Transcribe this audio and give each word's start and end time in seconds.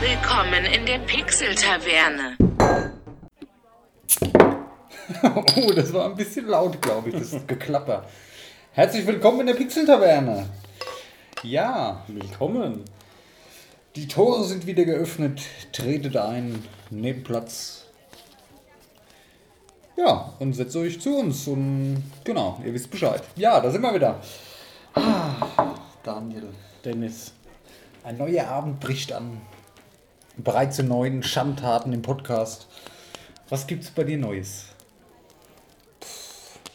Willkommen 0.00 0.64
in 0.64 0.86
der 0.86 0.98
Pixel-Taverne. 1.00 2.36
Oh, 5.22 5.72
das 5.74 5.92
war 5.92 6.06
ein 6.06 6.16
bisschen 6.16 6.46
laut, 6.46 6.80
glaube 6.80 7.10
ich, 7.10 7.14
das 7.16 7.46
Geklapper. 7.46 8.06
Herzlich 8.72 9.06
willkommen 9.06 9.40
in 9.40 9.48
der 9.48 9.54
Pixel-Taverne. 9.54 10.48
Ja, 11.42 12.02
Willkommen. 12.08 12.84
die 13.96 14.08
Tore 14.08 14.44
sind 14.44 14.66
wieder 14.66 14.84
geöffnet. 14.84 15.42
Tretet 15.72 16.16
ein, 16.16 16.64
nehmt 16.88 17.24
Platz. 17.24 17.86
Ja, 19.98 20.32
und 20.38 20.54
setzt 20.54 20.76
euch 20.76 21.00
zu 21.00 21.18
uns. 21.18 21.46
Und 21.46 22.04
genau, 22.24 22.58
ihr 22.64 22.72
wisst 22.72 22.90
Bescheid. 22.90 23.22
Ja, 23.36 23.60
da 23.60 23.70
sind 23.70 23.82
wir 23.82 23.94
wieder. 23.94 24.20
Ah, 24.94 25.74
Daniel. 26.02 26.48
Dennis. 26.84 27.34
Ein 28.02 28.16
neuer 28.16 28.48
Abend 28.48 28.80
bricht 28.80 29.12
an. 29.12 29.42
Bereits 30.42 30.76
zu 30.76 30.84
neuen 30.84 31.22
Schandtaten 31.22 31.92
im 31.92 32.02
Podcast. 32.02 32.66
Was 33.48 33.66
gibt's 33.66 33.90
bei 33.90 34.04
dir 34.04 34.16
Neues? 34.16 34.66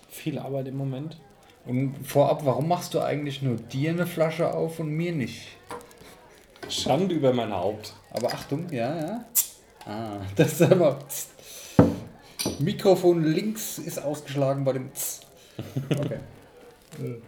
Viel 0.09 0.38
Arbeit 0.38 0.67
im 0.67 0.77
Moment. 0.77 1.17
Und 1.65 1.95
vorab, 2.05 2.45
warum 2.45 2.67
machst 2.67 2.93
du 2.93 3.01
eigentlich 3.01 3.41
nur 3.41 3.55
dir 3.55 3.91
eine 3.91 4.05
Flasche 4.05 4.53
auf 4.53 4.79
und 4.79 4.89
mir 4.89 5.13
nicht? 5.13 5.47
Schande 6.69 7.15
über 7.15 7.33
mein 7.33 7.53
Haupt. 7.53 7.93
Aber 8.11 8.27
Achtung, 8.27 8.71
ja, 8.71 8.95
ja. 8.95 9.25
Ah, 9.85 10.17
das 10.35 10.53
ist 10.53 10.61
aber. 10.61 10.99
Mikrofon 12.59 13.23
links 13.23 13.79
ist 13.79 14.03
ausgeschlagen 14.03 14.63
bei 14.63 14.73
dem. 14.73 14.91
Okay. 15.89 16.19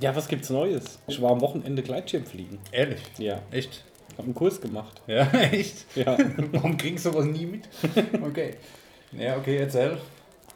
Ja, 0.00 0.14
was 0.14 0.28
gibt's 0.28 0.48
Neues? 0.48 1.00
Ich 1.08 1.20
war 1.20 1.32
am 1.32 1.40
Wochenende 1.40 1.82
Gleitschirmfliegen. 1.82 2.60
Ehrlich? 2.70 3.00
Ja. 3.18 3.40
Echt? 3.50 3.84
Hab 4.18 4.24
einen 4.24 4.34
Kurs 4.34 4.60
gemacht. 4.60 5.00
Ja, 5.06 5.22
echt? 5.52 5.86
Ja. 5.96 6.18
Warum 6.52 6.76
kriegst 6.76 7.06
du 7.06 7.12
sowas 7.12 7.24
nie 7.26 7.46
mit? 7.46 7.68
Okay. 8.22 8.56
Ja, 9.12 9.36
okay, 9.38 9.56
erzähl. 9.56 9.96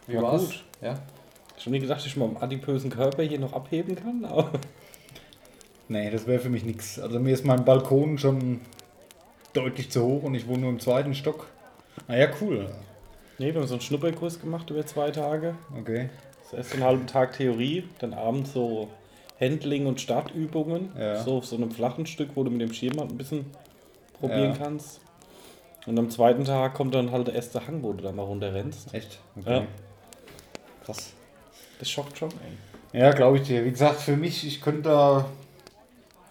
Wie 0.06 0.16
War 0.16 0.22
war's? 0.24 0.46
gut. 0.46 0.64
Ja. 0.82 0.98
Schon 1.58 1.72
nie 1.72 1.78
gedacht, 1.78 2.00
dass 2.00 2.06
ich 2.06 2.16
mal 2.16 2.24
am 2.26 2.36
adipösen 2.36 2.90
Körper 2.90 3.22
hier 3.22 3.38
noch 3.38 3.52
abheben 3.52 3.94
kann? 3.96 4.24
Aber 4.28 4.50
Nee, 5.88 6.10
das 6.10 6.26
wäre 6.26 6.40
für 6.40 6.48
mich 6.48 6.64
nichts. 6.64 6.98
Also 6.98 7.18
mir 7.20 7.34
ist 7.34 7.44
mein 7.44 7.64
Balkon 7.64 8.18
schon 8.18 8.60
deutlich 9.52 9.90
zu 9.90 10.02
hoch 10.04 10.22
und 10.22 10.34
ich 10.34 10.46
wohne 10.48 10.60
nur 10.62 10.70
im 10.70 10.80
zweiten 10.80 11.14
Stock. 11.14 11.46
Naja, 12.08 12.28
cool. 12.40 12.68
nee, 13.38 13.52
wir 13.52 13.60
haben 13.60 13.68
so 13.68 13.74
einen 13.74 13.80
Schnupperkurs 13.82 14.40
gemacht 14.40 14.70
über 14.70 14.84
zwei 14.86 15.10
Tage. 15.10 15.54
Okay. 15.78 16.08
Das 16.44 16.52
erst 16.58 16.72
einen 16.74 16.84
halben 16.84 17.06
Tag 17.06 17.34
Theorie, 17.36 17.84
dann 17.98 18.14
abends 18.14 18.52
so 18.54 18.88
Handling- 19.42 19.86
und 19.86 20.00
Startübungen. 20.00 20.90
Ja. 20.98 21.22
So 21.22 21.38
auf 21.38 21.46
so 21.46 21.56
einem 21.56 21.70
flachen 21.70 22.06
Stück, 22.06 22.30
wo 22.34 22.44
du 22.44 22.50
mit 22.50 22.60
dem 22.60 22.72
Schirm 22.72 22.98
halt 22.98 23.10
ein 23.10 23.18
bisschen 23.18 23.46
probieren 24.20 24.52
Ja. 24.52 24.56
kannst. 24.56 25.00
Und 25.86 25.98
am 25.98 26.08
zweiten 26.10 26.44
Tag 26.44 26.74
kommt 26.74 26.94
dann 26.94 27.10
halt 27.10 27.26
der 27.26 27.34
erste 27.34 27.66
Hang, 27.66 27.82
wo 27.82 27.92
du 27.92 28.02
dann 28.04 28.14
mal 28.14 28.22
runterrennst. 28.22 28.94
Echt? 28.94 29.18
Ja. 29.44 29.58
Okay. 29.58 29.66
Krass. 30.84 31.12
Das 31.80 31.90
schockt 31.90 32.16
schon, 32.18 32.28
ey. 32.30 33.00
Ja, 33.00 33.10
glaube 33.10 33.38
ich 33.38 33.42
dir. 33.44 33.64
Wie 33.64 33.70
gesagt, 33.70 34.00
für 34.00 34.16
mich, 34.16 34.46
ich 34.46 34.60
könnte 34.60 34.82
da. 34.82 35.24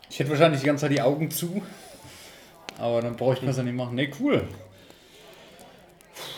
Ich 0.09 0.19
hätte 0.19 0.29
wahrscheinlich 0.29 0.61
die 0.61 0.67
ganze 0.67 0.81
Zeit 0.85 0.91
die 0.91 1.01
Augen 1.01 1.29
zu. 1.31 1.61
Aber 2.77 3.01
dann 3.01 3.15
bräuchte 3.17 3.43
man 3.43 3.51
es 3.51 3.57
ja 3.57 3.63
nicht 3.63 3.75
machen. 3.75 3.95
Ne, 3.95 4.09
cool. 4.19 4.47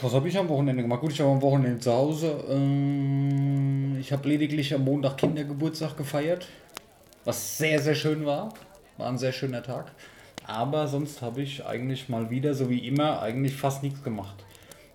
Was 0.02 0.14
habe 0.14 0.28
ich 0.28 0.38
am 0.38 0.50
Wochenende 0.50 0.82
gemacht? 0.82 1.02
Gut, 1.02 1.12
ich 1.12 1.20
war 1.20 1.28
am 1.28 1.42
Wochenende 1.42 1.80
zu 1.80 1.92
Hause. 1.94 2.44
Ähm, 2.50 3.98
ich 4.00 4.12
habe 4.12 4.28
lediglich 4.28 4.74
am 4.74 4.84
Montag 4.86 5.18
Kindergeburtstag 5.18 5.98
gefeiert. 5.98 6.48
Was 7.26 7.58
sehr, 7.58 7.82
sehr 7.82 7.96
schön 7.96 8.26
war. 8.26 8.54
War 8.98 9.08
ein 9.08 9.18
sehr 9.18 9.32
schöner 9.32 9.64
Tag. 9.64 9.92
Aber 10.46 10.88
sonst 10.88 11.22
habe 11.22 11.42
ich 11.42 11.66
eigentlich 11.66 12.10
mal 12.10 12.30
wieder, 12.30 12.54
so 12.54 12.70
wie 12.70 12.86
immer, 12.88 13.22
eigentlich 13.22 13.56
fast 13.56 13.82
nichts 13.82 14.04
gemacht. 14.04 14.44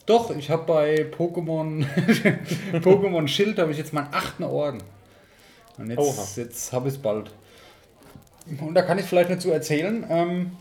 Doch, 0.04 0.34
ich 0.34 0.50
habe 0.50 0.64
bei 0.64 1.06
Pokémon 1.10 1.84
Pokémon 2.72 3.28
Schild 3.28 3.58
habe 3.58 3.72
ich 3.72 3.78
jetzt 3.78 3.92
meinen 3.92 4.08
achten 4.12 4.44
Orden. 4.44 4.82
Und 5.78 5.96
Oha. 5.96 6.06
jetzt, 6.06 6.36
jetzt 6.36 6.72
habe 6.72 6.88
ich 6.88 6.94
es 6.94 7.00
bald. 7.00 7.30
Und 8.60 8.74
da 8.74 8.82
kann 8.82 8.98
ich 8.98 9.04
vielleicht 9.04 9.30
dazu 9.30 9.50
erzählen. 9.50 10.04
Ähm, 10.08 10.52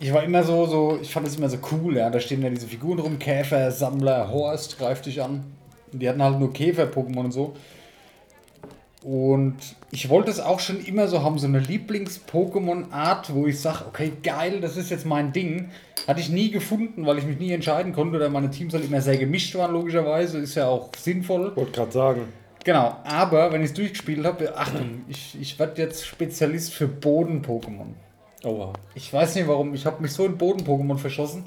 ich 0.00 0.12
war 0.12 0.22
immer 0.22 0.44
so, 0.44 0.66
so, 0.66 0.98
ich 1.00 1.12
fand 1.12 1.26
es 1.26 1.36
immer 1.36 1.48
so 1.48 1.58
cool, 1.72 1.96
ja. 1.96 2.10
Da 2.10 2.20
stehen 2.20 2.42
ja 2.42 2.50
diese 2.50 2.66
Figuren 2.68 2.98
rum, 2.98 3.18
Käfer, 3.18 3.70
Sammler, 3.70 4.30
Horst 4.30 4.78
greift 4.78 5.06
dich 5.06 5.22
an. 5.22 5.44
Und 5.92 6.00
die 6.00 6.08
hatten 6.08 6.22
halt 6.22 6.38
nur 6.38 6.52
Käfer-Pokémon 6.52 7.24
und 7.24 7.32
so. 7.32 7.54
Und 9.08 9.56
ich 9.90 10.10
wollte 10.10 10.30
es 10.30 10.38
auch 10.38 10.60
schon 10.60 10.84
immer 10.84 11.08
so 11.08 11.22
haben, 11.22 11.38
so 11.38 11.46
eine 11.46 11.60
Lieblings-Pokémon-Art, 11.60 13.32
wo 13.32 13.46
ich 13.46 13.58
sage, 13.58 13.86
okay, 13.88 14.12
geil, 14.22 14.60
das 14.60 14.76
ist 14.76 14.90
jetzt 14.90 15.06
mein 15.06 15.32
Ding. 15.32 15.70
Hatte 16.06 16.20
ich 16.20 16.28
nie 16.28 16.50
gefunden, 16.50 17.06
weil 17.06 17.16
ich 17.16 17.24
mich 17.24 17.38
nie 17.38 17.52
entscheiden 17.52 17.94
konnte, 17.94 18.18
oder 18.18 18.28
meine 18.28 18.50
Teams 18.50 18.74
halt 18.74 18.84
immer 18.84 19.00
sehr 19.00 19.16
gemischt 19.16 19.54
waren, 19.54 19.72
logischerweise. 19.72 20.36
Ist 20.36 20.56
ja 20.56 20.68
auch 20.68 20.90
sinnvoll. 20.94 21.56
Wollte 21.56 21.72
gerade 21.72 21.90
sagen. 21.92 22.20
Genau, 22.64 22.96
aber 23.04 23.50
wenn 23.50 23.62
ich 23.62 23.70
es 23.70 23.74
durchgespielt 23.74 24.26
habe, 24.26 24.54
Achtung, 24.54 25.06
ich, 25.08 25.38
ich 25.40 25.58
werde 25.58 25.80
jetzt 25.80 26.06
Spezialist 26.06 26.74
für 26.74 26.86
Boden-Pokémon. 26.86 27.94
Oha. 28.44 28.74
Ich 28.94 29.10
weiß 29.10 29.36
nicht 29.36 29.48
warum, 29.48 29.72
ich 29.72 29.86
habe 29.86 30.02
mich 30.02 30.12
so 30.12 30.26
in 30.26 30.36
Boden-Pokémon 30.36 30.98
verschossen. 30.98 31.44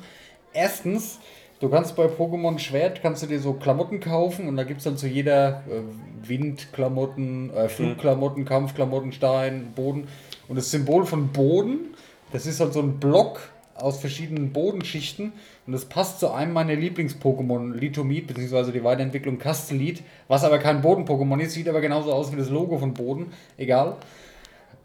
Erstens, 0.52 1.20
du 1.62 1.70
kannst 1.70 1.96
bei 1.96 2.06
Pokémon 2.06 2.60
Schwert, 2.60 3.02
kannst 3.02 3.24
du 3.24 3.28
dir 3.28 3.40
so 3.40 3.54
Klamotten 3.54 4.02
kaufen 4.02 4.48
und 4.48 4.58
da 4.58 4.64
gibt 4.64 4.80
es 4.80 4.84
dann 4.84 4.98
zu 4.98 5.08
jeder 5.08 5.64
äh, 5.70 6.28
Windklamotten, 6.28 7.54
äh, 7.54 7.70
Flugklamotten, 7.70 8.44
Kampfklamotten, 8.44 9.14
Stein, 9.14 9.72
Boden. 9.76 10.08
Und 10.50 10.58
das 10.58 10.72
Symbol 10.72 11.06
von 11.06 11.30
Boden, 11.30 11.96
das 12.34 12.46
ist 12.46 12.60
halt 12.60 12.74
so 12.74 12.82
ein 12.82 13.00
Block 13.00 13.40
aus 13.76 14.00
verschiedenen 14.00 14.52
Bodenschichten 14.52 15.34
und 15.66 15.74
das 15.74 15.86
passt 15.86 16.20
zu 16.20 16.32
einem 16.32 16.54
meiner 16.54 16.76
Lieblings-Pokémon, 16.76 17.74
Litomid, 17.74 18.28
beziehungsweise 18.28 18.72
die 18.72 18.84
Weiterentwicklung 18.84 19.40
Castellit, 19.40 20.04
was 20.28 20.44
aber 20.44 20.60
kein 20.60 20.82
Boden-Pokémon 20.82 21.40
ist, 21.40 21.54
sieht 21.54 21.70
aber 21.70 21.82
genauso 21.82 22.12
aus 22.12 22.32
wie 22.32 22.36
das 22.36 22.50
Logo 22.50 22.78
von 22.78 22.94
Boden, 22.94 23.34
egal. 23.58 23.98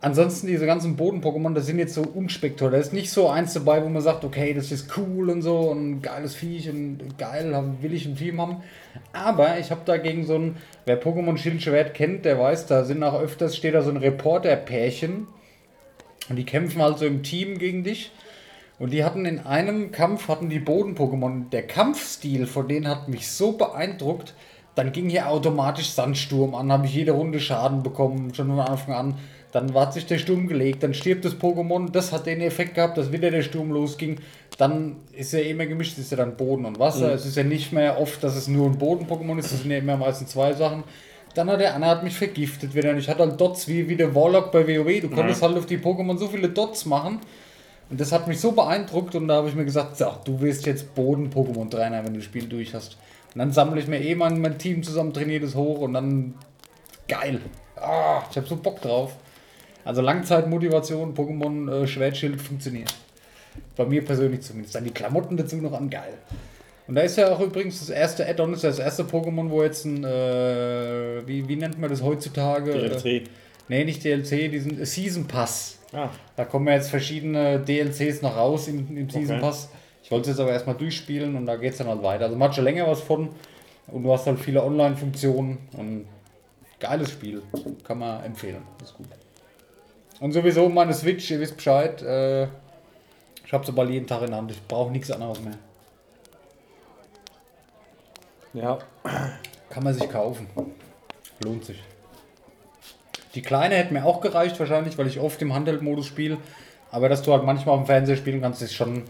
Ansonsten 0.02 0.46
diese 0.46 0.66
ganzen 0.66 0.96
Boden-Pokémon, 0.96 1.54
das 1.54 1.66
sind 1.66 1.78
jetzt 1.78 1.94
so 1.94 2.02
unspektakulär. 2.02 2.72
Da 2.72 2.86
ist 2.86 2.92
nicht 2.92 3.10
so 3.10 3.28
eins 3.28 3.54
dabei, 3.54 3.82
wo 3.82 3.88
man 3.88 4.02
sagt, 4.02 4.24
okay, 4.24 4.52
das 4.52 4.70
ist 4.70 4.96
cool 4.98 5.30
und 5.30 5.40
so 5.40 5.58
und 5.58 5.90
ein 5.90 6.02
geiles 6.02 6.34
Viech 6.34 6.68
und 6.68 7.18
geil, 7.18 7.52
will 7.80 7.94
ich 7.94 8.04
im 8.04 8.14
Team 8.14 8.40
haben. 8.40 8.62
Aber 9.14 9.58
ich 9.58 9.70
habe 9.70 9.80
dagegen 9.86 10.26
so 10.26 10.34
ein, 10.34 10.56
wer 10.84 11.02
Pokémon 11.02 11.38
Schild 11.38 11.62
Schwert 11.62 11.94
kennt, 11.94 12.26
der 12.26 12.38
weiß, 12.38 12.66
da 12.66 12.84
sind 12.84 13.02
auch 13.02 13.18
öfters, 13.18 13.56
steht 13.56 13.74
da 13.74 13.82
so 13.82 13.90
ein 13.90 13.96
Reporter-Pärchen 13.96 15.26
und 16.28 16.36
die 16.36 16.44
kämpfen 16.44 16.82
halt 16.82 16.98
so 16.98 17.06
im 17.06 17.22
Team 17.22 17.58
gegen 17.58 17.82
dich. 17.82 18.12
Und 18.78 18.92
die 18.92 19.02
hatten 19.02 19.24
in 19.24 19.40
einem 19.40 19.90
Kampf, 19.90 20.28
hatten 20.28 20.50
die 20.50 20.60
Boden-Pokémon, 20.60 21.48
der 21.48 21.66
Kampfstil 21.66 22.46
von 22.46 22.68
denen 22.68 22.86
hat 22.86 23.08
mich 23.08 23.28
so 23.28 23.52
beeindruckt, 23.52 24.34
dann 24.74 24.92
ging 24.92 25.08
hier 25.08 25.30
automatisch 25.30 25.88
Sandsturm 25.88 26.54
an, 26.54 26.70
habe 26.70 26.84
ich 26.84 26.94
jede 26.94 27.12
Runde 27.12 27.40
Schaden 27.40 27.82
bekommen, 27.82 28.34
schon 28.34 28.48
von 28.48 28.60
Anfang 28.60 28.94
an. 28.94 29.18
Dann 29.52 29.72
hat 29.74 29.94
sich 29.94 30.06
der 30.06 30.18
Sturm 30.18 30.48
gelegt, 30.48 30.82
dann 30.82 30.92
stirbt 30.92 31.24
das 31.24 31.34
Pokémon, 31.34 31.90
das 31.90 32.12
hat 32.12 32.26
den 32.26 32.40
Effekt 32.40 32.74
gehabt, 32.74 32.98
dass 32.98 33.12
wieder 33.12 33.30
der 33.30 33.42
Sturm 33.42 33.70
losging. 33.70 34.18
Dann 34.58 34.96
ist 35.12 35.32
ja 35.32 35.40
immer 35.40 35.66
gemischt, 35.66 35.96
ist 35.98 36.10
ja 36.10 36.16
dann 36.16 36.36
Boden 36.36 36.64
und 36.64 36.78
Wasser. 36.78 37.12
Es 37.14 37.24
ist 37.24 37.36
ja 37.36 37.44
nicht 37.44 37.72
mehr 37.72 37.98
oft, 38.00 38.22
dass 38.22 38.36
es 38.36 38.48
nur 38.48 38.66
ein 38.66 38.78
Boden-Pokémon 38.78 39.38
ist, 39.38 39.52
das 39.52 39.62
sind 39.62 39.70
ja 39.70 39.78
immer 39.78 39.96
meistens 39.96 40.30
zwei 40.30 40.52
Sachen. 40.52 40.84
Dann 41.34 41.50
hat 41.50 41.60
der 41.60 41.74
eine 41.74 41.86
hat 41.86 42.02
mich 42.02 42.16
vergiftet 42.16 42.74
wieder. 42.74 42.90
Und 42.90 42.98
ich 42.98 43.08
hatte 43.08 43.20
halt 43.20 43.40
Dots 43.40 43.68
wie, 43.68 43.88
wie 43.88 43.96
der 43.96 44.14
Warlock 44.14 44.52
bei 44.52 44.66
WoW. 44.66 45.00
Du 45.00 45.10
konntest 45.10 45.42
halt 45.42 45.56
auf 45.56 45.66
die 45.66 45.78
Pokémon 45.78 46.16
so 46.16 46.28
viele 46.28 46.48
Dots 46.48 46.86
machen. 46.86 47.20
Und 47.90 48.00
das 48.00 48.10
hat 48.10 48.26
mich 48.26 48.40
so 48.40 48.52
beeindruckt 48.52 49.14
und 49.14 49.28
da 49.28 49.36
habe 49.36 49.48
ich 49.48 49.54
mir 49.54 49.64
gesagt, 49.64 49.96
so, 49.96 50.10
du 50.24 50.40
wirst 50.40 50.66
jetzt 50.66 50.94
Boden-Pokémon-Trainer, 50.94 52.04
wenn 52.04 52.14
du 52.14 52.18
das 52.18 52.24
Spiel 52.24 52.46
durch 52.46 52.74
hast. 52.74 52.96
Und 53.34 53.38
dann 53.38 53.52
sammle 53.52 53.80
ich 53.80 53.86
mir 53.86 54.00
eh 54.00 54.14
mein, 54.14 54.40
mein 54.40 54.58
Team 54.58 54.82
zusammen, 54.82 55.12
trainiere 55.12 55.42
das 55.42 55.54
hoch 55.54 55.80
und 55.80 55.92
dann 55.92 56.34
geil. 57.06 57.40
Ah, 57.76 58.22
ich 58.30 58.36
habe 58.36 58.46
so 58.46 58.56
Bock 58.56 58.80
drauf. 58.80 59.12
Also 59.86 60.02
Langzeitmotivation, 60.02 61.14
Pokémon 61.14 61.70
äh, 61.82 61.86
Schwertschild 61.86 62.40
funktioniert. 62.40 62.92
Bei 63.76 63.86
mir 63.86 64.04
persönlich 64.04 64.40
zumindest. 64.42 64.74
Dann 64.74 64.84
die 64.84 64.90
Klamotten 64.90 65.36
dazu 65.36 65.56
noch 65.56 65.72
an, 65.72 65.88
geil. 65.88 66.14
Und 66.88 66.94
da 66.96 67.02
ist 67.02 67.16
ja 67.16 67.32
auch 67.32 67.40
übrigens 67.40 67.78
das 67.80 67.90
erste 67.90 68.26
Add-on, 68.28 68.52
ist 68.52 68.62
ja 68.62 68.68
das 68.68 68.78
erste 68.78 69.04
Pokémon, 69.04 69.48
wo 69.50 69.62
jetzt 69.62 69.84
ein, 69.84 70.04
äh, 70.04 71.26
wie, 71.26 71.48
wie 71.48 71.56
nennt 71.56 71.78
man 71.80 71.88
das 71.90 72.02
heutzutage? 72.02 72.72
Äh, 72.72 72.88
DLC. 72.90 73.28
nee, 73.68 73.84
nicht 73.84 74.04
DLC, 74.04 74.50
diesen 74.50 74.80
äh, 74.80 74.86
Season 74.86 75.26
Pass. 75.26 75.78
Ah, 75.92 76.10
Da 76.36 76.44
kommen 76.44 76.66
ja 76.66 76.74
jetzt 76.74 76.90
verschiedene 76.90 77.60
DLCs 77.60 78.22
noch 78.22 78.36
raus 78.36 78.68
im, 78.68 78.96
im 78.96 79.08
Season 79.08 79.36
Okay. 79.36 79.40
Pass. 79.46 79.68
Ich 80.02 80.10
wollte 80.10 80.30
es 80.30 80.36
jetzt 80.36 80.40
aber 80.40 80.52
erstmal 80.52 80.76
durchspielen 80.76 81.36
und 81.36 81.46
da 81.46 81.56
geht 81.56 81.72
es 81.72 81.78
dann 81.78 81.88
halt 81.88 82.02
weiter. 82.02 82.24
Also 82.24 82.36
man 82.36 82.48
hat 82.48 82.54
schon 82.54 82.64
länger 82.64 82.86
was 82.86 83.00
von 83.00 83.30
und 83.88 84.02
du 84.02 84.12
hast 84.12 84.26
halt 84.26 84.38
viele 84.38 84.62
Online-Funktionen 84.62 85.58
und 85.72 86.06
geiles 86.78 87.10
Spiel. 87.10 87.42
Kann 87.84 87.98
man 87.98 88.24
empfehlen. 88.24 88.62
Ist 88.82 88.94
gut. 88.94 89.06
Und 90.20 90.32
sowieso 90.32 90.68
meine 90.68 90.94
Switch, 90.94 91.30
ihr 91.30 91.40
wisst 91.40 91.56
Bescheid. 91.56 92.00
Äh, 92.02 92.44
ich 93.44 93.52
habe 93.52 93.64
sie 93.66 93.72
bald 93.72 93.90
jeden 93.90 94.06
Tag 94.06 94.22
in 94.22 94.28
der 94.28 94.36
Hand. 94.38 94.50
Ich 94.50 94.66
brauche 94.66 94.90
nichts 94.90 95.10
anderes 95.10 95.40
mehr. 95.40 95.54
ja. 98.54 98.78
Kann 99.68 99.84
man 99.84 99.92
sich 99.92 100.08
kaufen. 100.08 100.46
Lohnt 101.44 101.64
sich. 101.66 101.82
Die 103.34 103.42
kleine 103.42 103.74
hätte 103.74 103.92
mir 103.92 104.06
auch 104.06 104.22
gereicht 104.22 104.58
wahrscheinlich, 104.58 104.96
weil 104.96 105.06
ich 105.06 105.20
oft 105.20 105.42
im 105.42 105.52
Handheld-Modus 105.52 106.06
spiele. 106.06 106.38
Aber 106.90 107.08
dass 107.10 107.22
du 107.22 107.32
halt 107.32 107.44
manchmal 107.44 107.74
auf 107.74 107.82
dem 107.82 107.86
Fernseher 107.86 108.16
spielen 108.16 108.40
kannst, 108.40 108.62
ist 108.62 108.74
schon. 108.74 109.04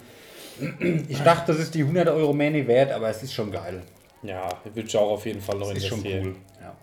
Ich 1.09 1.21
dachte, 1.23 1.53
das 1.53 1.61
ist 1.61 1.75
die 1.75 1.83
100 1.83 2.09
Euro 2.09 2.33
mehr 2.33 2.51
nicht 2.51 2.67
wert, 2.67 2.91
aber 2.91 3.11
es 3.11 3.23
ist 3.23 3.35
schon 3.35 3.53
geil. 3.53 3.83
Ja, 4.23 4.49
würde 4.65 4.89
ich 4.89 4.97
auch 4.97 5.11
auf 5.11 5.27
jeden 5.27 5.41
Fall 5.43 5.59
noch 5.59 5.69
Das 5.69 5.77
ist 5.79 5.87
schon 5.87 5.99
investieren. 5.99 6.37
cool. 6.59 6.63
Ja. 6.63 6.75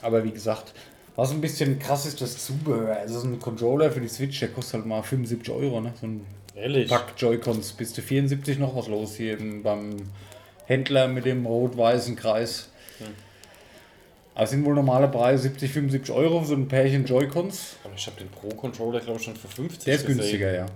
Aber 0.00 0.24
wie 0.24 0.30
gesagt, 0.32 0.72
was 1.16 1.30
ein 1.30 1.40
bisschen 1.40 1.78
krass 1.78 2.06
ist, 2.06 2.20
das 2.20 2.44
Zubehör. 2.44 2.96
Also 2.96 3.20
so 3.20 3.26
ein 3.26 3.38
Controller 3.38 3.90
für 3.92 4.00
die 4.00 4.08
Switch, 4.08 4.40
der 4.40 4.48
kostet 4.48 4.74
halt 4.74 4.86
mal 4.86 5.02
75 5.02 5.50
Euro. 5.50 5.80
Ne? 5.80 5.92
So 6.00 6.06
ein 6.06 6.26
Ehrlich? 6.54 6.88
Pack 6.88 7.14
Joy-Cons. 7.16 7.72
Bist 7.72 7.96
du 7.98 8.02
74 8.02 8.58
noch 8.58 8.74
was 8.76 8.88
los 8.88 9.16
hier 9.16 9.38
im, 9.38 9.62
beim 9.62 9.96
Händler 10.66 11.08
mit 11.08 11.24
dem 11.24 11.46
rot-weißen 11.46 12.16
Kreis. 12.16 12.68
Aber 14.34 14.44
es 14.44 14.50
sind 14.50 14.64
wohl 14.64 14.74
normale 14.74 15.08
Preise 15.08 15.42
70, 15.44 15.70
75 15.70 16.14
Euro 16.14 16.40
für 16.40 16.46
so 16.46 16.54
ein 16.54 16.66
Pärchen 16.68 17.04
Joy-Cons. 17.04 17.76
Aber 17.84 17.94
ich 17.94 18.06
habe 18.06 18.18
den 18.18 18.28
Pro-Controller, 18.30 19.00
glaube 19.00 19.18
ich, 19.18 19.24
schon 19.24 19.36
für 19.36 19.48
50 19.48 19.84
Der 19.84 19.94
ist 19.94 20.06
gesehen. 20.06 20.18
günstiger, 20.18 20.54
ja. 20.54 20.66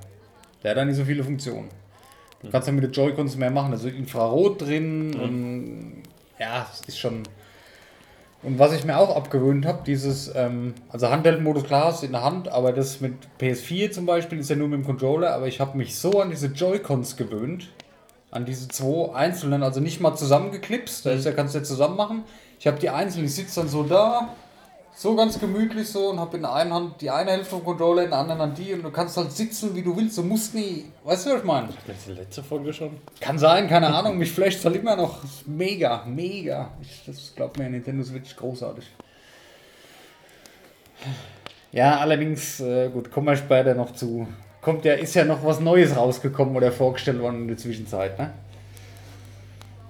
Der 0.63 0.71
hat 0.73 0.79
dann 0.79 0.89
nicht 0.89 0.97
so 0.97 1.05
viele 1.05 1.25
Funktionen. 1.25 1.69
Du 2.43 2.51
kannst 2.51 2.69
ja 2.69 2.75
mit 2.75 2.85
den 2.85 2.93
Joy-Cons 2.93 3.37
mehr 3.37 3.51
machen. 3.51 3.73
Also 3.73 3.89
Infrarot 3.89 4.61
drin 4.61 5.15
und 5.15 6.03
ja, 6.39 6.69
es 6.73 6.87
ist 6.87 6.99
schon. 6.99 7.23
Und 8.43 8.59
was 8.59 8.73
ich 8.73 8.85
mir 8.85 8.97
auch 8.99 9.17
abgewöhnt 9.17 9.67
habe, 9.67 9.81
dieses, 9.87 10.33
ähm, 10.35 10.75
also 10.91 11.11
Handheldmodus 11.11 11.65
klar 11.65 11.91
ist 11.91 12.05
in 12.05 12.13
der 12.13 12.23
Hand, 12.23 12.49
aber 12.49 12.73
das 12.73 13.01
mit 13.01 13.15
PS4 13.41 13.91
zum 13.91 14.07
Beispiel 14.07 14.39
ist 14.39 14.51
ja 14.51 14.57
nur 14.57 14.69
mit 14.69 14.81
dem 14.81 14.87
Controller, 14.87 15.35
aber 15.35 15.49
ich 15.49 15.59
habe 15.59 15.77
mich 15.77 15.97
so 15.97 16.21
an 16.21 16.31
diese 16.31 16.49
Joy-Cons 16.49 17.17
gewöhnt, 17.17 17.69
an 18.31 18.45
diese 18.45 18.69
zwei 18.69 19.15
einzelnen, 19.15 19.63
also 19.63 19.81
nicht 19.81 20.01
mal 20.01 20.15
zusammengeklipst, 20.15 21.07
da 21.07 21.11
ist 21.13 21.25
ja, 21.25 21.33
kannst 21.33 21.55
du 21.55 21.59
ja 21.59 21.65
zusammen 21.65 21.97
machen. 21.97 22.25
Ich 22.61 22.67
habe 22.67 22.79
die 22.79 22.91
einzelnen, 22.91 23.27
ich 23.27 23.35
sitze 23.35 23.61
dann 23.61 23.69
so 23.69 23.83
da, 23.83 24.29
so 24.97 25.15
ganz 25.15 25.39
gemütlich 25.39 25.89
so 25.89 26.09
und 26.09 26.19
habe 26.19 26.37
in 26.37 26.43
der 26.43 26.55
einen 26.55 26.73
Hand 26.73 27.03
die 27.03 27.11
eine 27.11 27.31
Hälfte 27.31 27.51
vom 27.51 27.65
Controller, 27.65 28.05
in 28.05 28.11
der 28.11 28.19
anderen 28.19 28.41
Hand 28.41 28.59
die 28.59 28.73
und 28.73 28.83
du 28.83 28.91
kannst 28.91 29.17
halt 29.19 29.31
sitzen, 29.31 29.77
wie 29.77 29.83
du 29.83 29.95
willst, 29.95 30.17
du 30.17 30.23
musst 30.23 30.55
nie, 30.55 30.87
weißt 31.05 31.27
du, 31.27 31.31
was 31.33 31.39
ich 31.41 31.45
meine? 31.45 31.69
Jetzt 31.87 32.07
die 32.07 32.13
letzte 32.13 32.43
Folge 32.43 32.73
schon. 32.73 32.97
Kann 33.21 33.39
sein, 33.39 33.69
keine 33.69 33.95
Ahnung, 33.95 34.17
mich 34.17 34.33
flasht 34.33 34.65
halt 34.65 34.75
immer 34.75 34.97
noch 34.97 35.23
mega, 35.45 36.03
mega. 36.07 36.71
Ich, 36.81 37.03
das 37.07 37.35
glaubt 37.37 37.59
mir, 37.59 37.69
Nintendo 37.69 38.03
Switch 38.05 38.35
großartig. 38.35 38.87
Ja, 41.73 41.99
allerdings, 41.99 42.61
äh, 42.61 42.89
gut, 42.89 43.11
kommen 43.11 43.27
wir 43.27 43.37
später 43.37 43.75
noch 43.75 43.93
zu. 43.93 44.27
Kommt 44.63 44.87
ja, 44.87 44.95
ist 44.95 45.15
ja 45.15 45.27
noch 45.27 45.45
was 45.45 45.61
Neues 45.61 45.95
rausgekommen 45.95 46.57
oder 46.57 46.73
vorgestellt 46.73 47.21
worden 47.21 47.43
in 47.43 47.49
der 47.49 47.59
Zwischenzeit, 47.59 48.19
ne? 48.19 48.33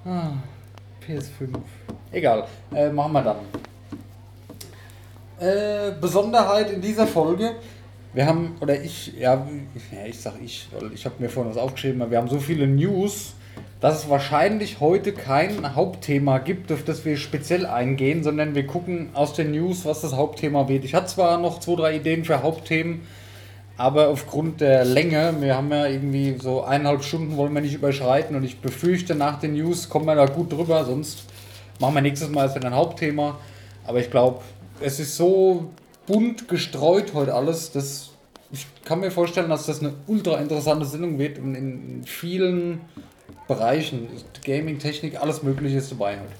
Ah, 0.05 0.33
PS5. 1.07 1.49
Egal, 2.11 2.49
äh, 2.75 2.91
machen 2.91 3.13
wir 3.13 3.23
dann. 3.23 3.37
Äh, 5.39 5.93
Besonderheit 6.01 6.71
in 6.71 6.81
dieser 6.81 7.07
Folge. 7.07 7.57
Wir 8.15 8.27
haben, 8.27 8.57
oder 8.63 8.81
ich, 8.81 9.13
ja, 9.19 9.47
ich 10.07 10.19
sag 10.19 10.35
ich, 10.43 10.67
weil 10.73 10.95
ich 10.95 11.05
habe 11.05 11.17
mir 11.19 11.29
vorhin 11.29 11.53
was 11.53 11.61
aufgeschrieben, 11.61 12.01
aber 12.01 12.13
wir 12.13 12.19
haben 12.19 12.29
so 12.29 12.39
viele 12.39 12.67
News, 12.67 13.35
dass 13.79 14.05
es 14.05 14.09
wahrscheinlich 14.09 14.81
heute 14.81 15.13
kein 15.13 15.75
Hauptthema 15.75 16.39
gibt, 16.39 16.73
auf 16.73 16.85
das 16.85 17.05
wir 17.05 17.19
speziell 17.19 17.67
eingehen, 17.67 18.25
sondern 18.25 18.55
wir 18.55 18.67
gucken 18.67 19.11
aus 19.13 19.35
den 19.35 19.51
News, 19.51 19.85
was 19.85 20.01
das 20.01 20.17
Hauptthema 20.17 20.69
wird. 20.69 20.87
Ich 20.87 20.95
hatte 20.95 21.09
zwar 21.09 21.37
noch 21.37 21.61
zwei, 21.61 21.75
drei 21.75 21.97
Ideen 21.97 22.25
für 22.25 22.43
Hauptthemen, 22.43 23.03
aber 23.77 24.09
aufgrund 24.09 24.63
der 24.63 24.87
Länge, 24.87 25.35
wir 25.41 25.55
haben 25.55 25.71
ja 25.71 25.87
irgendwie 25.87 26.39
so 26.41 26.65
eineinhalb 26.65 27.05
Stunden 27.05 27.37
wollen 27.37 27.53
wir 27.53 27.61
nicht 27.61 27.75
überschreiten 27.75 28.37
und 28.37 28.45
ich 28.45 28.61
befürchte, 28.61 29.15
nach 29.15 29.39
den 29.39 29.53
News 29.53 29.91
kommen 29.91 30.07
wir 30.07 30.15
da 30.15 30.25
gut 30.25 30.51
drüber, 30.51 30.87
sonst 30.87 31.25
machen 31.79 31.95
wir 31.95 32.01
nächstes 32.01 32.31
Mal 32.31 32.45
erst 32.45 32.65
ein 32.65 32.75
Hauptthema. 32.75 33.39
Aber 33.87 34.01
ich 34.01 34.11
glaube, 34.11 34.41
es 34.81 35.01
ist 35.01 35.17
so 35.17 35.71
bunt 36.07 36.49
gestreut 36.49 37.15
heute 37.15 37.35
alles, 37.35 37.73
dass 37.73 38.11
ich 38.53 38.67
kann 38.85 39.01
mir 39.01 39.11
vorstellen, 39.11 39.51
dass 39.51 39.67
das 39.67 39.81
eine 39.81 39.95
ultra 40.07 40.39
interessante 40.39 40.87
Sendung 40.87 41.19
wird 41.19 41.39
und 41.39 41.55
in 41.55 42.05
vielen 42.05 42.81
Bereichen, 43.49 44.09
Gaming, 44.45 44.79
Technik, 44.79 45.21
alles 45.21 45.43
Mögliche 45.43 45.79
ist 45.79 45.91
dabei 45.91 46.19
halt. 46.19 46.31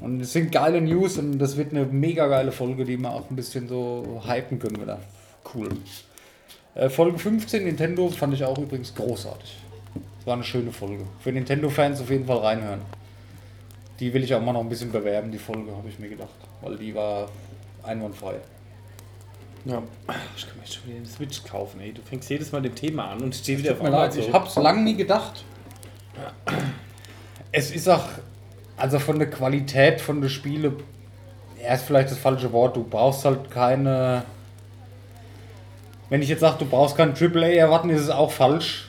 Und 0.00 0.20
es 0.20 0.32
sind 0.32 0.52
geile 0.52 0.80
News 0.80 1.18
und 1.18 1.38
das 1.38 1.56
wird 1.56 1.72
eine 1.72 1.84
mega 1.86 2.26
geile 2.28 2.52
Folge, 2.52 2.84
die 2.84 2.96
wir 2.96 3.10
auch 3.10 3.30
ein 3.30 3.36
bisschen 3.36 3.68
so 3.68 4.22
hypen 4.26 4.58
können 4.58 4.80
wieder. 4.80 5.00
Cool. 5.54 5.68
Äh, 6.74 6.90
Folge 6.90 7.18
15 7.18 7.64
Nintendo 7.64 8.08
fand 8.10 8.34
ich 8.34 8.44
auch 8.44 8.58
übrigens 8.58 8.94
großartig. 8.94 9.56
War 10.24 10.34
eine 10.34 10.44
schöne 10.44 10.72
Folge. 10.72 11.04
Für 11.20 11.32
Nintendo-Fans 11.32 12.00
auf 12.00 12.10
jeden 12.10 12.26
Fall 12.26 12.38
reinhören. 12.38 12.80
Die 14.00 14.12
will 14.12 14.24
ich 14.24 14.34
auch 14.34 14.42
mal 14.42 14.52
noch 14.52 14.60
ein 14.60 14.68
bisschen 14.68 14.92
bewerben, 14.92 15.30
die 15.30 15.38
Folge, 15.38 15.74
habe 15.74 15.88
ich 15.88 15.98
mir 15.98 16.08
gedacht. 16.08 16.45
Weil 16.60 16.76
die 16.76 16.94
war 16.94 17.28
einwandfrei. 17.82 18.36
Ja. 19.64 19.82
Ich 20.36 20.46
kann 20.46 20.56
mir 20.56 20.62
jetzt 20.62 20.74
schon 20.74 20.86
wieder 20.86 20.98
eine 20.98 21.06
Switch 21.06 21.42
kaufen, 21.44 21.80
ey. 21.80 21.92
Du 21.92 22.00
fängst 22.02 22.30
jedes 22.30 22.52
Mal 22.52 22.62
dem 22.62 22.74
Thema 22.74 23.10
an 23.10 23.20
und 23.22 23.34
ich 23.34 23.40
stehe 23.40 23.58
wieder 23.58 23.74
mir 23.74 23.90
leid, 23.90 24.16
ich 24.16 24.32
hab's 24.32 24.56
lange 24.56 24.82
nie 24.82 24.94
gedacht. 24.94 25.44
Es 27.50 27.72
ist 27.72 27.88
auch, 27.88 28.04
also 28.76 28.98
von 28.98 29.18
der 29.18 29.28
Qualität 29.28 30.00
von 30.00 30.20
der 30.20 30.28
Spiele, 30.28 30.72
er 31.60 31.74
ist 31.74 31.84
vielleicht 31.84 32.10
das 32.10 32.18
falsche 32.18 32.52
Wort, 32.52 32.76
du 32.76 32.84
brauchst 32.84 33.24
halt 33.24 33.50
keine. 33.50 34.24
Wenn 36.08 36.22
ich 36.22 36.28
jetzt 36.28 36.40
sage, 36.40 36.58
du 36.60 36.66
brauchst 36.66 36.96
keinen 36.96 37.14
AAA 37.14 37.54
erwarten, 37.54 37.90
ist 37.90 38.02
es 38.02 38.10
auch 38.10 38.30
falsch. 38.30 38.88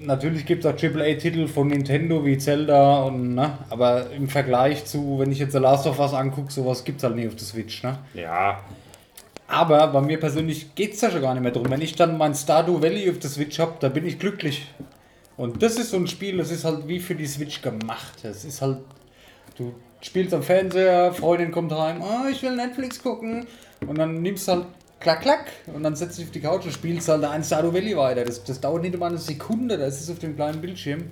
Natürlich 0.00 0.46
gibt 0.46 0.64
es 0.64 0.70
auch 0.70 0.76
AAA-Titel 0.76 1.46
von 1.46 1.68
Nintendo 1.68 2.24
wie 2.24 2.38
Zelda 2.38 3.02
und 3.02 3.34
ne, 3.34 3.58
aber 3.70 4.10
im 4.10 4.28
Vergleich 4.28 4.84
zu, 4.84 5.18
wenn 5.18 5.30
ich 5.32 5.38
jetzt 5.38 5.52
The 5.52 5.58
Last 5.58 5.86
of 5.86 5.98
Us 5.98 6.12
angucke, 6.12 6.52
sowas 6.52 6.84
gibt 6.84 6.98
es 6.98 7.04
halt 7.04 7.16
nie 7.16 7.26
auf 7.26 7.36
der 7.36 7.44
Switch, 7.44 7.82
ne? 7.82 7.98
Ja. 8.14 8.60
Aber 9.46 9.86
bei 9.88 10.00
mir 10.00 10.18
persönlich 10.18 10.74
geht 10.74 10.94
es 10.94 11.00
ja 11.02 11.10
schon 11.10 11.20
gar 11.20 11.34
nicht 11.34 11.42
mehr 11.42 11.52
drum. 11.52 11.68
Wenn 11.68 11.82
ich 11.82 11.94
dann 11.94 12.16
mein 12.16 12.34
Stardew 12.34 12.80
Valley 12.80 13.10
auf 13.10 13.18
der 13.18 13.30
Switch 13.30 13.58
habe, 13.58 13.74
da 13.80 13.88
bin 13.88 14.06
ich 14.06 14.18
glücklich. 14.18 14.66
Und 15.36 15.62
das 15.62 15.76
ist 15.76 15.90
so 15.90 15.98
ein 15.98 16.06
Spiel, 16.06 16.38
das 16.38 16.50
ist 16.50 16.64
halt 16.64 16.88
wie 16.88 17.00
für 17.00 17.14
die 17.14 17.26
Switch 17.26 17.60
gemacht. 17.60 18.24
Es 18.24 18.44
ist 18.44 18.62
halt, 18.62 18.78
du 19.58 19.74
spielst 20.00 20.32
am 20.34 20.42
Fernseher, 20.42 21.12
Freundin 21.12 21.52
kommt 21.52 21.72
rein, 21.72 22.00
oh, 22.00 22.28
ich 22.30 22.42
will 22.42 22.56
Netflix 22.56 23.02
gucken. 23.02 23.46
Und 23.86 23.98
dann 23.98 24.22
nimmst 24.22 24.48
du 24.48 24.52
halt 24.52 24.66
klack, 25.02 25.20
klack 25.22 25.44
und 25.74 25.82
dann 25.82 25.94
setzt 25.96 26.16
du 26.16 26.22
dich 26.22 26.28
auf 26.28 26.32
die 26.32 26.40
Couch 26.40 26.64
und 26.64 26.72
spielst 26.72 27.08
halt 27.08 27.24
ein 27.24 27.44
Stardew 27.44 27.72
Valley 27.72 27.96
weiter. 27.96 28.24
Das, 28.24 28.42
das 28.44 28.60
dauert 28.60 28.82
nicht 28.82 28.98
mal 28.98 29.08
eine 29.08 29.18
Sekunde, 29.18 29.76
das 29.78 30.00
ist 30.00 30.10
auf 30.10 30.18
dem 30.18 30.34
kleinen 30.36 30.60
Bildschirm. 30.60 31.10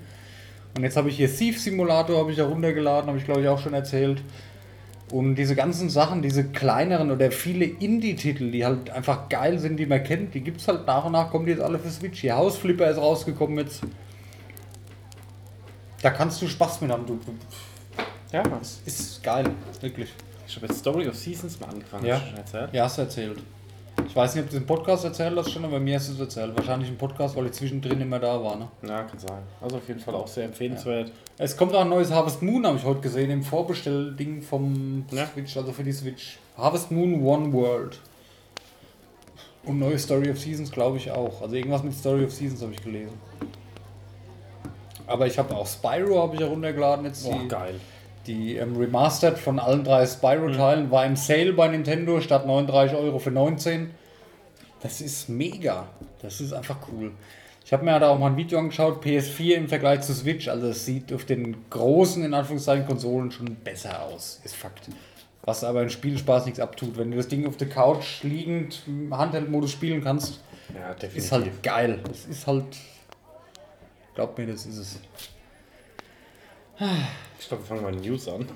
Und 0.77 0.83
jetzt 0.85 0.97
habe 0.97 1.09
ich 1.09 1.17
hier 1.17 1.35
Thief 1.35 1.61
Simulator, 1.61 2.19
habe 2.19 2.31
ich 2.31 2.39
ja 2.39 2.45
runtergeladen, 2.47 3.09
habe 3.09 3.19
ich 3.19 3.25
glaube 3.25 3.43
ich 3.43 3.49
auch 3.49 3.59
schon 3.59 3.75
erzählt. 3.75 4.23
Und 5.11 5.35
diese 5.35 5.57
ganzen 5.57 5.91
Sachen, 5.91 6.23
diese 6.23 6.45
kleineren 6.45 7.11
oder 7.11 7.33
viele 7.33 7.65
Indie-Titel, 7.65 8.53
die 8.53 8.65
halt 8.65 8.91
einfach 8.91 9.29
geil 9.29 9.59
sind, 9.59 9.77
die 9.77 9.87
man 9.87 10.05
kennt, 10.05 10.35
die 10.35 10.41
gibt 10.41 10.61
es 10.61 10.69
halt 10.69 10.87
nach 10.87 11.05
und 11.05 11.13
nach, 11.13 11.31
kommen 11.31 11.47
die 11.47 11.51
jetzt 11.53 11.63
alle 11.63 11.81
für 11.81 11.91
Switch. 11.91 12.21
Hier 12.21 12.37
Hausflipper 12.37 12.89
ist 12.89 12.99
rausgekommen 12.99 13.59
jetzt. 13.59 13.83
Da 16.03 16.11
kannst 16.11 16.41
du 16.41 16.47
Spaß 16.47 16.81
mit 16.83 16.93
haben. 16.93 17.05
Du, 17.07 17.19
Ja. 18.33 18.45
das 18.45 18.81
ist 18.87 19.21
geil, 19.23 19.51
wirklich. 19.81 20.11
Ich 20.47 20.57
habe 20.57 20.67
jetzt 20.67 20.79
Story 20.79 21.09
of 21.09 21.17
Seasons 21.17 21.59
mal 21.61 21.69
angefangen. 21.71 22.07
Ja. 22.07 22.15
Hast 22.15 22.23
du 22.23 22.29
schon 22.29 22.39
erzählt? 22.39 22.69
Ja, 22.73 22.85
hast 22.85 22.99
du 22.99 23.03
erzählt. 23.03 23.39
Ich 24.07 24.17
weiß 24.17 24.35
nicht, 24.35 24.45
ob 24.45 24.51
du 24.51 24.57
es 24.57 24.63
im 24.63 24.67
Podcast 24.67 25.05
erzählt 25.05 25.37
hast 25.37 25.51
schon, 25.51 25.65
aber 25.65 25.79
mir 25.79 25.97
hast 25.97 26.09
du 26.09 26.15
es 26.15 26.21
erzählt. 26.21 26.57
Wahrscheinlich 26.57 26.89
im 26.89 26.99
Podcast, 26.99 27.37
weil 27.37 27.47
ich 27.47 27.53
zwischendrin 27.53 28.01
immer 28.01 28.19
da 28.19 28.43
war. 28.43 28.57
Ne? 28.57 28.69
Ja, 28.83 29.05
kann 29.05 29.19
sein. 29.19 29.43
Also 29.61 29.77
auf 29.77 29.87
jeden 29.87 30.01
Fall 30.01 30.15
auch 30.15 30.27
sehr 30.27 30.45
empfehlenswert. 30.47 31.13
Es 31.39 31.57
kommt 31.57 31.75
auch 31.75 31.83
ein 31.83 31.89
neues 31.89 32.11
Harvest 32.11 32.43
Moon, 32.43 32.67
habe 32.67 32.77
ich 32.77 32.85
heute 32.85 33.01
gesehen, 33.01 33.31
im 33.31 33.43
Vorbestellding 33.43 34.43
vom 34.43 35.05
Ja. 35.11 35.27
Switch, 35.27 35.57
also 35.57 35.73
für 35.73 35.85
die 35.85 35.93
Switch. 35.93 36.39
Harvest 36.57 36.91
Moon 36.91 37.25
One 37.25 37.53
World. 37.53 37.99
Und 39.65 39.79
neue 39.79 39.99
Story 39.99 40.31
of 40.31 40.39
Seasons, 40.39 40.71
glaube 40.71 40.97
ich 40.97 41.11
auch. 41.11 41.43
Also 41.43 41.55
irgendwas 41.55 41.83
mit 41.83 41.95
Story 41.95 42.25
of 42.25 42.33
Seasons 42.33 42.63
habe 42.63 42.73
ich 42.73 42.83
gelesen. 42.83 43.13
Aber 45.07 45.27
ich 45.27 45.39
habe 45.39 45.55
auch 45.55 45.67
Spyro 45.67 46.23
habe 46.23 46.35
ich 46.37 46.41
heruntergeladen 46.41 47.05
jetzt. 47.05 47.27
Oh, 47.27 47.37
geil. 47.49 47.75
Die 48.27 48.57
ähm, 48.57 48.77
Remastered 48.77 49.39
von 49.39 49.59
allen 49.59 49.85
drei 49.85 50.07
Spyro-Teilen 50.07 50.91
war 50.91 51.07
im 51.07 51.17
Sale 51.17 51.53
bei 51.53 51.69
Nintendo 51.69 52.21
statt 52.21 52.47
39 52.47 52.97
Euro 52.97 53.19
für 53.19 53.31
19. 53.31 53.91
Das 54.83 55.01
ist 55.01 55.29
mega. 55.29 55.89
Das 56.21 56.41
ist 56.41 56.53
einfach 56.53 56.77
cool. 56.93 57.13
Ich 57.65 57.73
habe 57.73 57.85
mir 57.85 57.99
da 58.01 58.09
auch 58.09 58.19
mal 58.19 58.31
ein 58.31 58.37
Video 58.37 58.59
angeschaut, 58.59 59.05
PS4 59.05 59.55
im 59.55 59.69
Vergleich 59.69 60.01
zu 60.01 60.13
Switch. 60.13 60.49
Also 60.49 60.69
es 60.69 60.85
sieht 60.85 61.13
auf 61.13 61.25
den 61.25 61.69
großen, 61.71 62.25
in 62.25 62.35
Anführungszeichen, 62.35 62.87
Konsolen 62.87 63.31
schon 63.31 63.55
besser 63.57 64.03
aus. 64.03 64.41
Ist 64.45 64.57
Fakt. 64.57 64.89
Was 65.43 65.65
aber 65.65 65.83
im 65.83 65.89
Spielspaß 65.89 66.47
nichts 66.47 66.61
abtut. 66.61 66.97
Wenn 66.99 67.11
du 67.11 67.17
das 67.17 67.29
Ding 67.29 67.47
auf 67.47 67.57
der 67.57 67.69
Couch 67.69 68.23
liegend 68.23 68.83
im 68.87 69.17
Handheld-Modus 69.17 69.73
spielen 69.73 70.03
kannst, 70.03 70.41
Ja, 70.75 70.93
ist 71.09 71.33
halt 71.33 71.63
geil. 71.63 72.01
Das 72.07 72.27
ist 72.27 72.47
halt. 72.47 72.65
Glaub 74.15 74.37
mir, 74.37 74.47
das 74.47 74.67
ist 74.67 74.79
es. 74.79 75.01
Ich 77.41 77.49
glaube, 77.49 77.63
wir 77.63 77.69
fangen 77.69 77.83
mal 77.83 77.93
News 77.93 78.29
an. 78.29 78.47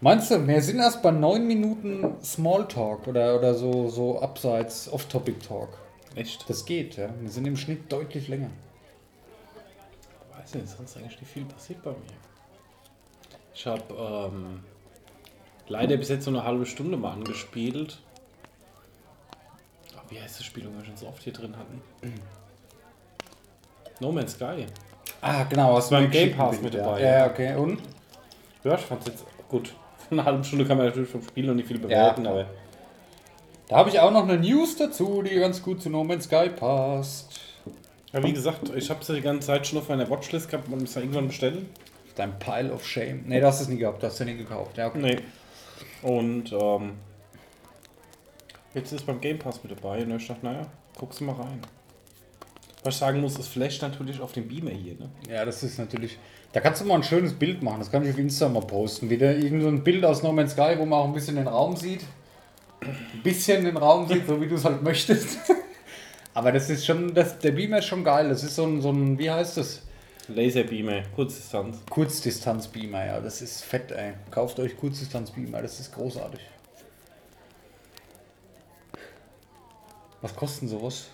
Meinst 0.00 0.30
du, 0.30 0.46
wir 0.46 0.62
sind 0.62 0.78
erst 0.78 1.02
bei 1.02 1.10
9 1.10 1.44
Minuten 1.44 2.14
Smalltalk 2.22 3.08
oder, 3.08 3.36
oder 3.36 3.54
so, 3.54 3.88
so 3.88 4.20
abseits 4.20 4.88
Off-Topic-Talk. 4.90 5.68
Echt? 6.14 6.48
Das 6.48 6.64
geht, 6.64 6.96
ja. 6.96 7.10
Wir 7.20 7.28
sind 7.28 7.44
im 7.46 7.56
Schnitt 7.56 7.92
deutlich 7.92 8.28
länger. 8.28 8.50
Weiß 10.38 10.54
nicht, 10.54 10.68
sonst 10.68 10.96
eigentlich 10.96 11.20
nicht 11.20 11.32
viel 11.32 11.44
passiert 11.44 11.82
bei 11.82 11.90
mir. 11.90 11.98
Ich 13.52 13.66
habe 13.66 13.82
ähm, 14.32 14.60
leider 15.66 15.96
bis 15.96 16.08
jetzt 16.08 16.24
so 16.24 16.30
eine 16.30 16.44
halbe 16.44 16.66
Stunde 16.66 16.96
mal 16.96 17.12
angespielt. 17.12 17.98
Wie 20.08 20.20
heißt 20.20 20.38
das 20.38 20.46
Spiel, 20.46 20.62
das 20.62 20.72
wir 20.72 20.84
schon 20.84 20.96
so 20.96 21.08
oft 21.08 21.22
hier 21.22 21.32
drin 21.32 21.56
hatten? 21.56 21.82
no 24.00 24.12
Man's 24.12 24.34
Sky. 24.34 24.66
Ah, 25.20 25.44
genau, 25.44 25.76
hast 25.76 25.90
du 25.90 25.96
Beim 25.96 26.10
Game 26.10 26.34
Pass 26.36 26.60
mit 26.60 26.74
ja. 26.74 26.82
dabei, 26.84 27.02
Ja, 27.02 27.18
ja. 27.18 27.26
okay. 27.26 27.54
Und? 27.56 27.80
Ja, 28.64 28.74
ich 28.74 28.80
fand's 28.80 29.06
jetzt 29.06 29.24
gut. 29.48 29.74
Von 30.08 30.18
einer 30.18 30.26
halben 30.26 30.44
Stunde 30.44 30.64
kann 30.64 30.76
man 30.76 30.86
natürlich 30.86 31.08
vom 31.10 31.22
Spiel 31.22 31.46
noch 31.46 31.54
nicht 31.54 31.66
viel 31.68 31.78
bewerten, 31.78 32.22
klar. 32.22 32.34
aber 32.34 32.46
Da 33.68 33.76
habe 33.76 33.90
ich 33.90 33.98
auch 34.00 34.10
noch 34.10 34.22
eine 34.22 34.38
News 34.38 34.76
dazu, 34.76 35.22
die 35.22 35.34
ganz 35.38 35.62
gut 35.62 35.82
zu 35.82 35.90
No 35.90 36.04
Man's 36.04 36.24
Sky 36.24 36.48
passt. 36.48 37.40
ja, 38.12 38.22
wie 38.22 38.32
gesagt, 38.32 38.70
ich 38.74 38.88
habe 38.90 39.00
es 39.02 39.08
ja 39.08 39.14
die 39.16 39.20
ganze 39.20 39.48
Zeit 39.48 39.66
schon 39.66 39.78
auf 39.78 39.88
meiner 39.88 40.08
Watchlist 40.08 40.48
gehabt, 40.50 40.68
man 40.68 40.80
muss 40.80 40.94
ja 40.94 41.00
irgendwann 41.02 41.26
bestellen. 41.28 41.68
Dein 42.16 42.38
Pile 42.38 42.72
of 42.72 42.86
Shame. 42.86 43.22
Nee, 43.26 43.40
das 43.40 43.54
hast 43.54 43.60
du 43.60 43.62
es 43.64 43.68
nie 43.70 43.78
gehabt, 43.78 44.02
das 44.02 44.12
hast 44.12 44.20
du 44.20 44.24
nie 44.24 44.36
gekauft. 44.36 44.76
Ja, 44.76 44.86
okay. 44.88 44.98
Nee. 45.00 45.18
Und 46.02 46.52
ähm, 46.52 46.92
jetzt 48.74 48.92
ist 48.92 49.04
beim 49.06 49.20
Game 49.20 49.38
Pass 49.38 49.62
mit 49.62 49.72
dabei 49.72 50.02
und 50.02 50.10
ich 50.16 50.26
dachte, 50.26 50.44
naja, 50.46 50.62
guckst 50.98 51.20
du 51.20 51.24
mal 51.24 51.34
rein. 51.34 51.60
Was 52.84 52.94
ich 52.94 53.00
sagen 53.00 53.20
muss, 53.20 53.38
es 53.38 53.48
flasht 53.48 53.82
natürlich 53.82 54.20
auf 54.20 54.32
den 54.32 54.46
Beamer 54.46 54.70
hier, 54.70 54.94
ne? 54.94 55.10
Ja, 55.28 55.44
das 55.44 55.62
ist 55.62 55.78
natürlich. 55.78 56.16
Da 56.52 56.60
kannst 56.60 56.80
du 56.80 56.84
mal 56.84 56.94
ein 56.94 57.02
schönes 57.02 57.32
Bild 57.32 57.62
machen. 57.62 57.80
Das 57.80 57.90
kann 57.90 58.04
ich 58.04 58.10
auf 58.10 58.18
Insta 58.18 58.48
mal 58.48 58.62
posten. 58.62 59.10
Wieder 59.10 59.36
irgend 59.36 59.62
so 59.62 59.68
ein 59.68 59.82
Bild 59.82 60.04
aus 60.04 60.22
No 60.22 60.32
Man's 60.32 60.52
Sky, 60.52 60.74
wo 60.78 60.86
man 60.86 61.00
auch 61.00 61.06
ein 61.06 61.12
bisschen 61.12 61.36
den 61.36 61.48
Raum 61.48 61.76
sieht. 61.76 62.02
Ein 62.80 63.22
bisschen 63.22 63.64
den 63.64 63.76
Raum 63.76 64.06
sieht, 64.06 64.26
so 64.26 64.40
wie 64.40 64.46
du 64.46 64.54
es 64.54 64.64
halt 64.64 64.82
möchtest. 64.82 65.38
Aber 66.34 66.52
das 66.52 66.70
ist 66.70 66.86
schon, 66.86 67.12
das, 67.14 67.38
der 67.40 67.50
Beamer 67.50 67.78
ist 67.78 67.86
schon 67.86 68.04
geil. 68.04 68.28
Das 68.28 68.44
ist 68.44 68.54
so 68.54 68.64
ein, 68.64 68.80
so 68.80 68.90
ein 68.90 69.18
wie 69.18 69.30
heißt 69.30 69.56
das? 69.56 69.82
Laserbeamer, 70.28 71.02
Kurzdistanz. 71.14 71.78
Kurzdistanz-Beamer, 71.90 73.06
ja. 73.06 73.20
Das 73.20 73.42
ist 73.42 73.64
fett, 73.64 73.90
ey. 73.92 74.12
Kauft 74.30 74.60
euch 74.60 74.76
Kurzdistanz-Beamer, 74.76 75.62
das 75.62 75.80
ist 75.80 75.92
großartig. 75.92 76.40
Was 80.20 80.36
kosten 80.36 80.68
sowas? 80.68 81.06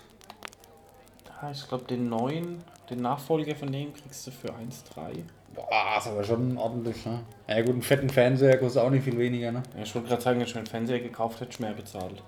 Ja, 1.43 1.51
ich 1.51 1.69
glaube, 1.69 1.85
den 1.85 2.09
neuen, 2.09 2.63
den 2.91 3.03
Nachfolger 3.03 3.55
von 3.55 3.71
dem 3.71 3.93
kriegst 3.93 4.27
du 4.27 4.31
für 4.31 4.49
1,3. 4.49 5.23
Boah, 5.55 5.99
ist 5.99 6.07
aber 6.09 6.25
schon 6.25 6.57
ordentlich, 6.57 7.05
ne? 7.07 7.21
Ja 7.49 7.61
gut, 7.61 7.73
einen 7.73 7.83
fetten 7.83 8.11
Fernseher 8.11 8.59
kostet 8.59 8.83
auch 8.83 8.91
nicht 8.91 9.05
viel 9.05 9.19
weniger, 9.19 9.53
ne? 9.53 9.63
Ja, 9.77 9.83
ich 9.83 9.95
wollte 9.95 10.09
gerade 10.09 10.23
sagen, 10.23 10.41
wenn 10.41 10.47
ich 10.47 10.55
mir 10.55 10.61
einen 10.61 10.67
Fernseher 10.67 11.01
gekauft 11.01 11.41
hätte, 11.41 11.53
ich 11.53 11.61
mehr 11.61 11.75
bezahlt. 11.75 12.23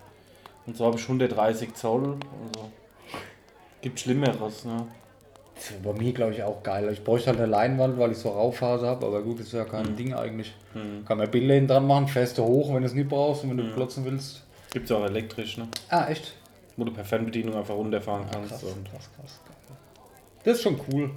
Und 0.66 0.76
so 0.76 0.86
habe 0.86 0.96
ich 0.96 1.02
130 1.02 1.74
Zoll. 1.74 2.18
Also 2.46 2.70
gibt 3.80 3.98
Schlimmeres, 4.00 4.64
ne? 4.64 4.86
Das 5.54 5.70
ist 5.70 5.82
bei 5.82 5.92
mir, 5.94 6.12
glaube 6.12 6.32
ich, 6.32 6.42
auch 6.42 6.62
geil. 6.62 6.88
Ich 6.92 7.02
bräuchte 7.02 7.30
halt 7.30 7.38
eine 7.38 7.48
Leinwand, 7.48 7.98
weil 7.98 8.12
ich 8.12 8.18
so 8.18 8.28
Rauphase 8.28 8.86
habe, 8.86 9.06
aber 9.06 9.22
gut, 9.22 9.40
ist 9.40 9.52
ja 9.52 9.64
kein 9.64 9.96
Ding 9.96 10.12
eigentlich. 10.12 10.54
Kann 11.06 11.16
man 11.16 11.30
Bilder 11.30 11.58
dran 11.62 11.86
machen, 11.86 12.06
du 12.36 12.44
hoch, 12.44 12.74
wenn 12.74 12.82
du 12.82 12.86
es 12.86 12.92
nicht 12.94 13.08
brauchst 13.08 13.42
und 13.42 13.50
wenn 13.50 13.56
du 13.56 13.72
klotzen 13.72 14.04
willst. 14.04 14.44
Gibt 14.70 14.90
ja 14.90 14.96
auch 14.98 15.04
elektrisch, 15.04 15.56
ne? 15.56 15.66
Ah, 15.88 16.08
echt? 16.08 16.34
Wo 16.76 16.84
du 16.84 16.92
per 16.92 17.04
Fernbedienung 17.04 17.54
einfach 17.54 17.74
runterfahren 17.74 18.26
kannst. 18.30 18.50
Krass, 18.50 18.62
und 18.64 18.90
krass, 18.90 19.08
krass. 19.16 19.40
Das 20.44 20.56
ist 20.58 20.62
schon 20.62 20.78
cool. 20.92 21.10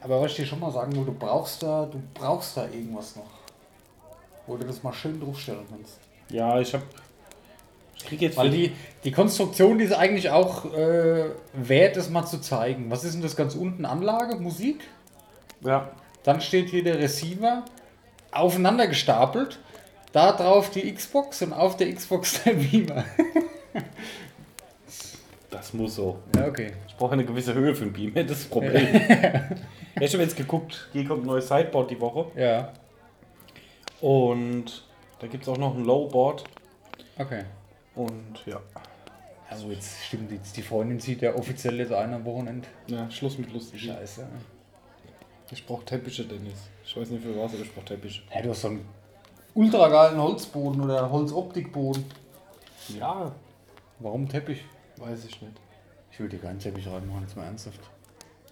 Aber 0.00 0.20
was 0.20 0.32
ich 0.32 0.38
dir 0.38 0.46
schon 0.46 0.60
mal 0.60 0.72
sagen 0.72 0.94
will, 0.96 1.04
du 1.04 1.12
brauchst 1.12 1.62
da, 1.62 1.86
du 1.90 2.00
brauchst 2.14 2.56
da 2.56 2.64
irgendwas 2.64 3.16
noch. 3.16 3.30
Wo 4.46 4.56
du 4.56 4.66
das 4.66 4.82
mal 4.82 4.92
schön 4.92 5.20
draufstellen 5.20 5.64
kannst. 5.70 5.98
ja, 6.30 6.58
ich 6.58 6.72
habe. 6.74 6.84
Ich 7.96 8.06
krieg 8.06 8.22
jetzt 8.22 8.38
Weil 8.38 8.48
die, 8.50 8.72
die 9.04 9.12
Konstruktion, 9.12 9.76
die 9.76 9.84
ist 9.84 9.92
eigentlich 9.92 10.30
auch 10.30 10.64
äh, 10.72 11.30
wert, 11.52 11.98
es 11.98 12.08
mal 12.08 12.24
zu 12.24 12.40
zeigen. 12.40 12.90
Was 12.90 13.04
ist 13.04 13.12
denn 13.12 13.20
das 13.20 13.36
ganz 13.36 13.54
unten? 13.54 13.84
Anlage, 13.84 14.36
Musik? 14.36 14.80
Ja, 15.60 15.90
Dann 16.22 16.40
steht 16.40 16.70
hier 16.70 16.82
der 16.82 16.98
Receiver 16.98 17.62
aufeinander 18.32 18.86
gestapelt. 18.86 19.58
Da 20.12 20.32
drauf 20.32 20.70
die 20.70 20.92
Xbox 20.92 21.42
und 21.42 21.52
auf 21.52 21.76
der 21.76 21.94
Xbox 21.94 22.42
der 22.42 22.54
Beamer. 22.54 23.04
das 25.70 25.78
muss 25.78 25.94
so. 25.94 26.18
Ja, 26.34 26.46
okay. 26.46 26.72
Ich 26.88 26.96
brauche 26.96 27.12
eine 27.12 27.24
gewisse 27.24 27.54
Höhe 27.54 27.74
für 27.74 27.84
den 27.84 27.92
Beamer, 27.92 28.24
das 28.28 28.38
ist 28.38 28.44
das 28.44 28.50
Problem. 28.50 28.86
ja, 28.94 30.02
ich 30.02 30.12
habe 30.12 30.22
jetzt 30.22 30.36
geguckt, 30.36 30.88
hier 30.92 31.06
kommt 31.06 31.22
ein 31.24 31.26
neues 31.26 31.48
Sideboard 31.48 31.90
die 31.90 32.00
Woche. 32.00 32.26
Ja, 32.36 32.72
Und 34.00 34.84
da 35.20 35.26
gibt 35.26 35.44
es 35.44 35.48
auch 35.48 35.58
noch 35.58 35.76
ein 35.76 35.84
Lowboard. 35.84 36.44
okay. 37.18 37.44
Und 37.94 38.46
ja. 38.46 38.60
Also 39.48 39.70
jetzt 39.70 40.04
stimmt, 40.04 40.30
jetzt 40.30 40.56
die 40.56 40.62
Freundin 40.62 41.00
zieht 41.00 41.22
ja 41.22 41.34
offiziell 41.34 41.78
jetzt 41.80 41.92
ein 41.92 42.14
am 42.14 42.24
Wochenende. 42.24 42.68
Ja, 42.86 43.10
Schluss 43.10 43.36
mit 43.36 43.52
lustig. 43.52 43.82
Scheiße. 43.82 44.26
Ich 45.50 45.66
brauche 45.66 45.84
Teppiche, 45.84 46.24
Dennis. 46.24 46.70
Ich 46.84 46.96
weiß 46.96 47.10
nicht 47.10 47.24
für 47.24 47.36
was, 47.36 47.52
aber 47.52 47.62
ich 47.62 47.74
brauche 47.74 47.84
Teppiche. 47.84 48.22
Ja, 48.32 48.42
du 48.42 48.50
hast 48.50 48.62
so 48.62 48.68
einen 48.68 48.84
ultra 49.54 49.88
geilen 49.88 50.20
Holzboden 50.20 50.80
oder 50.80 51.10
Holzoptikboden. 51.10 52.04
Ja, 52.96 53.32
Warum 54.00 54.26
Teppich? 54.28 54.64
Weiß 55.00 55.24
ich 55.24 55.40
nicht. 55.42 55.54
Ich 56.12 56.20
würde 56.20 56.36
dir 56.36 56.42
keinen 56.42 56.58
Teppich 56.58 56.86
reinmachen, 56.86 57.22
jetzt 57.22 57.36
mal 57.36 57.44
ernsthaft. 57.44 57.80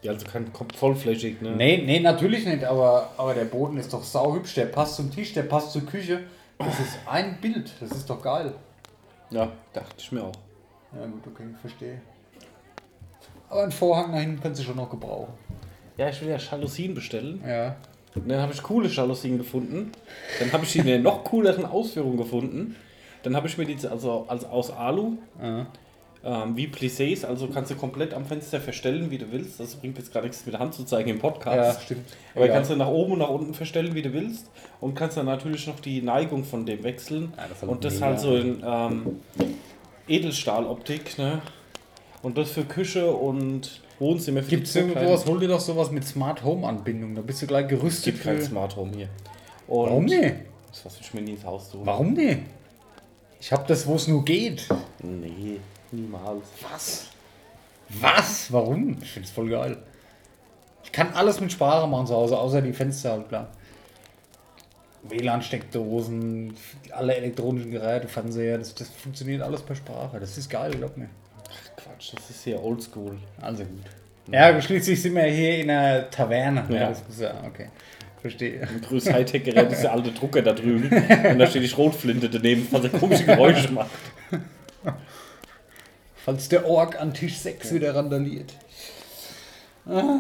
Ja, 0.03 0.13
also 0.13 0.27
kein, 0.27 0.53
kommt 0.53 0.77
vollflächig, 0.77 1.41
ne? 1.43 1.57
Nee, 1.57 1.83
nee, 1.85 1.99
natürlich 2.01 2.47
nicht, 2.47 2.65
aber, 2.65 3.11
aber 3.17 3.35
der 3.35 3.45
Boden 3.45 3.77
ist 3.79 3.93
doch 3.93 4.05
sauhübsch, 4.05 4.55
der 4.55 4.67
passt 4.67 4.95
zum 4.97 5.11
Tisch, 5.11 5.33
der 5.33 5.43
passt 5.43 5.73
zur 5.73 5.85
Küche. 5.85 6.21
Das 6.59 6.79
ist 6.79 6.99
ein 7.07 7.41
Bild, 7.41 7.73
das 7.81 7.91
ist 7.91 8.09
doch 8.09 8.23
geil. 8.23 8.55
Ja, 9.31 9.53
dachte 9.73 9.97
ich 9.99 10.13
mir 10.13 10.23
auch. 10.23 10.37
Ja 10.95 11.05
gut, 11.07 11.27
okay, 11.27 11.45
verstehe. 11.61 12.01
Aber 13.51 13.63
einen 13.63 13.73
Vorhang 13.73 14.13
nach 14.13 14.21
hinten 14.21 14.41
kannst 14.41 14.61
du 14.61 14.65
schon 14.65 14.77
noch 14.77 14.91
gebrauchen. 14.91 15.33
Ja, 15.97 16.09
ich 16.09 16.21
will 16.21 16.29
ja 16.29 16.37
Jalousien 16.37 16.95
bestellen. 16.95 17.43
Ja. 17.47 17.77
Und 18.15 18.29
dann 18.29 18.41
habe 18.41 18.53
ich 18.53 18.63
coole 18.63 18.89
Jalousien 18.89 19.37
gefunden. 19.37 19.93
Dann 20.39 20.53
habe 20.53 20.65
ich 20.65 20.73
die 20.73 20.79
in 20.79 20.87
der 20.87 20.99
noch 21.01 21.25
cooleren 21.25 21.65
Ausführung 21.65 22.17
gefunden. 22.17 22.77
Dann 23.23 23.35
habe 23.37 23.49
ich 23.49 23.59
mir 23.59 23.67
die 23.67 23.87
also, 23.87 24.25
also 24.29 24.47
aus 24.47 24.71
Alu, 24.71 25.19
Ja. 25.43 25.67
Ähm, 26.25 26.57
wie 26.57 26.67
Plissés, 26.67 27.25
also 27.25 27.47
kannst 27.49 27.71
du 27.71 27.77
komplett 27.77 28.13
am 28.13 28.25
Fenster 28.27 28.61
verstellen, 28.61 29.11
wie 29.11 29.19
du 29.19 29.31
willst. 29.31 29.61
Das 29.61 29.77
bringt 29.77 29.97
jetzt 29.99 30.13
gar 30.13 30.23
nichts 30.23 30.45
mit 30.47 30.53
der 30.55 30.61
Hand 30.61 30.75
zu 30.75 30.85
zeigen 30.85 31.11
im 31.11 31.19
Podcast. 31.21 31.79
Ja, 31.79 31.85
stimmt. 31.85 32.07
Aber 32.35 32.47
Ja. 32.47 32.53
kannst 32.55 32.71
du 32.71 32.77
nach 32.77 32.89
oben 32.89 33.13
und 33.13 33.19
nach 33.21 33.29
unten 33.31 33.55
verstellen, 33.55 33.95
wie 33.95 34.03
du 34.03 34.13
willst. 34.13 34.51
Und 34.81 34.95
kannst 34.95 35.17
dann 35.17 35.27
natürlich 35.27 35.67
noch 35.67 35.81
die 35.81 36.03
Neigung 36.03 36.45
von 36.45 36.67
dem 36.67 36.83
wechseln. 36.83 37.33
Ja, 37.37 37.45
das 37.49 37.63
und 37.69 37.85
das 37.85 37.95
mega. 37.95 38.07
halt 38.07 38.21
so 38.21 38.37
in 38.37 38.63
ähm, 38.67 39.21
Edelstahloptik, 40.09 41.19
ne? 41.19 41.41
Und 42.23 42.37
das 42.37 42.51
für 42.51 42.65
Küche 42.65 43.11
und 43.13 43.81
Wohnzimmer. 44.01 44.43
für 44.43 44.51
Gibt 44.51 44.67
es 44.67 44.75
irgendwas, 44.77 45.23
Kleinen. 45.23 45.27
hol 45.27 45.41
dir 45.41 45.49
doch 45.49 45.61
sowas 45.61 45.91
mit 45.91 46.05
Smart 46.05 46.43
Home 46.45 46.67
Anbindung, 46.67 47.15
da 47.15 47.21
bist 47.23 47.43
du 47.43 47.47
gleich 47.47 47.65
Es 47.65 47.71
gerüstet 47.71 48.15
gibt 48.15 48.25
kein. 48.25 48.43
Smart 48.43 48.75
Home 48.77 48.93
hier. 48.95 49.09
Und 49.69 49.87
Warum 49.91 50.05
nicht? 50.07 50.35
Das 50.71 50.85
was 50.85 51.01
ich 51.01 51.15
mir 51.15 51.21
nie 51.23 51.33
ins 51.33 51.45
Haus 51.45 51.71
tun. 51.71 51.81
Warum 51.85 52.13
nicht? 52.15 52.41
Ich 53.41 53.53
hab 53.53 53.67
das, 53.69 53.87
wo 53.87 53.95
es 53.95 54.09
nur 54.09 54.25
geht. 54.25 54.67
Nee, 55.03 55.59
niemals. 55.93 56.45
Was? 56.71 57.07
Was? 58.01 58.53
Warum? 58.53 58.97
Ich 59.03 59.11
find's 59.13 59.31
voll 59.31 59.49
geil. 59.51 59.77
Ich 60.85 60.93
kann 60.93 61.13
alles 61.15 61.41
mit 61.41 61.53
Sprache 61.53 61.87
machen 61.87 62.07
zu 62.07 62.15
Hause, 62.15 62.39
außer 62.39 62.63
die 62.63 62.73
Fenster 62.73 63.13
halt 63.13 63.29
klar. 63.29 63.49
WLAN-Steckdosen, 65.05 66.55
alle 66.91 67.17
elektronischen 67.17 67.71
Geräte, 67.71 68.09
Fernseher, 68.09 68.59
das, 68.59 68.75
das 68.75 68.89
funktioniert 68.91 69.43
alles 69.43 69.63
per 69.63 69.77
Sprache. 69.77 70.19
Das 70.21 70.37
ist 70.37 70.51
geil, 70.51 70.73
glaub 70.73 70.97
mir. 70.97 71.09
Quatsch, 71.77 72.13
das 72.15 72.31
ist 72.31 72.45
hier 72.45 72.63
oldschool. 72.63 73.17
Also 73.41 73.65
gut. 73.65 73.85
Ja, 74.31 74.61
schließlich 74.61 75.01
sind 75.01 75.15
wir 75.15 75.23
hier 75.25 75.59
in 75.61 75.71
einer 75.71 76.11
Taverne. 76.11 76.65
Ja, 76.69 76.75
Ja. 76.75 76.89
das 76.89 77.03
ist 77.09 77.21
ja 77.21 77.33
okay. 77.47 77.69
Verstehe. 78.21 78.63
Ein 78.63 78.81
größtes 78.81 79.13
Hightech-Gerät 79.15 79.71
ist 79.73 79.83
der 79.83 79.93
alte 79.93 80.11
Drucker 80.11 80.43
da 80.43 80.53
drüben. 80.53 80.91
Und 81.31 81.39
da 81.39 81.47
steht 81.47 81.63
die 81.63 81.69
Schrotflinte 81.69 82.29
daneben, 82.29 82.67
was 82.73 82.83
er 82.85 82.91
komische 82.91 83.25
Geräusche 83.25 83.71
macht. 83.73 83.91
Falls 86.29 86.47
der 86.51 86.67
Ork 86.69 87.01
an 87.01 87.15
Tisch 87.15 87.39
6 87.39 87.73
wieder 87.73 87.95
randaliert. 87.95 88.53
Ah. 89.89 90.19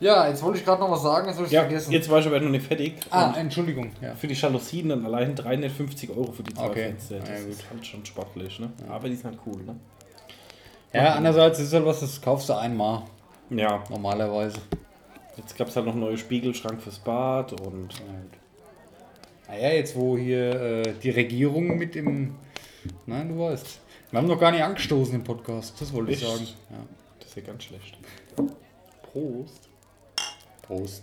Ja, 0.00 0.26
jetzt 0.26 0.42
wollte 0.42 0.58
ich 0.58 0.64
gerade 0.64 0.80
noch 0.80 0.90
was 0.90 1.02
sagen, 1.02 1.26
das 1.26 1.36
habe 1.36 1.44
ich 1.46 1.52
Ja, 1.52 1.64
vergessen. 1.64 1.92
jetzt 1.92 2.08
war 2.08 2.18
ich 2.20 2.26
aber 2.26 2.40
noch 2.40 2.48
nicht 2.48 2.64
fertig. 2.66 2.94
ah, 3.10 3.26
Und 3.28 3.36
Entschuldigung. 3.36 3.90
Ja. 4.00 4.14
für 4.14 4.26
die 4.26 4.32
Jalousien 4.32 4.88
dann 4.88 5.04
allein 5.04 5.34
350 5.34 6.08
Euro 6.08 6.32
für 6.32 6.42
die 6.42 6.54
zwei 6.54 6.64
Okay. 6.68 6.82
Fenster. 6.84 7.18
Das 7.18 7.28
Ja, 7.28 7.34
gut. 7.40 7.50
ist 7.50 7.64
halt 7.70 7.86
schon 7.86 8.06
sportlich, 8.06 8.58
ne? 8.58 8.70
Aber 8.88 9.06
die 9.10 9.16
sind 9.16 9.26
halt 9.26 9.38
cool, 9.44 9.62
ne? 9.64 9.76
ja, 10.94 11.12
andererseits 11.14 11.58
ist 11.58 11.74
halt 11.74 11.84
was, 11.84 12.00
das 12.00 12.18
kaufst 12.22 12.48
du 12.48 12.54
einmal, 12.54 13.02
Ja, 13.50 13.84
normalerweise. 13.90 14.56
jetzt 15.36 15.58
gab 15.58 15.68
es 15.68 15.76
halt 15.76 15.84
noch 15.84 15.92
einen 15.92 16.00
neuen 16.04 16.16
Spiegelschrank 16.16 16.80
fürs 16.80 17.00
Bad 17.00 17.52
und 17.60 17.88
Naja, 19.46 19.74
jetzt 19.74 19.94
wo 19.94 20.16
hier 20.16 20.58
äh, 20.86 20.94
die 21.02 21.10
Regierung 21.10 21.76
mit 21.76 21.96
im. 21.96 22.34
Nein, 23.04 23.28
du 23.28 23.38
weißt. 23.40 23.80
Wir 24.16 24.22
haben 24.22 24.28
noch 24.28 24.40
gar 24.40 24.50
nicht 24.50 24.62
angestoßen 24.62 25.14
im 25.14 25.24
Podcast, 25.24 25.78
das 25.78 25.92
wollte 25.92 26.12
ich 26.12 26.22
Echt? 26.22 26.32
sagen. 26.32 26.48
Ja. 26.70 26.78
das 27.18 27.28
ist 27.28 27.36
ja 27.36 27.42
ganz 27.42 27.64
schlecht. 27.64 27.98
Prost. 29.02 29.68
Prost. 30.62 31.02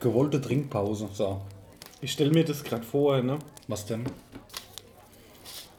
Gewollte 0.00 0.38
Trinkpause. 0.38 1.08
So. 1.14 1.40
Ich 2.02 2.12
stelle 2.12 2.32
mir 2.32 2.44
das 2.44 2.62
gerade 2.62 2.84
vor, 2.84 3.22
ne? 3.22 3.38
Was 3.68 3.86
denn? 3.86 4.04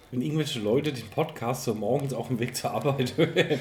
Wenn 0.10 0.24
irgendwelche 0.24 0.60
Leute 0.60 0.94
den 0.94 1.08
Podcast 1.12 1.66
so 1.66 1.76
morgens 1.76 2.12
auf 2.12 2.30
dem 2.30 2.40
Weg 2.40 2.56
zur 2.56 2.72
Arbeit 2.72 3.16
hören. 3.18 3.60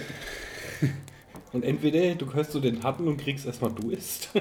Und 1.52 1.64
entweder 1.66 2.14
du 2.14 2.32
hörst 2.32 2.52
so 2.52 2.60
den 2.60 2.82
Hatten 2.82 3.06
und 3.06 3.18
kriegst 3.18 3.44
erstmal 3.44 3.72
Durst. 3.72 4.30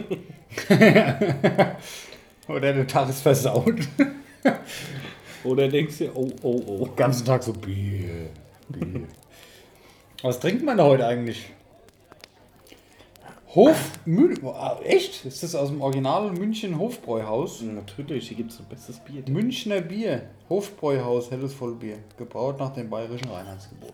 Oder 2.47 2.73
der 2.73 2.87
Tag 2.87 3.09
ist 3.09 3.21
versaut. 3.21 3.87
Oder 5.43 5.67
denkst 5.67 5.99
du, 5.99 6.11
oh, 6.15 6.29
oh, 6.41 6.63
oh. 6.67 6.85
Den 6.85 6.95
ganzen 6.95 7.25
Tag 7.25 7.43
so 7.43 7.53
Bier, 7.53 8.29
Bier. 8.69 9.07
Was 10.21 10.39
trinkt 10.39 10.63
man 10.63 10.77
da 10.77 10.85
heute 10.85 11.05
eigentlich? 11.05 11.51
Hof 13.55 13.91
Mün 14.05 14.37
ah, 14.43 14.77
Echt? 14.83 15.23
Ist 15.23 15.41
das 15.41 15.55
aus 15.55 15.69
dem 15.69 15.81
Original 15.81 16.31
München 16.31 16.77
Hofbräuhaus? 16.77 17.61
Natürlich, 17.61 18.27
hier 18.27 18.37
gibt 18.37 18.51
es 18.51 18.59
ein 18.59 18.65
bestes 18.65 18.99
Bier. 18.99 19.23
Münchner 19.29 19.79
Bier. 19.79 20.29
Hofbräuhaus, 20.49 21.31
helles 21.31 21.53
Vollbier. 21.53 21.99
Gebraut 22.17 22.59
nach 22.59 22.73
dem 22.73 22.89
bayerischen 22.89 23.29
Reinheitsgebot. 23.29 23.93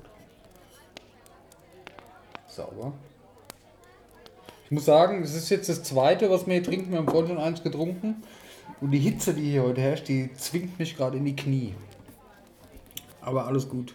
Sauber. 2.48 2.94
Ich 4.66 4.72
muss 4.72 4.86
sagen, 4.86 5.22
es 5.22 5.36
ist 5.36 5.50
jetzt 5.50 5.70
das 5.70 5.84
zweite, 5.84 6.30
was 6.32 6.48
wir 6.48 6.56
hier 6.56 6.64
trinken. 6.64 6.92
Wir 6.92 6.98
haben 6.98 7.08
vorhin 7.08 7.28
schon 7.28 7.38
eins 7.38 7.62
getrunken. 7.62 8.24
Und 8.82 8.92
die 8.92 9.00
Hitze, 9.00 9.34
die 9.36 9.52
hier 9.52 9.64
heute 9.64 9.80
herrscht, 9.82 10.08
die 10.08 10.34
zwingt 10.34 10.80
mich 10.80 10.98
gerade 10.98 11.18
in 11.18 11.26
die 11.26 11.36
Knie. 11.36 11.76
Aber 13.22 13.46
alles 13.46 13.70
gut. 13.70 13.94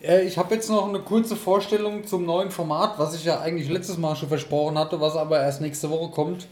Äh, 0.00 0.22
Ich 0.22 0.38
habe 0.38 0.54
jetzt 0.54 0.70
noch 0.70 0.88
eine 0.88 1.00
kurze 1.00 1.34
Vorstellung 1.34 2.06
zum 2.06 2.24
neuen 2.24 2.52
Format, 2.52 2.98
was 2.98 3.16
ich 3.16 3.24
ja 3.24 3.40
eigentlich 3.40 3.68
letztes 3.68 3.98
Mal 3.98 4.14
schon 4.14 4.28
versprochen 4.28 4.78
hatte, 4.78 5.00
was 5.00 5.16
aber 5.16 5.40
erst 5.42 5.60
nächste 5.60 5.90
Woche 5.90 6.12
kommt. 6.12 6.46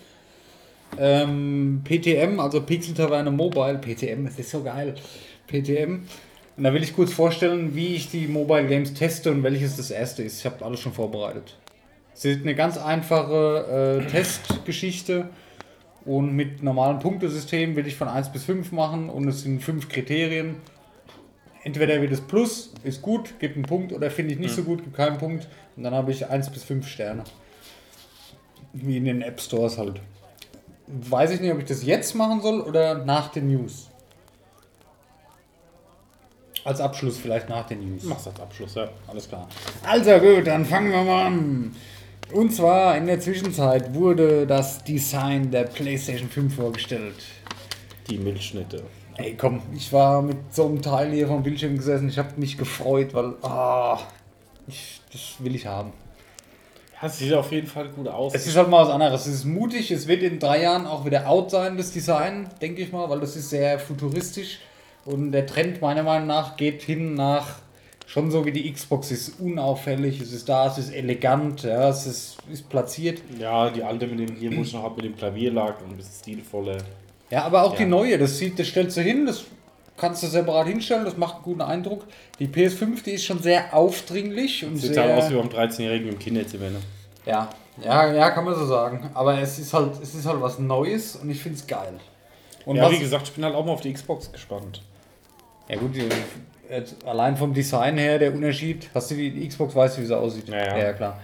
Ähm, 0.99 1.83
PTM, 1.85 2.41
also 2.41 2.61
Pixel 2.61 2.95
Taverne 2.95 3.31
Mobile. 3.31 3.79
PTM, 3.79 4.25
das 4.25 4.39
ist 4.41 4.51
so 4.51 4.65
geil. 4.65 4.97
PTM. 5.47 6.03
Und 6.57 6.65
da 6.65 6.75
will 6.75 6.83
ich 6.83 6.97
kurz 6.97 7.13
vorstellen, 7.13 7.77
wie 7.77 7.95
ich 7.95 8.11
die 8.11 8.27
Mobile 8.27 8.67
Games 8.67 8.93
teste 8.95 9.31
und 9.31 9.45
welches 9.45 9.77
das 9.77 9.93
erste 9.93 10.25
ist. 10.25 10.41
Ich 10.41 10.47
habe 10.47 10.65
alles 10.65 10.81
schon 10.81 10.93
vorbereitet. 10.93 11.57
Es 12.13 12.25
ist 12.25 12.43
eine 12.43 12.57
ganz 12.57 12.77
einfache 12.77 14.03
äh, 14.05 14.11
Testgeschichte 14.11 15.29
und 16.05 16.35
mit 16.35 16.63
normalem 16.63 16.99
Punktesystem 16.99 17.77
will 17.77 17.87
ich 17.87 17.97
von 17.97 18.09
1 18.09 18.33
bis 18.33 18.45
5 18.45 18.73
machen 18.73 19.11
und 19.11 19.29
es 19.29 19.43
sind 19.43 19.63
fünf 19.63 19.89
Kriterien. 19.89 20.57
Entweder 21.63 22.01
wird 22.01 22.13
es 22.13 22.23
Plus, 22.23 22.73
ist 22.85 23.03
gut, 23.03 23.39
gibt 23.39 23.57
einen 23.57 23.67
Punkt, 23.67 23.93
oder 23.93 24.11
finde 24.11 24.33
ich 24.33 24.41
nicht 24.41 24.55
so 24.55 24.63
gut, 24.63 24.83
gibt 24.83 24.97
keinen 24.97 25.19
Punkt. 25.19 25.47
Und 25.77 25.83
dann 25.83 25.95
habe 25.95 26.11
ich 26.11 26.27
1 26.27 26.51
bis 26.51 26.65
5 26.65 26.89
Sterne. 26.89 27.25
Wie 28.73 28.97
in 28.97 29.05
den 29.05 29.21
App 29.21 29.41
Stores 29.41 29.77
halt. 29.77 30.01
Weiß 30.87 31.33
ich 31.33 31.41
nicht, 31.41 31.53
ob 31.53 31.59
ich 31.59 31.67
das 31.67 31.85
jetzt 31.85 32.15
machen 32.15 32.41
soll 32.41 32.61
oder 32.63 33.05
nach 33.05 33.29
den 33.29 33.49
News. 33.49 33.91
Als 36.65 36.81
Abschluss 36.81 37.19
vielleicht 37.19 37.49
nach 37.49 37.67
den 37.67 37.81
News. 37.81 38.05
Mach's 38.05 38.27
als 38.27 38.41
Abschluss, 38.41 38.75
ja. 38.75 38.89
Alles 39.07 39.29
klar. 39.29 39.49
Also 39.83 40.19
gut, 40.19 40.47
dann 40.47 40.65
fangen 40.65 40.91
wir 40.91 41.03
mal 41.03 41.27
an. 41.27 41.75
Und 42.33 42.55
zwar 42.55 42.97
in 42.97 43.07
der 43.07 43.19
Zwischenzeit 43.19 43.93
wurde 43.93 44.47
das 44.47 44.85
Design 44.85 45.51
der 45.51 45.65
PlayStation 45.65 46.29
5 46.29 46.55
vorgestellt. 46.55 47.17
Die 48.09 48.19
Milchschnitte. 48.19 48.85
Ey, 49.17 49.35
komm, 49.37 49.61
ich 49.75 49.93
war 49.93 50.23
mit 50.23 50.37
so 50.51 50.67
einem 50.67 50.81
Teil 50.81 51.11
hier 51.11 51.27
vom 51.27 51.43
Bildschirm 51.43 51.77
gesessen. 51.77 52.09
Ich 52.09 52.19
habe 52.19 52.29
mich 52.37 52.57
gefreut, 52.57 53.15
weil 53.15 53.35
ah, 53.43 53.99
ich, 54.69 55.01
das 55.13 55.35
will 55.41 55.57
ich 55.57 55.67
haben. 55.67 55.93
Ja, 57.01 57.09
es 57.09 57.19
sieht 57.19 57.33
auf 57.33 57.51
jeden 57.51 57.67
Fall 57.67 57.89
gut 57.89 58.07
aus. 58.07 58.33
Es 58.35 58.47
ist 58.47 58.57
halt 58.57 58.69
mal 58.69 58.85
was 58.85 58.91
anderes. 58.91 59.27
Es 59.27 59.35
ist 59.35 59.45
mutig. 59.45 59.91
Es 59.91 60.07
wird 60.07 60.23
in 60.23 60.39
drei 60.39 60.63
Jahren 60.63 60.87
auch 60.87 61.05
wieder 61.05 61.29
out 61.29 61.51
sein, 61.51 61.77
das 61.77 61.91
Design, 61.91 62.49
denke 62.63 62.83
ich 62.83 62.93
mal, 62.93 63.11
weil 63.11 63.21
das 63.21 63.35
ist 63.35 63.51
sehr 63.51 63.79
futuristisch. 63.81 64.61
Und 65.05 65.33
der 65.33 65.47
Trend 65.47 65.81
meiner 65.81 66.05
Meinung 66.05 66.29
nach 66.29 66.57
geht 66.57 66.83
hin 66.83 67.15
nach 67.15 67.57
schon 68.11 68.29
so 68.33 68.45
wie 68.45 68.51
die 68.51 68.73
Xbox 68.73 69.13
ist 69.13 69.39
unauffällig. 69.41 70.21
Es 70.21 70.33
ist 70.33 70.49
da, 70.49 70.67
es 70.67 70.79
ist 70.79 70.93
elegant, 70.93 71.63
ja, 71.63 71.89
es 71.89 72.07
ist, 72.07 72.39
ist 72.51 72.69
platziert. 72.69 73.23
ja, 73.39 73.71
die 73.71 73.85
alte 73.85 74.09
mit 74.09 74.19
dem 74.29 74.35
hier, 74.37 74.57
wo 74.57 74.63
ich 74.63 74.73
noch 74.73 74.97
mit 74.97 75.05
dem 75.05 75.17
Klavier 75.17 75.53
lag 75.53 75.81
und 75.81 75.91
ein 75.93 75.97
bisschen 75.97 76.15
stilvolle. 76.21 76.79
Ja, 77.31 77.45
aber 77.45 77.63
auch 77.63 77.77
die 77.77 77.85
Ja. 77.85 77.89
neue, 77.89 78.19
das 78.19 78.37
sieht, 78.37 78.59
das 78.59 78.67
stellst 78.67 78.97
du 78.97 79.03
hin, 79.03 79.27
das 79.27 79.45
kannst 79.97 80.25
du 80.25 80.27
separat 80.27 80.67
hinstellen, 80.67 81.05
das 81.05 81.17
macht 81.17 81.37
einen 81.37 81.45
guten 81.45 81.61
Eindruck. 81.61 82.05
Die 82.41 82.49
PS5, 82.49 83.05
die 83.05 83.13
ist 83.13 83.25
schon 83.25 83.41
sehr 83.41 83.73
aufdringlich 83.73 84.65
und 84.65 84.77
Sieht 84.77 84.95
sehr, 84.95 85.05
halt 85.05 85.23
aus 85.23 85.31
wie 85.31 85.35
beim 85.37 85.49
13-Jährigen 85.49 86.09
im 86.09 86.19
Kinderzimmer. 86.19 86.71
Ne? 86.71 86.81
ja, 87.27 87.49
ja, 87.85 88.13
ja, 88.13 88.31
kann 88.31 88.45
man 88.45 88.57
so 88.57 88.67
sagen. 88.67 89.09
Aber 89.15 89.39
es 89.41 89.57
ist 89.61 89.73
halt, 89.73 89.93
es 90.03 90.17
ist 90.17 90.27
halt 90.27 90.41
was 90.41 90.59
Neues 90.59 91.15
und 91.15 91.31
ich 91.31 91.41
finde 91.41 91.59
es 91.59 91.67
geil. 91.67 91.95
Und 92.67 92.75
ja, 92.75 92.91
wie 92.91 92.99
gesagt, 92.99 93.29
ich 93.29 93.35
bin 93.35 93.45
halt 93.45 93.55
auch 93.55 93.65
mal 93.65 93.73
auf 93.73 93.81
die 93.83 93.93
Xbox 93.93 94.33
gespannt. 94.33 94.83
ja 95.69 95.77
gut, 95.77 95.95
die, 95.95 96.09
jetzt 96.71 97.05
allein 97.05 97.37
vom 97.37 97.53
Design 97.53 97.99
her 97.99 98.19
der 98.19 98.33
Unterschied. 98.35 98.89
Hast 98.95 99.11
du 99.11 99.15
die, 99.17 99.47
Xbox, 99.49 99.75
weißt 99.75 99.99
du, 99.99 100.03
wie 100.03 100.07
sie 100.07 100.17
aussieht? 100.17 100.49
Ja, 100.49 100.57
ja. 100.57 100.79
ja 100.79 100.93
klar. 100.93 101.21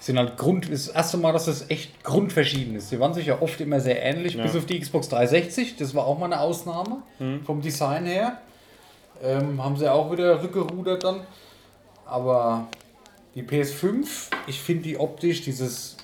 Sind 0.00 0.18
halt 0.18 0.36
Grund, 0.36 0.72
das 0.72 0.88
erste 0.88 1.16
Mal, 1.16 1.32
dass 1.32 1.44
das 1.44 1.70
echt 1.70 2.02
grundverschieden 2.02 2.74
ist. 2.74 2.90
Die 2.90 2.98
waren 2.98 3.14
sich 3.14 3.26
ja 3.26 3.40
oft 3.40 3.60
immer 3.60 3.78
sehr 3.78 4.02
ähnlich, 4.02 4.34
Ja. 4.34 4.42
bis 4.42 4.56
auf 4.56 4.66
die 4.66 4.80
Xbox 4.80 5.08
360. 5.08 5.76
Das 5.76 5.94
war 5.94 6.06
auch 6.06 6.18
mal 6.18 6.26
eine 6.26 6.40
Ausnahme 6.40 7.02
Hm. 7.18 7.44
vom 7.44 7.60
Design 7.60 8.06
her. 8.06 8.38
Ähm, 9.22 9.62
haben 9.62 9.76
sie 9.76 9.88
auch 9.90 10.10
wieder 10.10 10.42
rückgerudert 10.42 11.04
dann. 11.04 11.20
Aber 12.04 12.66
die 13.36 13.42
PS5, 13.44 14.30
ich 14.48 14.60
finde 14.60 14.82
die 14.82 14.98
optisch, 14.98 15.42
dieses 15.42 15.96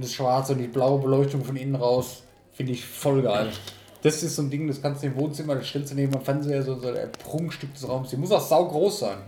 das 0.00 0.12
Schwarze 0.14 0.54
und 0.54 0.58
die 0.60 0.66
blaue 0.66 0.98
Beleuchtung 0.98 1.44
von 1.44 1.56
innen 1.56 1.74
raus, 1.74 2.22
finde 2.54 2.72
ich 2.72 2.82
voll 2.82 3.20
geil. 3.20 3.50
Das 4.06 4.22
ist 4.22 4.36
so 4.36 4.42
ein 4.42 4.50
Ding, 4.50 4.68
das 4.68 4.80
kannst 4.80 5.02
du 5.02 5.08
im 5.08 5.16
Wohnzimmer, 5.16 5.56
das 5.56 5.66
stellst 5.66 5.90
du 5.90 5.96
neben 5.96 6.12
dem 6.12 6.20
Fernseher, 6.20 6.62
so, 6.62 6.78
so 6.78 6.86
ein 6.86 7.10
Prunkstück 7.10 7.74
des 7.74 7.88
Raums. 7.88 8.10
Die 8.10 8.16
muss 8.16 8.30
auch 8.30 8.40
sau 8.40 8.64
groß 8.68 9.00
sein. 9.00 9.18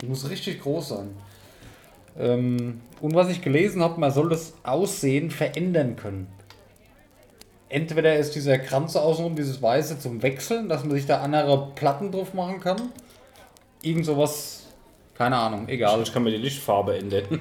Die 0.00 0.06
muss 0.06 0.26
richtig 0.30 0.62
groß 0.62 0.88
sein. 0.88 1.10
Ähm, 2.18 2.80
und 3.02 3.14
was 3.14 3.28
ich 3.28 3.42
gelesen 3.42 3.82
habe, 3.82 4.00
man 4.00 4.10
soll 4.10 4.30
das 4.30 4.54
Aussehen 4.62 5.30
verändern 5.30 5.96
können. 5.96 6.28
Entweder 7.68 8.16
ist 8.16 8.34
dieser 8.34 8.56
Kranz 8.56 8.96
außenrum, 8.96 9.36
dieses 9.36 9.60
Weiße 9.60 9.98
zum 9.98 10.22
Wechseln, 10.22 10.70
dass 10.70 10.82
man 10.82 10.92
sich 10.92 11.04
da 11.04 11.20
andere 11.20 11.68
Platten 11.74 12.10
drauf 12.10 12.32
machen 12.32 12.58
kann. 12.58 12.80
Irgend 13.82 14.06
sowas, 14.06 14.62
keine 15.12 15.36
Ahnung, 15.36 15.68
egal. 15.68 16.00
Ich 16.00 16.10
kann 16.10 16.22
mir 16.22 16.30
die 16.30 16.38
Lichtfarbe 16.38 16.96
ändern. 16.96 17.40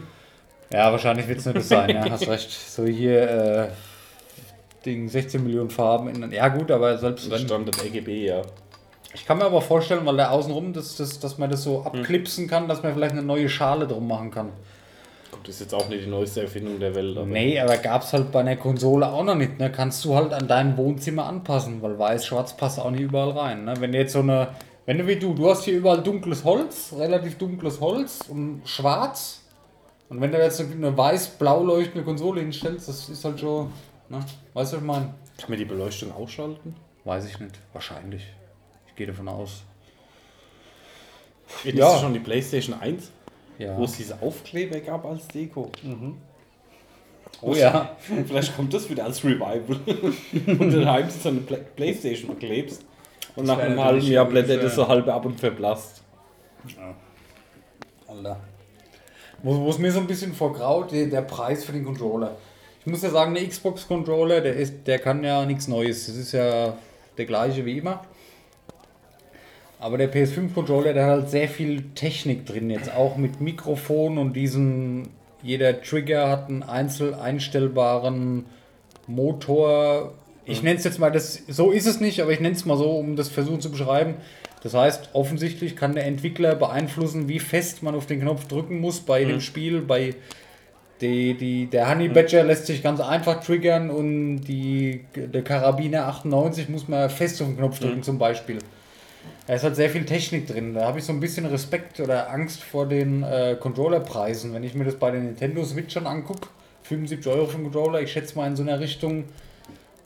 Ja, 0.73 0.91
wahrscheinlich 0.91 1.25
wird 1.29 1.39
es 1.39 1.45
nicht 1.45 1.55
das 1.55 1.69
sein, 1.69 1.89
ja, 1.89 2.09
hast 2.09 2.27
recht. 2.27 2.51
So 2.51 2.85
hier, 2.85 3.29
äh, 3.29 3.67
Ding, 4.85 5.07
16 5.07 5.43
Millionen 5.43 5.69
Farben. 5.69 6.09
In, 6.09 6.31
ja 6.31 6.47
gut, 6.47 6.71
aber 6.71 6.97
selbst 6.97 7.29
wenn. 7.29 7.39
Standard 7.39 7.83
RGB, 7.83 8.27
ja. 8.27 8.41
Ich 9.13 9.25
kann 9.25 9.37
mir 9.37 9.45
aber 9.45 9.61
vorstellen, 9.61 10.05
weil 10.05 10.15
der 10.15 10.31
außenrum, 10.31 10.73
das, 10.73 10.95
das, 10.95 11.19
dass 11.19 11.37
man 11.37 11.49
das 11.49 11.63
so 11.63 11.81
abklipsen 11.81 12.47
kann, 12.47 12.67
dass 12.67 12.81
man 12.81 12.93
vielleicht 12.93 13.11
eine 13.11 13.23
neue 13.23 13.49
Schale 13.49 13.87
drum 13.87 14.07
machen 14.07 14.31
kann. 14.31 14.51
Gut, 15.31 15.47
das 15.47 15.55
ist 15.55 15.61
jetzt 15.61 15.73
auch 15.73 15.89
nicht 15.89 16.05
die 16.05 16.09
neueste 16.09 16.41
Erfindung 16.41 16.79
der 16.79 16.95
Welt. 16.95 17.17
Aber 17.17 17.25
Nee, 17.25 17.59
aber 17.59 17.77
gab 17.77 18.03
es 18.03 18.13
halt 18.13 18.31
bei 18.31 18.39
einer 18.39 18.55
Konsole 18.55 19.11
auch 19.11 19.23
noch 19.23 19.35
nicht. 19.35 19.59
Ne? 19.59 19.71
Kannst 19.71 20.05
du 20.05 20.15
halt 20.15 20.33
an 20.33 20.47
dein 20.47 20.77
Wohnzimmer 20.77 21.25
anpassen, 21.25 21.81
weil 21.81 21.99
weiß-schwarz 21.99 22.55
passt 22.55 22.79
auch 22.79 22.91
nicht 22.91 23.01
überall 23.01 23.31
rein. 23.31 23.65
Ne? 23.65 23.73
Wenn 23.79 23.91
du 23.91 23.97
jetzt 23.97 24.13
so 24.13 24.19
eine, 24.19 24.49
wenn 24.85 24.97
du 24.97 25.07
wie 25.07 25.17
du, 25.17 25.33
du 25.33 25.49
hast 25.49 25.63
hier 25.65 25.77
überall 25.77 26.01
dunkles 26.03 26.43
Holz, 26.43 26.93
relativ 26.97 27.37
dunkles 27.37 27.81
Holz 27.81 28.19
und 28.29 28.61
schwarz. 28.65 29.41
Und 30.09 30.19
wenn 30.19 30.31
du 30.31 30.37
jetzt 30.37 30.59
eine 30.59 30.97
weiß-blau 30.97 31.63
leuchtende 31.63 32.03
Konsole 32.03 32.41
hinstellst, 32.41 32.89
das 32.89 33.07
ist 33.07 33.23
halt 33.23 33.39
schon, 33.39 33.71
ne? 34.11 34.19
Weißt 34.53 34.73
du, 34.73 34.77
was 34.77 34.81
ich 34.81 34.87
meine? 34.87 35.13
Kann 35.37 35.49
man 35.49 35.57
die 35.59 35.65
Beleuchtung 35.65 36.11
ausschalten? 36.13 36.75
Weiß 37.03 37.25
ich 37.25 37.39
nicht. 37.39 37.57
Wahrscheinlich. 37.73 38.27
Ich 38.87 38.95
gehe 38.95 39.07
davon 39.07 39.27
aus. 39.27 39.63
Ist 41.63 41.75
Ja. 41.75 41.91
das 41.91 42.01
schon 42.01 42.13
die 42.13 42.19
PlayStation 42.19 42.79
1, 42.79 43.11
Ja. 43.57 43.77
wo 43.77 43.83
es 43.85 43.93
diese 43.93 44.21
Aufkleber 44.21 44.79
gab 44.79 45.05
als 45.05 45.27
Deko? 45.27 45.71
Oh 47.41 47.55
ja. 47.55 47.95
Vielleicht 48.27 48.55
kommt 48.55 48.73
das 48.73 48.89
wieder 48.89 49.05
als 49.05 49.23
Revival. 49.23 49.79
und 50.47 50.73
dann 50.73 50.85
heim 50.89 51.09
so 51.09 51.29
eine 51.29 51.39
Play 51.41 51.59
Playstation 51.75 52.29
beklebst. 52.29 52.85
Und 53.35 53.45
nach 53.45 53.57
wär 53.57 53.65
einem 53.65 53.83
halben 53.83 54.05
Jahr 54.05 54.25
blättert 54.25 54.63
das 54.63 54.75
so 54.75 54.87
halb 54.87 55.07
ab 55.07 55.25
und 55.25 55.39
verblasst. 55.39 56.03
Alter. 58.07 58.39
Wo, 59.41 59.57
wo 59.57 59.69
es 59.69 59.77
mir 59.79 59.91
so 59.91 59.99
ein 59.99 60.07
bisschen 60.07 60.33
vorgraut, 60.33 60.91
der, 60.91 61.07
der 61.07 61.21
Preis 61.21 61.63
für 61.63 61.71
den 61.71 61.85
Controller. 61.85 62.35
Ich 62.83 62.87
muss 62.87 63.03
ja 63.03 63.11
sagen, 63.11 63.35
der 63.35 63.47
Xbox-Controller, 63.47 64.41
der, 64.41 64.55
ist, 64.55 64.87
der 64.87 64.97
kann 64.97 65.23
ja 65.23 65.45
nichts 65.45 65.67
Neues. 65.67 66.07
Das 66.07 66.15
ist 66.15 66.31
ja 66.31 66.75
der 67.15 67.25
gleiche 67.25 67.63
wie 67.63 67.77
immer. 67.77 68.03
Aber 69.79 69.99
der 69.99 70.11
PS5-Controller, 70.11 70.93
der 70.93 71.05
hat 71.05 71.11
halt 71.11 71.29
sehr 71.29 71.47
viel 71.47 71.83
Technik 71.93 72.47
drin 72.47 72.71
jetzt, 72.71 72.93
auch 72.93 73.17
mit 73.17 73.39
Mikrofon 73.39 74.17
und 74.17 74.33
diesen, 74.33 75.09
jeder 75.43 75.81
Trigger 75.81 76.29
hat 76.29 76.49
einen 76.49 76.63
einzeln 76.63 77.13
einstellbaren 77.13 78.45
Motor. 79.05 80.13
Ich 80.45 80.63
nenne 80.63 80.77
es 80.77 80.83
jetzt 80.83 80.97
mal, 80.97 81.11
das, 81.11 81.41
so 81.47 81.69
ist 81.69 81.85
es 81.85 81.99
nicht, 81.99 82.19
aber 82.19 82.31
ich 82.31 82.39
nenne 82.39 82.55
es 82.55 82.65
mal 82.65 82.77
so, 82.77 82.91
um 82.91 83.15
das 83.15 83.29
versuchen 83.29 83.61
zu 83.61 83.69
beschreiben. 83.69 84.15
Das 84.63 84.73
heißt, 84.73 85.09
offensichtlich 85.13 85.75
kann 85.75 85.93
der 85.93 86.05
Entwickler 86.05 86.55
beeinflussen, 86.55 87.27
wie 87.27 87.39
fest 87.39 87.83
man 87.83 87.93
auf 87.95 88.05
den 88.05 88.21
Knopf 88.21 88.47
drücken 88.47 88.79
muss 88.79 88.99
bei 88.99 89.23
dem 89.23 89.41
Spiel. 89.41 89.81
Bei 89.81 90.15
die, 91.01 91.33
die, 91.33 91.65
der 91.65 91.89
Honey 91.89 92.09
Badger 92.09 92.43
lässt 92.43 92.67
sich 92.67 92.83
ganz 92.83 92.99
einfach 92.99 93.43
triggern 93.43 93.89
und 93.89 94.41
die, 94.41 95.03
der 95.15 95.43
Karabiner 95.43 96.07
98 96.07 96.69
muss 96.69 96.87
man 96.87 97.09
fest 97.09 97.41
auf 97.41 97.47
den 97.47 97.57
Knopf 97.57 97.79
drücken 97.79 98.03
zum 98.03 98.17
Beispiel. 98.17 98.59
Da 99.47 99.55
ist 99.55 99.63
halt 99.63 99.75
sehr 99.75 99.89
viel 99.89 100.05
Technik 100.05 100.47
drin. 100.47 100.75
Da 100.75 100.85
habe 100.85 100.99
ich 100.99 101.05
so 101.05 101.11
ein 101.11 101.19
bisschen 101.19 101.45
Respekt 101.45 101.99
oder 101.99 102.29
Angst 102.31 102.63
vor 102.63 102.87
den 102.87 103.23
äh, 103.23 103.57
Controllerpreisen. 103.59 104.53
Wenn 104.53 104.63
ich 104.63 104.75
mir 104.75 104.85
das 104.85 104.95
bei 104.95 105.11
den 105.11 105.25
Nintendo 105.25 105.63
Switchern 105.63 106.05
angucke, 106.07 106.47
75 106.83 107.31
Euro 107.31 107.47
für 107.47 107.55
einen 107.55 107.71
Controller. 107.71 108.01
Ich 108.01 108.11
schätze 108.11 108.37
mal 108.37 108.47
in 108.47 108.55
so 108.55 108.63
einer 108.63 108.79
Richtung 108.79 109.25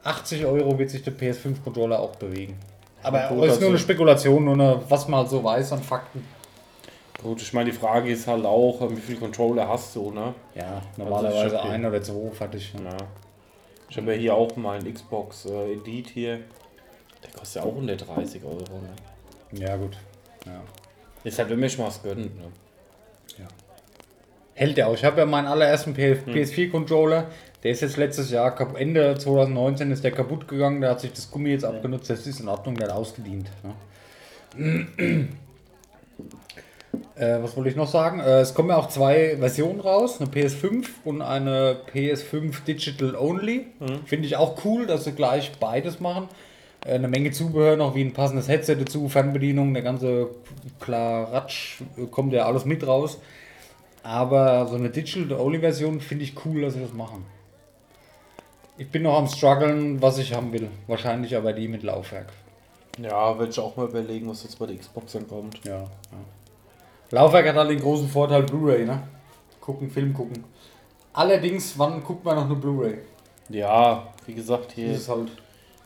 80 0.04 0.46
Euro 0.46 0.78
wird 0.78 0.90
sich 0.90 1.04
der 1.04 1.14
PS5-Controller 1.14 2.00
auch 2.00 2.16
bewegen. 2.16 2.56
Aber 3.04 3.20
das 3.20 3.32
ist 3.32 3.42
also- 3.42 3.60
nur 3.62 3.70
eine 3.70 3.80
Spekulation, 3.80 4.46
nur 4.46 4.54
eine, 4.54 4.82
was 4.88 5.08
man 5.08 5.22
halt 5.22 5.30
so 5.30 5.44
weiß 5.44 5.74
an 5.74 5.84
Fakten. 5.84 6.24
Gut, 7.26 7.42
ich 7.42 7.54
meine, 7.54 7.72
die 7.72 7.76
Frage 7.76 8.12
ist 8.12 8.28
halt 8.28 8.46
auch, 8.46 8.88
wie 8.92 9.02
viel 9.02 9.16
Controller 9.16 9.68
hast 9.68 9.96
du, 9.96 10.12
ne? 10.12 10.36
Ja, 10.54 10.80
Also 10.96 11.04
normalerweise 11.04 11.58
okay. 11.58 11.70
ein 11.70 11.84
oder 11.84 12.00
zwei, 12.00 12.30
fertig. 12.30 12.72
ne? 12.76 12.84
Ja. 12.84 12.98
Ich 13.90 13.98
habe 13.98 14.14
ja 14.14 14.20
hier 14.20 14.36
auch 14.36 14.56
meinen 14.58 14.94
Xbox 14.94 15.48
äh, 15.48 15.72
Elite 15.72 16.14
hier. 16.14 16.40
Der 17.24 17.32
kostet 17.36 17.64
ja 17.64 17.68
auch 17.68 17.74
130 17.74 18.44
Euro, 18.44 18.60
ne? 18.60 19.60
Ja, 19.60 19.76
gut. 19.76 19.98
Ja. 20.46 20.62
Ist 21.24 21.40
halt, 21.40 21.50
sich 21.50 21.80
mal 21.80 21.88
was 21.88 22.04
gönnt, 22.04 22.38
ne? 22.38 22.52
Hält 24.54 24.78
der 24.78 24.88
auch. 24.88 24.94
Ich 24.94 25.04
habe 25.04 25.20
ja 25.20 25.26
meinen 25.26 25.48
allerersten 25.48 25.96
PS4-Controller. 25.96 27.26
Der 27.64 27.72
ist 27.72 27.82
jetzt 27.82 27.98
letztes 27.98 28.30
Jahr, 28.30 28.56
Ende 28.78 29.18
2019 29.18 29.90
ist 29.90 30.04
der 30.04 30.12
kaputt 30.12 30.48
gegangen. 30.48 30.80
Da 30.80 30.92
hat 30.92 31.02
sich 31.02 31.12
das 31.12 31.32
Gummi 31.32 31.50
jetzt 31.50 31.66
abgenutzt. 31.66 32.08
Das 32.08 32.28
ist 32.28 32.40
in 32.40 32.48
Ordnung, 32.48 32.76
der 32.76 32.90
hat 32.90 32.96
ausgedient. 32.96 33.50
Ne? 34.54 34.88
äh, 37.16 37.42
was 37.42 37.56
wollte 37.56 37.70
ich 37.70 37.76
noch 37.76 37.88
sagen? 37.88 38.20
Äh, 38.20 38.40
es 38.42 38.54
kommen 38.54 38.70
ja 38.70 38.78
auch 38.78 38.90
zwei 38.90 39.38
Versionen 39.38 39.80
raus. 39.80 40.20
Eine 40.20 40.30
PS5 40.30 40.86
und 41.04 41.22
eine 41.22 41.78
PS5 41.94 42.64
Digital 42.66 43.16
Only. 43.16 43.68
Finde 44.06 44.28
ich 44.28 44.36
auch 44.36 44.64
cool, 44.66 44.86
dass 44.86 45.06
sie 45.06 45.14
gleich 45.14 45.52
beides 45.60 46.00
machen. 46.00 46.28
Äh, 46.86 46.94
eine 46.94 47.08
Menge 47.08 47.32
Zubehör 47.32 47.76
noch, 47.76 47.96
wie 47.96 48.04
ein 48.04 48.14
passendes 48.14 48.48
Headset 48.48 48.76
dazu, 48.76 49.10
Fernbedienung, 49.10 49.74
der 49.74 49.84
ganze 49.84 50.30
Klaratsch 50.80 51.82
äh, 51.98 52.06
kommt 52.06 52.34
ja 52.34 52.46
alles 52.46 52.66
mit 52.66 52.86
raus. 52.86 53.20
Aber 54.04 54.68
so 54.68 54.76
eine 54.76 54.90
Digital-Only-Version 54.90 56.00
finde 56.00 56.26
ich 56.26 56.34
cool, 56.46 56.62
dass 56.62 56.76
sie 56.76 56.82
das 56.82 56.94
machen. 56.94 57.26
Ich 58.78 58.90
bin 58.90 59.04
noch 59.04 59.18
am 59.18 59.28
struggeln, 59.28 60.02
was 60.02 60.20
ich 60.20 60.34
haben 60.34 60.52
will. 60.54 60.68
Wahrscheinlich 60.86 61.36
aber 61.36 61.54
die 61.54 61.68
mit 61.68 61.82
Laufwerk. 61.82 62.28
Ja, 63.02 63.38
werde 63.38 63.52
ich 63.52 63.60
auch 63.60 63.76
mal 63.76 63.88
überlegen, 63.88 64.30
was 64.30 64.44
jetzt 64.44 64.60
bei 64.60 64.68
der 64.68 64.78
Xbox 64.78 65.14
dann 65.14 65.28
kommt. 65.28 65.64
Ja, 65.66 65.80
ja. 65.80 65.88
Laufwerk 67.16 67.48
hat 67.48 67.56
halt 67.56 67.70
den 67.70 67.80
großen 67.80 68.10
Vorteil 68.10 68.44
Blu-ray, 68.44 68.84
ne? 68.86 69.02
Gucken, 69.62 69.90
Film 69.90 70.14
gucken. 70.14 70.44
Allerdings, 71.14 71.80
wann 71.80 72.04
guckt 72.04 72.26
man 72.26 72.36
noch 72.36 72.44
eine 72.46 72.56
Blu-ray? 72.56 72.96
Ja, 73.48 74.08
wie 74.26 74.34
gesagt, 74.34 74.74
hier, 74.74 74.90
Das 74.90 74.98
ist 74.98 75.10
halt. 75.10 75.30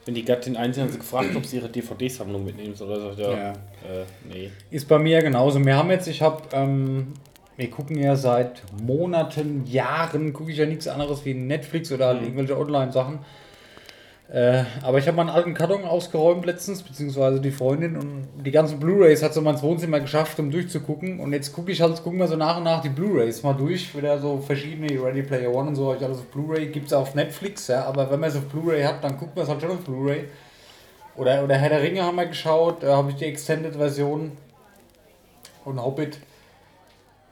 wenn 0.06 0.16
die 0.16 0.26
Gattin 0.26 0.58
einzeln 0.58 0.86
hat 0.86 0.94
sie 0.94 0.98
gefragt, 0.98 1.36
ob 1.36 1.46
sie 1.46 1.58
ihre 1.58 1.70
DVD-Sammlung 1.70 2.44
mitnehmen 2.44 2.74
soll. 2.74 2.92
Also, 2.92 3.22
ja, 3.22 3.30
Ja. 3.30 3.50
Äh, 3.52 4.06
nee. 4.28 4.50
Ist 4.72 4.88
bei 4.88 4.98
mir 4.98 5.22
genauso. 5.22 5.64
Wir 5.64 5.76
haben 5.76 5.92
jetzt, 5.92 6.08
ich 6.08 6.24
habe, 6.24 6.42
ähm, 6.52 7.14
wir 7.58 7.70
gucken 7.70 8.00
ja 8.00 8.16
seit 8.16 8.64
Monaten, 8.82 9.66
Jahren, 9.68 10.34
gucke 10.34 10.52
ich 10.52 10.58
ja 10.58 10.66
nichts 10.66 10.88
anderes 10.88 11.26
wie 11.26 11.36
Netflix 11.36 11.92
oder 11.92 12.08
halt 12.08 12.24
irgendwelche 12.24 12.58
Online-Sachen. 12.58 13.20
Äh, 14.32 14.64
aber 14.84 15.00
ich 15.00 15.08
habe 15.08 15.18
meinen 15.18 15.30
alten 15.30 15.56
Karton 15.56 15.86
ausgeräumt 15.86 16.46
letztens, 16.46 16.84
beziehungsweise 16.84 17.42
die 17.42 17.50
Freundin 17.50 17.96
und 17.98 18.28
die 18.46 18.52
ganzen 18.52 18.80
Blu-Rays 18.80 19.24
hat 19.24 19.34
so 19.34 19.42
mein 19.42 19.60
Wohnzimmer 19.60 20.00
geschafft, 20.00 20.40
um 20.40 20.52
durchzugucken. 20.52 21.20
Und 21.20 21.34
jetzt 21.34 21.52
gucke 21.52 21.72
ich 21.72 21.82
halt, 21.82 22.04
gucken 22.04 22.20
wir 22.20 22.28
so 22.28 22.36
nach 22.36 22.58
und 22.58 22.64
nach 22.64 22.82
die 22.82 22.90
Blu-Rays 22.90 23.42
mal 23.42 23.54
durch. 23.54 23.96
Wieder 23.98 24.20
so 24.20 24.38
verschiedene 24.38 24.88
Ready 25.02 25.24
Player 25.24 25.52
One 25.52 25.70
und 25.70 25.76
so, 25.76 25.88
habe 25.88 25.98
ich 25.98 26.04
alles 26.04 26.20
auf 26.20 26.26
Blu-ray, 26.26 26.68
gibt 26.68 26.88
es 26.88 26.94
auf 26.94 27.16
Netflix, 27.16 27.68
ja. 27.68 27.86
Aber 27.86 28.12
wenn 28.12 28.20
man 28.20 28.30
es 28.30 28.36
auf 28.36 28.46
Blu-ray 28.46 28.84
hat, 28.84 29.04
dann 29.04 29.18
guckt 29.18 29.36
man 29.36 29.44
es 29.44 29.50
halt 29.50 29.62
schon 29.62 29.72
auf 29.72 29.80
Blu-ray. 29.80 30.26
Oder, 31.16 31.44
oder 31.44 31.56
Herr 31.56 31.70
der 31.70 31.82
Ringe 31.82 32.04
haben 32.04 32.18
wir 32.18 32.28
geschaut, 32.28 32.84
da 32.84 32.98
habe 32.98 33.10
ich 33.10 33.16
die 33.16 33.26
Extended-Version. 33.26 34.32
Und 35.66 35.84
Hobbit 35.84 36.20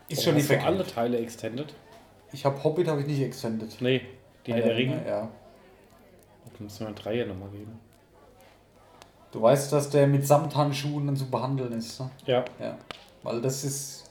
ist 0.10 0.24
schon 0.24 0.34
nicht 0.34 0.48
für 0.48 0.54
verkehrt. 0.54 0.74
alle 0.74 0.86
Teile 0.86 1.20
extended? 1.20 1.74
Ich 2.34 2.44
habe 2.44 2.64
Hobbit 2.64 2.88
habe 2.88 3.02
ich 3.02 3.08
nicht 3.08 3.22
extended. 3.22 3.70
Nee, 3.82 4.02
die 4.48 4.54
Herr 4.54 4.62
der 4.62 4.76
Ringe. 4.76 5.02
Ja. 5.08 5.30
Wir 6.60 6.88
einen 6.88 6.96
Dreier 6.96 7.26
nochmal 7.26 7.50
geben. 7.50 7.80
Du 9.32 9.42
weißt, 9.42 9.72
dass 9.74 9.90
der 9.90 10.08
mit 10.08 10.26
Samthandschuhen 10.26 11.06
dann 11.06 11.16
zu 11.16 11.30
behandeln 11.30 11.74
ist. 11.74 12.00
Ne? 12.00 12.10
Ja. 12.26 12.46
Ja. 12.60 12.78
Weil 13.24 13.42
das 13.42 13.64
ist, 13.64 14.10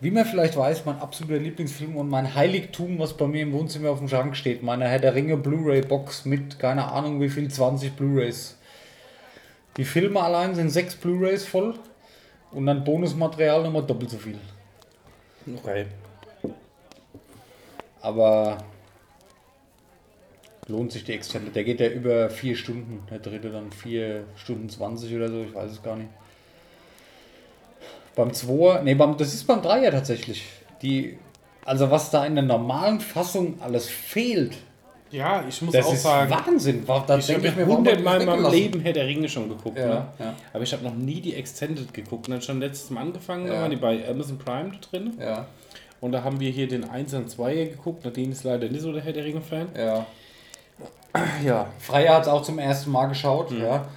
wie 0.00 0.10
man 0.10 0.24
vielleicht 0.24 0.56
weiß, 0.56 0.84
mein 0.84 0.98
absoluter 0.98 1.38
Lieblingsfilm 1.38 1.96
und 1.96 2.08
mein 2.08 2.34
Heiligtum, 2.34 2.98
was 2.98 3.16
bei 3.16 3.26
mir 3.26 3.42
im 3.42 3.52
Wohnzimmer 3.52 3.90
auf 3.90 3.98
dem 3.98 4.08
Schrank 4.08 4.36
steht. 4.36 4.62
Meine 4.62 4.86
Herr 4.88 4.98
der 4.98 5.14
Ringe 5.14 5.36
Blu-ray-Box 5.36 6.26
mit 6.26 6.58
keine 6.58 6.92
Ahnung 6.92 7.20
wie 7.20 7.30
viel, 7.30 7.50
20 7.50 7.96
Blu-rays. 7.96 8.58
Die 9.76 9.84
Filme 9.84 10.20
allein 10.20 10.54
sind 10.54 10.70
sechs 10.70 10.94
Blu-rays 10.94 11.46
voll 11.46 11.74
und 12.52 12.66
dann 12.66 12.84
Bonusmaterial 12.84 13.62
nochmal 13.64 13.82
doppelt 13.82 14.10
so 14.10 14.18
viel. 14.18 14.38
Okay. 15.56 15.86
Aber 18.00 18.58
lohnt 20.68 20.92
sich 20.92 21.04
die 21.04 21.12
Extended. 21.12 21.54
Der 21.54 21.64
geht 21.64 21.80
ja 21.80 21.88
über 21.88 22.30
vier 22.30 22.56
Stunden. 22.56 23.02
Der 23.10 23.18
dritte 23.18 23.50
dann 23.50 23.70
vier 23.72 24.24
Stunden 24.36 24.68
20 24.68 25.14
oder 25.14 25.28
so, 25.28 25.42
ich 25.42 25.54
weiß 25.54 25.70
es 25.72 25.82
gar 25.82 25.96
nicht. 25.96 26.08
Beim 28.16 28.32
2, 28.32 28.82
nee, 28.82 28.94
beim, 28.94 29.16
das 29.16 29.34
ist 29.34 29.46
beim 29.46 29.60
3 29.60 29.90
tatsächlich. 29.90 30.44
Die, 30.82 31.18
also 31.64 31.90
was 31.90 32.10
da 32.10 32.24
in 32.26 32.34
der 32.36 32.44
normalen 32.44 33.00
Fassung 33.00 33.58
alles 33.60 33.88
fehlt, 33.88 34.56
Ja, 35.10 35.44
ich 35.48 35.60
muss 35.62 35.72
das 35.74 35.86
auch 35.86 35.92
ist 35.94 36.02
sagen, 36.02 36.30
Wahnsinn. 36.30 36.86
Wa- 36.88 37.04
Da 37.06 37.18
ich 37.18 37.28
habe 37.32 37.50
mir, 37.50 37.66
hundertmal 37.66 38.20
in 38.20 38.26
meinem? 38.26 38.50
Leben 38.52 38.80
Herr 38.80 38.92
der 38.92 39.06
Ringe 39.06 39.28
schon 39.28 39.48
geguckt. 39.48 39.78
Ja, 39.78 39.86
ne? 39.86 40.06
ja. 40.18 40.34
Aber 40.52 40.62
ich 40.62 40.72
habe 40.72 40.84
noch 40.84 40.94
nie 40.94 41.20
die 41.20 41.34
Extended 41.34 41.92
geguckt. 41.92 42.28
Und 42.28 42.32
dann 42.34 42.42
schon 42.42 42.60
letztes 42.60 42.90
Mal 42.90 43.00
angefangen, 43.02 43.46
da 43.46 43.54
Ja. 43.54 43.60
waren 43.62 43.70
die 43.70 43.76
bei 43.76 44.08
Amazon 44.08 44.38
Prime 44.38 44.72
drin. 44.90 45.14
Ja, 45.20 45.46
Und 46.00 46.12
da 46.12 46.22
haben 46.22 46.38
wir 46.40 46.50
hier 46.50 46.68
den 46.68 46.84
1 46.88 47.14
und 47.14 47.28
2 47.30 47.54
geguckt. 47.66 48.04
Nadine 48.04 48.32
ist 48.32 48.44
leider 48.44 48.68
nicht 48.68 48.80
so 48.82 48.92
der 48.92 49.02
Herr 49.02 49.12
der 49.12 49.24
Ringe-Fan. 49.24 49.68
ja. 49.76 50.06
Ja. 51.44 51.68
Freya 51.78 52.14
hat 52.14 52.22
es 52.22 52.28
auch 52.28 52.42
zum 52.42 52.58
ersten 52.58 52.90
Mal 52.90 53.06
geschaut. 53.06 53.50
Mhm. 53.50 53.62
Ja. 53.62 53.88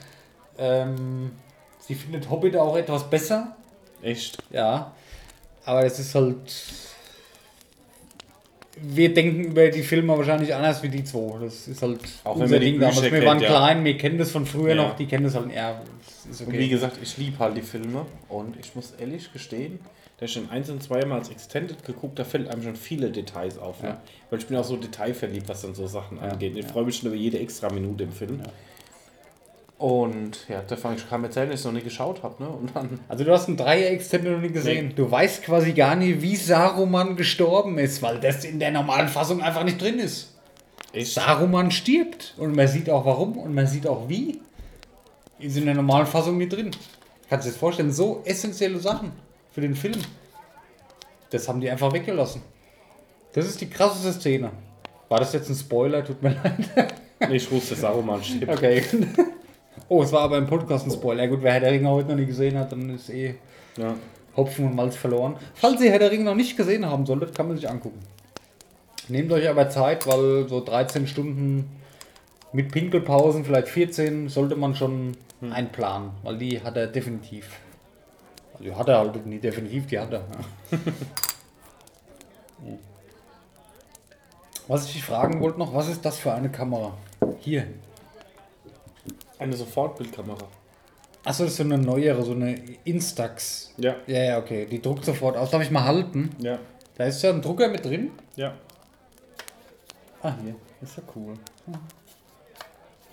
Ähm, 0.58 1.32
sie 1.80 1.96
findet 1.96 2.30
Hobbit 2.30 2.56
auch 2.56 2.76
etwas 2.78 3.10
besser. 3.10 3.56
Echt? 4.02 4.38
Ja, 4.52 4.92
aber 5.66 5.84
es 5.86 6.00
ist 6.00 6.13
halt. 6.16 6.38
Wir 8.80 9.12
denken 9.12 9.46
über 9.46 9.70
die 9.70 9.82
Filme 9.82 10.16
wahrscheinlich 10.16 10.54
anders 10.54 10.84
wie 10.84 10.90
die 10.90 11.04
zwei. 11.04 11.40
Das 11.44 11.68
ist 11.68 11.82
halt 11.82 12.00
Auch 12.24 12.36
wenn 12.36 12.44
unser 12.44 12.60
Ding 12.60 12.80
damals. 12.80 13.02
Wir 13.02 13.26
waren 13.26 13.40
ja. 13.40 13.48
klein, 13.48 13.84
wir 13.84 13.98
kennen 13.98 14.20
das 14.20 14.30
von 14.30 14.46
früher 14.46 14.76
Ja. 14.76 14.84
noch, 14.84 14.96
die 14.96 15.08
kennen 15.08 15.24
das 15.24 15.34
halt. 15.34 15.48
Das 15.56 16.26
ist 16.30 16.42
Und 16.42 16.54
wie 16.54 16.58
okay. 16.58 16.68
gesagt, 16.68 16.98
ich 17.02 17.18
liebe 17.18 17.40
halt 17.40 17.58
die 17.58 17.63
Filme. 17.63 18.06
Und 18.30 18.56
ich 18.60 18.76
muss 18.76 18.94
ehrlich 19.00 19.34
gestehen, 19.34 19.80
da 20.17 20.25
ich 20.25 20.34
den 20.34 20.49
1 20.49 20.69
und 20.71 20.82
2 20.82 21.06
mal 21.06 21.19
als 21.19 21.30
Extended 21.30 21.84
geguckt, 21.86 22.17
da 22.17 22.23
fällt 22.23 22.47
einem 22.49 22.63
schon 22.63 22.75
viele 22.75 23.12
Details 23.12 23.60
auf. 23.60 23.84
Ne? 23.84 23.89
Ja. 23.89 24.01
Weil 24.30 24.39
ich 24.39 24.47
bin 24.47 24.58
auch 24.58 24.63
so 24.63 24.75
detailverliebt, 24.75 25.47
was 25.47 25.62
dann 25.62 25.75
so 25.75 25.86
Sachen 25.86 26.17
Ja, 26.17 26.23
angeht. 26.30 26.58
Ich 26.58 26.65
ja. 26.65 26.71
freue 26.71 26.86
mich 26.86 26.97
schon 26.97 27.08
über 27.10 27.15
jede 27.15 27.38
extra 27.39 27.71
Minute 27.71 28.03
im 28.03 28.12
Film. 28.12 28.41
Und 29.77 30.47
ja, 30.49 30.63
da 30.67 30.75
fange 30.75 30.95
ich 30.95 31.08
kann 31.08 31.23
erzählen, 31.23 31.51
dass 31.51 31.60
ich 31.60 31.65
noch 31.67 31.71
nicht 31.71 31.84
geschaut 31.84 32.23
habe. 32.23 32.41
Ne? 32.41 32.49
Und 32.49 32.75
dann 32.75 32.99
Also 33.08 33.23
du 33.23 33.32
hast 33.32 33.47
einen 33.47 33.58
Dreier 33.58 33.91
Extended 33.91 34.34
noch 34.34 34.41
nie 34.41 34.49
gesehen. 34.49 34.93
Du 34.95 35.10
weißt 35.10 35.43
quasi 35.43 35.73
gar 35.73 35.95
nicht, 35.95 36.19
wie 36.23 36.36
Saruman 36.36 37.15
gestorben 37.15 37.77
ist, 37.77 38.01
weil 38.01 38.19
das 38.19 38.43
in 38.43 38.60
der 38.60 38.71
normalen 38.71 39.10
Fassung 39.10 39.43
einfach 39.43 39.63
nicht 39.63 39.80
drin 39.80 39.99
ist. 39.99 40.34
echt. 40.93 41.13
Saruman 41.13 41.69
stirbt 41.69 42.34
und 42.38 42.56
man 42.56 42.67
sieht 42.67 42.89
auch 42.89 43.06
warum 43.06 43.38
und 43.38 43.53
man 43.53 43.67
sieht 43.67 43.86
auch 43.86 44.10
wie. 44.10 44.41
Ist 45.38 45.58
in 45.58 45.65
der 45.65 45.75
normalen 45.75 46.08
Fassung 46.08 46.39
nicht 46.39 46.53
drin. 46.53 46.71
Kannst 47.30 47.45
du 47.45 47.49
dir 47.49 47.53
das 47.53 47.60
vorstellen? 47.60 47.91
So 47.91 48.23
essentielle 48.25 48.80
Sachen 48.80 49.12
für 49.58 49.62
den 49.62 49.74
Film. 49.74 50.00
Das 51.32 51.50
haben 51.50 51.60
die 51.60 51.67
einfach 51.67 51.91
weggelassen. 51.91 52.43
Das 53.34 53.48
ist 53.48 53.60
die 53.60 53.67
krasseste 53.67 54.13
Szene. 54.13 54.52
War 55.10 55.17
das 55.17 55.34
jetzt 55.34 55.50
ein 55.50 55.56
Spoiler? 55.56 56.06
Tut 56.06 56.22
mir 56.22 56.30
leid. 56.76 56.93
Nee, 57.28 57.38
ich 57.38 57.52
wusste, 57.52 57.74
Saruman 57.74 58.24
stirbt. 58.24 58.54
Okay. 58.54 58.84
Oh, 59.89 60.04
es 60.04 60.12
war 60.12 60.22
aber 60.22 60.38
im 60.38 60.48
Podcast 60.48 60.86
ein 60.86 60.91
Spoiler. 60.91 61.24
Ja, 61.24 61.30
gut, 61.30 61.41
wer 61.41 61.54
Herr 61.54 61.60
der 61.62 61.72
Ringe 61.72 61.89
heute 61.89 62.10
noch 62.10 62.15
nie 62.15 62.26
gesehen 62.26 62.58
hat, 62.58 62.72
dann 62.72 62.89
ist 62.89 63.10
eh 63.10 63.36
Ja. 63.78 63.96
Hopfen 64.36 64.65
und 64.65 64.76
Malz 64.76 64.96
verloren. 64.96 65.38
Falls 65.54 65.80
ihr 65.82 65.91
Herr 65.91 66.00
der 66.00 66.12
Ringe 66.12 66.26
noch 66.26 66.36
nicht 66.36 66.58
gesehen 66.58 66.86
haben 66.86 67.06
solltet, 67.06 67.34
kann 67.36 67.48
man 67.48 67.56
sich 67.58 67.70
angucken. 67.70 68.00
Nehmt 69.08 69.32
euch 69.32 69.48
aber 69.48 69.70
Zeit, 69.70 70.06
weil 70.06 70.48
so 70.50 70.63
13 70.63 71.08
Stunden 71.08 71.70
mit 72.54 72.72
Pinkelpausen, 72.72 73.46
vielleicht 73.46 73.70
14, 73.70 74.30
sollte 74.30 74.56
man 74.56 74.76
schon 74.76 75.15
einplanen, 75.52 76.10
weil 76.24 76.38
die 76.38 76.62
hat 76.62 76.76
er 76.76 76.88
definitiv. 76.88 77.48
Also 78.58 78.70
die 78.70 78.76
hat 78.76 78.88
er 78.88 78.98
halt 79.00 79.26
nicht 79.26 79.43
definitiv, 79.43 79.88
die 79.88 80.00
hat 80.00 80.12
er. 80.12 80.26
Was 84.67 84.86
ich 84.88 84.93
dich 84.93 85.04
fragen 85.04 85.39
wollte 85.39 85.60
noch, 85.60 85.74
was 85.74 85.88
ist 85.88 86.04
das 86.04 86.20
für 86.20 86.34
eine 86.34 86.50
Kamera? 86.50 86.98
Hier. 87.39 87.67
Eine 89.39 89.56
Sofortbildkamera. 89.56 90.46
Achso, 91.24 91.43
das 91.43 91.54
ist 91.54 91.58
so 91.58 91.63
eine 91.63 91.78
neuere, 91.78 92.22
so 92.24 92.34
eine 92.34 92.60
Instax. 92.84 93.74
Ja. 93.78 93.96
Ja, 94.08 94.24
ja, 94.24 94.38
okay. 94.39 94.65
Die 94.65 94.82
druckt 94.82 95.06
sofort 95.06 95.38
aus. 95.38 95.52
Darf 95.52 95.62
ich 95.62 95.72
mal 95.72 95.86
halten? 95.86 96.32
Ja. 96.39 96.60
Da 96.96 97.06
ist 97.06 97.22
ja 97.22 97.30
ein 97.30 97.41
Drucker 97.41 97.70
mit 97.70 97.86
drin. 97.86 98.12
Ja. 98.36 98.56
Ah, 100.22 100.34
hier. 100.43 100.56
Ist 100.82 100.98
ja 100.98 101.04
cool. 101.15 101.36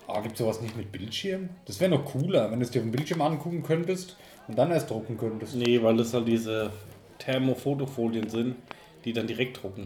Ah, 0.07 0.19
gibt 0.19 0.35
sowas 0.35 0.59
nicht 0.59 0.75
mit 0.75 0.91
Bildschirm? 0.91 1.47
Das 1.65 1.79
wäre 1.79 1.91
noch 1.91 2.03
cooler, 2.03 2.51
wenn 2.51 2.59
du 2.59 2.65
es 2.65 2.71
dir 2.71 2.79
auf 2.79 2.85
dem 2.85 2.91
Bildschirm 2.91 3.21
angucken 3.21 3.63
könntest 3.63 4.17
und 4.47 4.57
dann 4.57 4.71
erst 4.71 4.89
drucken 4.89 5.17
könntest. 5.17 5.55
Nee, 5.55 5.81
weil 5.81 5.97
das 5.97 6.13
halt 6.13 6.27
diese 6.27 6.71
Thermofotofolien 7.19 8.29
sind, 8.29 8.55
die 9.03 9.13
dann 9.13 9.27
direkt 9.27 9.61
drucken. 9.61 9.83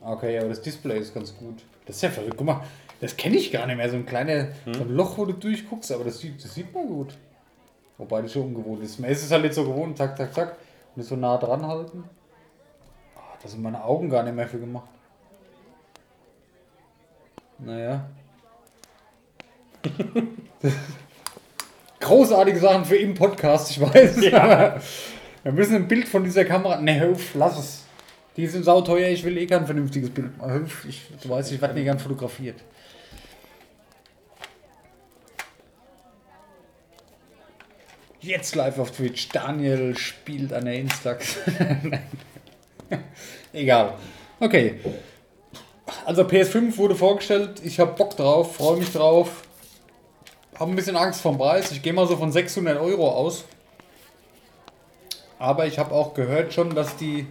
Okay, 0.00 0.38
aber 0.38 0.48
das 0.48 0.62
Display 0.62 0.98
ist 0.98 1.14
ganz 1.14 1.36
gut. 1.36 1.62
Das 1.86 1.96
ist 1.96 2.02
ja 2.02 2.10
verrückt. 2.10 2.36
Guck 2.36 2.46
mal, 2.46 2.62
das 3.00 3.16
kenne 3.16 3.36
ich 3.36 3.52
gar 3.52 3.66
nicht 3.66 3.76
mehr. 3.76 3.90
So 3.90 3.96
ein 3.96 4.06
kleines 4.06 4.54
so 4.64 4.82
ein 4.82 4.94
Loch, 4.94 5.18
wo 5.18 5.24
du 5.24 5.32
durchguckst, 5.34 5.92
aber 5.92 6.04
das 6.04 6.18
sieht, 6.18 6.42
das 6.42 6.54
sieht 6.54 6.72
man 6.74 6.86
gut. 6.86 7.14
Wobei 7.98 8.22
das 8.22 8.32
schon 8.32 8.46
ungewohnt 8.46 8.82
ist. 8.82 8.98
Man 8.98 9.10
ist 9.10 9.22
es 9.22 9.30
halt 9.30 9.44
jetzt 9.44 9.56
so 9.56 9.64
gewohnt, 9.64 9.98
zack, 9.98 10.16
zack, 10.16 10.32
zack. 10.32 10.56
Und 10.96 11.02
so 11.02 11.16
nah 11.16 11.36
dran 11.36 11.66
halten. 11.66 12.04
Ah, 13.14 13.36
da 13.42 13.48
sind 13.48 13.62
meine 13.62 13.84
Augen 13.84 14.08
gar 14.08 14.22
nicht 14.22 14.34
mehr 14.34 14.48
für 14.48 14.58
gemacht. 14.58 14.88
Naja. 17.58 18.08
Großartige 22.00 22.58
Sachen 22.58 22.84
für 22.86 22.96
im 22.96 23.14
Podcast, 23.14 23.70
ich 23.70 23.80
weiß. 23.80 24.22
Ja. 24.24 24.80
Wir 25.42 25.52
müssen 25.52 25.76
ein 25.76 25.88
Bild 25.88 26.08
von 26.08 26.24
dieser 26.24 26.44
Kamera. 26.44 26.80
Ne, 26.80 26.98
hör 26.98 27.16
lass 27.34 27.58
es. 27.58 27.84
Die 28.36 28.46
sind 28.46 28.64
sauteuer, 28.64 29.08
ich 29.08 29.24
will 29.24 29.36
eh 29.36 29.46
kein 29.46 29.66
vernünftiges 29.66 30.10
Bild. 30.10 30.30
Ich, 30.88 31.02
du 31.22 31.28
weißt, 31.28 31.52
ich 31.52 31.60
werde 31.60 31.74
nie 31.74 31.84
gern 31.84 31.98
fotografiert. 31.98 32.56
Jetzt 38.20 38.54
live 38.54 38.78
auf 38.78 38.90
Twitch. 38.90 39.28
Daniel 39.30 39.96
spielt 39.96 40.52
an 40.52 40.66
der 40.66 40.74
Instax. 40.74 41.36
Egal. 43.52 43.94
Okay. 44.38 44.80
Also 46.04 46.22
PS5 46.22 46.76
wurde 46.76 46.94
vorgestellt. 46.94 47.60
Ich 47.64 47.80
habe 47.80 47.92
Bock 47.92 48.16
drauf, 48.16 48.56
freue 48.56 48.78
mich 48.78 48.92
drauf. 48.92 49.42
Habe 50.60 50.70
ein 50.72 50.76
bisschen 50.76 50.96
Angst 50.96 51.22
vom 51.22 51.38
Preis. 51.38 51.72
Ich 51.72 51.82
gehe 51.82 51.94
mal 51.94 52.06
so 52.06 52.18
von 52.18 52.30
600 52.30 52.78
Euro 52.78 53.10
aus. 53.10 53.44
Aber 55.38 55.66
ich 55.66 55.78
habe 55.78 55.92
auch 55.92 56.12
gehört 56.12 56.52
schon, 56.52 56.74
dass 56.74 56.96
die 56.96 57.26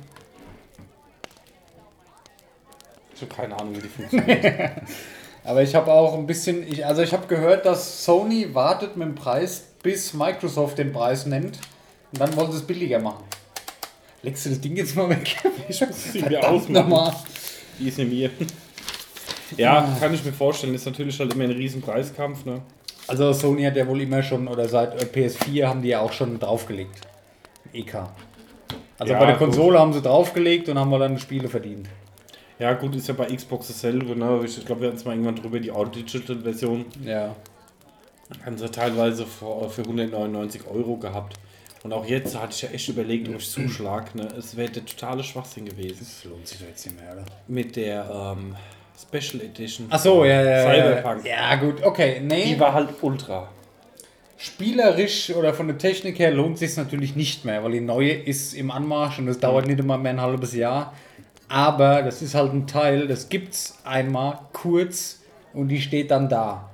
Ich 3.14 3.22
habe 3.22 3.36
keine 3.36 3.60
Ahnung, 3.60 3.76
wie 3.76 3.82
die 3.82 3.88
funktioniert. 3.90 4.72
Aber 5.44 5.62
ich 5.62 5.76
habe 5.76 5.92
auch 5.92 6.18
ein 6.18 6.26
bisschen, 6.26 6.66
ich, 6.66 6.86
also 6.86 7.02
ich 7.02 7.12
habe 7.12 7.28
gehört, 7.28 7.66
dass 7.66 8.06
Sony 8.06 8.56
wartet 8.56 8.96
mit 8.96 9.08
dem 9.10 9.16
Preis, 9.16 9.64
bis 9.84 10.14
Microsoft 10.14 10.78
den 10.78 10.94
Preis 10.94 11.26
nennt. 11.26 11.60
Und 12.12 12.22
dann 12.22 12.36
wollen 12.36 12.52
sie 12.52 12.58
es 12.58 12.66
billiger 12.66 13.00
machen. 13.00 13.26
Legst 14.22 14.46
du 14.46 14.50
das 14.50 14.62
Ding 14.62 14.76
jetzt 14.76 14.96
mal 14.96 15.10
weg? 15.10 15.36
Ich 15.68 15.78
sie 15.78 16.22
mir 16.24 16.48
ausmachen. 16.48 17.16
die 17.78 17.90
ist 17.90 17.98
nicht 17.98 18.10
mir. 18.10 18.32
Ja, 19.58 19.98
kann 20.00 20.14
ich 20.14 20.24
mir 20.24 20.34
vorstellen. 20.34 20.74
Ist 20.74 20.86
natürlich 20.86 21.20
halt 21.20 21.34
immer 21.34 21.44
ein 21.44 21.52
riesen 21.52 21.82
Preiskampf, 21.82 22.46
ne? 22.46 22.62
Also 23.10 23.34
Sony 23.34 23.64
hat 23.64 23.76
ja 23.76 23.88
wohl 23.88 24.02
immer 24.02 24.22
schon, 24.24 24.48
oder 24.48 24.68
seit 24.68 25.02
äh, 25.02 25.06
PS4 25.06 25.66
haben 25.68 25.82
die 25.82 25.90
ja 25.90 26.00
auch 26.02 26.12
schon 26.14 26.40
draufgelegt. 26.40 27.02
EK. 27.74 27.96
Also 28.98 29.14
Ja, 29.14 29.20
bei 29.20 29.26
der 29.26 29.36
gut. 29.36 29.46
Konsole 29.48 29.80
haben 29.80 29.94
sie 29.94 30.02
draufgelegt 30.02 30.70
und 30.70 30.78
haben 30.80 30.90
wir 30.92 31.00
dann 31.00 31.18
Spiele 31.20 31.48
verdient. 31.50 31.88
Ja, 32.60 32.74
gut, 32.74 32.96
ist 32.96 33.08
ja 33.08 33.14
bei 33.14 33.26
Xbox 33.34 33.68
dasselbe, 33.68 34.16
ne? 34.18 34.42
Ich 34.46 34.66
glaube, 34.66 34.82
wir 34.82 34.88
hatten 34.90 34.98
es 34.98 35.06
mal 35.06 35.12
irgendwann 35.14 35.36
drüber, 35.38 35.60
die 35.60 35.72
Auto-Digital-Version 35.72 36.86
Ja. 37.06 37.36
haben 38.46 38.58
sie 38.58 38.70
teilweise 38.70 39.26
für, 39.26 39.70
für 39.70 39.82
199 39.84 40.68
Euro 40.68 40.98
gehabt. 40.98 41.36
Und 41.84 41.94
auch 41.94 42.06
jetzt 42.06 42.38
hatte 42.38 42.52
ich 42.52 42.62
ja 42.64 42.70
echt 42.72 42.90
überlegt, 42.90 43.30
ob 43.30 43.36
ich 43.36 43.50
zuschlag. 43.50 44.14
Ne? 44.14 44.28
Es 44.38 44.58
wäre 44.58 44.70
der 44.70 44.86
totale 44.86 45.24
Schwachsinn 45.24 45.64
gewesen. 45.64 46.00
Das 46.00 46.26
lohnt 46.26 46.46
sich 46.46 46.60
doch 46.60 46.68
jetzt 46.68 46.86
nicht 46.86 47.00
mehr, 47.00 47.14
oder? 47.14 47.24
Mit 47.48 47.78
der 47.78 48.36
ähm, 48.38 48.56
Special 49.02 49.42
Edition. 49.44 49.88
Ach 49.90 50.00
so, 50.00 50.26
ja, 50.26 50.42
ja. 50.44 50.50
ja. 50.52 50.64
Cyberpunk. 50.64 51.26
Ja, 51.26 51.56
gut, 51.56 51.84
okay. 51.84 52.22
Nee. 52.24 52.46
Die 52.54 52.60
war 52.60 52.74
halt 52.74 52.90
ultra. 53.02 53.50
Spielerisch 54.38 55.32
oder 55.32 55.54
von 55.54 55.68
der 55.68 55.78
Technik 55.78 56.18
her 56.20 56.32
lohnt 56.32 56.58
sich 56.58 56.76
natürlich 56.78 57.16
nicht 57.16 57.44
mehr, 57.46 57.64
weil 57.64 57.74
die 57.74 57.82
neue 57.82 58.14
ist 58.14 58.54
im 58.54 58.72
Anmarsch 58.72 59.20
und 59.20 59.26
das 59.26 59.40
dauert 59.40 59.68
nicht 59.68 59.80
immer 59.80 59.98
mehr 59.98 60.14
ein 60.14 60.22
halbes 60.22 60.54
Jahr. 60.56 60.94
Aber 61.50 62.04
das 62.04 62.22
ist 62.22 62.36
halt 62.36 62.54
ein 62.54 62.66
Teil, 62.68 63.08
das 63.08 63.28
gibt's 63.30 63.78
einmal 63.84 64.40
kurz 64.54 65.20
und 65.54 65.68
die 65.68 65.82
steht 65.82 66.12
dann 66.12 66.30
da. 66.30 66.70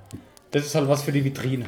Das 0.52 0.66
ist 0.66 0.76
halt 0.76 0.88
was 0.88 1.04
für 1.04 1.12
die 1.12 1.24
Vitrine. 1.24 1.66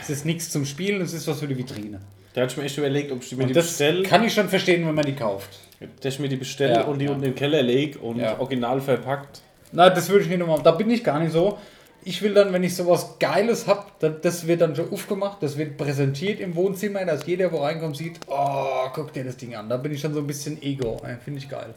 Es 0.00 0.10
ist 0.10 0.24
nichts 0.24 0.50
zum 0.50 0.64
Spielen, 0.64 1.00
es 1.00 1.12
ist 1.12 1.26
was 1.26 1.40
für 1.40 1.48
die 1.48 1.58
Vitrine. 1.58 2.00
Da 2.34 2.42
hatte 2.42 2.52
ich 2.52 2.56
mir 2.58 2.64
echt 2.64 2.78
überlegt, 2.78 3.10
ob 3.12 3.22
ich 3.22 3.28
die 3.30 3.34
mir 3.36 3.42
die 3.44 3.48
Und 3.48 3.56
das 3.56 3.66
bestelle, 3.66 4.02
kann 4.04 4.24
ich 4.24 4.32
schon 4.32 4.48
verstehen, 4.48 4.86
wenn 4.86 4.94
man 4.94 5.04
die 5.04 5.14
kauft. 5.14 5.58
dass 6.00 6.14
ich 6.14 6.20
mir 6.20 6.28
die 6.28 6.36
bestelle 6.36 6.74
Ja, 6.74 6.82
und 6.82 7.00
die 7.00 7.06
ja. 7.06 7.10
unten 7.10 7.24
im 7.24 7.34
Keller 7.34 7.62
lege 7.62 7.98
und 7.98 8.20
Ja. 8.20 8.38
original 8.38 8.80
verpackt. 8.80 9.42
Na, 9.72 9.90
das 9.90 10.08
würde 10.08 10.24
ich 10.24 10.30
nicht 10.30 10.38
nochmal. 10.38 10.62
Da 10.62 10.72
bin 10.72 10.90
ich 10.90 11.02
gar 11.02 11.18
nicht 11.18 11.32
so. 11.32 11.58
Ich 12.04 12.20
will 12.20 12.34
dann, 12.34 12.52
wenn 12.52 12.64
ich 12.64 12.74
sowas 12.74 13.16
Geiles 13.20 13.66
habe, 13.68 13.86
das 14.22 14.46
wird 14.46 14.60
dann 14.60 14.74
schon 14.74 14.92
aufgemacht, 14.92 15.40
das 15.40 15.56
wird 15.56 15.76
präsentiert 15.76 16.40
im 16.40 16.56
Wohnzimmer, 16.56 17.04
dass 17.04 17.26
jeder, 17.26 17.52
wo 17.52 17.58
reinkommt, 17.58 17.96
sieht, 17.96 18.18
oh, 18.26 18.88
guck 18.92 19.12
dir 19.12 19.22
das 19.24 19.36
Ding 19.36 19.54
an. 19.54 19.68
Da 19.68 19.76
bin 19.76 19.92
ich 19.92 20.00
schon 20.00 20.12
so 20.12 20.18
ein 20.20 20.26
bisschen 20.26 20.60
Ego. 20.62 21.00
äh, 21.04 21.16
Finde 21.24 21.38
ich 21.38 21.48
geil. 21.48 21.74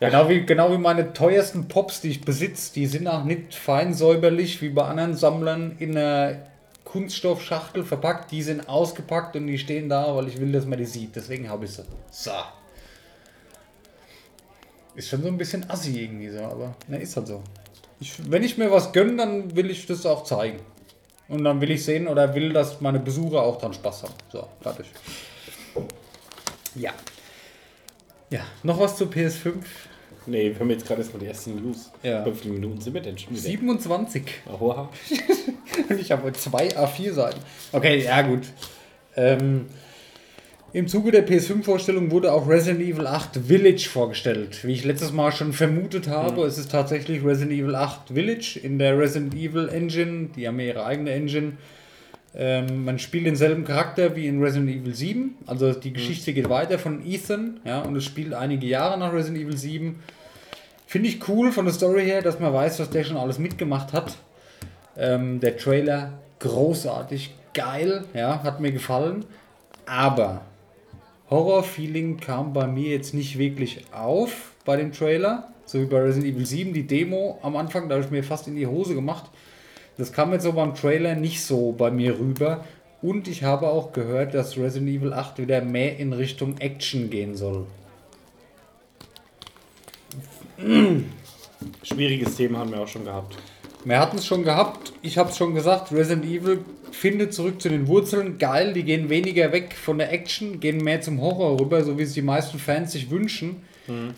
Ja. 0.00 0.08
Genau, 0.10 0.28
wie, 0.28 0.44
genau 0.44 0.72
wie 0.72 0.78
meine 0.78 1.12
teuersten 1.12 1.68
Pops, 1.68 2.00
die 2.00 2.10
ich 2.10 2.20
besitze, 2.20 2.72
die 2.72 2.86
sind 2.86 3.06
auch 3.08 3.24
nicht 3.24 3.54
fein 3.54 3.94
säuberlich 3.94 4.60
wie 4.60 4.68
bei 4.70 4.84
anderen 4.84 5.14
Sammlern 5.14 5.76
in 5.78 5.96
einer 5.96 6.38
Kunststoffschachtel 6.84 7.84
verpackt. 7.84 8.30
Die 8.30 8.42
sind 8.42 8.68
ausgepackt 8.68 9.36
und 9.36 9.46
die 9.46 9.58
stehen 9.58 9.88
da, 9.88 10.14
weil 10.16 10.28
ich 10.28 10.40
will, 10.40 10.52
dass 10.52 10.66
man 10.66 10.78
die 10.78 10.84
sieht. 10.84 11.14
Deswegen 11.16 11.48
habe 11.48 11.64
ich 11.64 11.72
sie. 11.72 11.84
So. 12.10 12.32
Ist 14.98 15.10
schon 15.10 15.22
so 15.22 15.28
ein 15.28 15.38
bisschen 15.38 15.70
assi 15.70 15.96
irgendwie 16.02 16.28
so, 16.28 16.40
aber 16.40 16.74
ne, 16.88 17.00
ist 17.00 17.16
halt 17.16 17.28
so. 17.28 17.40
Ich, 18.00 18.14
wenn 18.28 18.42
ich 18.42 18.58
mir 18.58 18.68
was 18.72 18.92
gönne, 18.92 19.14
dann 19.14 19.54
will 19.54 19.70
ich 19.70 19.86
das 19.86 20.04
auch 20.04 20.24
zeigen. 20.24 20.58
Und 21.28 21.44
dann 21.44 21.60
will 21.60 21.70
ich 21.70 21.84
sehen 21.84 22.08
oder 22.08 22.34
will, 22.34 22.52
dass 22.52 22.80
meine 22.80 22.98
Besucher 22.98 23.42
auch 23.42 23.58
dran 23.58 23.72
Spaß 23.72 24.02
haben. 24.02 24.14
So, 24.32 24.48
fertig. 24.60 24.86
Ja. 26.74 26.92
Ja, 28.28 28.40
noch 28.64 28.80
was 28.80 28.96
zur 28.96 29.06
PS5? 29.06 29.54
Nee, 30.26 30.50
wir 30.50 30.58
haben 30.58 30.70
jetzt 30.70 30.84
gerade 30.84 31.00
erstmal 31.02 31.20
die 31.20 31.28
ersten 31.28 31.54
News. 31.54 31.92
Ja. 32.02 32.26
Wie 32.26 32.32
viele 32.32 32.54
Minuten 32.54 32.80
sind 32.80 32.92
wir 32.92 33.00
denn 33.00 33.16
schon 33.16 33.30
wieder? 33.30 33.40
27. 33.40 34.24
Oha. 34.60 34.88
Und 35.88 36.00
ich 36.00 36.10
habe 36.10 36.32
zwei 36.32 36.70
A4-Seiten. 36.70 37.40
Okay, 37.70 38.02
ja 38.02 38.22
gut. 38.22 38.48
Ähm, 39.14 39.66
Im 40.74 40.86
Zuge 40.86 41.10
der 41.12 41.26
PS5-Vorstellung 41.26 42.10
wurde 42.10 42.30
auch 42.30 42.46
Resident 42.46 42.82
Evil 42.82 43.06
8 43.06 43.36
Village 43.46 43.88
vorgestellt. 43.90 44.66
Wie 44.66 44.74
ich 44.74 44.84
letztes 44.84 45.12
Mal 45.12 45.32
schon 45.32 45.54
vermutet 45.54 46.08
habe, 46.08 46.42
es 46.42 46.58
ist 46.58 46.70
tatsächlich 46.70 47.24
Resident 47.24 47.58
Evil 47.58 47.74
8 47.74 48.08
Village 48.12 48.60
in 48.62 48.78
der 48.78 48.98
Resident 48.98 49.32
Evil 49.34 49.70
Engine. 49.70 50.28
Die 50.36 50.46
haben 50.46 50.60
ja 50.60 50.66
ihre 50.66 50.84
eigene 50.84 51.10
Engine. 51.12 51.52
Ähm, 52.34 52.84
man 52.84 52.98
spielt 52.98 53.24
denselben 53.24 53.64
Charakter 53.64 54.14
wie 54.14 54.26
in 54.26 54.42
Resident 54.42 54.68
Evil 54.68 54.94
7. 54.94 55.36
Also 55.46 55.72
die 55.72 55.94
Geschichte 55.94 56.34
geht 56.34 56.50
weiter 56.50 56.78
von 56.78 57.02
Ethan. 57.02 57.60
Ja, 57.64 57.80
und 57.80 57.96
es 57.96 58.04
spielt 58.04 58.34
einige 58.34 58.66
Jahre 58.66 58.98
nach 58.98 59.14
Resident 59.14 59.42
Evil 59.42 59.56
7. 59.56 59.98
Finde 60.86 61.08
ich 61.08 61.26
cool 61.28 61.50
von 61.50 61.64
der 61.64 61.72
Story 61.72 62.04
her, 62.04 62.20
dass 62.20 62.40
man 62.40 62.52
weiß, 62.52 62.78
was 62.80 62.90
der 62.90 63.04
schon 63.04 63.16
alles 63.16 63.38
mitgemacht 63.38 63.94
hat. 63.94 64.18
Ähm, 64.98 65.40
der 65.40 65.56
Trailer 65.56 66.18
großartig, 66.40 67.34
geil, 67.54 68.04
ja, 68.12 68.42
hat 68.42 68.60
mir 68.60 68.70
gefallen. 68.70 69.24
Aber 69.86 70.42
Horror-Feeling 71.30 72.18
kam 72.18 72.52
bei 72.52 72.66
mir 72.66 72.90
jetzt 72.90 73.14
nicht 73.14 73.38
wirklich 73.38 73.84
auf 73.92 74.52
bei 74.64 74.76
dem 74.76 74.92
Trailer. 74.92 75.52
So 75.66 75.80
wie 75.80 75.86
bei 75.86 76.00
Resident 76.00 76.34
Evil 76.34 76.46
7, 76.46 76.72
die 76.72 76.86
Demo 76.86 77.38
am 77.42 77.56
Anfang, 77.56 77.88
da 77.88 77.96
habe 77.96 78.04
ich 78.04 78.10
mir 78.10 78.24
fast 78.24 78.48
in 78.48 78.56
die 78.56 78.66
Hose 78.66 78.94
gemacht. 78.94 79.30
Das 79.98 80.12
kam 80.12 80.32
jetzt 80.32 80.44
so 80.44 80.52
beim 80.52 80.74
Trailer 80.74 81.14
nicht 81.14 81.42
so 81.42 81.72
bei 81.72 81.90
mir 81.90 82.18
rüber. 82.18 82.64
Und 83.02 83.28
ich 83.28 83.42
habe 83.42 83.68
auch 83.68 83.92
gehört, 83.92 84.32
dass 84.32 84.56
Resident 84.56 84.88
Evil 84.90 85.12
8 85.12 85.38
wieder 85.38 85.60
mehr 85.60 85.98
in 85.98 86.12
Richtung 86.12 86.58
Action 86.58 87.10
gehen 87.10 87.36
soll. 87.36 87.66
Schwieriges 91.82 92.36
Thema 92.36 92.60
haben 92.60 92.72
wir 92.72 92.80
auch 92.80 92.88
schon 92.88 93.04
gehabt. 93.04 93.36
Wir 93.84 94.00
hatten 94.00 94.16
es 94.16 94.26
schon 94.26 94.42
gehabt, 94.42 94.92
ich 95.02 95.18
habe 95.18 95.30
es 95.30 95.36
schon 95.36 95.54
gesagt, 95.54 95.92
Resident 95.92 96.24
Evil 96.24 96.64
findet 96.92 97.34
zurück 97.34 97.60
zu 97.60 97.68
den 97.68 97.86
Wurzeln. 97.88 98.38
Geil, 98.38 98.72
die 98.72 98.84
gehen 98.84 99.08
weniger 99.08 99.52
weg 99.52 99.74
von 99.74 99.98
der 99.98 100.12
Action, 100.12 100.60
gehen 100.60 100.78
mehr 100.78 101.00
zum 101.00 101.20
Horror 101.20 101.60
rüber, 101.60 101.82
so 101.84 101.98
wie 101.98 102.02
es 102.02 102.14
die 102.14 102.22
meisten 102.22 102.58
Fans 102.58 102.92
sich 102.92 103.10
wünschen. 103.10 103.62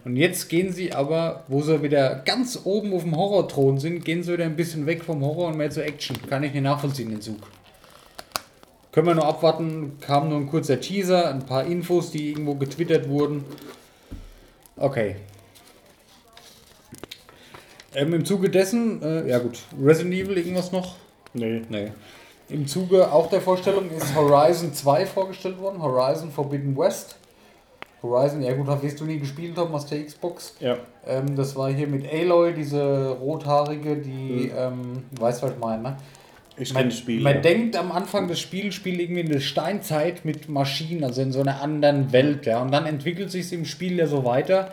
Und 0.04 0.16
jetzt 0.16 0.48
gehen 0.48 0.72
sie 0.72 0.92
aber, 0.92 1.44
wo 1.46 1.62
sie 1.62 1.80
wieder 1.80 2.22
ganz 2.24 2.61
oben 2.64 2.92
auf 2.92 3.04
dem 3.04 3.16
Horrorthron 3.16 3.78
sind, 3.78 4.04
gehen 4.04 4.24
sie 4.24 4.33
wieder 4.33 4.44
ein 4.44 4.56
bisschen 4.56 4.85
weg 4.87 5.04
vom 5.04 5.24
Horror 5.24 5.48
und 5.48 5.56
mehr 5.56 5.70
zur 5.70 5.85
Action. 5.85 6.16
Kann 6.28 6.42
ich 6.42 6.52
nicht 6.52 6.62
nachvollziehen, 6.62 7.09
den 7.09 7.20
Zug. 7.20 7.38
Können 8.90 9.06
wir 9.06 9.14
nur 9.14 9.26
abwarten, 9.26 9.98
kam 10.00 10.28
nur 10.28 10.38
ein 10.38 10.48
kurzer 10.48 10.80
Teaser, 10.80 11.33
ein 11.33 11.46
paar 11.46 11.64
Infos, 11.64 12.11
die 12.11 12.30
irgendwo 12.30 12.56
getwittert 12.56 13.09
wurden. 13.09 13.44
Okay. 14.76 15.16
Ähm, 17.94 18.12
Im 18.12 18.24
Zuge 18.24 18.50
dessen, 18.50 19.00
äh, 19.02 19.28
ja 19.28 19.38
gut, 19.38 19.61
Resident 19.80 20.14
Evil, 20.14 20.37
irgendwas 20.37 20.72
noch? 20.72 20.96
Nee. 21.33 21.62
Nee. 21.68 21.92
Im 22.50 22.66
Zuge 22.66 23.12
auch 23.12 23.28
der 23.28 23.40
Vorstellung 23.40 23.90
ist 23.90 24.14
Horizon 24.14 24.72
2 24.72 25.06
vorgestellt 25.06 25.58
worden, 25.60 25.80
Horizon 25.82 26.30
Forbidden 26.30 26.76
West. 26.76 27.16
Horizon, 28.02 28.42
ja 28.42 28.54
gut, 28.54 28.66
wirst 28.82 28.98
du 29.00 29.04
nie 29.04 29.18
gespielt 29.18 29.56
haben 29.58 29.74
aus 29.74 29.86
der 29.86 30.04
Xbox. 30.04 30.54
Ja. 30.58 30.76
Ähm, 31.06 31.36
das 31.36 31.54
war 31.54 31.70
hier 31.70 31.86
mit 31.86 32.10
Aloy, 32.10 32.52
diese 32.54 33.10
rothaarige, 33.20 33.96
die, 33.96 34.50
Mhm. 34.50 34.52
ähm, 34.56 35.02
weißt 35.20 35.42
was 35.42 35.52
ich 35.52 35.58
meine, 35.58 35.82
ne? 35.82 35.96
Ich 36.56 36.74
Man, 36.74 36.90
Spiel. 36.90 37.22
man 37.22 37.36
ja. 37.36 37.40
denkt 37.40 37.76
am 37.76 37.90
Anfang 37.92 38.28
des 38.28 38.38
Spiels 38.40 38.74
spielt 38.74 39.00
irgendwie 39.00 39.20
in 39.22 39.30
der 39.30 39.40
Steinzeit 39.40 40.24
mit 40.26 40.48
Maschinen, 40.48 41.04
also 41.04 41.22
in 41.22 41.32
so 41.32 41.40
einer 41.40 41.62
anderen 41.62 42.12
Welt, 42.12 42.44
ja. 42.46 42.60
Und 42.60 42.70
dann 42.72 42.84
entwickelt 42.86 43.30
sich 43.30 43.50
im 43.52 43.64
Spiel 43.64 43.96
ja 43.96 44.06
so 44.06 44.24
weiter. 44.24 44.72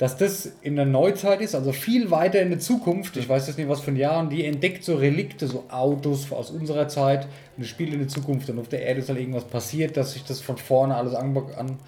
Dass 0.00 0.16
das 0.16 0.50
in 0.62 0.76
der 0.76 0.86
Neuzeit 0.86 1.42
ist, 1.42 1.54
also 1.54 1.72
viel 1.72 2.10
weiter 2.10 2.40
in 2.40 2.48
der 2.48 2.58
Zukunft. 2.58 3.18
Ich 3.18 3.28
weiß 3.28 3.46
jetzt 3.48 3.58
nicht, 3.58 3.68
was 3.68 3.80
für 3.80 3.90
ein 3.90 3.96
Jahr, 3.96 4.20
und 4.20 4.30
die 4.30 4.46
entdeckt 4.46 4.82
so 4.82 4.96
Relikte, 4.96 5.46
so 5.46 5.64
Autos 5.68 6.32
aus 6.32 6.50
unserer 6.50 6.88
Zeit, 6.88 7.28
und 7.58 7.66
spielt 7.66 7.92
in 7.92 7.98
der 7.98 8.08
Zukunft. 8.08 8.48
Und 8.48 8.58
auf 8.58 8.68
der 8.68 8.82
Erde 8.82 9.00
ist 9.00 9.10
halt 9.10 9.18
irgendwas 9.18 9.44
passiert, 9.44 9.98
dass 9.98 10.14
sich 10.14 10.24
das 10.24 10.40
von 10.40 10.56
vorne 10.56 10.96
alles 10.96 11.14
an, 11.14 11.36
an, 11.54 11.78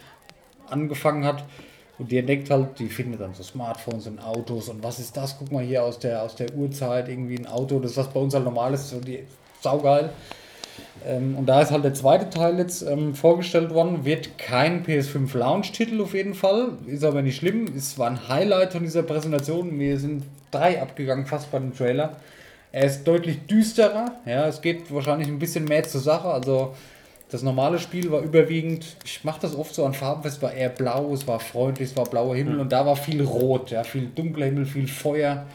angefangen 0.68 1.25
hat. 1.25 1.46
Und 1.98 2.12
die 2.12 2.18
entdeckt 2.18 2.51
halt, 2.51 2.79
die 2.79 2.88
findet 2.88 3.22
dann 3.22 3.33
so 3.33 3.42
Smartphones 3.42 4.07
und 4.07 4.18
Autos 4.18 4.68
und 4.68 4.83
was 4.83 4.98
ist 4.98 5.16
das? 5.16 5.38
Guck 5.38 5.51
mal 5.51 5.64
hier 5.64 5.83
aus 5.83 5.98
der, 5.98 6.22
aus 6.22 6.37
der 6.37 6.53
Urzeit, 6.55 7.09
irgendwie 7.09 7.38
ein 7.38 7.46
Auto, 7.46 7.81
das 7.81 7.96
was 7.96 8.09
bei 8.09 8.20
uns 8.20 8.35
halt 8.35 8.44
normal 8.44 8.75
ist, 8.75 8.90
so 8.90 9.01
die 9.01 9.20
saugeil. 9.62 10.11
Ähm, 11.07 11.37
und 11.37 11.47
da 11.47 11.61
ist 11.62 11.71
halt 11.71 11.85
der 11.85 11.95
zweite 11.95 12.31
Teil 12.31 12.59
jetzt 12.59 12.83
ähm, 12.83 13.15
vorgestellt 13.15 13.71
worden. 13.71 14.05
Wird 14.05 14.38
kein 14.38 14.85
PS5 14.85 15.37
Launch-Titel 15.37 16.01
auf 16.01 16.15
jeden 16.15 16.35
Fall. 16.35 16.71
Ist 16.87 17.05
aber 17.05 17.23
nicht 17.23 17.37
schlimm. 17.37 17.67
Es 17.77 17.99
war 17.99 18.09
ein 18.09 18.29
Highlight 18.29 18.73
von 18.73 18.83
dieser 18.83 19.03
Präsentation. 19.03 19.79
Wir 19.79 19.99
sind 19.99 20.25
drei 20.51 20.81
abgegangen 20.81 21.27
fast 21.27 21.51
bei 21.51 21.59
dem 21.59 21.77
Trailer. 21.77 22.17
Er 22.73 22.85
ist 22.85 23.05
deutlich 23.05 23.47
düsterer. 23.47 24.12
Ja, 24.27 24.47
es 24.47 24.62
geht 24.62 24.93
wahrscheinlich 24.93 25.29
ein 25.29 25.38
bisschen 25.38 25.65
mehr 25.65 25.83
zur 25.85 26.01
Sache. 26.01 26.29
Also 26.29 26.75
das 27.33 27.43
normale 27.43 27.79
Spiel 27.79 28.11
war 28.11 28.21
überwiegend, 28.21 28.85
ich 29.07 29.25
mache 29.25 29.41
das 29.41 29.57
oft 29.57 29.75
so 29.75 29.87
an 29.87 29.95
Farben, 29.95 30.29
es 30.29 30.43
war 30.43 30.53
eher 30.53 30.69
blau, 30.69 31.15
es 31.15 31.27
war 31.27 31.41
freundlich, 31.41 31.91
es 31.91 31.97
war 31.97 32.05
blauer 32.05 32.37
Himmel 32.37 32.61
und 32.61 32.71
da 32.71 32.85
war 32.85 32.95
viel 32.95 33.23
rot, 33.23 33.71
ja, 33.71 33.85
viel 33.85 34.11
dunkler 34.15 34.45
Himmel, 34.45 34.67
viel 34.67 34.87
Feuer. 34.87 35.47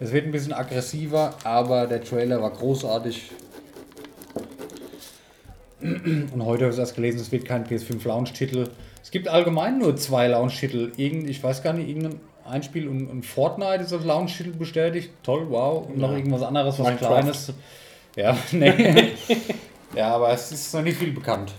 Es 0.00 0.12
wird 0.12 0.26
ein 0.26 0.32
bisschen 0.32 0.52
aggressiver, 0.52 1.34
aber 1.44 1.86
der 1.86 2.02
Trailer 2.02 2.42
war 2.42 2.50
großartig. 2.50 3.30
Und 6.32 6.44
heute 6.44 6.64
habe 6.64 6.72
ich 6.72 6.78
erst 6.78 6.94
gelesen, 6.94 7.20
es 7.20 7.32
wird 7.32 7.44
kein 7.44 7.66
PS5 7.66 8.06
Launch-Titel. 8.06 8.68
Es 9.02 9.10
gibt 9.10 9.28
allgemein 9.28 9.78
nur 9.78 9.96
zwei 9.96 10.28
Launch-Titel. 10.28 10.92
ich 10.96 11.42
weiß 11.42 11.62
gar 11.62 11.72
nicht, 11.72 11.88
irgendein 11.88 12.20
ein 12.44 12.62
Spiel 12.62 12.88
und, 12.88 13.06
und 13.08 13.24
Fortnite 13.24 13.84
ist 13.84 13.92
als 13.92 14.04
Launch-Titel 14.04 14.52
bestätigt. 14.52 15.10
Toll, 15.22 15.46
wow. 15.48 15.86
Und 15.86 16.00
ja. 16.00 16.06
noch 16.06 16.16
irgendwas 16.16 16.42
anderes, 16.42 16.78
was 16.78 16.86
Minecraft. 16.86 17.06
Kleines. 17.08 17.52
Ja, 18.16 18.36
nee. 18.52 19.12
ja, 19.94 20.14
aber 20.14 20.30
es 20.30 20.52
ist 20.52 20.74
noch 20.74 20.82
nicht 20.82 20.98
viel 20.98 21.12
bekannt. 21.12 21.52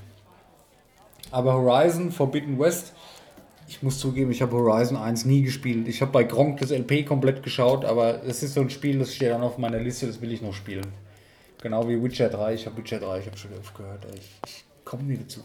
Aber 1.32 1.54
Horizon 1.54 2.12
Forbidden 2.12 2.60
West, 2.60 2.94
ich 3.68 3.82
muss 3.82 4.00
zugeben, 4.00 4.32
ich 4.32 4.42
habe 4.42 4.52
Horizon 4.52 4.98
1 4.98 5.26
nie 5.26 5.44
gespielt. 5.44 5.88
Ich 5.88 6.02
habe 6.02 6.12
bei 6.12 6.24
Gronk 6.24 6.60
das 6.60 6.72
LP 6.72 7.06
komplett 7.06 7.42
geschaut, 7.42 7.86
aber 7.86 8.24
es 8.26 8.44
ist 8.44 8.54
so 8.56 8.62
ein 8.62 8.70
Spiel, 8.70 9.00
das 9.00 9.16
steht 9.16 9.32
dann 9.32 9.42
auf 9.42 9.58
meiner 9.58 9.80
Liste, 9.80 10.08
das 10.08 10.20
will 10.20 10.32
ich 10.32 10.42
noch 10.42 10.54
spielen. 10.54 10.88
Genau 11.62 11.88
wie 11.88 12.02
Witcher 12.02 12.28
3. 12.28 12.56
Ich 12.56 12.66
habe 12.66 12.78
Witcher 12.78 13.00
3, 13.00 13.20
ich 13.20 13.26
habe 13.28 13.38
schon 13.38 13.52
oft 13.58 13.76
gehört. 13.76 14.06
Ich, 14.16 14.32
ich 14.48 14.66
komme 14.84 15.04
nie 15.04 15.18
dazu. 15.18 15.42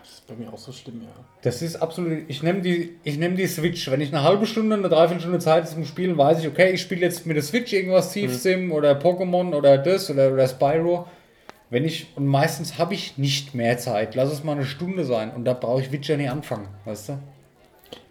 Das 0.00 0.10
ist 0.10 0.26
bei 0.26 0.34
mir 0.34 0.50
auch 0.50 0.58
so 0.58 0.72
schlimm, 0.72 1.02
ja. 1.02 1.08
Das 1.42 1.60
ist 1.60 1.76
absolut. 1.76 2.24
Ich 2.28 2.42
nehme 2.42 2.62
die, 2.62 2.98
nehm 3.04 3.36
die 3.36 3.46
Switch. 3.46 3.90
Wenn 3.90 4.00
ich 4.00 4.12
eine 4.12 4.22
halbe 4.22 4.46
Stunde, 4.46 4.76
eine 4.76 4.88
Dreiviertelstunde 4.88 5.38
Zeit 5.38 5.68
zum 5.68 5.84
Spielen, 5.84 6.16
weiß 6.16 6.40
ich, 6.40 6.48
okay, 6.48 6.72
ich 6.72 6.80
spiele 6.80 7.02
jetzt 7.02 7.26
mit 7.26 7.36
der 7.36 7.42
Switch 7.42 7.72
irgendwas 7.72 8.12
Thief 8.12 8.34
Sim 8.34 8.66
mhm. 8.66 8.72
oder 8.72 8.98
Pokémon 8.98 9.54
oder 9.54 9.76
das 9.76 10.10
oder, 10.10 10.32
oder 10.32 10.48
Spyro. 10.48 11.06
Wenn 11.68 11.84
ich, 11.84 12.08
und 12.16 12.26
meistens 12.26 12.78
habe 12.78 12.94
ich 12.94 13.18
nicht 13.18 13.54
mehr 13.54 13.76
Zeit. 13.76 14.14
Lass 14.14 14.32
es 14.32 14.42
mal 14.42 14.52
eine 14.52 14.64
Stunde 14.64 15.04
sein. 15.04 15.30
Und 15.32 15.44
da 15.44 15.52
brauche 15.52 15.82
ich 15.82 15.92
Witcher 15.92 16.16
nicht 16.16 16.30
anfangen, 16.30 16.66
weißt 16.86 17.10
du? 17.10 17.18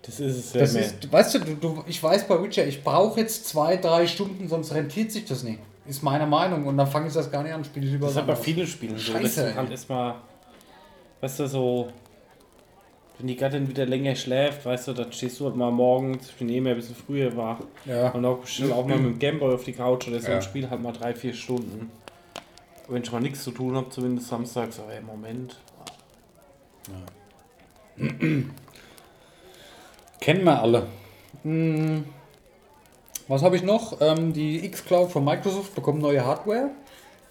Das 0.04 0.20
ist 0.20 0.38
es 0.38 0.54
ja 0.54 0.62
das 0.62 0.76
ist, 0.76 1.12
Weißt 1.12 1.36
du, 1.36 1.40
du, 1.40 1.56
du, 1.56 1.84
ich 1.88 2.02
weiß 2.02 2.28
bei 2.28 2.42
Witcher, 2.42 2.66
ich 2.66 2.84
brauche 2.84 3.20
jetzt 3.20 3.48
zwei, 3.48 3.78
drei 3.78 4.08
Stunden, 4.08 4.48
sonst 4.48 4.74
rentiert 4.74 5.12
sich 5.12 5.26
das 5.26 5.44
nicht. 5.44 5.60
Ist 5.88 6.04
meine 6.04 6.26
Meinung. 6.26 6.66
Und 6.68 6.78
dann 6.78 6.88
fange 6.88 7.08
ich 7.08 7.14
das 7.14 7.32
gar 7.32 7.44
nicht 7.44 7.54
an, 7.54 7.64
spiele 7.64 7.86
ich 7.86 7.92
lieber 7.94 8.08
Das 8.08 8.16
ist 8.16 8.28
bei 8.28 8.36
vielen 8.36 8.68
Spielen 8.68 8.98
so. 8.98 9.14
Scheiße, 9.14 9.44
dass 9.44 9.56
halt 9.56 9.72
erstmal, 9.72 10.16
weißt 11.22 11.40
du, 11.40 11.48
so, 11.48 11.90
wenn 13.18 13.28
die 13.28 13.36
Gattin 13.36 13.68
wieder 13.68 13.86
länger 13.86 14.16
schläft, 14.16 14.66
weißt 14.66 14.88
du, 14.90 14.94
dann 14.94 15.12
stehst 15.12 15.40
du 15.40 15.46
halt 15.46 15.56
mal 15.56 15.72
morgens, 15.72 16.30
ich 16.30 16.36
bin 16.36 16.50
eh 16.50 16.62
mehr 16.62 16.74
ein 16.74 16.78
bisschen 16.78 16.96
früher 16.96 17.36
wach. 17.36 17.60
Ja. 17.86 18.10
Und 18.12 18.26
auch 18.26 18.40
bestimmt 18.40 18.72
auch 18.72 18.86
mal 18.86 18.98
mit 18.98 19.14
dem 19.14 19.20
Gameboy 19.20 19.54
auf 19.54 19.64
die 19.64 19.74
Couch 19.74 20.08
oder 20.08 20.20
so 20.20 20.30
ja. 20.30 20.36
ein 20.38 20.42
Spiel 20.42 20.70
halt 20.70 20.82
mal 20.82 20.94
drei, 20.94 21.14
vier 21.14 21.34
Stunden. 21.34 21.92
Und 22.88 22.96
wenn 22.96 23.04
ich 23.04 23.12
mal 23.12 23.20
nichts 23.20 23.44
zu 23.44 23.52
tun 23.52 23.76
habe, 23.76 23.90
zumindest 23.90 24.30
samstags, 24.30 24.80
aber 24.80 24.96
im 24.96 25.06
Moment. 25.06 25.58
Ja. 27.98 28.08
Kennen 30.22 30.44
wir 30.44 30.62
alle. 30.62 30.88
Hm. 31.44 32.06
Was 33.30 33.44
habe 33.44 33.56
ich 33.56 33.62
noch? 33.62 34.02
Ähm, 34.02 34.34
die 34.34 34.66
X-Cloud 34.66 35.12
von 35.12 35.24
Microsoft 35.24 35.76
bekommt 35.76 36.02
neue 36.02 36.26
Hardware. 36.26 36.72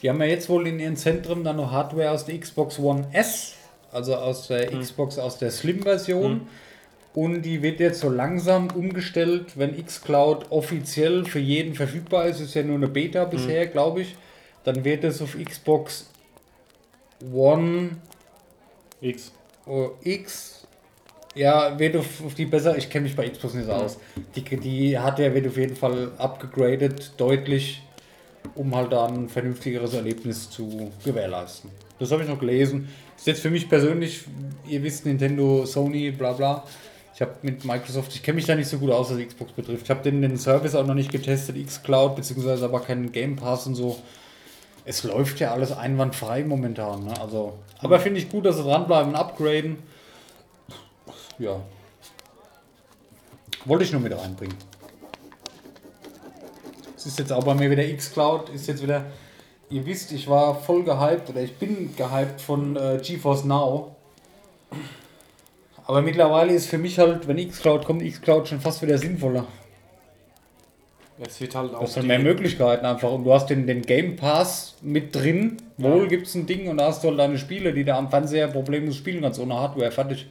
Die 0.00 0.08
haben 0.08 0.20
ja 0.20 0.28
jetzt 0.28 0.48
wohl 0.48 0.68
in 0.68 0.78
ihren 0.78 0.96
Zentren 0.96 1.42
dann 1.42 1.56
noch 1.56 1.72
Hardware 1.72 2.12
aus 2.12 2.24
der 2.24 2.38
Xbox 2.38 2.78
One 2.78 3.08
S, 3.12 3.54
also 3.90 4.14
aus 4.14 4.46
der 4.46 4.70
hm. 4.70 4.80
Xbox 4.80 5.18
aus 5.18 5.38
der 5.38 5.50
Slim-Version. 5.50 6.32
Hm. 6.32 6.40
Und 7.14 7.42
die 7.42 7.62
wird 7.62 7.80
jetzt 7.80 7.98
so 7.98 8.10
langsam 8.10 8.68
umgestellt, 8.70 9.58
wenn 9.58 9.84
Xcloud 9.84 10.52
offiziell 10.52 11.24
für 11.24 11.40
jeden 11.40 11.74
verfügbar 11.74 12.26
ist. 12.26 12.38
Ist 12.38 12.54
ja 12.54 12.62
nur 12.62 12.76
eine 12.76 12.86
Beta 12.86 13.24
hm. 13.24 13.30
bisher, 13.30 13.64
hm. 13.64 13.72
glaube 13.72 14.02
ich. 14.02 14.14
Dann 14.62 14.84
wird 14.84 15.02
es 15.02 15.20
auf 15.20 15.36
Xbox 15.36 16.10
One 17.32 17.96
X. 19.00 19.32
Oh, 19.66 19.90
X 20.04 20.57
ja, 21.34 21.78
wird 21.78 21.96
auf, 21.96 22.06
die 22.36 22.46
besser, 22.46 22.76
ich 22.76 22.90
kenne 22.90 23.04
mich 23.04 23.16
bei 23.16 23.28
Xbox 23.28 23.54
nicht 23.54 23.66
so 23.66 23.72
aus. 23.72 23.98
Die, 24.34 24.42
die 24.42 24.98
Hardware 24.98 25.34
wird 25.34 25.46
auf 25.46 25.56
jeden 25.56 25.76
Fall 25.76 26.10
abgegradet, 26.18 27.12
deutlich, 27.16 27.82
um 28.54 28.74
halt 28.74 28.92
da 28.92 29.06
ein 29.06 29.28
vernünftigeres 29.28 29.94
Erlebnis 29.94 30.50
zu 30.50 30.90
gewährleisten. 31.04 31.70
Das 31.98 32.10
habe 32.12 32.22
ich 32.22 32.28
noch 32.28 32.38
gelesen. 32.38 32.88
Ist 33.16 33.26
jetzt 33.26 33.40
für 33.42 33.50
mich 33.50 33.68
persönlich, 33.68 34.24
ihr 34.68 34.82
wisst, 34.82 35.06
Nintendo, 35.06 35.66
Sony, 35.66 36.10
bla 36.10 36.32
bla. 36.32 36.64
Ich 37.14 37.20
habe 37.20 37.32
mit 37.42 37.64
Microsoft, 37.64 38.14
ich 38.14 38.22
kenne 38.22 38.36
mich 38.36 38.46
da 38.46 38.54
nicht 38.54 38.68
so 38.68 38.78
gut 38.78 38.92
aus, 38.92 39.10
was 39.10 39.18
Xbox 39.18 39.50
betrifft. 39.52 39.82
Ich 39.84 39.90
habe 39.90 40.02
den, 40.02 40.22
den 40.22 40.36
Service 40.36 40.76
auch 40.76 40.86
noch 40.86 40.94
nicht 40.94 41.10
getestet, 41.10 41.56
Xcloud, 41.66 42.14
beziehungsweise 42.14 42.64
aber 42.64 42.80
keinen 42.80 43.10
Game 43.10 43.34
Pass 43.34 43.66
und 43.66 43.74
so. 43.74 43.98
Es 44.84 45.02
läuft 45.02 45.40
ja 45.40 45.52
alles 45.52 45.72
einwandfrei 45.72 46.44
momentan. 46.44 47.06
Ne? 47.06 47.20
Also, 47.20 47.58
aber 47.80 47.98
finde 47.98 48.20
ich 48.20 48.28
gut, 48.28 48.46
dass 48.46 48.56
sie 48.56 48.62
dranbleiben 48.62 49.10
und 49.10 49.16
upgraden 49.16 49.78
ja. 51.38 51.60
Wollte 53.64 53.84
ich 53.84 53.92
nur 53.92 54.00
mit 54.00 54.16
reinbringen. 54.16 54.56
Es 56.96 57.06
ist 57.06 57.18
jetzt 57.18 57.32
auch 57.32 57.44
bei 57.44 57.54
mir 57.54 57.70
wieder 57.70 57.84
X-Cloud, 57.84 58.48
ist 58.50 58.66
jetzt 58.66 58.82
wieder, 58.82 59.06
ihr 59.70 59.86
wisst, 59.86 60.10
ich 60.12 60.28
war 60.28 60.54
voll 60.54 60.82
gehypt 60.82 61.30
oder 61.30 61.40
ich 61.42 61.56
bin 61.56 61.94
gehypt 61.96 62.40
von 62.40 62.76
äh, 62.76 62.98
GeForce 63.02 63.44
Now. 63.44 63.94
Aber 65.86 66.02
mittlerweile 66.02 66.52
ist 66.52 66.66
für 66.66 66.78
mich 66.78 66.98
halt, 66.98 67.28
wenn 67.28 67.38
X-Cloud 67.38 67.84
kommt, 67.84 68.02
X-Cloud 68.02 68.48
schon 68.48 68.60
fast 68.60 68.82
wieder 68.82 68.98
sinnvoller. 68.98 69.46
Es 71.20 71.40
wird 71.40 71.54
halt 71.54 71.74
auch. 71.74 71.80
Das 71.80 71.94
sind 71.94 72.06
mehr 72.06 72.18
Möglichkeiten 72.18 72.86
einfach. 72.86 73.10
Und 73.10 73.24
du 73.24 73.32
hast 73.32 73.46
den, 73.46 73.66
den 73.66 73.82
Game 73.82 74.16
Pass 74.16 74.76
mit 74.82 75.14
drin. 75.14 75.56
Wohl 75.76 76.02
ja. 76.02 76.08
gibt 76.08 76.26
es 76.26 76.34
ein 76.34 76.46
Ding 76.46 76.68
und 76.68 76.76
da 76.76 76.86
hast 76.86 77.02
du 77.02 77.08
halt 77.08 77.18
deine 77.18 77.38
Spiele, 77.38 77.72
die 77.72 77.84
da 77.84 77.98
am 77.98 78.10
Fernseher 78.10 78.48
problemlos 78.48 78.96
spielen 78.96 79.22
kannst, 79.22 79.40
ohne 79.40 79.54
Hardware. 79.54 79.90
Fertig. 79.90 80.26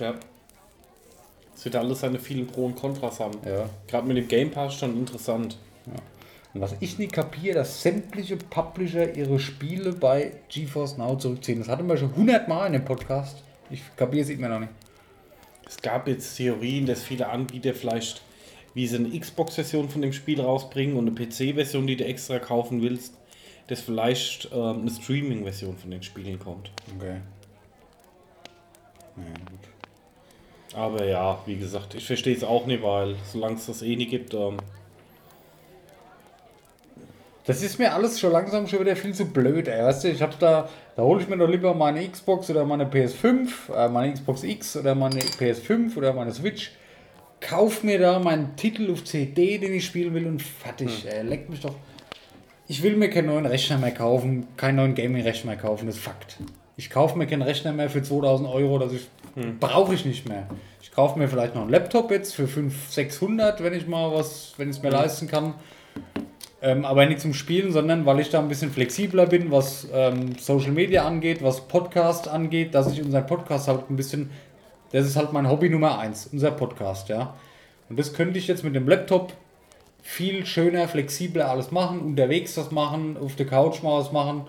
Ja. 0.00 0.14
Es 1.54 1.64
wird 1.64 1.76
alles 1.76 2.00
seine 2.00 2.18
vielen 2.18 2.46
Pro 2.46 2.66
und 2.66 2.76
Kontras 2.76 3.20
haben. 3.20 3.38
Ja. 3.44 3.68
Gerade 3.86 4.06
mit 4.06 4.16
dem 4.16 4.28
Game 4.28 4.50
Pass 4.50 4.74
schon 4.74 4.96
interessant. 4.96 5.58
Ja. 5.86 6.00
Und 6.54 6.62
was 6.62 6.74
ich 6.80 6.98
nicht 6.98 7.12
kapiere, 7.12 7.56
dass 7.56 7.82
sämtliche 7.82 8.36
Publisher 8.36 9.14
ihre 9.14 9.38
Spiele 9.38 9.92
bei 9.92 10.32
GeForce 10.48 10.96
Now 10.96 11.16
zurückziehen. 11.16 11.58
Das 11.58 11.68
hatten 11.68 11.86
wir 11.86 11.96
schon 11.96 12.10
100 12.10 12.48
Mal 12.48 12.66
in 12.66 12.72
dem 12.72 12.84
Podcast. 12.84 13.42
Ich 13.70 13.82
kapiere 13.96 14.22
es 14.22 14.30
immer 14.30 14.48
noch 14.48 14.60
nicht. 14.60 14.72
Es 15.68 15.80
gab 15.80 16.08
jetzt 16.08 16.36
Theorien, 16.36 16.86
dass 16.86 17.02
viele 17.02 17.28
Anbieter 17.28 17.74
vielleicht 17.74 18.22
wie 18.74 18.86
sie 18.86 18.96
eine 18.96 19.18
Xbox-Version 19.18 19.88
von 19.88 20.02
dem 20.02 20.12
Spiel 20.12 20.40
rausbringen 20.40 20.96
und 20.96 21.08
eine 21.08 21.14
PC-Version, 21.14 21.86
die 21.86 21.96
du 21.96 22.04
extra 22.04 22.38
kaufen 22.38 22.82
willst, 22.82 23.14
dass 23.66 23.80
vielleicht 23.80 24.48
ähm, 24.52 24.82
eine 24.82 24.90
Streaming-Version 24.90 25.76
von 25.76 25.90
den 25.90 26.02
Spielen 26.02 26.38
kommt. 26.38 26.70
Okay. 26.96 27.20
Ja, 29.16 29.22
gut. 29.50 29.69
Aber 30.74 31.04
ja, 31.04 31.38
wie 31.46 31.56
gesagt, 31.56 31.94
ich 31.94 32.06
verstehe 32.06 32.36
es 32.36 32.44
auch 32.44 32.66
nicht, 32.66 32.82
weil 32.82 33.16
solange 33.24 33.56
es 33.56 33.66
das 33.66 33.82
eh 33.82 33.96
nicht 33.96 34.10
gibt. 34.10 34.34
Ähm 34.34 34.58
das 37.44 37.62
ist 37.62 37.78
mir 37.78 37.92
alles 37.92 38.20
schon 38.20 38.32
langsam 38.32 38.68
schon 38.68 38.80
wieder 38.80 38.94
viel 38.94 39.14
zu 39.14 39.24
blöd, 39.24 39.66
ey. 39.66 39.82
Weißt 39.82 40.04
du, 40.04 40.08
ich 40.08 40.22
hab 40.22 40.38
da, 40.38 40.68
da 40.94 41.02
hole 41.02 41.20
ich 41.22 41.28
mir 41.28 41.36
doch 41.36 41.48
lieber 41.48 41.74
meine 41.74 42.06
Xbox 42.06 42.48
oder 42.50 42.64
meine 42.64 42.84
PS5, 42.84 43.48
äh, 43.74 43.88
meine 43.88 44.12
Xbox 44.12 44.44
X 44.44 44.76
oder 44.76 44.94
meine 44.94 45.18
PS5 45.18 45.96
oder 45.96 46.12
meine 46.12 46.32
Switch. 46.32 46.70
Kauf 47.40 47.82
mir 47.82 47.98
da 47.98 48.18
meinen 48.18 48.54
Titel 48.56 48.92
auf 48.92 49.02
CD, 49.04 49.58
den 49.58 49.72
ich 49.72 49.86
spielen 49.86 50.14
will 50.14 50.26
und 50.26 50.42
fertig, 50.42 51.02
hm. 51.02 51.10
ey. 51.10 51.22
Leck 51.22 51.50
mich 51.50 51.60
doch. 51.60 51.74
Ich 52.68 52.84
will 52.84 52.96
mir 52.96 53.10
keinen 53.10 53.26
neuen 53.26 53.46
Rechner 53.46 53.78
mehr 53.78 53.90
kaufen, 53.90 54.46
keinen 54.56 54.76
neuen 54.76 54.94
Gaming-Rechner 54.94 55.50
mehr 55.50 55.60
kaufen, 55.60 55.86
das 55.86 55.96
ist 55.96 56.04
Fakt. 56.04 56.36
Ich 56.76 56.88
kaufe 56.88 57.18
mir 57.18 57.26
keinen 57.26 57.42
Rechner 57.42 57.72
mehr 57.72 57.90
für 57.90 58.00
2000 58.00 58.48
Euro, 58.48 58.78
das 58.78 58.92
ich, 58.92 59.08
hm. 59.34 59.58
brauche 59.58 59.94
ich 59.94 60.04
nicht 60.04 60.28
mehr. 60.28 60.46
Ich 60.82 60.92
kaufe 60.92 61.18
mir 61.18 61.28
vielleicht 61.28 61.54
noch 61.54 61.62
einen 61.62 61.70
Laptop 61.70 62.10
jetzt 62.10 62.34
für 62.34 62.46
500, 62.48 62.92
600, 62.92 63.62
wenn 63.62 63.74
ich 63.74 63.86
mal 63.86 64.12
was, 64.12 64.54
wenn 64.56 64.70
ich 64.70 64.76
es 64.76 64.82
mir 64.82 64.90
hm. 64.90 64.96
leisten 64.96 65.28
kann. 65.28 65.54
Ähm, 66.62 66.84
aber 66.84 67.06
nicht 67.06 67.20
zum 67.20 67.32
Spielen, 67.32 67.72
sondern 67.72 68.04
weil 68.04 68.20
ich 68.20 68.28
da 68.28 68.38
ein 68.38 68.48
bisschen 68.48 68.70
flexibler 68.70 69.26
bin, 69.26 69.50
was 69.50 69.88
ähm, 69.94 70.36
Social 70.38 70.72
Media 70.72 71.06
angeht, 71.06 71.42
was 71.42 71.62
Podcast 71.62 72.28
angeht, 72.28 72.74
dass 72.74 72.92
ich 72.92 73.02
unseren 73.02 73.26
Podcast 73.26 73.66
halt 73.68 73.88
ein 73.88 73.96
bisschen 73.96 74.30
Das 74.92 75.06
ist 75.06 75.16
halt 75.16 75.32
mein 75.32 75.48
Hobby 75.48 75.70
Nummer 75.70 75.98
eins, 75.98 76.28
unser 76.30 76.50
Podcast, 76.50 77.08
ja. 77.08 77.34
Und 77.88 77.98
das 77.98 78.12
könnte 78.12 78.38
ich 78.38 78.46
jetzt 78.46 78.62
mit 78.62 78.74
dem 78.74 78.86
Laptop 78.86 79.32
viel 80.02 80.44
schöner, 80.44 80.86
flexibler 80.86 81.48
alles 81.48 81.70
machen, 81.70 82.00
unterwegs 82.00 82.54
das 82.54 82.70
machen, 82.70 83.16
auf 83.16 83.36
der 83.36 83.46
Couch 83.46 83.82
mal 83.82 83.98
was 83.98 84.12
machen. 84.12 84.46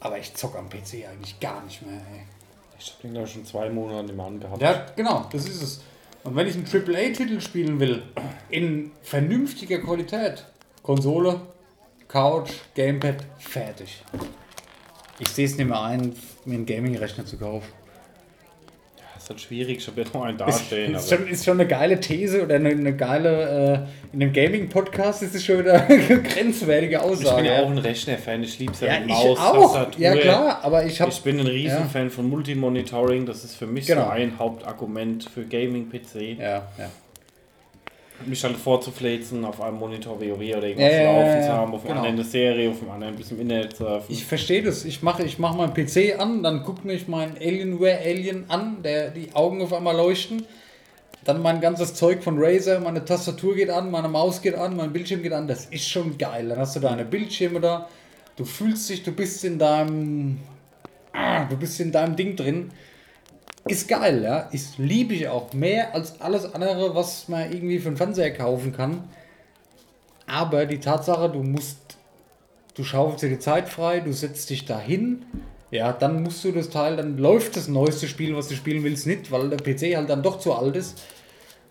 Aber 0.00 0.18
ich 0.18 0.34
zocke 0.34 0.58
am 0.58 0.70
PC 0.70 1.06
eigentlich 1.10 1.38
gar 1.40 1.62
nicht 1.64 1.84
mehr, 1.84 1.96
ey. 1.96 2.22
Ich 2.78 2.90
habe 2.90 3.02
den 3.02 3.12
glaube 3.12 3.26
ich 3.26 3.32
schon 3.32 3.44
zwei 3.44 3.70
Monate 3.70 4.12
im 4.12 4.20
angehabt. 4.20 4.62
Ja, 4.62 4.86
genau, 4.94 5.26
das 5.32 5.48
ist 5.48 5.62
es. 5.62 5.80
Und 6.24 6.36
wenn 6.36 6.46
ich 6.46 6.54
einen 6.54 6.66
AAA-Titel 6.66 7.40
spielen 7.40 7.80
will, 7.80 8.02
in 8.50 8.92
vernünftiger 9.02 9.78
Qualität, 9.78 10.44
Konsole, 10.82 11.40
Couch, 12.06 12.50
Gamepad, 12.74 13.24
fertig. 13.38 14.02
Ich 15.18 15.28
sehe 15.28 15.46
es 15.46 15.56
nicht 15.56 15.68
mehr 15.68 15.80
ein, 15.82 16.14
mir 16.44 16.54
einen 16.54 16.66
Gaming-Rechner 16.66 17.26
zu 17.26 17.36
kaufen 17.38 17.77
ist 19.28 19.30
halt 19.30 19.40
schwierig, 19.40 19.82
ja 19.82 20.14
noch 20.14 20.22
einen 20.24 20.38
dastehen. 20.38 20.94
Ist, 20.94 21.04
ist, 21.04 21.10
schon, 21.10 21.28
ist 21.28 21.44
schon 21.44 21.60
eine 21.60 21.68
geile 21.68 22.00
These 22.00 22.42
oder 22.42 22.54
eine, 22.54 22.70
eine 22.70 22.96
geile, 22.96 23.84
äh, 23.84 24.14
in 24.14 24.22
einem 24.22 24.32
Gaming-Podcast 24.32 25.22
ist 25.22 25.34
es 25.34 25.44
schon 25.44 25.58
wieder 25.58 25.84
eine 25.86 26.22
grenzwertige 26.22 27.02
Aussage. 27.02 27.28
Ich 27.28 27.36
bin 27.36 27.44
ja 27.44 27.62
auch 27.62 27.70
ein 27.70 27.78
Rechner-Fan, 27.78 28.42
ich 28.42 28.58
liebe 28.58 28.72
es 28.72 28.80
ja, 28.80 28.94
ja 28.94 29.00
mit 29.00 29.08
Maus, 29.08 29.38
auch. 29.38 29.74
Tastatur. 29.74 30.00
Ja 30.00 30.16
klar, 30.16 30.60
aber 30.62 30.86
ich 30.86 31.00
habe... 31.00 31.10
Ich 31.10 31.22
bin 31.22 31.40
ein 31.40 31.46
Riesenfan 31.46 32.04
ja. 32.04 32.10
von 32.10 32.28
Multimonitoring, 32.28 33.26
das 33.26 33.44
ist 33.44 33.56
für 33.56 33.66
mich 33.66 33.86
genau. 33.86 34.04
so 34.04 34.10
ein 34.10 34.38
Hauptargument 34.38 35.28
für 35.28 35.44
Gaming-PC. 35.44 36.38
Ja, 36.38 36.68
ja 36.78 36.90
mich 38.26 38.42
halt 38.42 38.56
vorzufläzen, 38.56 39.44
auf 39.44 39.60
einem 39.60 39.78
Monitor 39.78 40.20
WoW 40.20 40.34
oder 40.34 40.66
irgendwas 40.66 40.92
äh, 40.92 41.04
laufen 41.04 41.42
zu 41.42 41.52
haben, 41.52 41.74
auf 41.74 41.82
dem 41.82 41.88
genau. 41.88 42.00
anderen 42.00 42.16
eine 42.16 42.24
Serie, 42.24 42.70
auf 42.70 42.78
dem 42.78 42.90
anderen 42.90 43.14
ein 43.14 43.16
bisschen 43.16 43.40
Internet 43.40 43.76
surfen. 43.76 44.06
Ich 44.12 44.24
verstehe 44.24 44.62
das. 44.62 44.84
Ich 44.84 45.02
mache 45.02 45.22
ich 45.22 45.38
mach 45.38 45.54
meinen 45.54 45.72
PC 45.72 46.18
an, 46.18 46.42
dann 46.42 46.62
guckt 46.62 46.84
mich 46.84 47.08
mein 47.08 47.36
Alienware 47.36 47.98
Alien 48.04 48.44
an, 48.48 48.82
der 48.82 49.10
die 49.10 49.34
Augen 49.34 49.62
auf 49.62 49.72
einmal 49.72 49.96
leuchten. 49.96 50.44
Dann 51.24 51.42
mein 51.42 51.60
ganzes 51.60 51.94
Zeug 51.94 52.22
von 52.22 52.36
Razer, 52.38 52.80
meine 52.80 53.04
Tastatur 53.04 53.54
geht 53.54 53.70
an, 53.70 53.90
meine 53.90 54.08
Maus 54.08 54.40
geht 54.40 54.54
an, 54.54 54.76
mein 54.76 54.92
Bildschirm 54.92 55.22
geht 55.22 55.32
an. 55.32 55.46
Das 55.46 55.66
ist 55.66 55.88
schon 55.88 56.16
geil. 56.16 56.48
Dann 56.48 56.58
hast 56.58 56.76
du 56.76 56.80
deine 56.80 57.04
Bildschirme 57.04 57.60
da. 57.60 57.88
Du 58.36 58.44
fühlst 58.44 58.88
dich, 58.88 59.02
du 59.02 59.12
bist 59.12 59.44
in 59.44 59.58
deinem. 59.58 60.38
Ah, 61.12 61.44
du 61.44 61.56
bist 61.56 61.80
in 61.80 61.92
deinem 61.92 62.16
Ding 62.16 62.36
drin 62.36 62.70
ist 63.68 63.88
geil, 63.88 64.22
ja. 64.22 64.40
Ist 64.52 64.78
liebe 64.78 65.14
ich 65.14 65.28
auch 65.28 65.52
mehr 65.52 65.94
als 65.94 66.20
alles 66.20 66.54
andere, 66.54 66.94
was 66.94 67.28
man 67.28 67.52
irgendwie 67.52 67.78
für 67.78 67.88
einen 67.88 67.96
Fernseher 67.96 68.32
kaufen 68.32 68.72
kann. 68.72 69.04
Aber 70.26 70.66
die 70.66 70.78
Tatsache, 70.78 71.30
du 71.30 71.42
musst, 71.42 71.96
du 72.74 72.84
schaufelst 72.84 73.22
dir 73.22 73.30
die 73.30 73.38
Zeit 73.38 73.68
frei, 73.68 74.00
du 74.00 74.12
setzt 74.12 74.50
dich 74.50 74.66
dahin, 74.66 75.24
ja, 75.70 75.92
dann 75.92 76.22
musst 76.22 76.44
du 76.44 76.52
das 76.52 76.70
Teil, 76.70 76.96
dann 76.96 77.18
läuft 77.18 77.56
das 77.56 77.68
neueste 77.68 78.08
Spiel, 78.08 78.36
was 78.36 78.48
du 78.48 78.54
spielen 78.54 78.84
willst, 78.84 79.06
nicht, 79.06 79.30
weil 79.30 79.50
der 79.50 79.58
PC 79.58 79.96
halt 79.96 80.08
dann 80.08 80.22
doch 80.22 80.38
zu 80.38 80.54
alt 80.54 80.76
ist. 80.76 81.02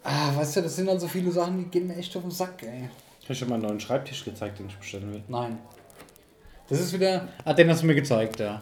Ah, 0.03 0.35
weißt 0.35 0.57
du, 0.57 0.61
das 0.61 0.75
sind 0.75 0.87
dann 0.87 0.99
so 0.99 1.07
viele 1.07 1.31
Sachen, 1.31 1.57
die 1.57 1.65
gehen 1.65 1.87
mir 1.87 1.95
echt 1.95 2.15
auf 2.15 2.21
den 2.21 2.31
Sack, 2.31 2.63
ey. 2.63 2.89
Ich 3.19 3.25
habe 3.25 3.35
schon 3.35 3.49
mal 3.49 3.55
einen 3.55 3.65
neuen 3.65 3.79
Schreibtisch 3.79 4.23
gezeigt, 4.23 4.59
den 4.59 4.67
ich 4.67 4.77
bestellen 4.77 5.11
will. 5.11 5.23
Nein. 5.27 5.57
Das 6.69 6.79
ist 6.79 6.93
wieder. 6.93 7.27
Ah, 7.43 7.53
den 7.53 7.69
hast 7.69 7.81
du 7.81 7.87
mir 7.87 7.95
gezeigt, 7.95 8.39
ja. 8.39 8.61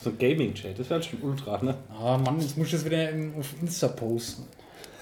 So 0.00 0.12
Gaming-Chat, 0.16 0.78
das 0.78 0.88
wäre 0.90 1.02
schon 1.02 1.20
ultra, 1.22 1.60
ne? 1.62 1.74
Ah, 1.90 2.16
Mann, 2.18 2.40
jetzt 2.40 2.56
muss 2.56 2.68
ich 2.68 2.74
das 2.74 2.84
wieder 2.84 3.08
auf 3.38 3.52
Insta 3.60 3.88
posten. 3.88 4.44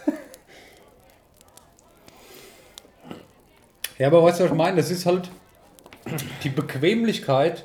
ja, 3.99 4.07
aber 4.07 4.23
weißt 4.23 4.41
du, 4.41 4.45
was 4.45 4.51
ich 4.51 4.57
meine? 4.57 4.79
Das 4.79 4.91
ist 4.91 5.05
halt 5.05 5.29
die 6.45 6.49
Bequemlichkeit, 6.49 7.65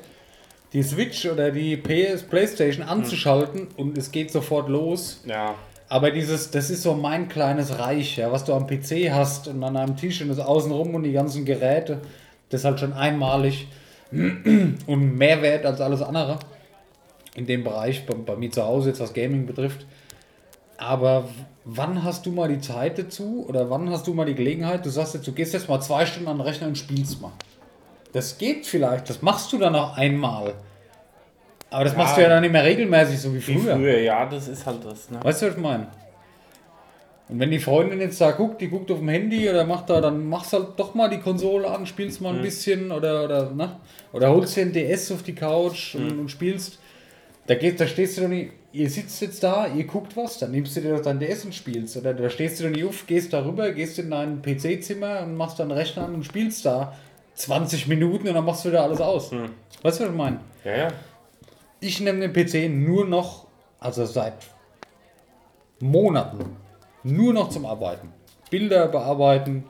die 0.74 0.82
Switch 0.82 1.24
oder 1.24 1.50
die 1.50 1.78
PS 1.78 2.24
Playstation 2.24 2.86
anzuschalten 2.86 3.60
hm. 3.60 3.68
und 3.76 3.96
es 3.96 4.10
geht 4.10 4.30
sofort 4.30 4.68
los. 4.68 5.22
Ja. 5.24 5.54
Aber 5.88 6.10
dieses, 6.10 6.50
das 6.50 6.68
ist 6.68 6.82
so 6.82 6.92
mein 6.94 7.28
kleines 7.28 7.78
Reich, 7.78 8.18
ja, 8.18 8.30
was 8.30 8.44
du 8.44 8.52
am 8.52 8.66
PC 8.66 9.10
hast 9.10 9.48
und 9.48 9.64
an 9.64 9.78
einem 9.78 9.96
Tisch 9.96 10.20
und 10.20 10.28
das 10.28 10.38
außenrum 10.38 10.94
und 10.94 11.04
die 11.04 11.12
ganzen 11.12 11.46
Geräte, 11.46 12.02
das 12.50 12.60
ist 12.60 12.66
halt 12.66 12.80
schon 12.80 12.92
einmalig 12.92 13.68
und 14.12 15.16
mehr 15.16 15.40
wert 15.40 15.64
als 15.64 15.80
alles 15.80 16.02
andere 16.02 16.38
in 17.34 17.46
dem 17.46 17.64
Bereich, 17.64 18.06
bei, 18.06 18.14
bei 18.14 18.36
mir 18.36 18.50
zu 18.50 18.64
Hause 18.64 18.90
jetzt 18.90 19.00
was 19.00 19.12
Gaming 19.12 19.46
betrifft. 19.46 19.86
Aber 20.76 21.28
wann 21.64 22.02
hast 22.02 22.26
du 22.26 22.32
mal 22.32 22.48
die 22.48 22.60
Zeit 22.60 22.98
dazu 22.98 23.44
oder 23.48 23.70
wann 23.70 23.88
hast 23.90 24.06
du 24.06 24.14
mal 24.14 24.26
die 24.26 24.34
Gelegenheit, 24.34 24.84
du 24.84 24.90
sagst 24.90 25.14
jetzt, 25.14 25.26
du 25.26 25.32
gehst 25.32 25.52
jetzt 25.52 25.68
mal 25.68 25.80
zwei 25.80 26.06
Stunden 26.06 26.28
an 26.28 26.38
den 26.38 26.46
Rechner 26.46 26.66
und 26.66 26.76
spielst 26.76 27.20
mal. 27.20 27.32
Das 28.12 28.36
geht 28.36 28.66
vielleicht, 28.66 29.08
das 29.08 29.22
machst 29.22 29.52
du 29.52 29.58
dann 29.58 29.74
auch 29.74 29.96
einmal. 29.96 30.54
Aber 31.70 31.84
das 31.84 31.94
ja, 31.94 31.98
machst 31.98 32.16
du 32.16 32.22
ja 32.22 32.28
dann 32.28 32.42
nicht 32.42 32.52
mehr 32.52 32.64
regelmäßig, 32.64 33.18
so 33.18 33.34
wie 33.34 33.40
früher. 33.40 33.78
Wie 33.78 33.82
früher, 33.82 34.00
ja, 34.00 34.26
das 34.26 34.48
ist 34.48 34.66
halt 34.66 34.84
das. 34.84 35.08
Ne? 35.10 35.20
Weißt 35.22 35.40
du, 35.40 35.46
was 35.46 35.54
ich 35.54 35.60
meine? 35.60 35.86
Und 37.28 37.40
wenn 37.40 37.50
die 37.50 37.60
Freundin 37.60 38.00
jetzt 38.00 38.20
da 38.20 38.32
guckt, 38.32 38.60
die 38.60 38.68
guckt 38.68 38.90
auf 38.90 38.98
dem 38.98 39.08
Handy 39.08 39.48
oder 39.48 39.64
macht 39.64 39.88
da, 39.88 40.02
dann 40.02 40.28
machst 40.28 40.52
halt 40.52 40.66
doch 40.76 40.94
mal 40.94 41.08
die 41.08 41.20
Konsole 41.20 41.66
an, 41.70 41.86
spielst 41.86 42.20
mal 42.20 42.30
ein 42.30 42.38
mhm. 42.38 42.42
bisschen 42.42 42.92
oder, 42.92 43.24
oder, 43.24 43.50
ne? 43.50 43.76
oder 44.12 44.28
holst 44.28 44.56
dir 44.56 44.62
ein 44.62 44.72
DS 44.72 45.12
auf 45.12 45.22
die 45.22 45.34
Couch 45.34 45.94
mhm. 45.94 46.10
und, 46.10 46.18
und 46.18 46.30
spielst. 46.30 46.78
Da, 47.46 47.54
geht, 47.56 47.80
da 47.80 47.86
stehst 47.86 48.16
du 48.16 48.22
doch 48.22 48.28
nicht, 48.28 48.52
ihr 48.72 48.88
sitzt 48.88 49.20
jetzt 49.20 49.42
da, 49.42 49.66
ihr 49.66 49.84
guckt 49.84 50.16
was, 50.16 50.38
dann 50.38 50.52
nimmst 50.52 50.76
du 50.76 50.80
dir 50.80 50.96
doch 50.96 51.02
dein 51.02 51.18
DS 51.18 51.44
und 51.44 51.54
spielst. 51.54 51.96
Oder 51.96 52.14
da 52.14 52.30
stehst 52.30 52.60
du 52.60 52.64
doch 52.64 52.70
nicht 52.70 52.84
auf, 52.84 53.06
gehst 53.06 53.32
da 53.32 53.44
rüber, 53.44 53.72
gehst 53.72 53.98
in 53.98 54.10
dein 54.10 54.42
PC-Zimmer 54.42 55.22
und 55.22 55.36
machst 55.36 55.58
deinen 55.58 55.72
Rechner 55.72 56.04
an 56.04 56.14
und 56.14 56.24
spielst 56.24 56.64
da 56.64 56.96
20 57.34 57.88
Minuten 57.88 58.28
und 58.28 58.34
dann 58.34 58.44
machst 58.44 58.64
du 58.64 58.68
wieder 58.68 58.84
alles 58.84 59.00
aus. 59.00 59.32
Hm. 59.32 59.50
Weißt 59.82 60.00
du, 60.00 60.04
was 60.04 60.10
ich 60.10 60.16
meine? 60.16 60.40
Ja, 60.64 60.76
ja. 60.76 60.88
Ich 61.80 62.00
nehme 62.00 62.28
den 62.28 62.32
PC 62.32 62.70
nur 62.70 63.06
noch, 63.06 63.48
also 63.80 64.04
seit 64.06 64.34
Monaten, 65.80 66.56
nur 67.02 67.32
noch 67.32 67.48
zum 67.48 67.66
Arbeiten. 67.66 68.12
Bilder 68.50 68.86
bearbeiten, 68.86 69.64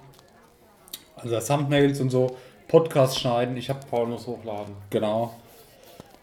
also 1.17 1.39
Thumbnails 1.41 2.01
und 2.01 2.11
so, 2.11 2.37
Podcasts 2.69 3.19
schneiden. 3.19 3.57
Ich 3.57 3.71
habe 3.71 3.81
Pornos 3.89 4.27
hochladen. 4.27 4.75
Genau. 4.91 5.35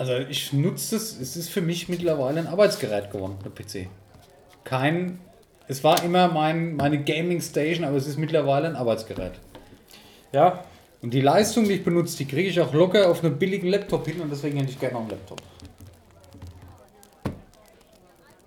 Also 0.00 0.14
ich 0.14 0.54
nutze 0.54 0.96
es, 0.96 1.20
es 1.20 1.36
ist 1.36 1.50
für 1.50 1.60
mich 1.60 1.90
mittlerweile 1.90 2.40
ein 2.40 2.46
Arbeitsgerät 2.46 3.10
geworden, 3.10 3.36
der 3.44 3.50
PC. 3.50 3.90
Kein, 4.64 5.18
es 5.68 5.84
war 5.84 6.02
immer 6.02 6.28
mein, 6.28 6.74
meine 6.76 7.04
Gaming 7.04 7.42
Station, 7.42 7.84
aber 7.84 7.98
es 7.98 8.06
ist 8.06 8.16
mittlerweile 8.16 8.68
ein 8.68 8.76
Arbeitsgerät. 8.76 9.32
Ja. 10.32 10.64
Und 11.02 11.12
die 11.12 11.20
Leistung, 11.20 11.64
die 11.64 11.72
ich 11.72 11.84
benutze, 11.84 12.16
die 12.16 12.24
kriege 12.24 12.48
ich 12.48 12.58
auch 12.62 12.72
locker 12.72 13.10
auf 13.10 13.22
einem 13.22 13.38
billigen 13.38 13.68
Laptop 13.68 14.06
hin 14.06 14.22
und 14.22 14.30
deswegen 14.30 14.56
hätte 14.56 14.70
ich 14.70 14.80
gerne 14.80 14.94
noch 14.94 15.02
einen 15.02 15.10
Laptop. 15.10 15.42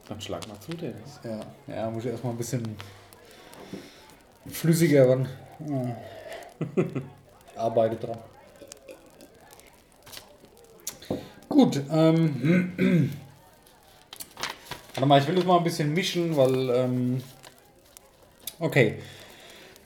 Dann 0.10 0.22
schlag 0.22 0.48
mal 0.48 0.60
zu, 0.60 0.72
Dennis. 0.76 1.20
Ja, 1.24 1.40
ja, 1.68 1.92
muss 1.92 2.04
ich 2.04 2.10
erstmal 2.10 2.34
ein 2.34 2.38
bisschen 2.38 2.64
flüssiger 4.48 5.08
werden. 5.08 5.28
Ja. 5.68 5.98
Arbeite 7.62 7.96
dran. 7.98 8.18
Gut, 11.54 11.82
ähm. 11.92 13.12
Warte 14.96 15.08
mal, 15.08 15.22
ich 15.22 15.28
will 15.28 15.36
das 15.36 15.46
mal 15.46 15.58
ein 15.58 15.64
bisschen 15.64 15.94
mischen, 15.94 16.36
weil. 16.36 16.70
Ähm, 16.72 17.22
okay. 18.60 18.96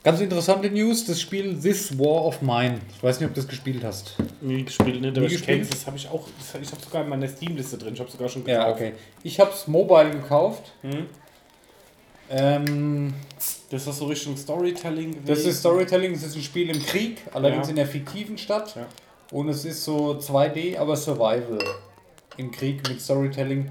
Ganz 0.01 0.21
interessante 0.21 0.69
News: 0.69 1.05
Das 1.05 1.19
Spiel 1.19 1.59
This 1.59 1.99
War 1.99 2.23
of 2.23 2.41
Mine. 2.41 2.79
Ich 2.95 3.03
weiß 3.03 3.19
nicht, 3.19 3.27
ob 3.27 3.35
du 3.35 3.41
das 3.41 3.49
gespielt 3.49 3.83
hast. 3.83 4.15
Nie 4.39 4.63
gespielt, 4.63 5.01
ne? 5.01 5.09
Aber 5.09 5.23
ich 5.23 5.33
gespielt? 5.33 5.69
das 5.69 5.85
habe 5.85 5.97
ich 5.97 6.07
auch. 6.07 6.25
ich 6.39 6.71
habe 6.71 6.81
sogar 6.81 7.03
in 7.03 7.09
meiner 7.09 7.27
Steam-Liste 7.27 7.77
drin. 7.77 7.95
Ich 7.95 7.99
habe 7.99 8.09
sogar 8.09 8.29
schon 8.29 8.45
gekauft. 8.45 8.65
Ja, 8.65 8.73
okay. 8.73 8.93
Ich 9.23 9.37
habe 9.37 9.51
es 9.51 9.67
mobile 9.67 10.11
gekauft. 10.11 10.71
Hm. 10.83 11.07
Ähm, 12.29 13.13
das 13.69 13.87
ist 13.87 13.97
so 13.97 14.05
Richtung 14.05 14.37
Storytelling 14.37 15.11
gewesen. 15.11 15.27
Das 15.27 15.39
ist 15.39 15.59
Storytelling, 15.59 16.13
das 16.13 16.23
ist 16.23 16.35
ein 16.37 16.41
Spiel 16.41 16.69
im 16.69 16.81
Krieg, 16.81 17.17
allerdings 17.33 17.67
ja. 17.67 17.71
in 17.71 17.75
der 17.75 17.87
fiktiven 17.87 18.37
Stadt. 18.37 18.73
Ja. 18.77 18.87
Und 19.31 19.49
es 19.49 19.65
ist 19.65 19.83
so 19.83 20.13
2D, 20.13 20.77
aber 20.77 20.95
Survival 20.95 21.59
im 22.37 22.51
Krieg 22.51 22.87
mit 22.87 23.01
Storytelling. 23.01 23.69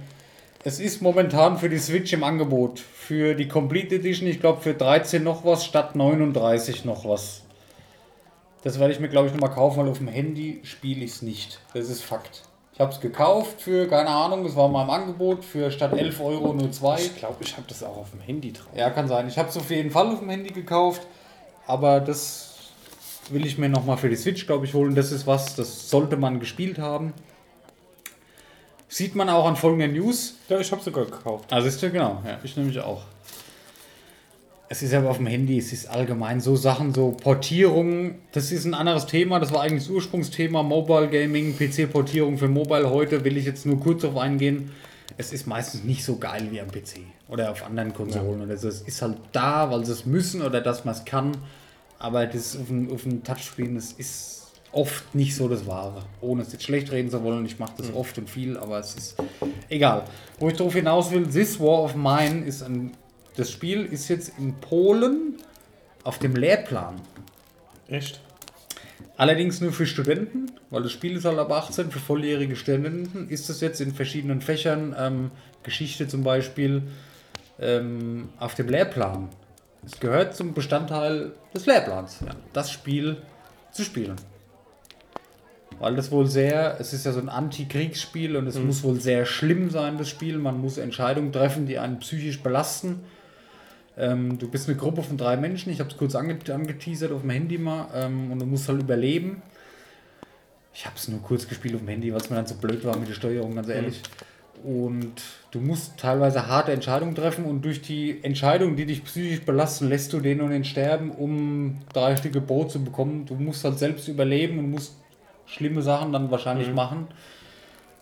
Es 0.64 0.80
ist 0.80 1.00
momentan 1.00 1.58
für 1.58 1.68
die 1.68 1.78
Switch 1.78 2.12
im 2.12 2.24
Angebot. 2.24 2.80
Für 2.80 3.34
die 3.34 3.48
Complete 3.48 3.96
Edition, 3.96 4.28
ich 4.28 4.40
glaube 4.40 4.60
für 4.60 4.74
13 4.74 5.22
noch 5.22 5.44
was, 5.44 5.64
statt 5.64 5.94
39 5.94 6.84
noch 6.84 7.04
was. 7.04 7.42
Das 8.64 8.80
werde 8.80 8.92
ich 8.92 9.00
mir, 9.00 9.08
glaube 9.08 9.28
ich, 9.28 9.32
nochmal 9.32 9.52
kaufen, 9.52 9.78
weil 9.78 9.88
auf 9.88 9.98
dem 9.98 10.08
Handy 10.08 10.60
spiele 10.64 11.04
ich 11.04 11.12
es 11.12 11.22
nicht. 11.22 11.60
Das 11.72 11.88
ist 11.88 12.02
Fakt. 12.02 12.42
Ich 12.74 12.80
habe 12.80 12.92
es 12.92 13.00
gekauft 13.00 13.62
für, 13.62 13.86
keine 13.86 14.10
Ahnung, 14.10 14.44
es 14.44 14.54
war 14.54 14.68
mal 14.68 14.82
im 14.82 14.90
Angebot, 14.90 15.44
für 15.44 15.70
statt 15.70 15.94
11 15.96 16.20
Euro 16.20 16.52
nur 16.52 16.70
2. 16.70 16.96
Ich 16.96 17.16
glaube, 17.16 17.36
ich 17.40 17.56
habe 17.56 17.66
das 17.68 17.82
auch 17.82 17.96
auf 17.96 18.10
dem 18.10 18.20
Handy 18.20 18.52
drauf. 18.52 18.66
Ja, 18.76 18.90
kann 18.90 19.08
sein. 19.08 19.28
Ich 19.28 19.38
habe 19.38 19.48
es 19.48 19.56
auf 19.56 19.70
jeden 19.70 19.90
Fall 19.90 20.08
auf 20.08 20.18
dem 20.18 20.28
Handy 20.28 20.50
gekauft, 20.50 21.06
aber 21.66 22.00
das 22.00 22.45
will 23.30 23.46
ich 23.46 23.58
mir 23.58 23.68
nochmal 23.68 23.96
für 23.96 24.08
die 24.08 24.16
Switch, 24.16 24.46
glaube 24.46 24.66
ich, 24.66 24.74
holen. 24.74 24.94
Das 24.94 25.12
ist 25.12 25.26
was, 25.26 25.54
das 25.56 25.90
sollte 25.90 26.16
man 26.16 26.40
gespielt 26.40 26.78
haben. 26.78 27.12
Sieht 28.88 29.14
man 29.14 29.28
auch 29.28 29.46
an 29.46 29.56
folgenden 29.56 29.94
News. 29.94 30.36
Ja, 30.48 30.60
ich 30.60 30.70
habe 30.70 30.82
sogar 30.82 31.06
gekauft. 31.06 31.52
Also 31.52 31.68
ist 31.68 31.82
ja 31.82 31.88
genau, 31.88 32.22
ja, 32.24 32.38
ich 32.42 32.56
nämlich 32.56 32.78
auch. 32.78 33.02
Es 34.68 34.82
ist 34.82 34.94
aber 34.94 35.10
auf 35.10 35.18
dem 35.18 35.26
Handy, 35.26 35.58
es 35.58 35.72
ist 35.72 35.88
allgemein 35.88 36.40
so 36.40 36.56
Sachen, 36.56 36.92
so 36.92 37.12
Portierung, 37.12 38.16
das 38.32 38.50
ist 38.50 38.64
ein 38.64 38.74
anderes 38.74 39.06
Thema, 39.06 39.38
das 39.38 39.52
war 39.52 39.62
eigentlich 39.62 39.84
das 39.84 39.90
Ursprungsthema, 39.90 40.64
Mobile 40.64 41.08
Gaming, 41.08 41.56
PC-Portierung 41.56 42.36
für 42.36 42.48
Mobile 42.48 42.90
heute, 42.90 43.24
will 43.24 43.36
ich 43.36 43.44
jetzt 43.44 43.64
nur 43.64 43.78
kurz 43.78 44.04
auf 44.04 44.16
eingehen. 44.16 44.72
Es 45.18 45.32
ist 45.32 45.46
meistens 45.46 45.84
nicht 45.84 46.04
so 46.04 46.16
geil 46.16 46.48
wie 46.50 46.60
am 46.60 46.66
PC 46.66 46.98
oder 47.28 47.52
auf 47.52 47.64
anderen 47.64 47.94
Konsolen. 47.94 48.40
Ja. 48.40 48.44
Oder 48.46 48.56
so. 48.56 48.68
Es 48.68 48.80
ist 48.80 49.00
halt 49.02 49.18
da, 49.32 49.70
weil 49.70 49.84
sie 49.84 49.92
es 49.92 50.04
müssen 50.04 50.42
oder 50.42 50.60
dass 50.60 50.84
man 50.84 50.94
es 50.94 51.04
kann, 51.04 51.36
aber 51.98 52.26
das 52.26 52.56
auf 52.56 52.66
dem, 52.66 52.92
auf 52.92 53.02
dem 53.02 53.22
Touchscreen, 53.22 53.74
das 53.74 53.92
ist 53.92 54.52
oft 54.72 55.14
nicht 55.14 55.34
so 55.34 55.48
das 55.48 55.66
Wahre. 55.66 56.02
Ohne 56.20 56.42
es 56.42 56.52
jetzt 56.52 56.64
schlecht 56.64 56.92
reden 56.92 57.10
zu 57.10 57.22
wollen, 57.22 57.46
ich 57.46 57.58
mache 57.58 57.74
das 57.78 57.88
mhm. 57.90 57.96
oft 57.96 58.18
und 58.18 58.28
viel, 58.28 58.56
aber 58.56 58.78
es 58.78 58.94
ist 58.94 59.16
egal. 59.68 60.04
Wo 60.38 60.48
ich 60.48 60.56
darauf 60.56 60.74
hinaus 60.74 61.10
will, 61.10 61.26
This 61.26 61.58
War 61.58 61.82
of 61.82 61.94
Mine 61.94 62.44
ist 62.44 62.62
ein 62.62 62.92
das 63.36 63.50
Spiel 63.50 63.84
ist 63.84 64.08
jetzt 64.08 64.32
in 64.38 64.54
Polen 64.54 65.34
auf 66.04 66.18
dem 66.18 66.34
Lehrplan. 66.34 66.96
Echt? 67.86 68.20
Allerdings 69.18 69.60
nur 69.60 69.72
für 69.72 69.86
Studenten, 69.86 70.52
weil 70.70 70.82
das 70.82 70.92
Spiel 70.92 71.16
ist 71.16 71.26
halt 71.26 71.38
ab 71.38 71.50
18, 71.50 71.90
für 71.90 71.98
volljährige 71.98 72.56
Studenten 72.56 73.28
ist 73.28 73.48
es 73.50 73.60
jetzt 73.60 73.80
in 73.80 73.92
verschiedenen 73.92 74.40
Fächern, 74.40 74.94
ähm, 74.98 75.30
Geschichte 75.62 76.08
zum 76.08 76.22
Beispiel, 76.22 76.82
ähm, 77.60 78.30
auf 78.38 78.54
dem 78.54 78.68
Lehrplan. 78.68 79.28
Es 79.86 80.00
gehört 80.00 80.34
zum 80.34 80.52
Bestandteil 80.52 81.32
des 81.54 81.64
Lehrplans, 81.66 82.18
ja, 82.26 82.32
das 82.52 82.72
Spiel 82.72 83.18
zu 83.70 83.84
spielen. 83.84 84.16
Weil 85.78 85.94
das 85.94 86.10
wohl 86.10 86.26
sehr, 86.26 86.80
es 86.80 86.92
ist 86.92 87.06
ja 87.06 87.12
so 87.12 87.20
ein 87.20 87.28
Antikriegsspiel 87.28 88.36
und 88.36 88.48
es 88.48 88.58
mhm. 88.58 88.66
muss 88.66 88.82
wohl 88.82 89.00
sehr 89.00 89.26
schlimm 89.26 89.70
sein, 89.70 89.96
das 89.96 90.08
Spiel. 90.08 90.38
Man 90.38 90.60
muss 90.60 90.76
Entscheidungen 90.78 91.32
treffen, 91.32 91.66
die 91.66 91.78
einen 91.78 92.00
psychisch 92.00 92.42
belasten. 92.42 93.00
Ähm, 93.96 94.38
du 94.38 94.50
bist 94.50 94.68
eine 94.68 94.76
Gruppe 94.76 95.02
von 95.02 95.16
drei 95.16 95.36
Menschen, 95.36 95.72
ich 95.72 95.80
habe 95.80 95.88
es 95.88 95.96
kurz 95.96 96.14
ange 96.14 96.36
angeteasert 96.52 97.12
auf 97.12 97.22
dem 97.22 97.30
Handy 97.30 97.56
mal 97.56 97.88
ähm, 97.94 98.32
und 98.32 98.40
du 98.40 98.46
musst 98.46 98.68
halt 98.68 98.82
überleben. 98.82 99.42
Ich 100.74 100.84
habe 100.84 100.96
es 100.96 101.08
nur 101.08 101.22
kurz 101.22 101.48
gespielt 101.48 101.74
auf 101.74 101.80
dem 101.80 101.88
Handy, 101.88 102.12
weil 102.12 102.20
es 102.20 102.28
mir 102.28 102.36
dann 102.36 102.46
so 102.46 102.56
blöd 102.56 102.84
war 102.84 102.96
mit 102.98 103.08
der 103.08 103.14
Steuerung, 103.14 103.54
ganz 103.54 103.68
ehrlich. 103.68 104.02
Mhm. 104.02 104.35
Und 104.64 105.22
du 105.50 105.60
musst 105.60 105.98
teilweise 105.98 106.46
harte 106.46 106.72
Entscheidungen 106.72 107.14
treffen 107.14 107.44
und 107.44 107.64
durch 107.64 107.82
die 107.82 108.22
Entscheidungen, 108.22 108.76
die 108.76 108.86
dich 108.86 109.04
psychisch 109.04 109.44
belasten, 109.44 109.88
lässt 109.88 110.12
du 110.12 110.20
den 110.20 110.40
und 110.40 110.50
den 110.50 110.64
sterben, 110.64 111.10
um 111.10 111.78
drei 111.92 112.16
Stücke 112.16 112.40
Brot 112.40 112.70
zu 112.70 112.82
bekommen. 112.82 113.26
Du 113.26 113.34
musst 113.34 113.64
halt 113.64 113.78
selbst 113.78 114.08
überleben 114.08 114.58
und 114.58 114.70
musst 114.70 114.94
schlimme 115.46 115.82
Sachen 115.82 116.12
dann 116.12 116.30
wahrscheinlich 116.30 116.68
mhm. 116.68 116.74
machen, 116.74 117.06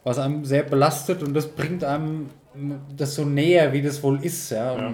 was 0.03 0.19
einem 0.19 0.45
sehr 0.45 0.63
belastet 0.63 1.23
und 1.23 1.35
das 1.35 1.49
bringt 1.49 1.85
einem 1.85 2.31
das 2.97 3.15
so 3.15 3.25
näher, 3.25 3.73
wie 3.73 3.83
das 3.83 4.03
wohl 4.03 4.25
ist. 4.25 4.51
Ja. 4.51 4.77
ja. 4.77 4.93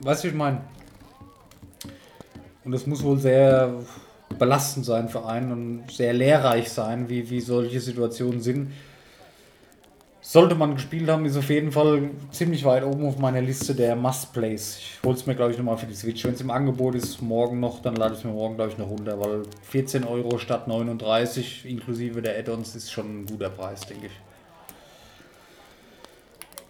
Weißt 0.00 0.24
du, 0.24 0.28
ich 0.28 0.34
meine? 0.34 0.62
Und 2.64 2.72
es 2.72 2.86
muss 2.86 3.02
wohl 3.02 3.18
sehr 3.18 3.74
belastend 4.38 4.86
sein 4.86 5.08
für 5.08 5.26
einen 5.26 5.52
und 5.52 5.90
sehr 5.90 6.12
lehrreich 6.12 6.70
sein, 6.70 7.08
wie, 7.08 7.28
wie 7.28 7.40
solche 7.40 7.80
Situationen 7.80 8.40
sind. 8.40 8.72
Sollte 10.32 10.54
man 10.54 10.72
gespielt 10.76 11.10
haben, 11.10 11.26
ist 11.26 11.36
auf 11.36 11.50
jeden 11.50 11.72
Fall 11.72 12.08
ziemlich 12.30 12.64
weit 12.64 12.84
oben 12.84 13.04
auf 13.04 13.18
meiner 13.18 13.42
Liste 13.42 13.74
der 13.74 13.94
Must-Plays. 13.94 14.78
Ich 14.78 14.98
hole 15.04 15.14
es 15.14 15.26
mir, 15.26 15.34
glaube 15.34 15.52
ich, 15.52 15.58
nochmal 15.58 15.76
für 15.76 15.84
die 15.84 15.94
Switch. 15.94 16.24
Wenn 16.24 16.32
es 16.32 16.40
im 16.40 16.50
Angebot 16.50 16.94
ist, 16.94 17.20
morgen 17.20 17.60
noch, 17.60 17.82
dann 17.82 17.96
lade 17.96 18.14
ich 18.14 18.20
es 18.20 18.24
mir 18.24 18.32
morgen, 18.32 18.56
glaube 18.56 18.70
ich, 18.70 18.78
noch 18.78 18.88
runter, 18.88 19.20
weil 19.20 19.42
14 19.64 20.04
Euro 20.04 20.38
statt 20.38 20.68
39 20.68 21.66
inklusive 21.68 22.22
der 22.22 22.38
Add-ons 22.38 22.74
ist 22.74 22.90
schon 22.90 23.24
ein 23.24 23.26
guter 23.26 23.50
Preis, 23.50 23.82
denke 23.82 24.06
ich. 24.06 24.31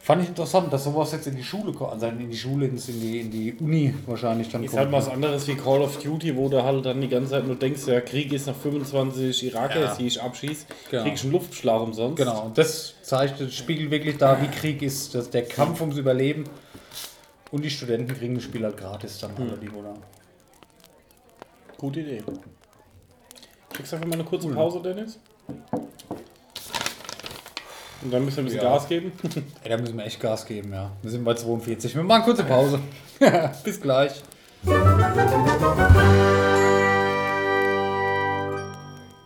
Fand 0.05 0.20
ich 0.20 0.30
interessant, 0.30 0.72
dass 0.72 0.82
sowas 0.82 1.12
jetzt 1.12 1.28
in 1.28 1.36
die 1.36 1.44
Schule 1.44 1.72
kommt, 1.72 1.92
also 1.92 2.07
in 2.07 2.28
die 2.28 2.36
Schule, 2.36 2.66
in 2.66 2.76
die, 2.76 3.20
in 3.20 3.30
die 3.30 3.55
Uni 3.55 3.94
wahrscheinlich 4.07 4.48
dann 4.48 4.64
ist 4.64 4.72
kommt. 4.72 4.82
Ist 4.88 4.92
halt 4.92 5.07
was 5.07 5.09
anderes 5.09 5.46
wie 5.46 5.55
Call 5.55 5.80
of 5.80 5.96
Duty, 6.03 6.36
wo 6.36 6.48
du 6.48 6.61
halt 6.61 6.84
dann 6.84 7.00
die 7.00 7.07
ganze 7.07 7.30
Zeit 7.30 7.46
nur 7.46 7.55
denkst, 7.55 7.86
ja, 7.86 8.00
Krieg 8.00 8.32
ist 8.32 8.48
nach 8.48 8.57
25 8.57 9.44
Iraker, 9.44 9.80
ja. 9.80 9.94
die 9.94 10.09
ich 10.09 10.20
abschieße, 10.20 10.66
genau. 10.90 11.05
kriegst 11.05 11.22
einen 11.22 11.32
Luftschlag 11.32 11.80
umsonst. 11.80 12.16
Genau, 12.16 12.46
und 12.46 12.59
das 12.59 12.94
zeigt, 13.03 13.40
das 13.40 13.55
spiegelt 13.55 13.92
wirklich 13.92 14.16
da, 14.16 14.42
wie 14.42 14.48
Krieg 14.48 14.82
ist, 14.82 15.14
dass 15.14 15.30
der 15.30 15.44
Kampf 15.44 15.80
ums 15.80 15.96
Überleben 15.96 16.46
und 17.53 17.64
die 17.64 17.70
Studenten 17.70 18.12
kriegen 18.12 18.34
das 18.34 18.42
Spiel 18.42 18.64
halt 18.64 18.76
gratis 18.76 19.20
dann 19.20 19.38
hm. 19.38 19.61
die 19.61 19.70
oder 19.70 19.94
Gute 21.78 22.00
Idee. 22.00 22.24
Kriegst 23.72 23.92
du 23.92 23.96
einfach 23.96 24.09
mal 24.09 24.14
eine 24.14 24.24
kurze 24.24 24.48
Pause, 24.48 24.82
Dennis? 24.82 25.20
Und 28.05 28.11
dann 28.11 28.24
müssen 28.24 28.38
wir 28.38 28.42
ein 28.42 28.46
bisschen 28.46 28.62
ja. 28.62 28.70
Gas 28.70 28.88
geben. 28.88 29.12
Ey, 29.62 29.70
da 29.70 29.76
müssen 29.76 29.96
wir 29.96 30.05
echt 30.05 30.20
Gas 30.20 30.44
geben, 30.44 30.72
ja. 30.72 30.90
Wir 31.03 31.11
sind 31.11 31.24
bei 31.24 31.34
42. 31.34 31.94
Wir 31.94 32.03
machen 32.03 32.24
kurze 32.24 32.44
Pause. 32.44 32.80
Bis 33.64 33.80
gleich. 33.80 34.22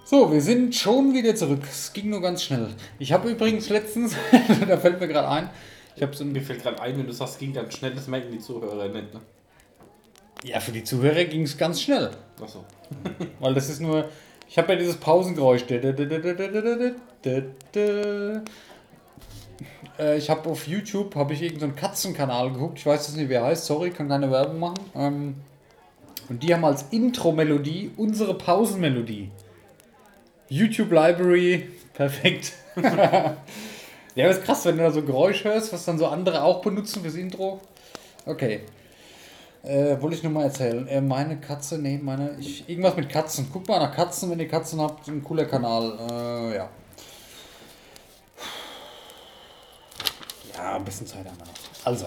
So, 0.05 0.31
wir 0.31 0.41
sind 0.41 0.75
schon 0.75 1.15
wieder 1.15 1.35
zurück. 1.35 1.63
Es 1.65 1.93
ging 1.93 2.11
nur 2.11 2.21
ganz 2.21 2.43
schnell. 2.43 2.69
Ich 2.99 3.13
habe 3.13 3.31
übrigens 3.31 3.71
letztens, 3.71 4.15
da 4.69 4.77
fällt 4.77 5.01
mir 5.01 5.09
gerade 5.09 5.29
ein, 5.29 5.51
ich 5.97 6.03
habe 6.03 6.15
so 6.15 6.25
Mir 6.25 6.43
fällt 6.43 6.63
gerade 6.63 6.81
ein, 6.81 6.99
wenn 6.99 7.07
du 7.07 7.13
sagst, 7.13 7.35
es 7.35 7.39
ging 7.41 7.55
ganz 7.55 7.75
schnell, 7.75 7.95
das 7.95 8.07
merken 8.07 8.31
die 8.31 8.39
Zuhörer 8.39 8.89
nicht, 8.89 9.15
ne? 9.15 9.21
Ja, 10.45 10.61
für 10.61 10.71
die 10.71 10.85
Zuhörer 10.85 11.25
ging 11.25 11.43
es 11.43 11.57
ganz 11.57 11.81
schnell. 11.81 12.11
Achso. 12.41 12.65
Weil 13.41 13.55
das 13.55 13.71
ist 13.71 13.81
nur, 13.81 14.09
ich 14.49 14.59
habe 14.59 14.75
ja 14.75 14.79
dieses 14.79 14.97
Pausengeräusch. 14.97 15.65
Äh, 19.99 20.19
ich 20.19 20.31
habe 20.31 20.49
auf 20.49 20.67
YouTube 20.67 21.15
habe 21.15 21.33
ich 21.33 21.43
irgendeinen 21.43 21.75
so 21.75 21.81
Katzenkanal 21.81 22.53
geguckt. 22.53 22.79
Ich 22.79 22.87
weiß 22.87 23.07
jetzt 23.07 23.17
nicht, 23.17 23.29
wer 23.29 23.45
heißt. 23.45 23.67
Sorry, 23.67 23.91
kann 23.91 24.09
keine 24.09 24.31
Werbung 24.31 24.59
machen. 24.59 24.79
Ähm, 24.95 25.35
und 26.29 26.43
die 26.43 26.53
haben 26.53 26.65
als 26.65 26.87
Intro-Melodie 26.91 27.93
unsere 27.97 28.35
Pausenmelodie. 28.35 29.31
YouTube 30.49 30.91
Library, 30.91 31.69
perfekt. 31.95 32.53
ja, 34.15 34.29
ist 34.29 34.45
krass, 34.45 34.65
wenn 34.65 34.77
du 34.77 34.83
da 34.83 34.91
so 34.91 35.03
Geräusch 35.03 35.45
hörst, 35.45 35.73
was 35.73 35.85
dann 35.85 35.99
so 35.99 36.07
andere 36.07 36.43
auch 36.43 36.61
benutzen 36.63 37.03
fürs 37.03 37.15
Intro. 37.15 37.61
Okay. 38.25 38.61
Äh, 39.63 40.01
wollte 40.01 40.17
ich 40.17 40.23
nur 40.23 40.33
mal 40.33 40.45
erzählen. 40.45 40.87
Äh, 40.87 41.01
meine 41.01 41.39
Katze, 41.39 41.79
nee, 41.79 41.99
meine. 42.01 42.37
Ich, 42.39 42.69
irgendwas 42.69 42.97
mit 42.97 43.09
Katzen. 43.09 43.51
Guckt 43.53 43.67
mal 43.67 43.81
nach 43.81 43.95
Katzen, 43.95 44.31
wenn 44.31 44.39
ihr 44.39 44.47
Katzen 44.47 44.81
habt. 44.81 45.09
Ein 45.09 45.25
cooler 45.25 45.45
Kanal. 45.45 45.93
Äh, 46.09 46.57
ja. 46.57 46.69
Ja, 50.55 50.77
ein 50.77 50.85
bisschen 50.85 51.07
Zeit 51.07 51.27
haben 51.27 51.39
wir 51.39 51.47
noch. 51.47 51.53
Also. 51.85 52.07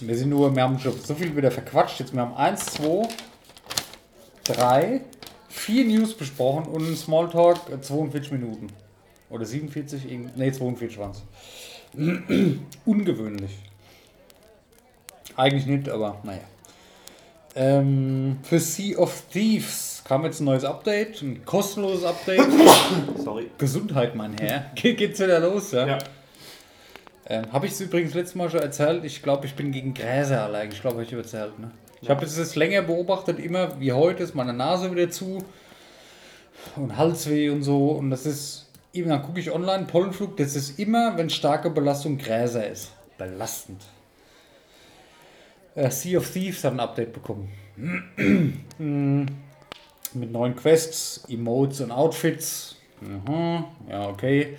Wir 0.00 0.16
sind 0.16 0.30
nur, 0.30 0.54
wir 0.54 0.62
haben 0.62 0.78
schon 0.78 0.98
so 1.02 1.14
viel 1.14 1.34
wieder 1.36 1.50
verquatscht. 1.50 1.98
Jetzt, 1.98 2.14
wir 2.14 2.20
haben 2.20 2.34
1, 2.34 2.66
2, 2.66 3.08
3, 4.44 5.00
4 5.48 5.84
News 5.86 6.14
besprochen 6.14 6.66
und 6.66 6.88
ein 6.88 6.96
Smalltalk 6.96 7.58
42 7.80 8.30
äh, 8.30 8.34
Minuten. 8.36 8.68
Oder 9.30 9.44
47, 9.44 10.04
nee, 10.36 10.52
42 10.52 10.98
waren 10.98 11.10
es. 11.10 11.22
Ungewöhnlich. 12.84 13.58
Eigentlich 15.36 15.66
nicht, 15.66 15.88
aber 15.88 16.18
naja. 16.22 16.40
Ähm, 17.54 18.38
für 18.42 18.60
Sea 18.60 18.98
of 18.98 19.24
Thieves 19.32 20.02
kam 20.04 20.24
jetzt 20.24 20.40
ein 20.40 20.44
neues 20.44 20.64
Update, 20.64 21.22
ein 21.22 21.44
kostenloses 21.44 22.04
Update. 22.04 22.46
Sorry. 23.16 23.50
Gesundheit, 23.58 24.14
mein 24.14 24.36
Herr. 24.38 24.70
Ge 24.74 24.94
geht's 24.94 25.18
wieder 25.18 25.40
los, 25.40 25.72
ja? 25.72 25.86
Ja. 25.86 25.98
Ähm, 27.28 27.52
habe 27.52 27.66
ich 27.66 27.72
es 27.72 27.80
übrigens 27.80 28.14
letztes 28.14 28.34
Mal 28.34 28.50
schon 28.50 28.60
erzählt. 28.60 29.04
Ich 29.04 29.22
glaube, 29.22 29.46
ich 29.46 29.54
bin 29.54 29.70
gegen 29.70 29.92
Gräser 29.92 30.44
allergisch. 30.44 30.76
Ich 30.76 30.80
glaube, 30.80 30.96
habe 30.96 31.04
ich 31.04 31.12
erzählt. 31.12 31.58
Ne? 31.58 31.70
Ich 32.00 32.08
habe 32.08 32.24
es 32.24 32.54
länger 32.54 32.82
beobachtet, 32.82 33.38
immer 33.38 33.78
wie 33.80 33.92
heute 33.92 34.22
ist 34.22 34.34
meine 34.34 34.52
Nase 34.52 34.90
wieder 34.90 35.10
zu 35.10 35.44
und 36.76 36.96
Halsweh 36.96 37.50
und 37.50 37.62
so. 37.62 37.90
Und 37.90 38.10
das 38.10 38.24
ist, 38.24 38.70
eben 38.92 39.10
dann 39.10 39.22
gucke 39.22 39.40
ich 39.40 39.50
online, 39.50 39.84
Pollenflug, 39.84 40.36
das 40.36 40.56
ist 40.56 40.78
immer, 40.78 41.16
wenn 41.18 41.28
starke 41.28 41.70
Belastung 41.70 42.16
Gräser 42.16 42.66
ist. 42.66 42.92
Belastend. 43.18 43.82
Äh, 45.74 45.90
sea 45.90 46.18
of 46.18 46.30
Thieves 46.30 46.64
hat 46.64 46.72
ein 46.72 46.80
Update 46.80 47.12
bekommen. 47.12 47.52
Mit 50.14 50.32
neuen 50.32 50.56
Quests, 50.56 51.24
Emotes 51.28 51.80
und 51.80 51.90
Outfits. 51.90 52.76
Mhm, 53.00 53.64
ja, 53.88 54.08
okay. 54.08 54.56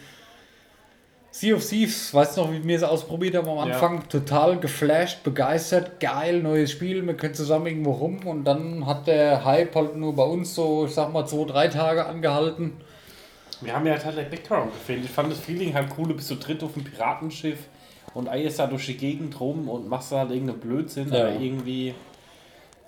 Sea 1.31 1.55
of 1.55 1.67
Thieves, 1.67 2.11
weißt 2.13 2.37
du 2.37 2.41
noch, 2.41 2.51
wie 2.51 2.63
wir 2.63 2.75
es 2.75 2.83
ausprobiert 2.83 3.35
haben 3.35 3.47
am 3.47 3.59
Anfang? 3.59 3.97
Ja. 3.97 4.03
Total 4.09 4.59
geflasht, 4.59 5.23
begeistert, 5.23 5.99
geil, 5.99 6.41
neues 6.41 6.71
Spiel, 6.71 7.05
wir 7.05 7.13
können 7.13 7.35
zusammen 7.35 7.67
irgendwo 7.67 7.91
rum 7.91 8.25
und 8.25 8.45
dann 8.45 8.85
hat 8.87 9.05
der 9.05 9.45
Hype 9.45 9.75
halt 9.75 9.95
nur 9.95 10.15
bei 10.15 10.23
uns 10.23 10.55
so, 10.55 10.85
ich 10.87 10.93
sag 10.93 11.13
mal, 11.13 11.27
zwei, 11.27 11.45
drei 11.45 11.67
Tage 11.67 12.05
angehalten. 12.07 12.73
Wir 13.61 13.75
haben 13.75 13.85
ja 13.85 14.03
halt 14.03 14.17
der 14.17 14.23
Background 14.23 14.73
gefehlt. 14.73 15.03
Ich 15.03 15.11
fand 15.11 15.31
das 15.31 15.39
Feeling 15.39 15.73
halt 15.75 15.89
cool, 15.97 16.07
du 16.07 16.15
bist 16.15 16.29
so 16.29 16.35
dritt 16.39 16.63
auf 16.63 16.73
dem 16.73 16.83
Piratenschiff 16.83 17.59
und 18.15 18.27
eierst 18.27 18.57
da 18.57 18.65
durch 18.65 18.87
die 18.87 18.97
Gegend 18.97 19.39
rum 19.39 19.69
und 19.69 19.87
machst 19.87 20.11
da 20.11 20.19
halt 20.19 20.31
irgendeinen 20.31 20.59
Blödsinn, 20.59 21.13
ja. 21.13 21.27
aber 21.27 21.39
irgendwie. 21.39 21.93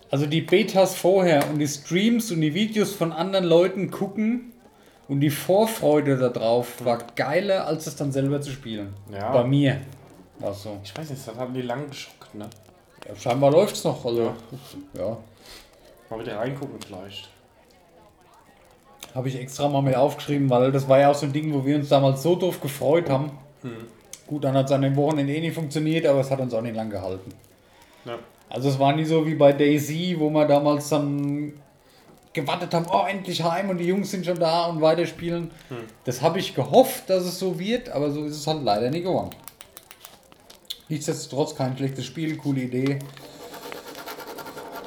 Also 0.10 0.26
die 0.26 0.42
Betas 0.42 0.96
vorher 0.96 1.48
und 1.50 1.60
die 1.60 1.68
Streams 1.68 2.32
und 2.32 2.42
die 2.42 2.54
Videos 2.56 2.94
von 2.94 3.14
anderen 3.14 3.46
Leuten 3.46 3.92
gucken 3.92 4.51
und 5.12 5.20
die 5.20 5.30
Vorfreude 5.30 6.16
darauf 6.16 6.86
war 6.86 7.00
geiler, 7.18 7.68
als 7.68 7.86
es 7.86 7.98
dann 7.98 8.14
selber 8.14 8.40
zu 8.40 8.50
spielen. 8.50 8.94
Ja. 9.12 9.34
Bei 9.34 9.44
mir 9.44 9.82
war 10.40 10.54
so. 10.54 10.80
Ich 10.86 10.98
weiß 10.98 11.10
nicht, 11.10 11.28
das 11.28 11.36
hat 11.36 11.54
die 11.54 11.64
lang 11.64 11.90
geschockt, 11.90 12.34
ne? 12.34 12.50
Ja, 13.06 13.14
scheinbar 13.18 13.52
läuft 13.52 13.76
es 13.76 13.84
noch. 13.84 14.06
Also, 14.06 14.32
ja. 14.94 15.02
ja. 15.02 15.18
Mal 16.10 16.20
wieder 16.22 16.38
reingucken 16.38 16.80
vielleicht. 16.80 17.30
Habe 19.14 19.28
ich 19.28 19.38
extra 19.38 19.68
mal 19.68 19.82
mit 19.82 19.98
aufgeschrieben, 19.98 20.50
weil 20.50 20.72
das 20.72 20.88
war 20.88 21.00
ja 21.00 21.12
auch 21.12 21.16
so 21.16 21.26
ein 21.26 21.34
Ding, 21.34 21.54
wo 21.54 21.66
wir 21.66 21.76
uns 21.76 21.90
damals 21.90 22.24
so 22.24 22.38
doof 22.38 22.62
gefreut 22.62 23.10
haben. 23.10 23.32
Hm. 23.64 23.88
Gut, 24.28 24.46
dann 24.46 24.56
hat 24.56 24.68
es 24.68 24.72
an 24.72 24.82
den 24.82 24.96
Wochenende 24.96 25.36
eh 25.36 25.42
nicht 25.42 25.56
funktioniert, 25.56 26.06
aber 26.06 26.22
es 26.22 26.32
hat 26.32 26.40
uns 26.40 26.54
auch 26.54 26.62
nicht 26.62 26.78
lang 26.78 26.90
gehalten. 26.90 27.34
Ja. 28.06 28.18
Also 28.48 28.70
es 28.70 28.80
war 28.80 28.96
nie 28.96 29.04
so 29.04 29.28
wie 29.28 29.36
bei 29.36 29.52
Daisy, 29.52 30.16
wo 30.18 30.30
wir 30.30 30.46
damals 30.46 30.88
dann 30.88 31.52
gewartet 32.34 32.74
haben, 32.74 32.86
oh 32.92 33.06
endlich 33.08 33.44
heim 33.44 33.70
und 33.70 33.78
die 33.78 33.86
Jungs 33.86 34.12
sind 34.12 34.26
schon 34.26 34.40
da 34.40 34.66
und 34.66 34.82
weiterspielen. 34.82 35.52
Hm. 35.70 35.78
Das 36.06 36.22
habe 36.22 36.40
ich 36.40 36.56
gehofft, 36.56 37.10
dass 37.10 37.24
es 37.24 37.40
so 37.40 37.60
wird, 37.60 37.90
aber 37.90 38.12
so 38.12 38.24
ist 38.26 38.38
es 38.38 38.48
halt 38.48 38.64
leider 38.64 38.90
nicht 38.90 39.04
geworden. 39.04 39.32
Nichtsdestotrotz 40.90 41.56
kein 41.56 41.78
schlechtes 41.78 42.06
Spiel, 42.06 42.38
coole 42.38 42.62
Idee. 42.62 43.00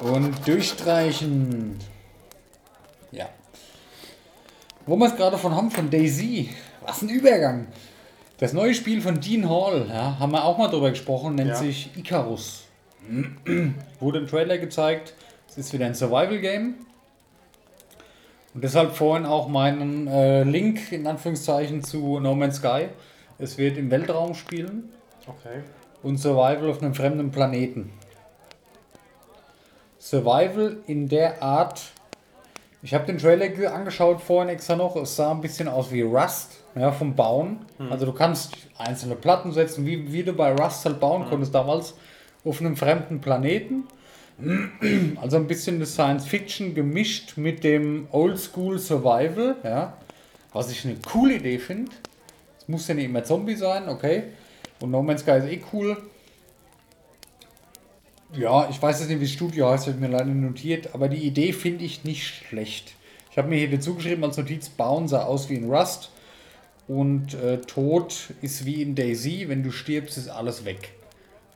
Und 0.01 0.47
durchstreichen. 0.47 1.79
Ja. 3.11 3.29
Wo 4.85 4.95
wir 4.97 5.07
es 5.07 5.15
gerade 5.15 5.37
von 5.37 5.55
haben, 5.55 5.71
von 5.71 5.89
Daisy. 5.89 6.49
Was 6.85 7.01
ein 7.01 7.09
Übergang. 7.09 7.67
Das 8.37 8.53
neue 8.53 8.73
Spiel 8.73 9.01
von 9.01 9.19
Dean 9.19 9.49
Hall, 9.49 9.87
ja, 9.89 10.19
haben 10.19 10.31
wir 10.33 10.43
auch 10.43 10.57
mal 10.57 10.67
drüber 10.67 10.89
gesprochen, 10.89 11.35
nennt 11.35 11.51
ja. 11.51 11.55
sich 11.55 11.89
Icarus. 11.95 12.65
Wurde 13.99 14.19
im 14.19 14.27
Trailer 14.27 14.57
gezeigt. 14.57 15.13
Es 15.47 15.57
ist 15.57 15.73
wieder 15.73 15.85
ein 15.85 15.95
Survival-Game. 15.95 16.84
Und 18.55 18.63
deshalb 18.63 18.95
vorhin 18.95 19.25
auch 19.25 19.49
meinen 19.49 20.07
äh, 20.07 20.43
Link 20.43 20.93
in 20.93 21.05
Anführungszeichen 21.05 21.83
zu 21.83 22.21
No 22.21 22.33
Man's 22.35 22.55
Sky. 22.55 22.87
Es 23.37 23.57
wird 23.57 23.77
im 23.77 23.91
Weltraum 23.91 24.33
spielen. 24.33 24.93
Okay. 25.27 25.59
Und 26.01 26.17
Survival 26.19 26.69
auf 26.69 26.81
einem 26.81 26.93
fremden 26.93 27.31
Planeten. 27.31 27.91
Survival 29.99 30.77
in 30.87 31.09
der 31.09 31.43
Art. 31.43 31.81
Ich 32.81 32.93
habe 32.93 33.05
den 33.05 33.17
Trailer 33.17 33.73
angeschaut 33.73 34.21
vorhin 34.21 34.47
extra 34.47 34.77
noch. 34.77 34.95
Es 34.95 35.17
sah 35.17 35.31
ein 35.31 35.41
bisschen 35.41 35.67
aus 35.67 35.91
wie 35.91 36.03
Rust 36.03 36.63
ja, 36.75 36.93
vom 36.93 37.13
Bauen. 37.13 37.65
Hm. 37.77 37.91
Also 37.91 38.05
du 38.05 38.13
kannst 38.13 38.55
einzelne 38.77 39.15
Platten 39.15 39.51
setzen, 39.51 39.85
wie, 39.85 40.13
wie 40.13 40.23
du 40.23 40.31
bei 40.31 40.53
Rust 40.53 40.85
halt 40.85 41.01
bauen 41.01 41.23
hm. 41.23 41.29
konntest 41.29 41.53
damals 41.53 41.95
auf 42.45 42.61
einem 42.61 42.77
fremden 42.77 43.19
Planeten. 43.19 43.83
Also 45.21 45.37
ein 45.37 45.47
bisschen 45.47 45.79
das 45.79 45.93
Science 45.93 46.25
Fiction 46.25 46.75
gemischt 46.75 47.37
mit 47.37 47.63
dem 47.63 48.07
Oldschool 48.11 48.79
Survival, 48.79 49.55
ja. 49.63 49.97
Was 50.51 50.71
ich 50.71 50.85
eine 50.85 50.95
coole 50.95 51.35
Idee 51.35 51.59
finde. 51.59 51.91
Es 52.59 52.67
muss 52.67 52.87
ja 52.87 52.95
nicht 52.95 53.05
immer 53.05 53.23
Zombie 53.23 53.55
sein, 53.55 53.87
okay. 53.89 54.23
Und 54.79 54.91
No 54.91 55.01
Man's 55.01 55.21
Sky 55.21 55.37
ist 55.37 55.47
eh 55.47 55.61
cool. 55.73 55.97
Ja, 58.37 58.67
ich 58.69 58.81
weiß 58.81 58.99
jetzt 58.99 59.09
nicht, 59.09 59.19
wie 59.19 59.25
das 59.25 59.31
Studio 59.31 59.69
heißt, 59.69 59.87
habe 59.87 59.95
ich 59.95 60.01
mir 60.01 60.09
leider 60.09 60.25
notiert, 60.25 60.93
aber 60.93 61.07
die 61.07 61.25
Idee 61.25 61.53
finde 61.53 61.85
ich 61.85 62.03
nicht 62.03 62.25
schlecht. 62.25 62.93
Ich 63.31 63.37
habe 63.37 63.47
mir 63.47 63.57
hier 63.57 63.71
dazu 63.71 63.95
geschrieben 63.95 64.23
als 64.23 64.37
Notiz, 64.37 64.67
bauen 64.69 65.07
sah 65.07 65.23
aus 65.23 65.49
wie 65.49 65.55
in 65.55 65.69
Rust 65.69 66.11
und 66.87 67.33
äh, 67.35 67.59
Tod 67.61 68.33
ist 68.41 68.65
wie 68.65 68.81
in 68.81 68.95
Daisy, 68.95 69.45
wenn 69.47 69.63
du 69.63 69.71
stirbst, 69.71 70.17
ist 70.17 70.29
alles 70.29 70.65
weg. 70.65 70.94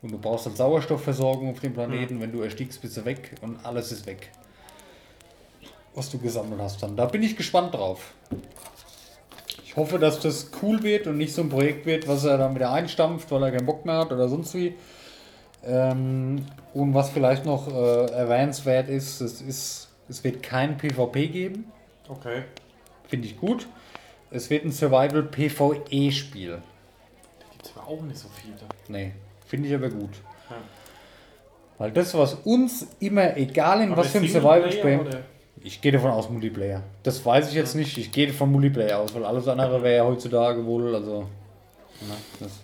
Und 0.01 0.11
du 0.11 0.17
brauchst 0.17 0.45
halt 0.45 0.57
Sauerstoffversorgung 0.57 1.51
auf 1.51 1.59
dem 1.59 1.73
Planeten. 1.73 2.15
Mhm. 2.15 2.21
Wenn 2.21 2.31
du 2.31 2.41
erstickst, 2.41 2.81
bist 2.81 2.97
du 2.97 3.05
weg 3.05 3.35
und 3.41 3.63
alles 3.65 3.91
ist 3.91 4.05
weg. 4.05 4.31
Was 5.93 6.09
du 6.09 6.19
gesammelt 6.19 6.61
hast 6.61 6.81
dann. 6.83 6.95
Da 6.95 7.05
bin 7.05 7.23
ich 7.23 7.35
gespannt 7.35 7.73
drauf. 7.73 8.13
Ich 9.65 9.75
hoffe, 9.75 9.99
dass 9.99 10.19
das 10.19 10.51
cool 10.61 10.83
wird 10.83 11.07
und 11.07 11.17
nicht 11.17 11.33
so 11.33 11.41
ein 11.41 11.49
Projekt 11.49 11.85
wird, 11.85 12.07
was 12.07 12.23
er 12.23 12.37
dann 12.37 12.55
wieder 12.55 12.71
einstampft, 12.71 13.29
weil 13.31 13.43
er 13.43 13.51
keinen 13.51 13.65
Bock 13.65 13.85
mehr 13.85 13.97
hat 13.97 14.11
oder 14.11 14.27
sonst 14.29 14.53
wie. 14.55 14.75
Ähm, 15.63 16.45
und 16.73 16.93
was 16.93 17.09
vielleicht 17.09 17.45
noch 17.45 17.67
äh, 17.67 18.11
erwähnenswert 18.11 18.87
ist, 18.89 19.19
es 19.21 19.41
ist, 19.41 19.89
es 20.07 20.23
wird 20.23 20.41
kein 20.41 20.77
PvP 20.77 21.27
geben. 21.27 21.71
Okay. 22.07 22.43
Finde 23.07 23.27
ich 23.27 23.37
gut. 23.37 23.67
Es 24.31 24.49
wird 24.49 24.63
ein 24.63 24.71
Survival 24.71 25.23
PvE-Spiel. 25.23 26.51
Da 27.39 27.45
gibt 27.51 27.65
es 27.65 27.71
aber 27.75 27.87
auch 27.87 28.01
nicht 28.01 28.17
so 28.17 28.27
viele. 28.29 28.55
Nee. 28.87 29.13
Finde 29.49 29.67
ich 29.67 29.73
aber 29.73 29.89
gut. 29.89 30.11
Ja. 30.47 30.57
Weil 31.79 31.91
das, 31.91 32.13
was 32.13 32.35
uns 32.35 32.85
immer, 32.99 33.35
egal 33.35 33.81
in 33.81 33.91
aber 33.91 34.01
was 34.01 34.11
für 34.11 34.19
ein 34.19 34.27
Survival-Spiel. 34.27 35.23
Ich 35.63 35.81
gehe 35.81 35.91
davon 35.91 36.11
aus, 36.11 36.29
Multiplayer. 36.29 36.83
Das 37.01 37.25
weiß 37.25 37.49
ich 37.49 37.55
jetzt 37.55 37.73
ja. 37.73 37.79
nicht. 37.79 37.97
Ich 37.97 38.11
gehe 38.11 38.31
von 38.31 38.51
Multiplayer 38.51 38.99
aus, 38.99 39.15
weil 39.15 39.25
alles 39.25 39.47
andere 39.47 39.81
wäre 39.81 39.97
ja 39.97 40.05
heutzutage 40.05 40.63
wohl, 40.63 40.93
also. 40.93 41.25
Na, 42.07 42.15
das, 42.39 42.59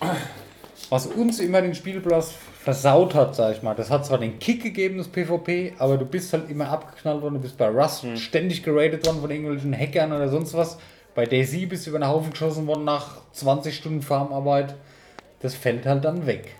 was 0.90 1.06
uns 1.06 1.40
immer 1.40 1.62
den 1.62 1.74
Spielplatz 1.74 2.34
versaut 2.62 3.14
hat, 3.14 3.34
sag 3.34 3.56
ich 3.56 3.62
mal. 3.62 3.74
Das 3.74 3.90
hat 3.90 4.04
zwar 4.04 4.18
den 4.18 4.38
Kick 4.38 4.62
gegeben, 4.62 4.98
das 4.98 5.08
PvP, 5.08 5.72
aber 5.78 5.96
du 5.96 6.04
bist 6.04 6.34
halt 6.34 6.50
immer 6.50 6.68
abgeknallt 6.68 7.22
worden, 7.22 7.34
du 7.34 7.40
bist 7.40 7.56
bei 7.56 7.68
Rust 7.68 8.04
mhm. 8.04 8.18
ständig 8.18 8.62
geradet 8.62 9.06
worden 9.06 9.22
von 9.22 9.30
irgendwelchen 9.30 9.72
Hackern 9.72 10.12
oder 10.12 10.28
sonst 10.28 10.52
was. 10.52 10.76
Bei 11.14 11.24
Daisy 11.24 11.64
bist 11.64 11.86
du 11.86 11.90
über 11.90 11.98
den 11.98 12.08
Haufen 12.08 12.30
geschossen 12.32 12.66
worden 12.66 12.84
nach 12.84 13.22
20 13.32 13.74
Stunden 13.74 14.02
Farmarbeit 14.02 14.74
das 15.46 15.54
fällt 15.54 15.86
halt 15.86 16.04
dann 16.04 16.26
weg. 16.26 16.56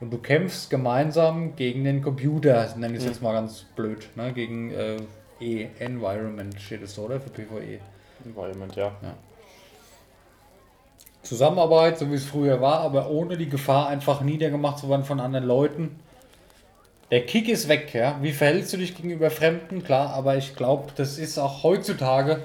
Und 0.00 0.12
du 0.12 0.18
kämpfst 0.18 0.68
gemeinsam 0.68 1.54
gegen 1.54 1.84
den 1.84 2.02
Computer, 2.02 2.74
nenne 2.76 2.94
ich 2.94 3.00
es 3.00 3.06
jetzt 3.06 3.22
mal 3.22 3.32
ganz 3.32 3.66
blöd, 3.76 4.08
ne? 4.16 4.32
gegen 4.32 4.72
äh, 4.72 4.96
E, 5.40 5.68
Environment 5.78 6.60
steht 6.60 6.82
es 6.82 6.94
so, 6.94 7.02
oder? 7.02 7.20
Für 7.20 7.30
PvE. 7.30 7.78
Environment, 8.24 8.74
ja. 8.74 8.92
ja. 9.02 9.14
Zusammenarbeit, 11.22 11.98
so 11.98 12.10
wie 12.10 12.16
es 12.16 12.24
früher 12.24 12.60
war, 12.60 12.80
aber 12.80 13.10
ohne 13.10 13.36
die 13.36 13.48
Gefahr 13.48 13.88
einfach 13.88 14.22
niedergemacht 14.22 14.78
zu 14.78 14.90
werden 14.90 15.04
von 15.04 15.20
anderen 15.20 15.46
Leuten. 15.46 16.00
Der 17.10 17.24
Kick 17.26 17.48
ist 17.48 17.68
weg, 17.68 17.94
ja. 17.94 18.18
Wie 18.22 18.32
verhältst 18.32 18.72
du 18.72 18.76
dich 18.76 18.96
gegenüber 18.96 19.30
Fremden? 19.30 19.84
Klar, 19.84 20.10
aber 20.14 20.36
ich 20.36 20.56
glaube, 20.56 20.92
das 20.96 21.16
ist 21.18 21.38
auch 21.38 21.62
heutzutage 21.62 22.42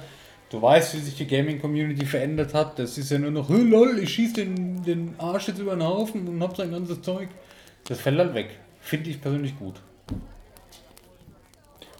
Du 0.55 0.61
weißt, 0.61 0.93
wie 0.93 0.99
sich 0.99 1.15
die 1.15 1.27
Gaming-Community 1.27 2.05
verändert 2.05 2.53
hat. 2.53 2.79
Das 2.79 2.97
ist 2.97 3.11
ja 3.11 3.19
nur 3.19 3.31
noch, 3.31 3.49
lol, 3.49 3.99
ich 3.99 4.13
schieße 4.13 4.35
den, 4.35 4.81
den 4.83 5.15
Arsch 5.17 5.49
jetzt 5.49 5.59
über 5.59 5.75
den 5.75 5.83
Haufen 5.83 6.25
und 6.29 6.41
hab 6.41 6.55
sein 6.55 6.71
ganzes 6.71 7.01
Zeug. 7.01 7.27
Das 7.89 7.99
fällt 7.99 8.17
halt 8.19 8.33
weg. 8.33 8.57
Finde 8.79 9.09
ich 9.09 9.19
persönlich 9.19 9.59
gut. 9.59 9.81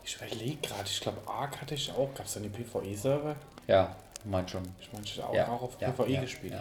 Ich 0.05 0.15
überlege 0.15 0.55
gerade, 0.61 0.85
ich 0.85 1.01
glaube, 1.01 1.17
Ark 1.27 1.59
hatte 1.59 1.75
ich 1.75 1.91
auch. 1.91 2.13
Gab 2.15 2.27
es 2.27 2.35
da 2.35 2.39
den 2.39 2.53
PvE-Server? 2.53 3.35
Ja, 3.67 3.93
mein 4.23 4.47
schon. 4.47 4.63
Ich 4.79 4.89
meine, 4.93 5.03
ich 5.03 5.21
habe 5.21 5.35
ja, 5.35 5.49
auch 5.49 5.63
auf 5.63 5.77
ja, 5.81 5.91
PvE 5.91 6.09
ja, 6.09 6.21
gespielt. 6.21 6.53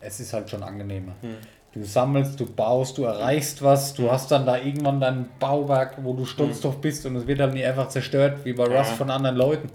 Es 0.00 0.20
ist 0.20 0.32
halt 0.32 0.48
schon 0.48 0.62
angenehmer. 0.62 1.16
Hm. 1.22 1.38
Du 1.72 1.82
sammelst, 1.82 2.38
du 2.38 2.46
baust, 2.46 2.98
du 2.98 3.02
erreichst 3.02 3.62
was, 3.62 3.94
du 3.94 4.12
hast 4.12 4.30
dann 4.30 4.46
da 4.46 4.58
irgendwann 4.58 5.00
dein 5.00 5.28
Bauwerk, 5.40 5.96
wo 6.04 6.12
du 6.12 6.24
stolz 6.24 6.56
hm. 6.56 6.62
drauf 6.62 6.80
bist 6.80 7.04
und 7.04 7.16
es 7.16 7.26
wird 7.26 7.40
halt 7.40 7.52
nicht 7.52 7.66
einfach 7.66 7.88
zerstört, 7.88 8.44
wie 8.44 8.52
bei 8.52 8.66
Rust 8.66 8.92
von 8.92 9.10
anderen 9.10 9.34
Leuten. 9.34 9.70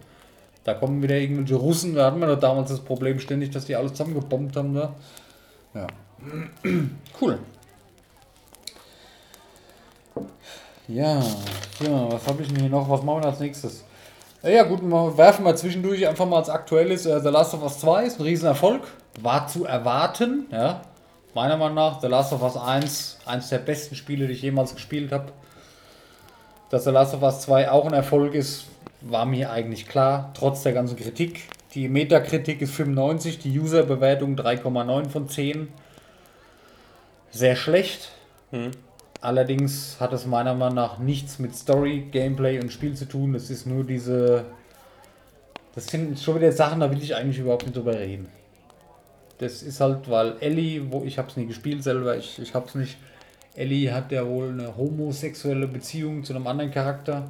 Da 0.67 0.73
kommen 0.73 1.01
wieder 1.01 1.15
irgendwelche 1.15 1.55
Russen, 1.55 1.95
da 1.95 2.07
hatten 2.07 2.19
wir 2.19 2.27
doch 2.27 2.41
damals 2.41 2.69
das 2.69 2.81
Problem 2.81 3.21
ständig, 3.21 3.51
dass 3.51 3.63
die 3.63 3.75
alles 3.77 3.93
zusammengebombt 3.93 4.53
haben. 4.57 4.73
Da. 4.73 4.93
Ja. 5.73 5.87
Cool. 7.21 7.39
Ja, 10.89 11.19
ja, 11.79 12.11
was 12.11 12.27
habe 12.27 12.41
ich 12.41 12.49
denn 12.49 12.59
hier 12.59 12.69
noch? 12.69 12.89
Was 12.89 13.01
machen 13.01 13.23
wir 13.23 13.29
als 13.29 13.39
nächstes? 13.39 13.85
Ja 14.43 14.63
gut, 14.63 14.81
wir 14.81 15.17
werfen 15.17 15.45
mal 15.45 15.57
zwischendurch 15.57 16.05
einfach 16.05 16.25
mal 16.25 16.39
als 16.39 16.49
aktuelles 16.49 17.05
äh, 17.05 17.21
The 17.21 17.29
Last 17.29 17.53
of 17.53 17.63
Us 17.63 17.79
2 17.79 18.03
ist 18.03 18.19
ein 18.19 18.23
Riesenerfolg. 18.23 18.81
War 19.21 19.47
zu 19.47 19.63
erwarten, 19.63 20.47
ja. 20.51 20.81
Meiner 21.33 21.55
Meinung 21.55 21.75
nach, 21.75 22.01
The 22.01 22.07
Last 22.07 22.33
of 22.33 22.41
Us 22.41 22.57
1, 22.57 23.19
eines 23.25 23.47
der 23.47 23.59
besten 23.59 23.95
Spiele, 23.95 24.27
die 24.27 24.33
ich 24.33 24.41
jemals 24.41 24.75
gespielt 24.75 25.13
habe. 25.13 25.31
Dass 26.69 26.83
The 26.83 26.91
Last 26.91 27.13
of 27.13 27.21
Us 27.21 27.39
2 27.39 27.71
auch 27.71 27.85
ein 27.85 27.93
Erfolg 27.93 28.33
ist, 28.33 28.65
war 29.01 29.25
mir 29.25 29.51
eigentlich 29.51 29.87
klar, 29.87 30.31
trotz 30.33 30.63
der 30.63 30.73
ganzen 30.73 30.97
Kritik. 30.97 31.43
Die 31.73 31.87
Metakritik 31.87 32.61
ist 32.61 32.73
95, 32.73 33.39
die 33.39 33.59
User-Bewertung 33.59 34.35
3,9 34.35 35.09
von 35.09 35.29
10. 35.29 35.67
Sehr 37.31 37.55
schlecht. 37.55 38.11
Mhm. 38.51 38.71
Allerdings 39.21 39.97
hat 39.99 40.13
es 40.13 40.25
meiner 40.25 40.53
Meinung 40.53 40.75
nach 40.75 40.99
nichts 40.99 41.39
mit 41.39 41.55
Story, 41.55 42.07
Gameplay 42.11 42.59
und 42.59 42.71
Spiel 42.71 42.95
zu 42.95 43.05
tun. 43.05 43.35
Es 43.35 43.49
ist 43.49 43.65
nur 43.65 43.83
diese. 43.83 44.45
Das 45.75 45.87
sind 45.87 46.19
schon 46.19 46.35
wieder 46.35 46.51
Sachen, 46.51 46.79
da 46.79 46.89
will 46.89 47.01
ich 47.01 47.15
eigentlich 47.15 47.39
überhaupt 47.39 47.63
nicht 47.63 47.75
drüber 47.75 47.99
reden. 47.99 48.29
Das 49.37 49.61
ist 49.61 49.79
halt, 49.79 50.09
weil 50.09 50.35
Ellie, 50.39 50.91
wo 50.91 51.03
ich 51.03 51.19
habe 51.19 51.29
es 51.29 51.37
nie 51.37 51.45
gespielt 51.45 51.83
selber, 51.83 52.17
ich, 52.17 52.39
ich 52.39 52.53
habe 52.55 52.67
es 52.67 52.75
nicht. 52.75 52.97
Ellie 53.55 53.93
hat 53.93 54.11
ja 54.11 54.25
wohl 54.25 54.49
eine 54.49 54.75
homosexuelle 54.75 55.67
Beziehung 55.67 56.23
zu 56.23 56.33
einem 56.33 56.47
anderen 56.47 56.71
Charakter 56.71 57.29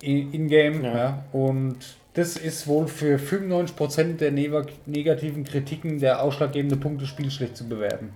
in-game. 0.00 0.84
Ja. 0.84 0.96
ja. 0.96 1.24
Und 1.32 1.76
das 2.14 2.36
ist 2.36 2.66
wohl 2.66 2.88
für 2.88 3.18
95% 3.18 4.16
der 4.16 4.32
negativen 4.32 5.44
Kritiken 5.44 5.98
der 5.98 6.22
ausschlaggebende 6.22 6.76
Punkt, 6.76 7.02
das 7.02 7.08
Spiel 7.08 7.30
schlecht 7.30 7.56
zu 7.56 7.68
bewerten. 7.68 8.12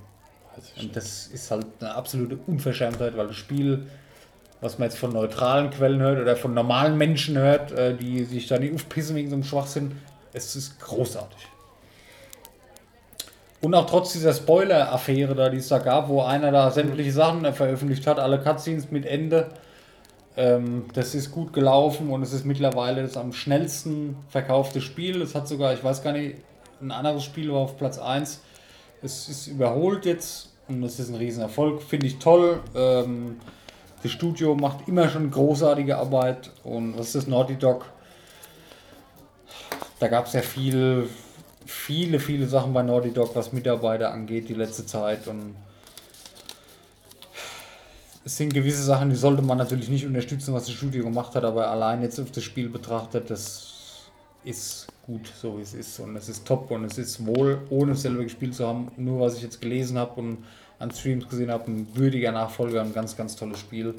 Das 0.57 0.83
und 0.83 0.97
das 0.97 1.27
ist 1.29 1.51
halt 1.51 1.67
eine 1.81 1.95
absolute 1.95 2.39
Unverschämtheit, 2.47 3.17
weil 3.17 3.29
das 3.29 3.37
Spiel, 3.37 3.87
was 4.61 4.79
man 4.79 4.89
jetzt 4.89 4.99
von 4.99 5.13
neutralen 5.13 5.71
Quellen 5.71 6.01
hört 6.01 6.19
oder 6.19 6.37
von 6.37 6.55
normalen 6.55 6.97
Menschen 6.97 7.37
hört, 7.39 7.73
äh, 7.73 7.95
die 7.95 8.25
sich 8.25 8.47
da 8.47 8.59
nicht 8.59 8.75
aufpissen 8.75 9.17
wegen 9.17 9.29
so 9.29 9.35
einem 9.35 9.45
Schwachsinn, 9.45 9.93
es 10.33 10.57
ist 10.57 10.81
großartig. 10.81 11.49
Und 13.61 13.75
auch 13.75 13.85
trotz 13.85 14.13
dieser 14.13 14.33
Spoiler-Affäre 14.33 15.35
da, 15.35 15.51
die 15.51 15.59
es 15.59 15.69
da 15.69 15.79
gab, 15.79 16.09
wo 16.09 16.23
einer 16.23 16.51
da 16.51 16.71
sämtliche 16.71 17.13
Sachen 17.13 17.53
veröffentlicht 17.53 18.07
hat, 18.07 18.19
alle 18.19 18.39
Cutscenes 18.39 18.91
mit 18.91 19.05
Ende. 19.05 19.49
Ähm, 20.37 20.85
das 20.95 21.15
ist 21.15 21.33
gut 21.33 21.53
gelaufen 21.53 22.11
und 22.11 22.23
es 22.23 22.33
ist 22.33 22.45
mittlerweile 22.45 23.03
das 23.03 23.17
am 23.17 23.33
schnellsten 23.33 24.17
verkaufte 24.29 24.81
Spiel. 24.81 25.21
Es 25.23 25.35
hat 25.35 25.49
sogar, 25.49 25.75
ich 25.75 25.83
weiß 25.83 26.03
gar 26.03 26.13
nicht, 26.13 26.37
ein 26.81 26.93
anderes 26.93 27.25
Spiel 27.25 27.53
war 27.53 27.61
auf 27.61 27.77
Platz 27.77 27.99
1. 27.99 28.41
Es 29.03 29.29
ist 29.29 29.47
überholt 29.49 30.07
jetzt 30.07 30.51
und 30.69 30.83
es 30.83 30.99
ist 30.99 31.11
ein 31.11 31.17
Riesenerfolg. 31.17 31.83
Finde 31.83 32.07
ich 32.07 32.19
toll. 32.19 32.61
Ähm, 32.75 33.37
das 34.03 34.13
Studio 34.13 34.55
macht 34.55 34.89
immer 34.89 35.09
schon 35.09 35.31
großartige 35.31 35.99
Arbeit. 35.99 36.51
Und 36.65 36.97
was 36.97 37.09
ist 37.09 37.15
das 37.17 37.27
Naughty 37.27 37.57
Dog? 37.57 37.87
Da 39.99 40.09
gab 40.09 40.27
es 40.27 40.33
ja 40.33 40.41
viel, 40.41 41.09
viele, 41.67 42.19
viele 42.19 42.47
Sachen 42.47 42.73
bei 42.73 42.83
Naughty 42.83 43.13
Dog, 43.13 43.37
was 43.37 43.53
Mitarbeiter 43.53 44.13
angeht, 44.13 44.49
die 44.49 44.55
letzte 44.55 44.87
Zeit. 44.87 45.29
Und 45.29 45.57
es 48.25 48.37
sind 48.37 48.53
gewisse 48.53 48.83
Sachen, 48.83 49.11
die 49.11 49.17
sollte 49.17 49.43
man 49.43 49.59
natürlich 49.59 49.89
nicht 49.89 50.07
unterstützen, 50.07 50.53
was 50.53 50.67
das 50.67 50.75
Studio 50.75 51.05
gemacht 51.05 51.35
hat, 51.35 51.45
aber 51.45 51.71
allein 51.71 52.03
jetzt 52.03 52.21
auf 52.21 52.31
das 52.31 52.45
Spiel 52.45 52.69
betrachtet, 52.69 53.31
das 53.31 54.11
ist 54.45 54.89
gut, 55.07 55.31
so 55.41 55.59
wie 55.59 55.63
es 55.63 55.75
ist. 55.75 55.99
Und 56.01 56.17
es 56.17 56.29
ist 56.29 56.47
top 56.47 56.71
und 56.71 56.85
es 56.85 56.99
ist 56.99 57.25
wohl, 57.27 57.63
ohne 57.71 57.93
es 57.93 58.03
selber 58.03 58.23
gespielt 58.23 58.55
zu 58.55 58.67
haben, 58.67 58.91
nur 58.97 59.21
was 59.21 59.37
ich 59.37 59.43
jetzt 59.43 59.61
gelesen 59.61 59.99
habe 59.99 60.21
und 60.21 60.39
an 60.79 60.91
Streams 60.91 61.29
gesehen 61.29 61.51
habe, 61.51 61.71
ein 61.71 61.89
würdiger 61.95 62.33
Nachfolger, 62.33 62.81
ein 62.81 62.95
ganz, 62.95 63.17
ganz 63.17 63.37
tolles 63.37 63.59
Spiel. 63.61 63.95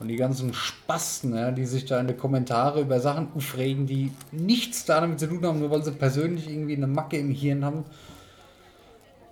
Und 0.00 0.08
die 0.08 0.16
ganzen 0.16 0.54
Spasten, 0.54 1.34
ja, 1.34 1.50
die 1.50 1.66
sich 1.66 1.84
da 1.84 2.00
in 2.00 2.08
den 2.08 2.16
Kommentare 2.16 2.80
über 2.80 3.00
Sachen 3.00 3.28
aufregen, 3.34 3.86
die 3.86 4.12
nichts 4.32 4.84
damit 4.86 5.20
zu 5.20 5.28
tun 5.28 5.44
haben, 5.44 5.60
nur 5.60 5.70
weil 5.70 5.84
sie 5.84 5.92
persönlich 5.92 6.48
irgendwie 6.48 6.76
eine 6.76 6.86
Macke 6.86 7.18
im 7.18 7.30
Hirn 7.30 7.64
haben, 7.64 7.84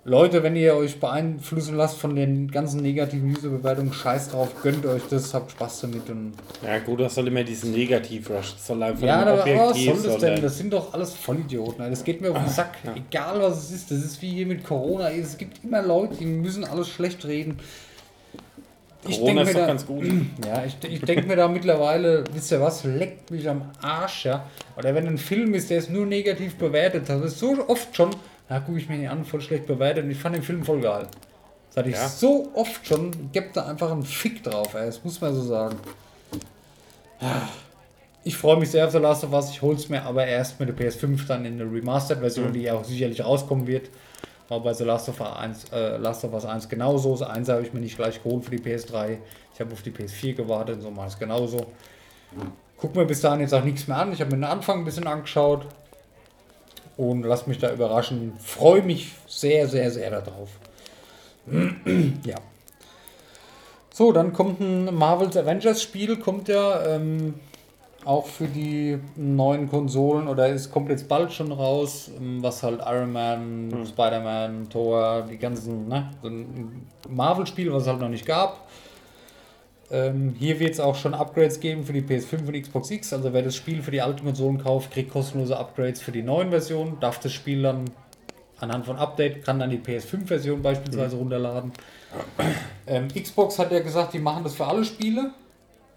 Leute, 0.04 0.42
wenn 0.42 0.56
ihr 0.56 0.74
euch 0.74 0.98
beeinflussen 0.98 1.76
lasst 1.76 1.98
von 1.98 2.16
den 2.16 2.50
ganzen 2.50 2.80
negativen 2.80 3.36
User-Bewertungen, 3.36 3.92
scheiß 3.92 4.30
drauf, 4.30 4.48
gönnt 4.62 4.86
euch 4.86 5.02
das, 5.10 5.34
habt 5.34 5.50
Spaß 5.50 5.82
damit. 5.82 6.08
Und 6.08 6.32
ja 6.64 6.78
gut, 6.78 7.00
das 7.00 7.14
soll 7.14 7.28
immer 7.28 7.44
diesen 7.44 7.72
Negativ-Rush, 7.72 8.54
das 8.54 8.66
soll 8.66 8.82
einfach 8.82 9.06
Ja, 9.06 9.20
aber 9.20 9.38
was 9.44 9.78
soll 9.78 10.02
das 10.02 10.18
denn? 10.18 10.40
Das 10.40 10.56
sind 10.56 10.72
doch 10.72 10.94
alles 10.94 11.12
Vollidioten. 11.12 11.90
Das 11.90 12.02
geht 12.02 12.22
mir 12.22 12.30
auf 12.30 12.38
den 12.38 12.48
Sack. 12.48 12.78
Ja. 12.82 12.94
Egal 12.96 13.42
was 13.42 13.58
es 13.64 13.72
ist, 13.72 13.90
das 13.90 13.98
ist 13.98 14.22
wie 14.22 14.30
hier 14.30 14.46
mit 14.46 14.64
Corona. 14.64 15.10
Es 15.10 15.36
gibt 15.36 15.62
immer 15.62 15.82
Leute, 15.82 16.16
die 16.16 16.26
müssen 16.26 16.64
alles 16.64 16.88
schlecht 16.88 17.26
reden. 17.26 17.58
Ich 19.06 19.18
Corona 19.18 19.42
ist 19.42 19.54
doch 19.54 19.60
da, 19.60 19.66
ganz 19.66 19.86
gut. 19.86 20.04
Ja, 20.46 20.64
ich, 20.64 20.76
ich 20.90 21.00
denke 21.02 21.26
mir 21.26 21.36
da 21.36 21.48
mittlerweile, 21.48 22.24
wisst 22.32 22.52
ihr 22.52 22.60
was, 22.60 22.84
leckt 22.84 23.30
mich 23.30 23.46
am 23.48 23.70
Arsch, 23.82 24.24
ja. 24.24 24.46
Oder 24.78 24.94
wenn 24.94 25.06
ein 25.06 25.18
Film 25.18 25.54
ist, 25.54 25.68
der 25.68 25.78
ist 25.78 25.90
nur 25.90 26.06
negativ 26.06 26.56
bewertet, 26.56 27.08
das 27.08 27.22
ist 27.22 27.38
so 27.38 27.56
oft 27.68 27.94
schon, 27.94 28.10
da 28.50 28.58
gucke 28.58 28.78
ich 28.78 28.88
mir 28.88 28.96
nicht 28.96 29.08
an, 29.08 29.24
voll 29.24 29.40
schlecht 29.40 29.66
bewertet 29.66 30.04
und 30.04 30.10
ich 30.10 30.18
fand 30.18 30.34
den 30.34 30.42
Film 30.42 30.64
voll 30.64 30.80
geil. 30.80 31.06
Das 31.68 31.76
hatte 31.76 31.88
ich 31.88 31.94
ja. 31.94 32.08
so 32.08 32.50
oft 32.54 32.84
schon, 32.84 33.30
gibt 33.30 33.56
da 33.56 33.66
einfach 33.66 33.92
einen 33.92 34.02
Fick 34.02 34.42
drauf, 34.42 34.74
ey. 34.74 34.86
das 34.86 35.04
muss 35.04 35.20
man 35.20 35.32
so 35.32 35.42
sagen. 35.42 35.78
Ich 38.24 38.36
freue 38.36 38.56
mich 38.56 38.72
sehr 38.72 38.86
auf 38.86 38.90
The 38.90 38.98
Last 38.98 39.22
of 39.22 39.32
Us, 39.32 39.50
ich 39.50 39.62
hole 39.62 39.76
es 39.76 39.88
mir 39.88 40.02
aber 40.02 40.26
erst 40.26 40.58
mit 40.58 40.68
der 40.68 40.76
PS5 40.76 41.28
dann 41.28 41.44
in 41.44 41.58
der 41.58 41.72
Remastered-Version, 41.72 42.48
mhm. 42.48 42.52
die 42.54 42.70
auch 42.72 42.82
sicherlich 42.82 43.24
rauskommen 43.24 43.68
wird. 43.68 43.88
War 44.48 44.58
bei 44.58 44.74
The 44.74 44.82
Last 44.82 45.08
of 45.08 45.20
Us 45.20 45.36
1, 45.36 45.64
äh, 45.72 45.96
Last 45.98 46.24
of 46.24 46.32
Us 46.32 46.44
1 46.44 46.68
genauso. 46.68 47.16
Das 47.16 47.28
1 47.28 47.48
habe 47.50 47.62
ich 47.62 47.72
mir 47.72 47.78
nicht 47.78 47.96
gleich 47.96 48.20
geholt 48.20 48.44
für 48.44 48.50
die 48.50 48.58
PS3. 48.58 49.18
Ich 49.54 49.60
habe 49.60 49.72
auf 49.72 49.82
die 49.82 49.92
PS4 49.92 50.34
gewartet, 50.34 50.82
so 50.82 50.90
mache 50.90 51.06
ich 51.06 51.12
es 51.12 51.18
genauso. 51.20 51.66
Guck 52.78 52.96
mir 52.96 53.04
bis 53.04 53.20
dahin 53.20 53.42
jetzt 53.42 53.54
auch 53.54 53.62
nichts 53.62 53.86
mehr 53.86 53.98
an. 53.98 54.12
Ich 54.12 54.20
habe 54.20 54.32
mir 54.32 54.38
den 54.38 54.44
Anfang 54.44 54.80
ein 54.80 54.84
bisschen 54.84 55.06
angeschaut 55.06 55.66
und 57.00 57.22
lass 57.22 57.46
mich 57.46 57.58
da 57.58 57.72
überraschen. 57.72 58.34
Freue 58.38 58.82
mich 58.82 59.12
sehr, 59.26 59.66
sehr, 59.66 59.90
sehr 59.90 60.10
darauf. 60.10 60.50
ja. 62.26 62.36
So, 63.90 64.12
dann 64.12 64.34
kommt 64.34 64.60
ein 64.60 64.94
Marvel's 64.94 65.36
Avengers 65.36 65.82
Spiel, 65.82 66.18
kommt 66.18 66.48
ja 66.48 66.84
ähm, 66.84 67.34
auch 68.04 68.26
für 68.26 68.46
die 68.46 68.98
neuen 69.16 69.70
Konsolen 69.70 70.28
oder 70.28 70.50
es 70.50 70.70
kommt 70.70 70.90
jetzt 70.90 71.08
bald 71.08 71.32
schon 71.32 71.52
raus, 71.52 72.10
ähm, 72.18 72.42
was 72.42 72.62
halt 72.62 72.80
Iron 72.86 73.12
Man, 73.12 73.70
hm. 73.72 73.86
Spider-Man, 73.86 74.68
Thor, 74.68 75.22
die 75.22 75.38
ganzen, 75.38 75.88
ne, 75.88 76.10
so 76.22 76.28
ein 76.28 76.86
Marvel-Spiel, 77.08 77.72
was 77.72 77.84
es 77.84 77.88
halt 77.88 78.00
noch 78.00 78.10
nicht 78.10 78.26
gab. 78.26 78.68
Ähm, 79.90 80.34
hier 80.38 80.60
wird 80.60 80.72
es 80.72 80.80
auch 80.80 80.94
schon 80.94 81.14
Upgrades 81.14 81.58
geben 81.58 81.84
für 81.84 81.92
die 81.92 82.02
PS5 82.02 82.46
und 82.46 82.62
Xbox 82.62 82.90
X. 82.90 83.12
Also 83.12 83.32
wer 83.32 83.42
das 83.42 83.56
Spiel 83.56 83.82
für 83.82 83.90
die 83.90 84.00
alten 84.00 84.24
Konsolen 84.24 84.58
kauft, 84.58 84.92
kriegt 84.92 85.10
kostenlose 85.10 85.56
Upgrades 85.56 86.00
für 86.00 86.12
die 86.12 86.22
neuen 86.22 86.50
Versionen. 86.50 86.98
Darf 87.00 87.18
das 87.18 87.32
Spiel 87.32 87.62
dann 87.62 87.90
anhand 88.60 88.86
von 88.86 88.96
Update, 88.96 89.44
kann 89.44 89.58
dann 89.58 89.70
die 89.70 89.78
PS5-Version 89.78 90.62
beispielsweise 90.62 91.16
mhm. 91.16 91.22
runterladen. 91.22 91.72
Ähm, 92.86 93.08
Xbox 93.08 93.58
hat 93.58 93.72
ja 93.72 93.80
gesagt, 93.80 94.14
die 94.14 94.18
machen 94.18 94.44
das 94.44 94.54
für 94.54 94.66
alle 94.66 94.84
Spiele. 94.84 95.30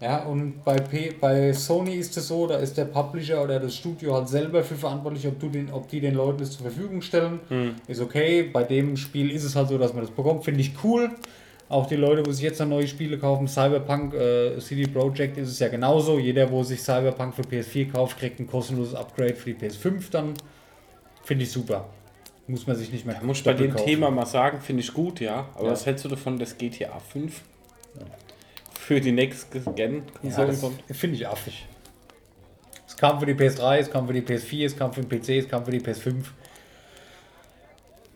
Ja, 0.00 0.24
und 0.24 0.64
bei, 0.64 0.76
P 0.76 1.12
bei 1.18 1.52
Sony 1.52 1.94
ist 1.94 2.16
es 2.16 2.28
so, 2.28 2.46
da 2.46 2.56
ist 2.56 2.76
der 2.76 2.84
Publisher 2.86 3.42
oder 3.42 3.60
das 3.60 3.76
Studio 3.76 4.14
halt 4.14 4.28
selber 4.28 4.62
für 4.64 4.74
verantwortlich, 4.74 5.26
ob, 5.26 5.38
du 5.38 5.48
den, 5.48 5.72
ob 5.72 5.88
die 5.88 6.00
den 6.00 6.14
Leuten 6.14 6.38
das 6.38 6.50
zur 6.50 6.62
Verfügung 6.62 7.00
stellen. 7.00 7.40
Mhm. 7.48 7.76
Ist 7.86 8.00
okay. 8.00 8.42
Bei 8.42 8.64
dem 8.64 8.96
Spiel 8.96 9.30
ist 9.30 9.44
es 9.44 9.54
halt 9.54 9.68
so, 9.68 9.78
dass 9.78 9.94
man 9.94 10.02
das 10.02 10.10
bekommt. 10.10 10.44
Finde 10.44 10.60
ich 10.60 10.72
cool. 10.82 11.10
Auch 11.68 11.86
die 11.86 11.96
Leute, 11.96 12.24
wo 12.26 12.30
sich 12.30 12.44
jetzt 12.44 12.60
noch 12.60 12.66
neue 12.66 12.86
Spiele 12.86 13.18
kaufen, 13.18 13.48
Cyberpunk, 13.48 14.14
äh, 14.14 14.58
CD 14.58 14.86
Projekt 14.86 15.38
ist 15.38 15.48
es 15.48 15.58
ja 15.58 15.68
genauso. 15.68 16.18
Jeder, 16.18 16.50
wo 16.50 16.62
sich 16.62 16.82
Cyberpunk 16.82 17.34
für 17.34 17.42
PS4 17.42 17.92
kauft, 17.92 18.18
kriegt 18.18 18.38
ein 18.38 18.46
kostenloses 18.46 18.94
Upgrade 18.94 19.34
für 19.34 19.52
die 19.52 19.66
PS5 19.66 20.10
dann. 20.10 20.34
Finde 21.22 21.44
ich 21.44 21.50
super. 21.50 21.88
Muss 22.46 22.66
man 22.66 22.76
sich 22.76 22.92
nicht 22.92 23.06
mehr. 23.06 23.14
Ja, 23.14 23.22
muss 23.22 23.42
bei 23.42 23.54
dem 23.54 23.72
kaufen. 23.72 23.86
Thema 23.86 24.10
mal 24.10 24.26
sagen, 24.26 24.60
finde 24.60 24.82
ich 24.82 24.92
gut, 24.92 25.20
ja. 25.20 25.48
Aber 25.54 25.64
ja. 25.64 25.72
was 25.72 25.86
hältst 25.86 26.04
du 26.04 26.10
davon, 26.10 26.38
dass 26.38 26.58
GTA 26.58 26.98
5 26.98 27.40
ja. 27.98 28.06
für 28.78 29.00
die 29.00 29.12
Next 29.12 29.48
Gen 29.74 30.02
ja, 30.22 30.44
kommt? 30.60 30.82
Finde 30.90 31.16
ich 31.16 31.26
affig. 31.26 31.66
Es 32.86 32.94
kam 32.94 33.18
für 33.18 33.26
die 33.26 33.34
PS3, 33.34 33.78
es 33.78 33.90
kam 33.90 34.06
für 34.06 34.12
die 34.12 34.20
PS4, 34.20 34.66
es 34.66 34.76
kam 34.76 34.92
für 34.92 35.00
den 35.00 35.08
PC, 35.08 35.30
es 35.30 35.48
kam 35.48 35.64
für 35.64 35.70
die 35.70 35.80
PS5. 35.80 36.14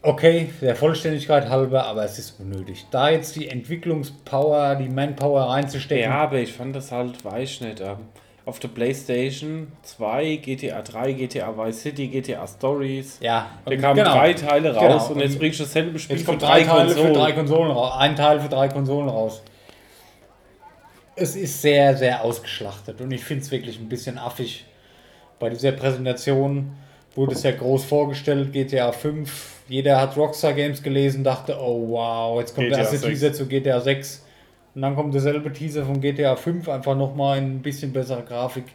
Okay, 0.01 0.51
der 0.61 0.77
Vollständigkeit 0.77 1.49
halber, 1.49 1.85
aber 1.87 2.05
es 2.05 2.19
ist 2.19 2.39
unnötig. 2.39 2.87
Da 2.91 3.11
jetzt 3.11 3.35
die 3.35 3.49
Entwicklungspower, 3.49 4.77
die 4.77 4.89
Manpower 4.89 5.51
reinzustecken. 5.51 6.05
Ja, 6.05 6.23
aber 6.23 6.39
ich 6.39 6.53
fand 6.53 6.77
das 6.77 6.93
halt, 6.93 7.25
weiß 7.25 7.51
ich 7.51 7.61
nicht. 7.63 7.81
Ähm, 7.81 7.97
auf 8.49 8.61
der 8.61 8.69
PlayStation 8.69 9.73
2, 9.83 10.37
GTA 10.37 10.81
3, 10.81 11.13
GTA 11.13 11.55
Vice 11.55 11.83
City, 11.83 12.07
GTA 12.09 12.47
Stories. 12.47 13.19
Ja, 13.21 13.51
da 13.67 13.77
kamen 13.77 13.97
genau, 13.97 14.15
drei 14.15 14.33
Teile 14.33 14.75
raus 14.75 15.09
genau. 15.09 15.15
und 15.15 15.21
jetzt 15.21 15.39
bringst 15.39 15.61
du 15.61 15.65
dasselbe 15.65 15.99
Spiel 15.99 16.17
jetzt 16.17 16.25
für 16.25 16.37
drei, 16.37 16.63
drei 16.63 16.65
Teile 16.65 16.87
Konsolen. 16.87 17.07
für 17.09 17.21
drei 17.21 17.33
Konsolen 17.33 17.71
raus. 17.73 17.93
Ein 17.99 18.17
Teil 18.17 18.41
für 18.41 18.49
drei 18.49 18.69
Konsolen 18.69 19.09
raus. 19.09 19.43
Es 21.17 21.37
ist 21.37 21.61
sehr, 21.61 21.97
sehr 21.97 22.25
ausgeschlachtet 22.25 23.01
und 23.01 23.11
ich 23.11 23.23
finde 23.23 23.43
es 23.43 23.51
wirklich 23.51 23.79
ein 23.79 23.89
bisschen 23.89 24.17
affig 24.17 24.65
bei 25.41 25.51
dieser 25.51 25.73
Präsentation 25.73 26.73
wurde 27.19 27.33
es 27.35 27.43
ja 27.43 27.51
groß 27.51 27.85
vorgestellt, 27.85 28.53
GTA 28.53 28.93
5. 28.93 29.65
Jeder 29.69 30.01
hat 30.01 30.17
Rockstar 30.17 30.53
Games 30.53 30.83
gelesen, 30.83 31.25
dachte, 31.25 31.59
oh 31.61 31.89
wow, 31.91 32.39
jetzt 32.39 32.55
kommt 32.55 32.69
GTA 32.69 32.77
der 32.77 32.85
erste 32.85 32.99
6. 32.99 33.09
Teaser 33.09 33.33
zu 33.33 33.47
GTA 33.47 33.81
6. 33.81 34.25
Und 34.75 34.83
dann 34.83 34.95
kommt 34.95 35.13
derselbe 35.13 35.53
Teaser 35.53 35.85
von 35.85 36.01
GTA 36.01 36.37
5, 36.37 36.69
einfach 36.69 36.97
nochmal 36.97 37.39
in 37.39 37.57
ein 37.57 37.63
bisschen 37.63 37.93
bessere 37.93 38.23
Grafik. 38.23 38.67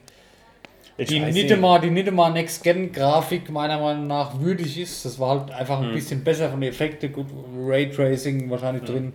Ich 0.98 1.08
die 1.08 1.22
die 1.22 1.90
nicht 1.90 2.12
mal 2.12 2.32
Next-Gen-Grafik 2.32 3.50
meiner 3.50 3.80
Meinung 3.80 4.08
nach 4.08 4.40
würdig 4.40 4.78
ist. 4.78 5.06
Das 5.06 5.18
war 5.18 5.40
halt 5.40 5.52
einfach 5.52 5.80
ein 5.80 5.88
hm. 5.88 5.96
bisschen 5.96 6.24
besser 6.24 6.50
von 6.50 6.60
den 6.60 6.70
Effekten, 6.70 7.14
gut, 7.14 7.28
Raytracing 7.66 8.50
wahrscheinlich 8.50 8.84
hm. 8.84 8.94
drin. 8.94 9.14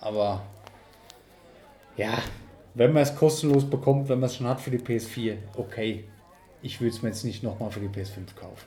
Aber 0.00 0.42
ja, 1.98 2.18
wenn 2.74 2.94
man 2.94 3.02
es 3.02 3.14
kostenlos 3.14 3.68
bekommt, 3.68 4.08
wenn 4.08 4.18
man 4.18 4.28
es 4.28 4.36
schon 4.36 4.48
hat 4.48 4.60
für 4.60 4.70
die 4.70 4.78
PS4, 4.78 5.34
okay 5.56 6.04
ich 6.62 6.80
würde 6.80 6.94
es 6.94 7.02
mir 7.02 7.08
jetzt 7.08 7.24
nicht 7.24 7.42
nochmal 7.42 7.70
für 7.70 7.80
die 7.80 7.88
PS5 7.88 8.34
kaufen. 8.34 8.66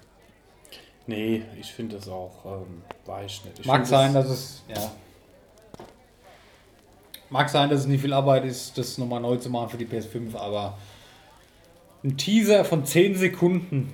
Nee, 1.06 1.44
ich 1.60 1.72
finde 1.72 1.98
das 1.98 2.08
auch, 2.08 2.46
ähm, 2.46 2.82
weiß 3.06 3.46
nicht. 3.46 3.60
Ich 3.60 3.66
Mag 3.66 3.86
sein, 3.86 4.14
das 4.14 4.28
dass 4.28 4.34
es, 4.34 4.64
ja. 4.70 4.91
Mag 7.30 7.50
sein, 7.50 7.70
dass 7.70 7.82
es 7.82 7.88
nicht 7.88 8.02
viel 8.02 8.14
Arbeit 8.14 8.46
ist, 8.46 8.78
das 8.78 8.98
nochmal 8.98 9.20
neu 9.20 9.38
zu 9.38 9.50
machen 9.50 9.70
für 9.70 9.78
die 9.78 9.86
PS5, 9.86 10.36
aber 10.36 10.78
ein 12.04 12.18
Teaser 12.18 12.64
von 12.64 12.86
10 12.86 13.16
Sekunden 13.18 13.94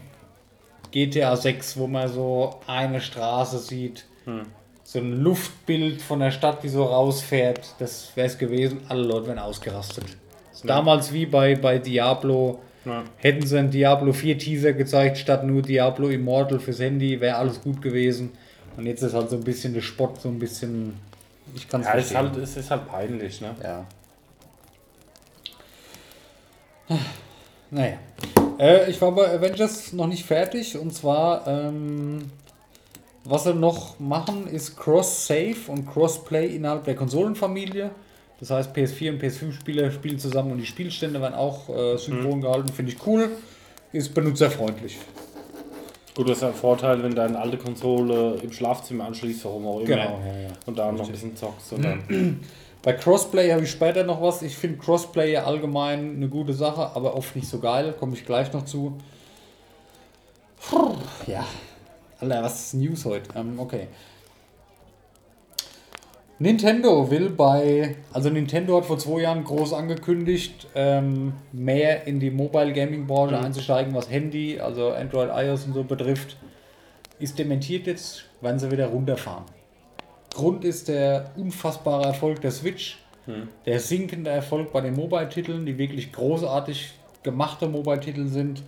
GTA 0.91 1.36
6, 1.36 1.78
wo 1.78 1.88
man 1.88 2.08
so 2.10 2.60
eine 2.68 3.02
Straße 3.02 3.60
sieht, 3.60 4.06
hm. 4.26 4.45
so 4.84 5.00
ein 5.00 5.22
Luftbild 5.22 6.02
von 6.02 6.20
der 6.20 6.32
Stadt, 6.32 6.64
die 6.64 6.70
so 6.70 6.84
rausfährt, 6.84 7.76
das 7.80 8.12
wäre 8.16 8.28
es 8.28 8.38
gewesen. 8.38 8.82
Alle 8.89 9.04
Leute 9.04 9.28
wären 9.28 9.39
ausgerastet. 9.39 10.06
Damals 10.64 11.14
wie 11.14 11.26
bei, 11.26 11.56
bei 11.56 11.78
Diablo 11.78 12.60
ja. 12.86 13.03
Hätten 13.17 13.45
sie 13.45 13.57
ein 13.57 13.71
Diablo 13.71 14.13
4 14.13 14.38
Teaser 14.38 14.73
gezeigt, 14.73 15.17
statt 15.17 15.45
nur 15.45 15.61
Diablo 15.61 16.09
Immortal 16.09 16.59
fürs 16.59 16.80
Handy, 16.80 17.19
wäre 17.19 17.38
alles 17.38 17.61
gut 17.61 17.82
gewesen. 17.82 18.32
Und 18.77 18.86
jetzt 18.86 19.01
ist 19.01 19.13
halt 19.13 19.30
so 19.30 19.36
ein 19.36 19.43
bisschen 19.43 19.73
der 19.73 19.82
Spott, 19.82 20.21
so 20.21 20.30
ein 20.30 20.39
bisschen. 20.39 20.93
Ich 21.55 21.67
kann 21.67 21.82
es 21.82 21.88
ja, 21.88 21.93
verstehen. 21.93 22.17
Halt, 22.17 22.38
es 22.38 22.57
ist 22.57 22.71
halt 22.71 22.88
peinlich, 22.88 23.41
ne? 23.41 23.55
Ja. 23.61 23.86
Naja. 27.71 27.97
Äh, 28.57 28.89
ich 28.89 29.01
war 29.01 29.11
bei 29.11 29.30
Avengers 29.30 29.93
noch 29.93 30.07
nicht 30.07 30.25
fertig 30.25 30.77
und 30.77 30.93
zwar 30.93 31.47
ähm, 31.47 32.32
Was 33.23 33.43
sie 33.43 33.53
noch 33.53 33.99
machen, 33.99 34.47
ist 34.47 34.77
Cross-Save 34.77 35.57
und 35.67 35.88
Cross-Play 35.91 36.55
innerhalb 36.55 36.86
der 36.86 36.95
Konsolenfamilie. 36.95 37.91
Das 38.40 38.52
heißt, 38.52 38.76
PS4 38.76 39.12
und 39.12 39.22
PS5-Spieler 39.22 39.92
spielen 39.92 40.18
zusammen 40.18 40.52
und 40.54 40.60
die 40.60 40.66
Spielstände 40.66 41.22
werden 41.22 41.34
auch 41.34 41.70
äh, 41.70 41.98
synchron 41.98 42.38
mhm. 42.38 42.42
gehalten. 42.42 42.70
Finde 42.70 42.92
ich 42.94 43.06
cool. 43.06 43.30
Ist 43.92 44.14
benutzerfreundlich. 44.14 44.98
Gut, 46.16 46.30
das 46.30 46.38
ist 46.38 46.44
ein 46.44 46.54
Vorteil, 46.54 47.02
wenn 47.04 47.16
deine 47.16 47.40
alte 47.40 47.58
Konsole 47.58 48.36
im 48.42 48.52
Schlafzimmer 48.52 49.06
anschließt, 49.06 49.46
warum 49.46 49.68
auch 49.68 49.80
immer. 49.80 49.88
Genau, 49.88 50.20
ja, 50.26 50.40
ja. 50.42 50.50
Und 50.66 50.78
da 50.78 50.92
noch 50.92 51.06
ein 51.06 51.12
bisschen 51.12 51.36
zockst. 51.36 51.76
Bei 52.82 52.94
Crossplay 52.94 53.52
habe 53.52 53.64
ich 53.64 53.72
später 53.72 54.04
noch 54.04 54.22
was. 54.22 54.42
Ich 54.42 54.56
finde 54.56 54.78
Crossplay 54.78 55.36
allgemein 55.38 56.16
eine 56.16 56.30
gute 56.30 56.54
Sache, 56.54 56.92
aber 56.96 57.16
oft 57.16 57.36
nicht 57.36 57.48
so 57.48 57.60
geil. 57.60 57.94
Komme 58.00 58.14
ich 58.14 58.26
gleich 58.26 58.52
noch 58.54 58.64
zu. 58.66 58.98
Ja. 61.28 61.46
Alter, 62.20 62.44
was 62.44 62.60
ist 62.60 62.74
News 62.76 63.06
heute? 63.06 63.30
Ähm, 63.38 63.60
okay. 63.60 63.88
Nintendo 66.42 67.12
will 67.12 67.30
bei, 67.32 67.98
also 68.14 68.30
Nintendo 68.30 68.78
hat 68.78 68.86
vor 68.86 68.98
zwei 68.98 69.22
Jahren 69.22 69.44
groß 69.44 69.74
angekündigt, 69.74 70.68
ähm, 70.74 71.34
mehr 71.52 72.08
in 72.08 72.22
die 72.22 72.32
Mobile 72.32 72.72
Gaming 72.72 73.08
Branche 73.08 73.36
mhm. 73.36 73.44
einzusteigen, 73.44 73.94
was 73.94 74.10
Handy, 74.10 74.58
also 74.58 74.92
Android, 74.92 75.30
iOS 75.36 75.66
und 75.66 75.74
so 75.74 75.84
betrifft. 75.84 76.38
Ist 77.20 77.38
dementiert 77.38 77.88
jetzt, 77.88 78.24
werden 78.40 78.58
sie 78.58 78.72
wieder 78.72 78.88
runterfahren. 78.88 79.44
Grund 80.34 80.64
ist 80.64 80.88
der 80.88 81.32
unfassbare 81.36 82.06
Erfolg 82.06 82.40
der 82.40 82.52
Switch, 82.52 83.00
mhm. 83.28 83.50
der 83.66 83.82
sinkende 83.82 84.30
Erfolg 84.30 84.72
bei 84.72 84.80
den 84.80 84.96
Mobile-Titeln, 84.96 85.66
die 85.66 85.78
wirklich 85.78 86.14
großartig 86.14 86.94
gemachte 87.22 87.68
Mobile-Titel 87.68 88.28
sind. 88.28 88.64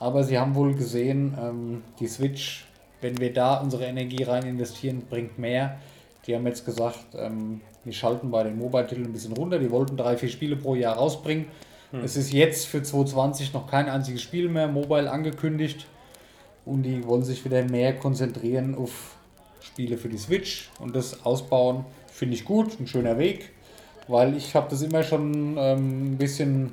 Aber 0.00 0.24
sie 0.24 0.40
haben 0.40 0.56
wohl 0.56 0.74
gesehen, 0.74 1.38
ähm, 1.40 1.84
die 2.00 2.08
Switch, 2.08 2.66
wenn 3.00 3.16
wir 3.18 3.32
da 3.32 3.58
unsere 3.60 3.84
Energie 3.84 4.24
rein 4.24 4.42
investieren, 4.42 5.04
bringt 5.08 5.38
mehr 5.38 5.78
die 6.26 6.34
haben 6.34 6.46
jetzt 6.46 6.64
gesagt, 6.64 7.14
ähm, 7.14 7.60
wir 7.84 7.92
schalten 7.92 8.30
bei 8.30 8.42
den 8.42 8.58
Mobile-Titeln 8.58 9.06
ein 9.06 9.12
bisschen 9.12 9.32
runter. 9.32 9.58
Die 9.58 9.70
wollten 9.70 9.96
drei, 9.96 10.16
vier 10.16 10.28
Spiele 10.28 10.56
pro 10.56 10.74
Jahr 10.74 10.96
rausbringen. 10.96 11.46
Hm. 11.92 12.02
Es 12.02 12.16
ist 12.16 12.32
jetzt 12.32 12.66
für 12.66 12.82
2020 12.82 13.52
noch 13.52 13.70
kein 13.70 13.88
einziges 13.88 14.22
Spiel 14.22 14.48
mehr 14.48 14.66
mobile 14.66 15.10
angekündigt. 15.10 15.86
Und 16.64 16.82
die 16.82 17.06
wollen 17.06 17.22
sich 17.22 17.44
wieder 17.44 17.62
mehr 17.62 17.96
konzentrieren 17.96 18.74
auf 18.74 19.16
Spiele 19.60 19.96
für 19.96 20.08
die 20.08 20.18
Switch 20.18 20.68
und 20.80 20.96
das 20.96 21.24
ausbauen. 21.24 21.84
Finde 22.08 22.34
ich 22.34 22.44
gut, 22.44 22.80
ein 22.80 22.88
schöner 22.88 23.18
Weg. 23.18 23.52
Weil 24.08 24.36
ich 24.36 24.54
habe 24.54 24.68
das 24.68 24.82
immer 24.82 25.02
schon 25.02 25.56
ähm, 25.58 26.12
ein 26.12 26.18
bisschen 26.18 26.72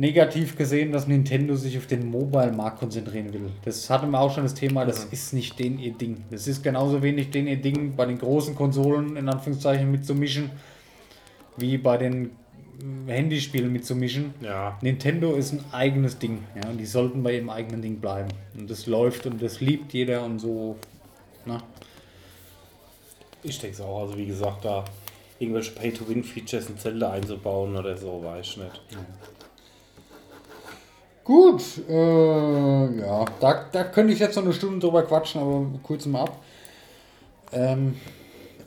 negativ 0.00 0.56
gesehen, 0.56 0.92
dass 0.92 1.06
Nintendo 1.06 1.54
sich 1.54 1.76
auf 1.76 1.86
den 1.86 2.10
Mobile-Markt 2.10 2.78
konzentrieren 2.78 3.32
will. 3.34 3.50
Das 3.64 3.90
hatten 3.90 4.10
wir 4.10 4.20
auch 4.20 4.34
schon 4.34 4.44
das 4.44 4.54
Thema, 4.54 4.86
das 4.86 5.06
mhm. 5.06 5.12
ist 5.12 5.32
nicht 5.34 5.58
den 5.58 5.78
ihr 5.78 5.92
Ding. 5.92 6.24
Das 6.30 6.48
ist 6.48 6.62
genauso 6.62 7.02
wenig 7.02 7.30
den 7.30 7.46
ihr 7.46 7.58
Ding, 7.58 7.94
bei 7.96 8.06
den 8.06 8.18
großen 8.18 8.54
Konsolen 8.54 9.16
in 9.16 9.28
Anführungszeichen 9.28 9.90
mitzumischen, 9.90 10.50
wie 11.58 11.76
bei 11.76 11.98
den 11.98 12.30
Handyspielen 13.06 13.70
mitzumischen. 13.70 14.32
Ja. 14.40 14.78
Nintendo 14.80 15.34
ist 15.34 15.52
ein 15.52 15.64
eigenes 15.70 16.18
Ding. 16.18 16.44
Ja, 16.54 16.70
und 16.70 16.78
die 16.78 16.86
sollten 16.86 17.22
bei 17.22 17.34
ihrem 17.34 17.50
eigenen 17.50 17.82
Ding 17.82 18.00
bleiben. 18.00 18.30
Und 18.58 18.70
das 18.70 18.86
läuft 18.86 19.26
und 19.26 19.42
das 19.42 19.60
liebt 19.60 19.92
jeder 19.92 20.24
und 20.24 20.38
so. 20.38 20.76
Na. 21.44 21.62
Ich 23.42 23.58
denke 23.58 23.74
es 23.74 23.82
auch. 23.82 24.00
Also 24.00 24.16
wie 24.16 24.26
gesagt, 24.26 24.64
da 24.64 24.82
irgendwelche 25.38 25.72
Pay-to-Win-Features 25.72 26.70
in 26.70 26.78
Zelda 26.78 27.10
einzubauen 27.10 27.76
oder 27.76 27.98
so, 27.98 28.22
weiß 28.24 28.46
ich 28.46 28.56
nicht. 28.56 28.82
Ja. 28.92 28.98
Gut, 31.24 31.62
äh, 31.88 33.00
ja, 33.00 33.24
da, 33.40 33.64
da 33.70 33.84
könnte 33.84 34.12
ich 34.12 34.18
jetzt 34.18 34.36
noch 34.36 34.44
eine 34.44 34.52
Stunde 34.52 34.78
drüber 34.78 35.02
quatschen, 35.02 35.40
aber 35.40 35.66
kurz 35.82 36.06
mal 36.06 36.22
ab. 36.22 36.42
Ähm, 37.52 37.94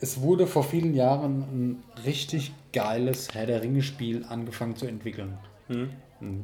es 0.01 0.21
wurde 0.21 0.47
vor 0.47 0.63
vielen 0.63 0.93
Jahren 0.93 1.41
ein 1.41 1.83
richtig 2.05 2.51
geiles 2.73 3.33
Herr 3.33 3.45
der 3.45 3.61
Ringe-Spiel 3.61 4.25
angefangen 4.27 4.75
zu 4.75 4.85
entwickeln. 4.85 5.37
Mhm. 5.67 5.89
Ein 6.21 6.43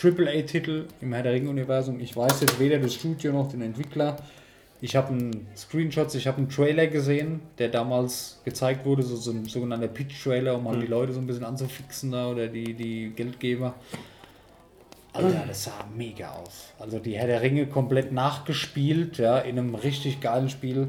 AAA-Titel 0.00 0.86
im 1.00 1.12
Herr 1.12 1.22
der 1.22 1.32
Ringe-Universum. 1.32 2.00
Ich 2.00 2.16
weiß 2.16 2.40
jetzt 2.40 2.58
weder 2.58 2.78
das 2.78 2.94
Studio 2.94 3.32
noch 3.32 3.50
den 3.50 3.62
Entwickler. 3.62 4.16
Ich 4.80 4.96
habe 4.96 5.08
einen 5.08 5.46
Screenshots, 5.56 6.16
ich 6.16 6.26
habe 6.26 6.38
einen 6.38 6.48
Trailer 6.48 6.88
gesehen, 6.88 7.40
der 7.58 7.68
damals 7.68 8.40
gezeigt 8.44 8.84
wurde, 8.84 9.04
so, 9.04 9.14
so 9.14 9.30
ein 9.30 9.44
sogenannter 9.44 9.86
Pitch-Trailer, 9.86 10.56
um 10.56 10.64
mal 10.64 10.76
mhm. 10.76 10.80
die 10.80 10.86
Leute 10.88 11.12
so 11.12 11.20
ein 11.20 11.26
bisschen 11.28 11.44
anzufixen 11.44 12.10
da 12.10 12.28
oder 12.28 12.48
die, 12.48 12.74
die 12.74 13.12
Geldgeber. 13.14 13.74
Alter, 15.12 15.44
das 15.46 15.64
sah 15.64 15.84
mega 15.94 16.30
aus. 16.32 16.72
Also 16.78 16.98
die 16.98 17.16
Herr 17.16 17.26
der 17.26 17.42
Ringe 17.42 17.66
komplett 17.66 18.12
nachgespielt, 18.12 19.18
ja, 19.18 19.38
in 19.38 19.58
einem 19.58 19.74
richtig 19.74 20.20
geilen 20.20 20.48
Spiel. 20.48 20.88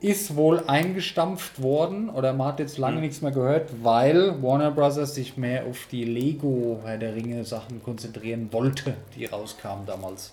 Ist 0.00 0.36
wohl 0.36 0.62
eingestampft 0.66 1.62
worden 1.62 2.10
oder 2.10 2.32
man 2.34 2.48
hat 2.48 2.58
jetzt 2.58 2.76
lange 2.76 2.96
mhm. 2.96 3.02
nichts 3.02 3.22
mehr 3.22 3.30
gehört, 3.30 3.70
weil 3.82 4.42
Warner 4.42 4.70
Bros. 4.70 4.96
sich 4.96 5.36
mehr 5.36 5.64
auf 5.64 5.86
die 5.90 6.04
Lego 6.04 6.80
Herr 6.84 6.98
der 6.98 7.14
Ringe 7.14 7.44
Sachen 7.44 7.82
konzentrieren 7.82 8.48
wollte, 8.52 8.94
die 9.16 9.24
rauskamen 9.24 9.86
damals. 9.86 10.32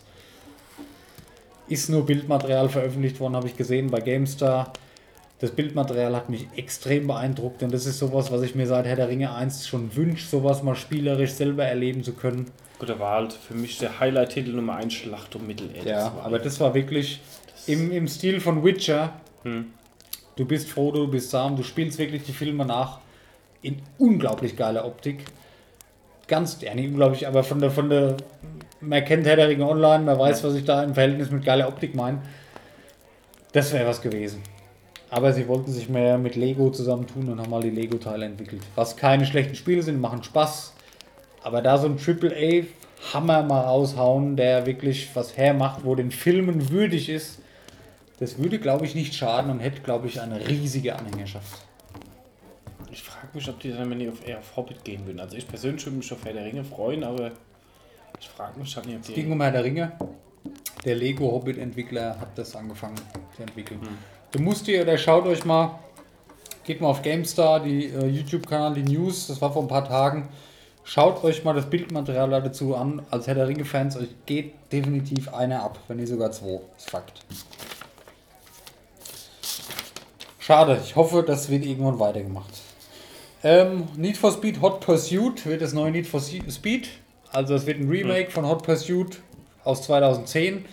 Ist 1.69 1.89
nur 1.89 2.05
Bildmaterial 2.05 2.67
veröffentlicht 2.67 3.19
worden, 3.19 3.35
habe 3.35 3.47
ich 3.47 3.55
gesehen 3.55 3.89
bei 3.89 4.01
GameStar. 4.01 4.73
Das 5.39 5.51
Bildmaterial 5.51 6.15
hat 6.15 6.29
mich 6.29 6.47
extrem 6.55 7.07
beeindruckt 7.07 7.63
und 7.63 7.73
das 7.73 7.85
ist 7.85 7.99
sowas, 7.99 8.31
was 8.31 8.41
ich 8.41 8.55
mir 8.55 8.67
seit 8.67 8.85
Herr 8.85 8.95
der 8.95 9.07
Ringe 9.07 9.33
1 9.33 9.67
schon 9.67 9.95
wünsche, 9.95 10.27
sowas 10.27 10.63
mal 10.63 10.75
spielerisch 10.75 11.31
selber 11.31 11.63
erleben 11.63 12.03
zu 12.03 12.13
können. 12.13 12.51
Gut, 12.83 12.89
da 12.89 12.99
war 12.99 13.15
halt 13.15 13.31
für 13.31 13.53
mich 13.53 13.77
der 13.77 14.01
Highlight-Titel 14.01 14.51
Nummer 14.51 14.75
1 14.75 14.93
Schlacht 14.93 15.37
um 15.37 15.47
Mittelerde. 15.47 15.89
Ja, 15.89 16.11
aber 16.21 16.37
das 16.37 16.59
war 16.59 16.73
wirklich 16.73 17.21
im, 17.65 17.93
im 17.93 18.09
Stil 18.09 18.41
von 18.41 18.61
Witcher. 18.65 19.13
Hm. 19.43 19.67
Du 20.35 20.43
bist 20.43 20.69
Frodo, 20.69 21.05
du 21.05 21.11
bist 21.11 21.29
Sam, 21.29 21.55
du 21.55 21.63
spielst 21.63 21.97
wirklich 21.97 22.23
die 22.23 22.33
Filme 22.33 22.65
nach 22.65 22.99
in 23.61 23.81
unglaublich 23.97 24.57
geiler 24.57 24.83
Optik. 24.83 25.23
Ganz, 26.27 26.59
ja 26.59 26.75
nicht 26.75 26.89
unglaublich, 26.89 27.25
aber 27.25 27.45
von 27.45 27.61
der, 27.61 27.71
von 27.71 27.89
der, 27.89 28.17
man 28.81 29.05
kennt 29.05 29.25
Herr 29.27 29.37
der 29.37 29.47
Ringe 29.47 29.65
online, 29.65 30.03
man 30.03 30.19
weiß, 30.19 30.41
ja. 30.41 30.49
was 30.49 30.55
ich 30.55 30.65
da 30.65 30.83
im 30.83 30.93
Verhältnis 30.93 31.31
mit 31.31 31.45
geiler 31.45 31.69
Optik 31.69 31.95
meine. 31.95 32.21
Das 33.53 33.71
wäre 33.71 33.87
was 33.87 34.01
gewesen. 34.01 34.43
Aber 35.09 35.31
sie 35.31 35.47
wollten 35.47 35.71
sich 35.71 35.87
mehr 35.87 36.17
mit 36.17 36.35
Lego 36.35 36.69
zusammentun 36.69 37.29
und 37.29 37.39
haben 37.39 37.49
mal 37.49 37.61
die 37.61 37.69
Lego-Teile 37.69 38.25
entwickelt. 38.25 38.63
Was 38.75 38.97
keine 38.97 39.25
schlechten 39.25 39.55
Spiele 39.55 39.83
sind, 39.83 40.01
machen 40.01 40.21
Spaß. 40.21 40.73
Aber 41.43 41.61
da 41.61 41.77
so 41.77 41.87
ein 41.87 41.97
Triple 41.97 42.33
A 42.35 42.65
Hammer 43.13 43.43
mal 43.43 43.61
raushauen, 43.61 44.37
der 44.37 44.65
wirklich 44.65 45.09
was 45.13 45.35
hermacht, 45.35 45.83
wo 45.83 45.93
den 45.93 46.11
Filmen 46.11 46.69
würdig 46.69 47.09
ist, 47.09 47.39
das 48.19 48.37
würde, 48.37 48.59
glaube 48.59 48.85
ich, 48.85 48.95
nicht 48.95 49.13
schaden 49.13 49.51
und 49.51 49.59
hätte, 49.59 49.81
glaube 49.81 50.07
ich, 50.07 50.21
eine 50.21 50.47
riesige 50.47 50.95
Anhängerschaft. 50.95 51.59
Ich 52.91 53.03
frage 53.03 53.27
mich, 53.33 53.49
ob 53.49 53.59
die 53.59 53.71
dann, 53.71 53.89
wenn 53.89 53.99
die 53.99 54.07
auf, 54.07 54.25
eher 54.25 54.39
auf 54.39 54.55
Hobbit 54.55 54.85
gehen 54.85 55.05
würden. 55.05 55.19
Also 55.19 55.35
ich 55.35 55.47
persönlich 55.47 55.85
würde 55.85 55.97
mich 55.97 56.11
auf 56.13 56.23
Herr 56.23 56.33
der 56.33 56.45
Ringe 56.45 56.63
freuen, 56.63 57.03
aber 57.03 57.31
ich 58.19 58.29
frage 58.29 58.59
mich 58.59 58.77
ob 58.77 58.83
die... 58.83 58.95
Es 58.95 59.07
ging 59.13 59.31
um 59.31 59.41
Herr 59.41 59.51
der 59.51 59.63
Ringe. 59.63 59.91
Der 60.85 60.95
Lego 60.95 61.31
Hobbit-Entwickler 61.31 62.19
hat 62.19 62.37
das 62.37 62.55
angefangen 62.55 62.95
zu 63.35 63.41
entwickeln. 63.41 63.81
Hm. 63.81 63.97
Du 64.31 64.39
musst 64.39 64.67
dir, 64.67 64.81
oder 64.83 64.97
schaut 64.97 65.25
euch 65.25 65.43
mal, 65.43 65.79
geht 66.63 66.79
mal 66.79 66.87
auf 66.87 67.01
GameStar, 67.01 67.61
die 67.61 67.87
äh, 67.87 68.05
YouTube-Kanal, 68.07 68.75
die 68.75 68.83
News, 68.83 69.27
das 69.27 69.41
war 69.41 69.51
vor 69.51 69.63
ein 69.63 69.67
paar 69.67 69.85
Tagen. 69.85 70.29
Schaut 70.83 71.23
euch 71.23 71.43
mal 71.43 71.53
das 71.53 71.69
Bildmaterial 71.69 72.29
dazu 72.29 72.75
an. 72.75 73.01
Als 73.09 73.27
Herr 73.27 73.35
der 73.35 73.47
Ringe-Fans, 73.47 73.97
euch 73.97 74.09
geht 74.25 74.53
definitiv 74.71 75.33
einer 75.33 75.63
ab, 75.63 75.79
wenn 75.87 75.97
nicht 75.97 76.09
sogar 76.09 76.31
zwei. 76.31 76.59
Das 76.73 76.83
ist 76.83 76.89
Fakt. 76.89 77.21
Schade, 80.39 80.79
ich 80.83 80.95
hoffe, 80.95 81.23
das 81.25 81.49
wird 81.49 81.65
irgendwann 81.65 81.99
weitergemacht. 81.99 82.51
Ähm, 83.43 83.87
Need 83.95 84.17
for 84.17 84.31
Speed 84.31 84.61
Hot 84.61 84.81
Pursuit 84.81 85.45
wird 85.45 85.61
das 85.61 85.73
neue 85.73 85.91
Need 85.91 86.07
for 86.07 86.21
Speed. 86.21 86.89
Also 87.31 87.55
es 87.55 87.65
wird 87.65 87.79
ein 87.79 87.89
Remake 87.89 88.31
von 88.31 88.45
Hot 88.47 88.63
Pursuit 88.63 89.19
aus 89.63 89.83
2010 89.83 90.65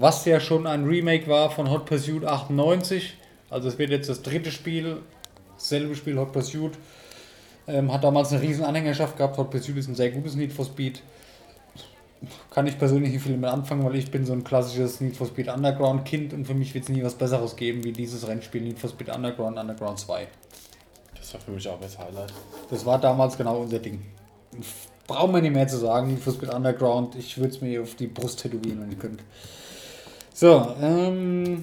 was 0.00 0.24
ja 0.24 0.38
schon 0.40 0.66
ein 0.66 0.84
Remake 0.84 1.26
war 1.26 1.50
von 1.50 1.70
Hot 1.70 1.86
Pursuit 1.86 2.24
98. 2.24 3.16
Also 3.50 3.68
es 3.68 3.78
wird 3.78 3.90
jetzt 3.90 4.08
das 4.08 4.22
dritte 4.22 4.52
Spiel, 4.52 4.98
dasselbe 5.56 5.94
Spiel 5.94 6.18
Hot 6.18 6.32
Pursuit. 6.32 6.72
Ähm, 7.68 7.92
hat 7.92 8.02
damals 8.02 8.32
eine 8.32 8.40
riesen 8.40 8.64
Anhängerschaft 8.64 9.16
gehabt. 9.18 9.36
Hot 9.36 9.50
Pursuit 9.50 9.76
ist 9.76 9.88
ein 9.88 9.94
sehr 9.94 10.10
gutes 10.10 10.34
Need 10.34 10.52
for 10.52 10.64
Speed. 10.64 11.02
Kann 12.50 12.66
ich 12.66 12.78
persönlich 12.78 13.12
nicht 13.12 13.22
viel 13.22 13.36
mit 13.36 13.48
anfangen, 13.48 13.84
weil 13.84 13.94
ich 13.94 14.10
bin 14.10 14.24
so 14.24 14.32
ein 14.32 14.42
klassisches 14.42 15.00
Need 15.00 15.16
for 15.16 15.26
Speed 15.26 15.48
Underground 15.48 16.04
Kind 16.04 16.32
und 16.32 16.46
für 16.46 16.54
mich 16.54 16.74
wird 16.74 16.84
es 16.84 16.90
nie 16.90 17.04
was 17.04 17.14
Besseres 17.14 17.54
geben 17.54 17.84
wie 17.84 17.92
dieses 17.92 18.26
Rennspiel 18.26 18.62
Need 18.62 18.78
for 18.78 18.88
Speed 18.90 19.10
Underground 19.14 19.58
Underground 19.58 20.00
2. 20.00 20.26
Das 21.16 21.34
war 21.34 21.40
für 21.42 21.50
mich 21.50 21.68
auch 21.68 21.78
das 21.78 21.98
Highlight. 21.98 22.32
Das 22.70 22.86
war 22.86 22.98
damals 22.98 23.36
genau 23.36 23.58
unser 23.60 23.78
Ding. 23.78 24.02
Brauchen 25.06 25.34
wir 25.34 25.42
nicht 25.42 25.54
mehr 25.54 25.68
zu 25.68 25.76
sagen, 25.76 26.08
Need 26.08 26.20
for 26.20 26.32
Speed 26.32 26.52
Underground. 26.52 27.16
Ich 27.16 27.36
würde 27.36 27.50
es 27.50 27.60
mir 27.60 27.82
auf 27.82 27.94
die 27.94 28.06
Brust 28.06 28.40
tätowieren, 28.40 28.80
wenn 28.80 28.92
ich 28.92 28.98
könnte. 28.98 29.22
So, 30.32 30.74
ähm. 30.80 31.62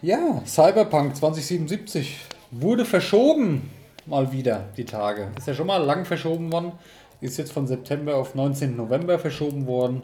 Ja, 0.00 0.42
Cyberpunk 0.46 1.14
2077 1.14 2.16
wurde 2.50 2.84
verschoben. 2.84 3.70
Mal 4.06 4.32
wieder 4.32 4.68
die 4.76 4.84
Tage. 4.84 5.28
Ist 5.36 5.46
ja 5.46 5.54
schon 5.54 5.66
mal 5.66 5.82
lang 5.84 6.04
verschoben 6.04 6.50
worden. 6.50 6.72
Ist 7.20 7.36
jetzt 7.36 7.52
von 7.52 7.66
September 7.66 8.16
auf 8.16 8.34
19. 8.34 8.76
November 8.76 9.18
verschoben 9.18 9.66
worden. 9.66 10.02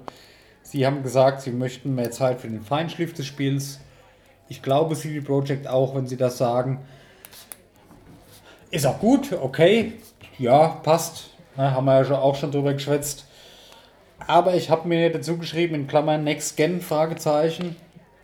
Sie 0.63 0.87
haben 0.87 1.03
gesagt, 1.03 1.43
sie 1.43 1.53
möchten 1.53 1.95
mehr 1.95 2.11
Zeit 2.11 2.41
für 2.41 2.49
den 2.49 2.63
Feinschliff 2.63 3.15
des 3.15 3.27
Spiels. 3.27 3.81
Ich 4.49 4.63
glaube, 4.63 4.95
CD 4.95 5.21
Projekt 5.21 5.69
auch, 5.69 5.95
wenn 5.95 6.07
sie 6.07 6.17
das 6.17 6.39
sagen. 6.39 6.81
Ist 8.71 8.87
auch 8.87 8.99
gut, 8.99 9.33
okay. 9.33 9.93
Ja, 10.39 10.69
passt. 10.69 11.31
Na, 11.57 11.71
haben 11.71 11.85
wir 11.85 12.03
ja 12.03 12.19
auch 12.19 12.35
schon 12.35 12.51
drüber 12.51 12.75
geschwätzt. 12.75 13.27
Aber 14.27 14.55
ich 14.55 14.71
habe 14.71 14.89
mir 14.89 15.13
dazu 15.13 15.39
geschrieben, 15.39 15.75
in 15.75 15.87
Klammern 15.87 16.25
Next 16.25 16.57
Gen, 16.57 16.81
Fragezeichen. 16.81 17.77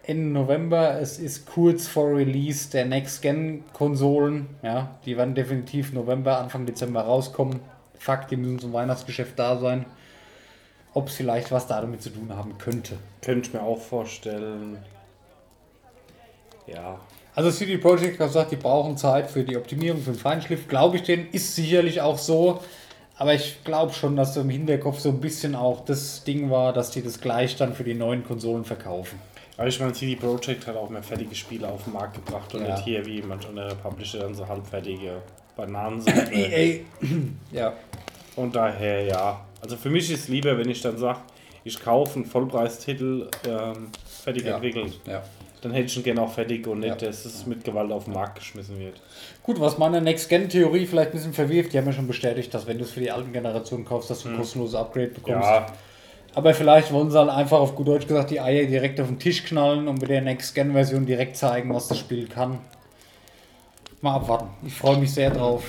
Ende 0.03 0.31
November, 0.31 0.99
es 1.01 1.19
ist 1.19 1.47
kurz 1.47 1.87
vor 1.87 2.17
Release 2.17 2.71
der 2.71 2.87
Next 2.87 3.21
Gen 3.23 3.65
Konsolen. 3.73 4.49
Ja, 4.63 4.99
die 5.05 5.17
werden 5.17 5.35
definitiv 5.35 5.93
November, 5.93 6.39
Anfang 6.39 6.65
Dezember 6.65 7.03
rauskommen. 7.03 7.61
Fakt, 7.99 8.31
die 8.31 8.37
müssen 8.37 8.59
zum 8.59 8.73
Weihnachtsgeschäft 8.73 9.39
da 9.39 9.59
sein. 9.59 9.85
Ob 10.95 11.09
es 11.09 11.15
vielleicht 11.15 11.53
was 11.53 11.67
damit 11.67 12.03
zu 12.03 12.11
tun 12.11 12.35
haben 12.35 12.57
könnte. 12.59 12.97
Könnte 13.23 13.49
ich 13.49 13.55
mir 13.55 13.63
auch 13.63 13.81
vorstellen. 13.81 14.79
Ja. 16.67 16.99
Also 17.35 17.51
CD 17.51 17.77
Projekt 17.77 18.19
hat 18.19 18.29
gesagt, 18.29 18.53
die 18.53 18.57
brauchen 18.57 18.97
Zeit 18.97 19.31
für 19.31 19.45
die 19.45 19.57
Optimierung, 19.57 20.01
für 20.01 20.13
den 20.13 20.19
Feinschliff. 20.19 20.67
Glaube 20.67 20.97
ich 20.97 21.03
denen, 21.03 21.29
ist 21.31 21.55
sicherlich 21.55 22.01
auch 22.01 22.19
so. 22.19 22.61
Aber 23.17 23.35
ich 23.35 23.63
glaube 23.65 23.93
schon, 23.93 24.17
dass 24.17 24.33
so 24.33 24.41
im 24.41 24.49
Hinterkopf 24.49 24.99
so 24.99 25.11
ein 25.11 25.21
bisschen 25.21 25.55
auch 25.55 25.85
das 25.85 26.25
Ding 26.25 26.51
war, 26.51 26.73
dass 26.73 26.91
die 26.91 27.03
das 27.03 27.21
gleich 27.21 27.55
dann 27.57 27.75
für 27.75 27.85
die 27.85 27.95
neuen 27.95 28.25
Konsolen 28.25 28.65
verkaufen. 28.65 29.21
Aber 29.61 29.69
ich 29.69 29.79
meine, 29.79 29.93
CD 29.93 30.17
Projekt 30.17 30.67
hat 30.67 30.75
auch 30.75 30.89
mehr 30.89 31.03
fertige 31.03 31.35
Spiele 31.35 31.69
auf 31.69 31.85
den 31.85 31.93
Markt 31.93 32.15
gebracht 32.15 32.55
und 32.55 32.63
ja. 32.63 32.73
nicht 32.73 32.85
hier 32.85 33.05
wie 33.05 33.21
manche 33.21 33.49
andere 33.49 33.75
Publisher 33.75 34.21
dann 34.21 34.35
so 34.35 34.49
halbfertige 34.49 35.21
Bananen 35.55 36.01
sind. 36.01 36.33
EA. 36.33 36.81
ja. 37.53 37.75
Und 38.37 38.57
daher, 38.57 39.05
ja. 39.05 39.45
Also 39.61 39.77
für 39.77 39.91
mich 39.91 40.11
ist 40.11 40.21
es 40.21 40.29
lieber, 40.29 40.57
wenn 40.57 40.71
ich 40.71 40.81
dann 40.81 40.97
sage, 40.97 41.19
ich 41.63 41.79
kaufe 41.79 42.15
einen 42.15 42.25
Vollpreistitel 42.25 43.29
ähm, 43.47 43.89
fertig 44.07 44.47
ja. 44.47 44.55
entwickelt. 44.55 44.99
Ja. 45.05 45.23
Dann 45.61 45.73
hätte 45.73 45.89
ich 45.89 45.97
ihn 45.99 46.05
gerne 46.05 46.23
auch 46.23 46.33
fertig 46.33 46.67
und 46.67 46.81
nicht, 46.81 47.03
ja. 47.03 47.09
dass 47.09 47.27
es 47.27 47.45
mit 47.45 47.63
Gewalt 47.63 47.93
auf 47.93 48.05
den 48.05 48.15
Markt 48.15 48.37
geschmissen 48.37 48.79
wird. 48.79 48.99
Gut, 49.43 49.61
was 49.61 49.77
meine 49.77 50.01
Next-Gen-Theorie 50.01 50.87
vielleicht 50.87 51.11
ein 51.11 51.19
bisschen 51.19 51.35
verwirft, 51.35 51.75
die 51.75 51.77
haben 51.77 51.85
ja 51.85 51.93
schon 51.93 52.07
bestätigt, 52.07 52.55
dass 52.55 52.67
wenn 52.67 52.79
du 52.79 52.85
es 52.85 52.93
für 52.93 53.01
die 53.01 53.11
alten 53.11 53.35
Generationen 53.35 53.85
kaufst, 53.85 54.09
dass 54.09 54.23
du 54.23 54.29
ein 54.29 54.37
hm. 54.37 54.41
kostenloses 54.41 54.75
Upgrade 54.75 55.09
bekommst. 55.09 55.47
Ja. 55.51 55.67
Aber 56.35 56.55
vielleicht 56.55 56.93
wollen 56.93 57.11
sie 57.11 57.19
halt 57.19 57.31
einfach 57.31 57.59
auf 57.59 57.75
gut 57.75 57.89
Deutsch 57.89 58.07
gesagt 58.07 58.31
die 58.31 58.41
Eier 58.41 58.67
direkt 58.67 59.01
auf 59.01 59.09
den 59.09 59.19
Tisch 59.19 59.45
knallen 59.45 59.89
und 59.89 60.01
mit 60.01 60.11
der 60.11 60.23
Next-Gen-Version 60.23 61.05
direkt 61.07 61.37
zeigen, 61.37 61.75
was 61.75 61.89
das 61.89 61.99
Spiel 61.99 62.29
kann. 62.29 62.59
Mal 64.01 64.15
abwarten. 64.15 64.49
Ich 64.65 64.75
freue 64.75 64.99
mich 64.99 65.13
sehr 65.13 65.31
drauf. 65.31 65.65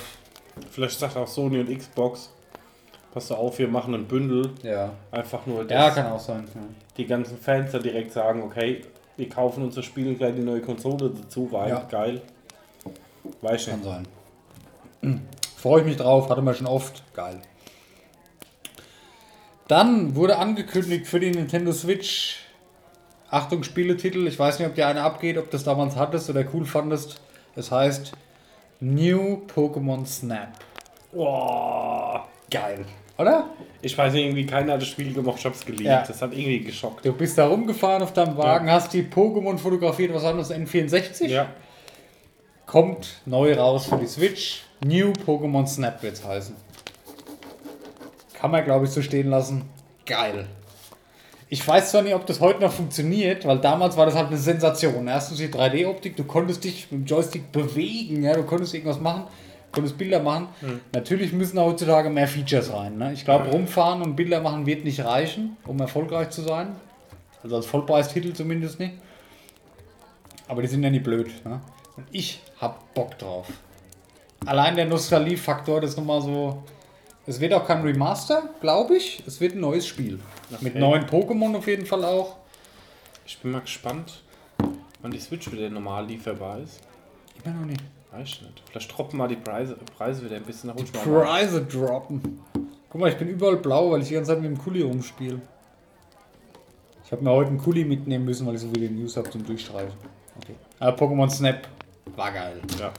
Vielleicht 0.70 1.00
sagt 1.00 1.18
auch 1.18 1.28
Sony 1.28 1.60
und 1.60 1.76
Xbox, 1.76 2.32
pass 3.14 3.32
auf, 3.32 3.58
wir 3.58 3.68
machen 3.68 3.94
ein 3.94 4.06
Bündel. 4.06 4.52
Ja. 4.62 4.92
Einfach 5.12 5.46
nur 5.46 5.66
das. 5.66 5.72
Ja, 5.72 5.90
kann 5.90 6.12
auch 6.12 6.20
sein. 6.20 6.48
Ja. 6.54 6.62
Die 6.98 7.06
ganzen 7.06 7.38
Fans 7.38 7.72
da 7.72 7.80
direkt 7.80 8.14
sagen, 8.14 8.44
okay, 8.44 8.82
wir 9.18 9.30
kaufen 9.30 9.64
unser 9.64 9.84
Spiel 9.84 10.08
und 10.08 10.18
gleich 10.18 10.36
die 10.36 10.42
neue 10.42 10.62
Konsole 10.62 11.10
dazu, 11.10 11.52
weil 11.52 11.70
ja. 11.70 11.84
geil. 11.90 12.22
Weiß 13.42 13.68
nicht. 13.68 13.84
Kann 13.84 14.06
sein. 15.02 15.22
Freue 15.58 15.82
ich 15.82 15.88
mich 15.88 15.98
drauf, 15.98 16.30
hatte 16.30 16.42
man 16.42 16.56
schon 16.56 16.68
oft. 16.68 17.04
Geil. 17.14 17.40
Dann 19.72 20.18
wurde 20.18 20.38
angekündigt 20.38 21.08
für 21.08 21.22
die 21.22 21.32
Nintendo 21.32 21.72
Switch. 21.72 22.40
Achtung, 23.30 23.64
Spieletitel. 23.64 24.28
Ich 24.28 24.38
weiß 24.38 24.60
nicht, 24.60 24.68
ob 24.68 24.76
dir 24.76 24.86
eine 24.86 25.02
abgeht, 25.02 25.38
ob 25.38 25.46
du 25.46 25.52
das 25.52 25.64
damals 25.64 25.96
hattest 25.96 26.30
oder 26.30 26.44
cool 26.54 26.66
fandest. 26.66 27.22
Es 27.56 27.72
heißt 27.72 28.12
New 28.82 29.44
Pokémon 29.48 30.06
Snap. 30.06 30.50
Boah, 31.14 32.28
geil. 32.50 32.84
Oder? 33.18 33.46
Ich 33.82 33.98
weiß 33.98 34.12
nicht, 34.12 34.26
irgendwie 34.26 34.46
keiner 34.46 34.74
hat 34.74 34.82
das 34.82 34.90
Spiel 34.90 35.14
gemacht, 35.14 35.38
ich 35.40 35.46
hab's 35.46 35.66
geliebt. 35.66 35.86
Ja. 35.86 36.04
Das 36.06 36.22
hat 36.22 36.34
irgendwie 36.34 36.60
geschockt. 36.60 37.06
Du 37.06 37.14
bist 37.14 37.38
da 37.38 37.48
rumgefahren 37.48 38.04
auf 38.04 38.12
deinem 38.12 38.36
Wagen, 38.36 38.68
ja. 38.68 38.74
hast 38.74 38.92
die 38.92 39.04
Pokémon 39.04 39.58
fotografiert, 39.58 40.14
was 40.14 40.26
anderes 40.26 40.52
N64? 40.52 41.28
Ja. 41.28 41.48
Kommt 42.66 43.22
neu 43.26 43.54
raus 43.54 43.86
für 43.86 43.96
die 43.96 44.08
Switch. 44.08 44.64
New 44.84 45.14
Pokémon 45.14 45.66
Snap 45.66 46.04
wird's 46.04 46.26
heißen. 46.26 46.58
Kann 48.42 48.52
man, 48.52 48.66
glaube 48.66 48.86
ich, 48.86 48.92
so 48.92 49.02
stehen 49.02 49.30
lassen. 49.30 49.64
Geil. 50.06 50.48
Ich 51.48 51.66
weiß 51.66 51.92
zwar 51.92 52.02
nicht, 52.02 52.16
ob 52.16 52.26
das 52.26 52.40
heute 52.40 52.62
noch 52.62 52.72
funktioniert, 52.72 53.46
weil 53.46 53.60
damals 53.60 53.96
war 53.98 54.06
das 54.06 54.16
halt 54.16 54.28
eine 54.28 54.38
Sensation. 54.38 55.08
Erstens 55.08 55.38
die 55.38 55.50
3D-Optik, 55.50 56.16
du 56.16 56.24
konntest 56.24 56.64
dich 56.64 56.92
mit 56.92 57.02
dem 57.02 57.06
Joystick 57.06 57.52
bewegen, 57.52 58.24
ja, 58.24 58.34
du 58.34 58.44
konntest 58.44 58.74
irgendwas 58.74 59.00
machen 59.00 59.26
konntest 59.72 59.98
Bilder 59.98 60.22
machen. 60.22 60.48
Mhm. 60.62 60.82
Natürlich 60.94 61.34
müssen 61.34 61.60
heutzutage 61.60 62.10
mehr 62.10 62.28
Features 62.28 62.74
rein. 62.74 62.98
Ne? 62.98 63.14
Ich 63.14 63.26
glaube, 63.26 63.50
rumfahren 63.50 64.02
und 64.02 64.16
Bilder 64.16 64.42
machen 64.42 64.66
wird 64.66 64.84
nicht 64.84 65.04
reichen, 65.04 65.58
um 65.66 65.80
erfolgreich 65.80 66.30
zu 66.30 66.42
sein. 66.42 66.76
Also 67.44 67.56
als 67.56 67.66
Vollpreistitel 67.66 68.34
zumindest 68.34 68.80
nicht. 68.80 68.94
Aber 70.48 70.62
die 70.62 70.68
sind 70.68 70.84
ja 70.84 70.90
nicht 70.90 71.04
blöd. 71.04 71.30
Ne? 71.46 71.62
Und 71.96 72.06
ich 72.12 72.42
hab 72.60 72.94
Bock 72.94 73.18
drauf. 73.18 73.48
Allein 74.46 74.76
der 74.76 74.86
Nostalgie-Faktor, 74.86 75.82
das 75.82 75.92
ist 75.92 75.98
nochmal 75.98 76.22
so. 76.22 76.64
Es 77.32 77.40
wird 77.40 77.54
auch 77.54 77.66
kein 77.66 77.82
Remaster, 77.82 78.50
glaube 78.60 78.98
ich. 78.98 79.24
Es 79.26 79.40
wird 79.40 79.56
ein 79.56 79.62
neues 79.62 79.88
Spiel. 79.88 80.20
Okay. 80.52 80.66
Mit 80.66 80.76
neuen 80.76 81.06
Pokémon 81.06 81.56
auf 81.56 81.66
jeden 81.66 81.86
Fall 81.86 82.04
auch. 82.04 82.36
Ich 83.26 83.40
bin 83.40 83.52
mal 83.52 83.62
gespannt, 83.62 84.22
wann 85.02 85.12
die 85.12 85.20
Switch 85.20 85.50
wieder 85.50 85.70
normal 85.70 86.08
lieferbar 86.08 86.60
ist. 86.60 86.82
Immer 87.46 87.56
noch 87.56 87.68
nicht. 87.68 87.82
Weiß 88.12 88.42
nicht. 88.42 88.62
Vielleicht 88.70 88.98
droppen 88.98 89.18
mal 89.18 89.30
die 89.30 89.38
Preise, 89.38 89.78
Preise 89.96 90.26
wieder 90.26 90.36
ein 90.36 90.44
bisschen 90.44 90.72
nach 90.72 90.76
unten. 90.76 90.92
Preise 90.92 91.64
droppen. 91.64 92.42
Guck 92.90 93.00
mal, 93.00 93.10
ich 93.10 93.18
bin 93.18 93.30
überall 93.30 93.56
blau, 93.56 93.92
weil 93.92 94.02
ich 94.02 94.10
die 94.10 94.16
ganze 94.16 94.34
Zeit 94.34 94.42
mit 94.42 94.52
dem 94.52 94.58
Kuli 94.58 94.82
rumspiele. 94.82 95.40
Ich 97.06 97.14
habe 97.14 97.24
mir 97.24 97.32
heute 97.32 97.52
einen 97.52 97.60
Kuli 97.60 97.86
mitnehmen 97.86 98.26
müssen, 98.26 98.46
weil 98.46 98.56
ich 98.56 98.62
so 98.62 98.68
viele 98.76 98.90
News 98.92 99.16
habe 99.16 99.30
zum 99.30 99.46
Durchstreifen. 99.46 99.98
Okay. 100.36 100.56
Aber 100.80 100.98
Pokémon 100.98 101.30
Snap 101.30 101.66
war 102.14 102.34
geil. 102.34 102.60
Ja. 102.78 102.92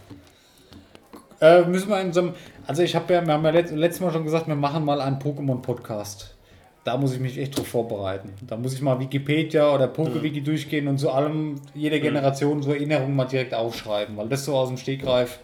Äh, 1.42 1.62
müssen 1.66 1.90
wir 1.90 2.00
in 2.00 2.14
so 2.14 2.20
einem. 2.20 2.34
Also 2.66 2.82
ich 2.82 2.96
habe 2.96 3.12
ja, 3.12 3.26
wir 3.26 3.34
haben 3.34 3.44
ja 3.44 3.50
letztes 3.50 4.00
Mal 4.00 4.12
schon 4.12 4.24
gesagt, 4.24 4.48
wir 4.48 4.54
machen 4.54 4.84
mal 4.84 5.02
einen 5.02 5.18
Pokémon-Podcast 5.18 6.36
da 6.84 6.96
muss 6.96 7.12
ich 7.14 7.20
mich 7.20 7.38
echt 7.38 7.56
drauf 7.56 7.68
vorbereiten. 7.68 8.32
Da 8.46 8.56
muss 8.56 8.74
ich 8.74 8.82
mal 8.82 8.98
Wikipedia 8.98 9.72
oder 9.72 9.86
PokeWiki 9.86 10.40
mhm. 10.40 10.44
durchgehen 10.44 10.88
und 10.88 10.98
zu 10.98 11.10
allem, 11.10 11.60
jeder 11.74 11.98
mhm. 11.98 12.02
Generation 12.02 12.62
so 12.62 12.72
Erinnerungen 12.72 13.14
mal 13.14 13.26
direkt 13.26 13.54
aufschreiben, 13.54 14.16
weil 14.16 14.28
das 14.28 14.44
so 14.44 14.56
aus 14.56 14.68
dem 14.68 14.76
Stegreif 14.76 15.38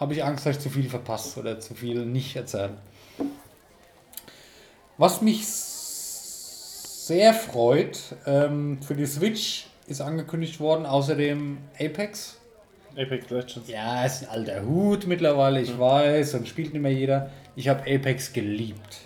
habe 0.00 0.14
ich 0.14 0.24
Angst, 0.24 0.46
dass 0.46 0.56
ich 0.56 0.62
zu 0.62 0.70
viel 0.70 0.88
verpasst 0.88 1.36
oder 1.38 1.58
zu 1.60 1.74
viel 1.74 2.04
nicht 2.06 2.36
erzählen. 2.36 2.76
Was 4.98 5.20
mich 5.20 5.46
sehr 5.46 7.34
freut, 7.34 7.98
ähm, 8.26 8.78
für 8.82 8.94
die 8.94 9.06
Switch 9.06 9.66
ist 9.86 10.00
angekündigt 10.00 10.60
worden, 10.60 10.86
außerdem 10.86 11.58
Apex. 11.78 12.38
Apex 12.96 13.30
Legends. 13.30 13.68
Ja, 13.68 14.04
ist 14.04 14.22
ein 14.22 14.28
alter 14.30 14.64
Hut 14.64 15.06
mittlerweile, 15.06 15.60
ich 15.60 15.74
mhm. 15.74 15.80
weiß, 15.80 16.34
und 16.34 16.48
spielt 16.48 16.72
nicht 16.72 16.82
mehr 16.82 16.92
jeder. 16.92 17.30
Ich 17.54 17.68
habe 17.68 17.80
Apex 17.80 18.32
geliebt. 18.32 19.00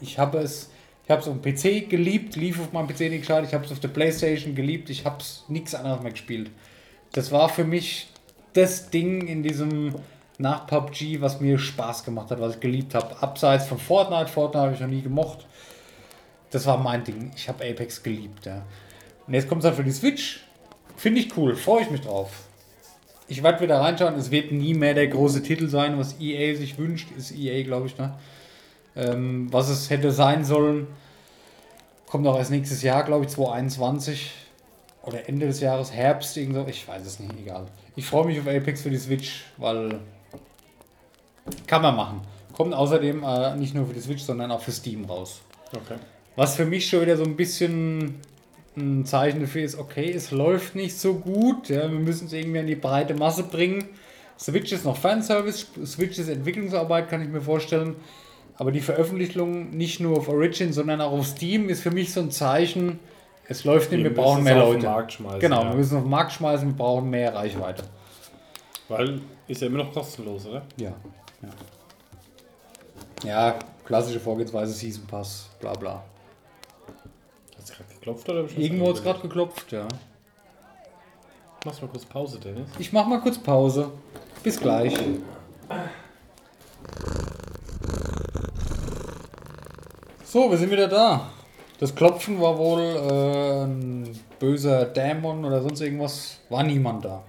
Ich 0.00 0.18
habe 0.18 0.38
es, 0.38 0.70
ich 1.04 1.10
habe 1.10 1.20
es 1.20 1.28
auf 1.28 1.36
dem 1.40 1.42
PC 1.42 1.88
geliebt, 1.88 2.36
lief 2.36 2.60
auf 2.60 2.72
meinem 2.72 2.88
PC 2.88 3.00
nicht 3.00 3.20
gescheit, 3.20 3.44
ich 3.44 3.54
habe 3.54 3.64
es 3.64 3.72
auf 3.72 3.80
der 3.80 3.88
Playstation 3.88 4.54
geliebt, 4.54 4.90
ich 4.90 5.04
habe 5.04 5.18
es 5.20 5.44
nichts 5.48 5.74
anderes 5.74 6.02
mehr 6.02 6.12
gespielt. 6.12 6.50
Das 7.12 7.32
war 7.32 7.48
für 7.48 7.64
mich 7.64 8.08
das 8.52 8.90
Ding 8.90 9.26
in 9.26 9.42
diesem 9.42 9.94
nach 10.38 10.66
PUBG, 10.66 11.20
was 11.20 11.40
mir 11.40 11.58
Spaß 11.58 12.04
gemacht 12.04 12.30
hat, 12.30 12.40
was 12.40 12.54
ich 12.54 12.60
geliebt 12.60 12.94
habe. 12.94 13.22
Abseits 13.22 13.66
von 13.66 13.78
Fortnite, 13.78 14.28
Fortnite 14.28 14.64
habe 14.64 14.74
ich 14.74 14.80
noch 14.80 14.88
nie 14.88 15.02
gemocht. 15.02 15.46
Das 16.50 16.66
war 16.66 16.78
mein 16.78 17.04
Ding. 17.04 17.30
Ich 17.36 17.48
habe 17.48 17.62
Apex 17.64 18.02
geliebt. 18.02 18.46
Ja. 18.46 18.62
Und 19.26 19.34
jetzt 19.34 19.48
kommt 19.48 19.60
es 19.60 19.66
halt 19.66 19.76
für 19.76 19.84
die 19.84 19.92
Switch. 19.92 20.40
Finde 20.96 21.20
ich 21.20 21.36
cool, 21.36 21.54
freue 21.54 21.82
ich 21.82 21.90
mich 21.90 22.00
drauf. 22.00 22.30
Ich 23.30 23.44
werde 23.44 23.60
wieder 23.60 23.80
reinschauen. 23.80 24.16
Es 24.16 24.32
wird 24.32 24.50
nie 24.50 24.74
mehr 24.74 24.92
der 24.92 25.06
große 25.06 25.44
Titel 25.44 25.68
sein, 25.68 25.96
was 25.96 26.20
EA 26.20 26.56
sich 26.56 26.78
wünscht. 26.78 27.12
Ist 27.16 27.30
EA, 27.30 27.62
glaube 27.62 27.86
ich, 27.86 27.96
ne? 27.96 28.12
Ähm, 28.96 29.46
was 29.52 29.68
es 29.68 29.88
hätte 29.88 30.10
sein 30.10 30.44
sollen, 30.44 30.88
kommt 32.08 32.26
auch 32.26 32.36
erst 32.36 32.50
nächstes 32.50 32.82
Jahr, 32.82 33.04
glaube 33.04 33.24
ich, 33.24 33.30
2021 33.30 34.32
oder 35.04 35.28
Ende 35.28 35.46
des 35.46 35.60
Jahres, 35.60 35.92
Herbst, 35.92 36.36
irgendwo, 36.36 36.66
ich 36.68 36.88
weiß 36.88 37.06
es 37.06 37.20
nicht, 37.20 37.32
egal. 37.40 37.66
Ich 37.94 38.04
freue 38.04 38.26
mich 38.26 38.40
auf 38.40 38.48
Apex 38.48 38.82
für 38.82 38.90
die 38.90 38.98
Switch, 38.98 39.44
weil 39.58 40.00
kann 41.68 41.82
man 41.82 41.94
machen. 41.94 42.20
Kommt 42.52 42.74
außerdem 42.74 43.22
äh, 43.22 43.54
nicht 43.54 43.76
nur 43.76 43.86
für 43.86 43.94
die 43.94 44.00
Switch, 44.00 44.24
sondern 44.24 44.50
auch 44.50 44.60
für 44.60 44.72
Steam 44.72 45.04
raus. 45.04 45.40
Okay. 45.72 46.00
Was 46.34 46.56
für 46.56 46.64
mich 46.64 46.88
schon 46.88 47.02
wieder 47.02 47.16
so 47.16 47.22
ein 47.22 47.36
bisschen 47.36 48.16
ein 48.80 49.06
Zeichen 49.06 49.40
dafür 49.40 49.62
ist, 49.62 49.78
okay, 49.78 50.10
es 50.10 50.30
läuft 50.30 50.74
nicht 50.74 50.98
so 50.98 51.14
gut, 51.14 51.68
ja, 51.68 51.90
wir 51.90 51.98
müssen 51.98 52.26
es 52.26 52.32
irgendwie 52.32 52.58
an 52.58 52.66
die 52.66 52.74
breite 52.74 53.14
Masse 53.14 53.44
bringen. 53.44 53.88
Switch 54.38 54.72
ist 54.72 54.84
noch 54.84 54.96
Fanservice, 54.96 55.66
Switch 55.84 56.18
ist 56.18 56.28
Entwicklungsarbeit, 56.28 57.08
kann 57.08 57.22
ich 57.22 57.28
mir 57.28 57.42
vorstellen. 57.42 57.96
Aber 58.56 58.72
die 58.72 58.80
Veröffentlichung 58.80 59.70
nicht 59.70 60.00
nur 60.00 60.18
auf 60.18 60.28
Origin, 60.28 60.72
sondern 60.72 61.00
auch 61.00 61.12
auf 61.12 61.26
Steam 61.26 61.68
ist 61.68 61.82
für 61.82 61.90
mich 61.90 62.12
so 62.12 62.20
ein 62.20 62.30
Zeichen, 62.30 62.98
es 63.50 63.64
läuft 63.64 63.90
nicht, 63.90 64.04
wir, 64.04 64.10
wir 64.10 64.22
brauchen 64.22 64.44
mehr 64.44 64.56
Leute. 64.56 65.06
genau, 65.40 65.62
ja. 65.62 65.70
wir 65.70 65.76
müssen 65.76 65.96
auf 65.96 66.04
den 66.04 66.10
Markt 66.10 66.32
schmeißen, 66.32 66.68
wir 66.68 66.76
brauchen 66.76 67.10
mehr 67.10 67.34
Reichweite. 67.34 67.82
Weil 68.88 69.20
ist 69.48 69.60
ja 69.60 69.66
immer 69.66 69.78
noch 69.78 69.92
kostenlos, 69.92 70.46
oder? 70.46 70.62
Ja. 70.76 70.92
Ja, 73.24 73.28
ja 73.28 73.58
klassische 73.84 74.20
Vorgehensweise, 74.20 74.72
Season 74.72 75.04
Pass, 75.06 75.50
bla 75.58 75.72
bla. 75.72 76.04
Geklopft 78.00 78.28
oder? 78.28 78.44
Irgendwo 78.56 78.88
hat 78.88 78.96
es 78.96 79.02
gerade 79.02 79.20
geklopft, 79.20 79.72
ja. 79.72 79.86
Machst 81.64 81.82
mal 81.82 81.88
kurz 81.88 82.06
Pause, 82.06 82.40
Dennis? 82.40 82.68
Ich 82.78 82.92
mach 82.92 83.06
mal 83.06 83.20
kurz 83.20 83.36
Pause. 83.36 83.90
Bis 84.42 84.58
gleich. 84.58 84.94
So, 90.24 90.50
wir 90.50 90.56
sind 90.56 90.70
wieder 90.70 90.88
da. 90.88 91.30
Das 91.78 91.94
Klopfen 91.94 92.40
war 92.40 92.56
wohl 92.56 92.80
äh, 92.80 93.64
ein 93.64 94.18
böser 94.38 94.86
Dämon 94.86 95.44
oder 95.44 95.60
sonst 95.60 95.80
irgendwas. 95.82 96.38
War 96.48 96.62
niemand 96.62 97.04
da. 97.04 97.22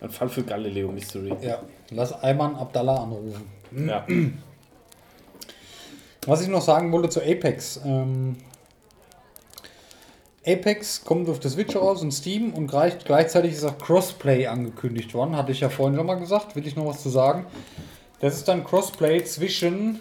Ein 0.00 0.10
Fall 0.10 0.28
für 0.28 0.42
Galileo 0.42 0.90
Mystery. 0.90 1.32
Ja, 1.40 1.60
lass 1.90 2.12
Ayman 2.12 2.56
Abdallah 2.56 3.04
anrufen. 3.04 3.50
Ja. 3.72 4.04
Was 6.26 6.42
ich 6.42 6.48
noch 6.48 6.62
sagen 6.62 6.92
wollte 6.92 7.08
zu 7.08 7.22
Apex. 7.22 7.80
Ähm, 7.84 8.36
Apex 10.46 11.04
kommt 11.04 11.28
auf 11.28 11.40
der 11.40 11.50
Switch 11.50 11.74
raus 11.74 12.02
und 12.02 12.12
Steam 12.12 12.52
und 12.52 12.68
gleichzeitig 12.68 13.52
ist 13.52 13.64
auch 13.64 13.78
Crossplay 13.78 14.46
angekündigt 14.46 15.14
worden. 15.14 15.36
Hatte 15.36 15.52
ich 15.52 15.60
ja 15.60 15.68
vorhin 15.68 15.96
schon 15.96 16.06
mal 16.06 16.14
gesagt. 16.14 16.54
Will 16.54 16.66
ich 16.66 16.76
noch 16.76 16.86
was 16.86 17.02
zu 17.02 17.08
sagen? 17.08 17.46
Das 18.20 18.34
ist 18.34 18.46
dann 18.46 18.64
Crossplay 18.64 19.24
zwischen 19.24 20.00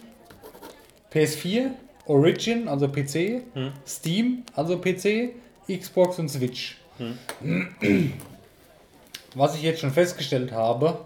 PS4, 1.11 1.71
Origin, 2.05 2.67
also 2.67 2.87
PC, 2.87 3.43
hm. 3.53 3.71
Steam, 3.87 4.43
also 4.55 4.77
PC, 4.77 5.31
Xbox 5.67 6.19
und 6.19 6.29
Switch. 6.29 6.77
Hm. 6.97 8.13
Was 9.33 9.55
ich 9.55 9.63
jetzt 9.63 9.81
schon 9.81 9.91
festgestellt 9.91 10.51
habe, 10.51 10.99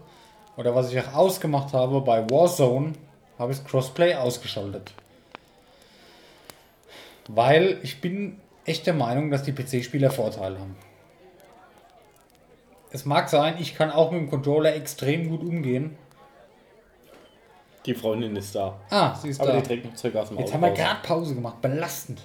oder 0.58 0.76
was 0.76 0.92
ich 0.92 1.00
auch 1.00 1.14
ausgemacht 1.14 1.74
habe 1.74 2.02
bei 2.02 2.30
Warzone, 2.30 2.94
habe 3.38 3.54
ich 3.54 3.64
Crossplay 3.64 4.16
ausgeschaltet. 4.16 4.94
Weil 7.32 7.78
ich 7.84 8.02
bin 8.02 8.42
echt 8.66 8.88
der 8.88 8.96
Meinung, 8.96 9.30
dass 9.30 9.44
die 9.44 9.52
PC-Spieler 9.52 10.10
Vorteile 10.10 10.60
haben. 10.60 10.76
Es 12.92 13.06
mag 13.06 13.30
sein, 13.30 13.58
ich 13.60 13.76
kann 13.76 13.92
auch 13.92 14.10
mit 14.10 14.22
dem 14.22 14.30
Controller 14.32 14.74
extrem 14.74 15.30
gut 15.30 15.42
umgehen. 15.42 15.96
Die 17.86 17.94
Freundin 17.94 18.36
ist 18.36 18.56
da. 18.56 18.80
Ah, 18.90 19.14
sie 19.14 19.30
ist 19.30 19.40
Aber 19.40 19.52
da. 19.52 19.54
Aber 19.54 19.62
die 19.62 19.68
trägt 19.68 19.86
noch 19.86 19.96
circa 19.96 20.22
aus 20.22 20.30
dem 20.30 20.40
Jetzt 20.40 20.54
haben 20.54 20.62
wir 20.62 20.72
gerade 20.72 21.02
Pause 21.04 21.36
gemacht. 21.36 21.62
Belastend. 21.62 22.20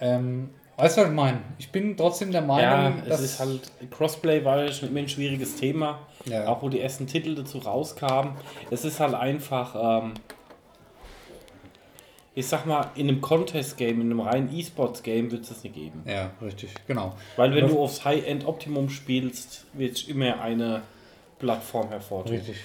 Ähm, 0.00 0.50
weißt 0.78 0.96
du, 0.96 1.02
was 1.02 1.08
ich 1.08 1.14
meine? 1.14 1.40
Ich 1.58 1.70
bin 1.70 1.96
trotzdem 1.96 2.32
der 2.32 2.42
Meinung, 2.42 2.98
ja, 2.98 3.08
dass... 3.08 3.20
es 3.20 3.34
ist 3.34 3.40
halt... 3.40 3.70
Crossplay 3.92 4.44
war 4.44 4.64
ja 4.64 4.72
schon 4.72 4.88
immer 4.88 4.98
ein 4.98 5.08
schwieriges 5.08 5.54
Thema. 5.56 6.00
Ja. 6.24 6.48
Auch 6.48 6.60
wo 6.60 6.68
die 6.68 6.80
ersten 6.80 7.06
Titel 7.06 7.36
dazu 7.36 7.58
rauskamen. 7.58 8.32
Es 8.72 8.84
ist 8.84 8.98
halt 8.98 9.14
einfach... 9.14 10.02
Ähm, 10.02 10.14
ich 12.34 12.46
sag 12.48 12.66
mal, 12.66 12.90
in 12.96 13.08
einem 13.08 13.20
Contest-Game, 13.20 14.00
in 14.00 14.10
einem 14.10 14.20
reinen 14.20 14.52
E-Sports-Game 14.52 15.30
wird 15.30 15.42
es 15.42 15.50
das 15.50 15.62
nicht 15.62 15.74
geben. 15.74 16.02
Ja, 16.04 16.32
richtig, 16.42 16.74
genau. 16.86 17.14
Weil 17.36 17.54
wenn 17.54 17.68
du 17.68 17.78
aufs 17.78 18.04
High-End-Optimum 18.04 18.90
spielst, 18.90 19.66
wird 19.72 20.08
immer 20.08 20.40
eine 20.40 20.82
Plattform 21.38 21.88
hervortun. 21.90 22.36
Richtig. 22.36 22.56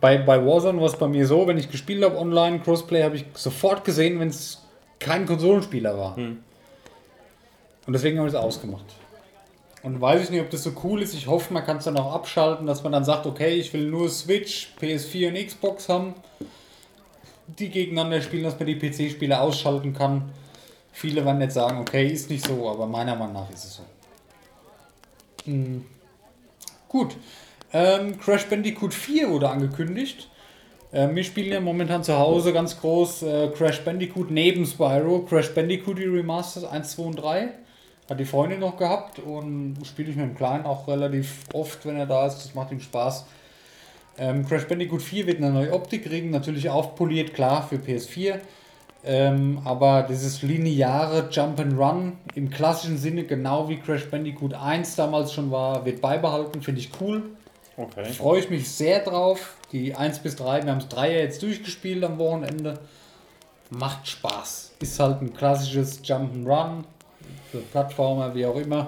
bei, 0.00 0.18
bei 0.18 0.44
Warzone 0.44 0.80
war 0.80 0.86
es 0.86 0.96
bei 0.96 1.08
mir 1.08 1.26
so, 1.26 1.46
wenn 1.46 1.58
ich 1.58 1.70
gespielt 1.70 2.02
habe 2.04 2.18
online, 2.18 2.60
Crossplay, 2.60 3.02
habe 3.02 3.16
ich 3.16 3.24
sofort 3.34 3.84
gesehen, 3.84 4.18
wenn 4.18 4.28
es 4.28 4.64
kein 4.98 5.26
Konsolenspieler 5.26 5.96
war. 5.96 6.16
Hm. 6.16 6.38
Und 7.86 7.92
deswegen 7.92 8.18
habe 8.18 8.28
ich 8.28 8.34
es 8.34 8.40
ausgemacht. 8.40 8.84
Und 9.82 10.00
weiß 10.00 10.24
ich 10.24 10.30
nicht, 10.30 10.40
ob 10.40 10.50
das 10.50 10.62
so 10.62 10.72
cool 10.82 11.02
ist. 11.02 11.14
Ich 11.14 11.26
hoffe, 11.26 11.52
man 11.52 11.64
kann 11.64 11.76
es 11.76 11.84
dann 11.84 11.96
auch 11.96 12.14
abschalten, 12.14 12.66
dass 12.66 12.82
man 12.82 12.92
dann 12.92 13.04
sagt, 13.04 13.26
okay, 13.26 13.54
ich 13.54 13.72
will 13.72 13.88
nur 13.88 14.08
Switch, 14.08 14.72
PS4 14.80 15.28
und 15.28 15.46
Xbox 15.46 15.88
haben 15.88 16.14
die 17.58 17.70
gegeneinander 17.70 18.20
spielen, 18.20 18.44
dass 18.44 18.58
man 18.58 18.66
die 18.66 18.76
PC-Spiele 18.76 19.40
ausschalten 19.40 19.92
kann. 19.94 20.30
Viele 20.92 21.24
werden 21.24 21.40
jetzt 21.40 21.54
sagen, 21.54 21.78
okay, 21.78 22.06
ist 22.06 22.30
nicht 22.30 22.46
so, 22.46 22.68
aber 22.68 22.86
meiner 22.86 23.14
Meinung 23.14 23.34
nach 23.34 23.50
ist 23.50 23.64
es 23.64 23.76
so. 23.76 23.82
Mhm. 25.50 25.84
Gut. 26.88 27.16
Ähm, 27.72 28.18
Crash 28.18 28.46
Bandicoot 28.46 28.94
4 28.94 29.30
wurde 29.30 29.48
angekündigt. 29.48 30.28
Äh, 30.90 31.14
wir 31.14 31.24
spielen 31.24 31.52
ja 31.52 31.60
momentan 31.60 32.02
zu 32.02 32.18
Hause 32.18 32.52
ganz 32.52 32.80
groß 32.80 33.22
äh, 33.22 33.48
Crash 33.48 33.82
Bandicoot 33.82 34.30
neben 34.30 34.64
Spyro. 34.64 35.20
Crash 35.20 35.54
Bandicoot 35.54 35.98
die 35.98 36.04
Remasters 36.04 36.64
1, 36.64 36.92
2 36.92 37.02
und 37.02 37.16
3. 37.16 37.48
Hat 38.08 38.18
die 38.18 38.24
Freundin 38.24 38.60
noch 38.60 38.78
gehabt 38.78 39.18
und 39.18 39.76
spiele 39.84 40.10
ich 40.10 40.16
mit 40.16 40.24
dem 40.24 40.34
Kleinen 40.34 40.64
auch 40.64 40.88
relativ 40.88 41.44
oft, 41.52 41.84
wenn 41.84 41.96
er 41.96 42.06
da 42.06 42.26
ist. 42.26 42.38
Das 42.38 42.54
macht 42.54 42.72
ihm 42.72 42.80
Spaß. 42.80 43.26
Ähm, 44.18 44.46
Crash 44.46 44.66
Bandicoot 44.66 45.02
4 45.02 45.26
wird 45.26 45.38
eine 45.38 45.50
neue 45.50 45.72
Optik 45.72 46.04
kriegen, 46.04 46.30
natürlich 46.30 46.68
aufpoliert, 46.68 47.34
klar, 47.34 47.66
für 47.66 47.76
PS4. 47.76 48.40
Ähm, 49.04 49.60
aber 49.64 50.02
dieses 50.02 50.42
lineare 50.42 51.28
Jump'n'Run 51.30 52.12
im 52.34 52.50
klassischen 52.50 52.98
Sinne, 52.98 53.24
genau 53.24 53.68
wie 53.68 53.76
Crash 53.76 54.10
Bandicoot 54.10 54.54
1 54.54 54.96
damals 54.96 55.32
schon 55.32 55.50
war, 55.50 55.84
wird 55.84 56.00
beibehalten, 56.00 56.62
finde 56.62 56.80
ich 56.80 56.90
cool. 57.00 57.22
Okay. 57.76 58.04
Freue 58.06 58.40
ich 58.40 58.50
mich 58.50 58.68
sehr 58.68 59.00
drauf. 59.04 59.56
Die 59.70 59.94
1 59.94 60.18
bis 60.18 60.34
3, 60.36 60.64
wir 60.64 60.72
haben 60.72 60.78
es 60.78 60.88
3 60.88 61.12
ja 61.12 61.18
jetzt 61.18 61.42
durchgespielt 61.42 62.02
am 62.02 62.18
Wochenende. 62.18 62.80
Macht 63.70 64.08
Spaß. 64.08 64.72
Ist 64.80 64.98
halt 64.98 65.22
ein 65.22 65.32
klassisches 65.32 66.02
Jump'n'Run, 66.02 66.82
für 67.52 67.58
Plattformer, 67.58 68.34
wie 68.34 68.46
auch 68.46 68.56
immer. 68.56 68.86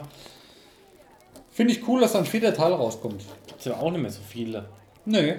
Finde 1.50 1.72
ich 1.72 1.86
cool, 1.86 2.00
dass 2.00 2.16
ein 2.16 2.24
vierter 2.24 2.54
Teil 2.54 2.72
rauskommt. 2.72 3.22
Gibt 3.46 3.64
ja 3.64 3.76
auch 3.76 3.90
nicht 3.90 4.00
mehr 4.00 4.10
so 4.10 4.22
viele. 4.26 4.66
Nö. 5.10 5.34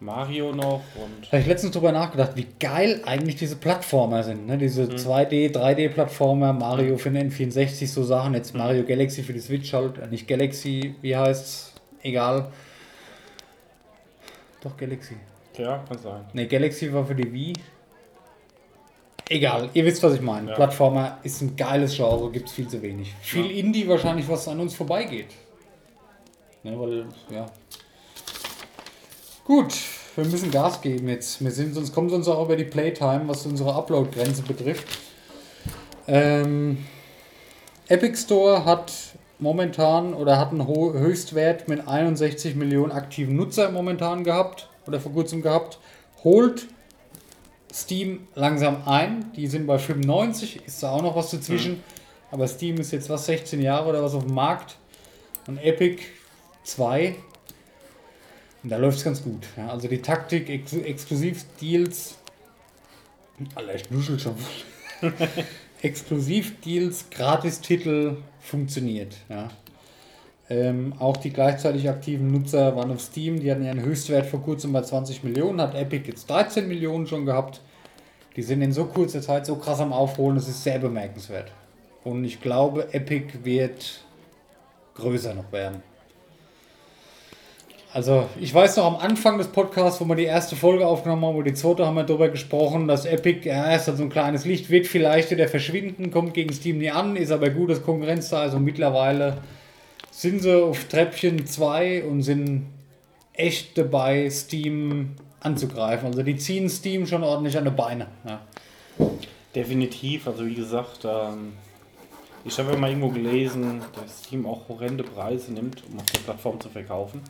Mario 0.00 0.52
noch 0.52 0.82
und. 0.96 1.24
Da 1.24 1.32
habe 1.32 1.40
ich 1.40 1.46
letztens 1.46 1.72
drüber 1.72 1.90
nachgedacht, 1.90 2.32
wie 2.34 2.46
geil 2.60 3.00
eigentlich 3.06 3.36
diese 3.36 3.56
Plattformer 3.56 4.22
sind. 4.22 4.46
Ne? 4.46 4.58
Diese 4.58 4.82
mhm. 4.82 4.96
2D, 4.96 5.52
3D-Plattformer, 5.52 6.52
Mario 6.52 6.98
für 6.98 7.10
den 7.10 7.30
N64, 7.30 7.86
so 7.86 8.04
Sachen. 8.04 8.34
Jetzt 8.34 8.52
mhm. 8.52 8.60
Mario 8.60 8.84
Galaxy 8.84 9.22
für 9.22 9.32
die 9.32 9.40
Switch 9.40 9.72
halt. 9.72 9.98
Äh, 9.98 10.08
nicht 10.08 10.28
Galaxy, 10.28 10.94
wie 11.00 11.16
heißt's? 11.16 11.72
Egal. 12.02 12.48
Doch, 14.62 14.76
Galaxy. 14.76 15.16
Ja, 15.56 15.82
kann 15.88 15.98
sein. 15.98 16.24
Ne, 16.34 16.46
Galaxy 16.46 16.92
war 16.92 17.06
für 17.06 17.14
die 17.14 17.32
Wii. 17.32 17.54
Egal, 19.30 19.70
ihr 19.72 19.86
wisst, 19.86 20.02
was 20.02 20.14
ich 20.14 20.20
meine. 20.20 20.50
Ja. 20.50 20.54
Plattformer 20.54 21.18
ist 21.22 21.40
ein 21.40 21.56
geiles 21.56 21.96
Genre, 21.96 22.30
gibt 22.30 22.48
es 22.48 22.54
viel 22.54 22.68
zu 22.68 22.82
wenig. 22.82 23.14
Viel 23.22 23.46
ja. 23.46 23.58
Indie 23.58 23.88
wahrscheinlich, 23.88 24.28
was 24.28 24.46
an 24.48 24.60
uns 24.60 24.74
vorbeigeht. 24.74 25.28
Ne, 26.62 26.78
weil, 26.78 27.06
ja, 27.30 27.46
Gut, 29.44 29.74
wir 30.16 30.24
müssen 30.24 30.50
Gas 30.50 30.80
geben 30.80 31.06
jetzt. 31.06 31.44
Wir 31.44 31.50
sind, 31.50 31.74
sonst 31.74 31.94
kommen 31.94 32.08
sonst 32.08 32.28
auch 32.28 32.46
über 32.46 32.56
die 32.56 32.64
Playtime, 32.64 33.24
was 33.26 33.44
unsere 33.44 33.74
Upload-Grenze 33.74 34.40
betrifft. 34.40 34.86
Ähm, 36.08 36.78
Epic 37.88 38.16
Store 38.16 38.64
hat 38.64 38.90
momentan 39.38 40.14
oder 40.14 40.38
hat 40.38 40.52
einen 40.52 40.66
Höchstwert 40.66 41.68
mit 41.68 41.86
61 41.86 42.54
Millionen 42.54 42.90
aktiven 42.90 43.36
Nutzer 43.36 43.70
momentan 43.70 44.24
gehabt 44.24 44.70
oder 44.86 44.98
vor 44.98 45.12
kurzem 45.12 45.42
gehabt. 45.42 45.78
Holt 46.22 46.66
Steam 47.70 48.26
langsam 48.34 48.78
ein. 48.86 49.30
Die 49.36 49.46
sind 49.46 49.66
bei 49.66 49.76
95, 49.78 50.64
ist 50.64 50.82
da 50.82 50.92
auch 50.92 51.02
noch 51.02 51.16
was 51.16 51.30
dazwischen. 51.30 51.72
Mhm. 51.72 51.82
Aber 52.30 52.48
Steam 52.48 52.76
ist 52.78 52.92
jetzt 52.92 53.10
was 53.10 53.26
16 53.26 53.60
Jahre 53.60 53.90
oder 53.90 54.02
was 54.02 54.14
auf 54.14 54.24
dem 54.24 54.34
Markt. 54.34 54.76
Und 55.46 55.58
Epic 55.58 56.02
2 56.62 57.16
und 58.64 58.70
da 58.70 58.78
läuft 58.78 58.98
es 58.98 59.04
ganz 59.04 59.22
gut. 59.22 59.46
Ja, 59.58 59.68
also 59.68 59.88
die 59.88 60.00
Taktik, 60.00 60.48
Ex 60.48 60.72
Exklusivdeals. 60.72 62.16
Alter, 63.54 63.74
ich 63.74 63.90
nuschel 63.90 64.18
schon. 64.18 64.36
Exklusivdeals, 65.82 67.10
Gratistitel 67.10 68.16
funktioniert. 68.40 69.16
Ja. 69.28 69.50
Ähm, 70.48 70.94
auch 70.98 71.18
die 71.18 71.30
gleichzeitig 71.30 71.88
aktiven 71.90 72.30
Nutzer 72.30 72.74
waren 72.74 72.90
auf 72.90 73.02
Steam, 73.02 73.38
die 73.38 73.50
hatten 73.50 73.64
ihren 73.64 73.82
Höchstwert 73.82 74.26
vor 74.26 74.42
kurzem 74.42 74.72
bei 74.72 74.80
20 74.80 75.24
Millionen, 75.24 75.60
hat 75.60 75.74
Epic 75.74 76.08
jetzt 76.08 76.28
13 76.30 76.66
Millionen 76.66 77.06
schon 77.06 77.26
gehabt. 77.26 77.60
Die 78.36 78.42
sind 78.42 78.62
in 78.62 78.72
so 78.72 78.86
kurzer 78.86 79.20
Zeit 79.20 79.44
so 79.46 79.56
krass 79.56 79.80
am 79.80 79.92
Aufholen, 79.92 80.36
das 80.36 80.48
ist 80.48 80.64
sehr 80.64 80.78
bemerkenswert. 80.78 81.52
Und 82.02 82.24
ich 82.24 82.40
glaube, 82.40 82.92
Epic 82.92 83.44
wird 83.44 84.00
größer 84.94 85.34
noch 85.34 85.52
werden. 85.52 85.82
Also, 87.94 88.28
ich 88.40 88.52
weiß 88.52 88.76
noch 88.78 88.86
am 88.86 88.96
Anfang 88.96 89.38
des 89.38 89.46
Podcasts, 89.46 90.00
wo 90.00 90.04
wir 90.06 90.16
die 90.16 90.24
erste 90.24 90.56
Folge 90.56 90.84
aufgenommen 90.84 91.24
haben, 91.26 91.36
wo 91.36 91.42
die 91.42 91.54
zweite 91.54 91.86
haben 91.86 91.94
wir 91.94 92.02
darüber 92.02 92.28
gesprochen, 92.28 92.88
dass 92.88 93.06
Epic, 93.06 93.48
ja, 93.48 93.72
ist 93.72 93.86
halt 93.86 93.98
so 93.98 94.02
ein 94.02 94.10
kleines 94.10 94.44
Licht, 94.44 94.68
wird 94.68 94.88
vielleicht 94.88 95.30
wieder 95.30 95.46
verschwinden, 95.46 96.10
kommt 96.10 96.34
gegen 96.34 96.52
Steam 96.52 96.78
nie 96.78 96.90
an, 96.90 97.14
ist 97.14 97.30
aber 97.30 97.50
gut, 97.50 97.70
dass 97.70 97.84
Konkurrenz 97.84 98.30
da 98.30 98.46
ist 98.46 98.54
und 98.54 98.64
mittlerweile 98.64 99.38
sind 100.10 100.42
sie 100.42 100.60
auf 100.60 100.86
Treppchen 100.86 101.46
2 101.46 102.02
und 102.02 102.22
sind 102.22 102.66
echt 103.32 103.78
dabei, 103.78 104.28
Steam 104.28 105.10
anzugreifen. 105.38 106.08
Also, 106.08 106.24
die 106.24 106.36
ziehen 106.36 106.68
Steam 106.68 107.06
schon 107.06 107.22
ordentlich 107.22 107.56
an 107.56 107.64
die 107.64 107.70
Beine. 107.70 108.08
Ja. 108.26 108.40
Definitiv, 109.54 110.26
also 110.26 110.44
wie 110.44 110.56
gesagt, 110.56 111.04
ähm, 111.04 111.52
ich 112.44 112.58
habe 112.58 112.72
ja 112.72 112.76
mal 112.76 112.90
irgendwo 112.90 113.10
gelesen, 113.10 113.82
dass 113.94 114.24
Steam 114.24 114.46
auch 114.46 114.68
horrende 114.68 115.04
Preise 115.04 115.52
nimmt, 115.52 115.84
um 115.88 116.00
auf 116.00 116.06
der 116.06 116.18
Plattform 116.18 116.60
zu 116.60 116.68
verkaufen. 116.68 117.22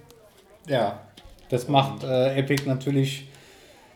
Ja, 0.66 1.00
das 1.48 1.68
macht 1.68 2.04
äh, 2.04 2.36
Epic 2.38 2.64
natürlich 2.66 3.26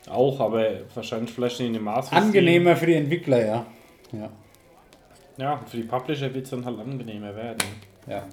Auch, 0.09 0.39
aber 0.39 0.65
wahrscheinlich 0.95 1.31
vielleicht 1.31 1.59
nicht 1.59 1.67
in 1.67 1.73
dem 1.73 1.83
Maß. 1.83 2.11
Angenehmer 2.11 2.75
für 2.75 2.87
die 2.87 2.95
Entwickler, 2.95 3.45
ja. 3.45 3.65
Ja, 4.11 4.29
ja 5.37 5.61
für 5.67 5.77
die 5.77 5.83
Publisher 5.83 6.33
wird 6.33 6.45
es 6.45 6.51
dann 6.51 6.65
halt 6.65 6.79
angenehmer 6.79 7.35
werden. 7.35 7.59
Ja. 8.07 8.23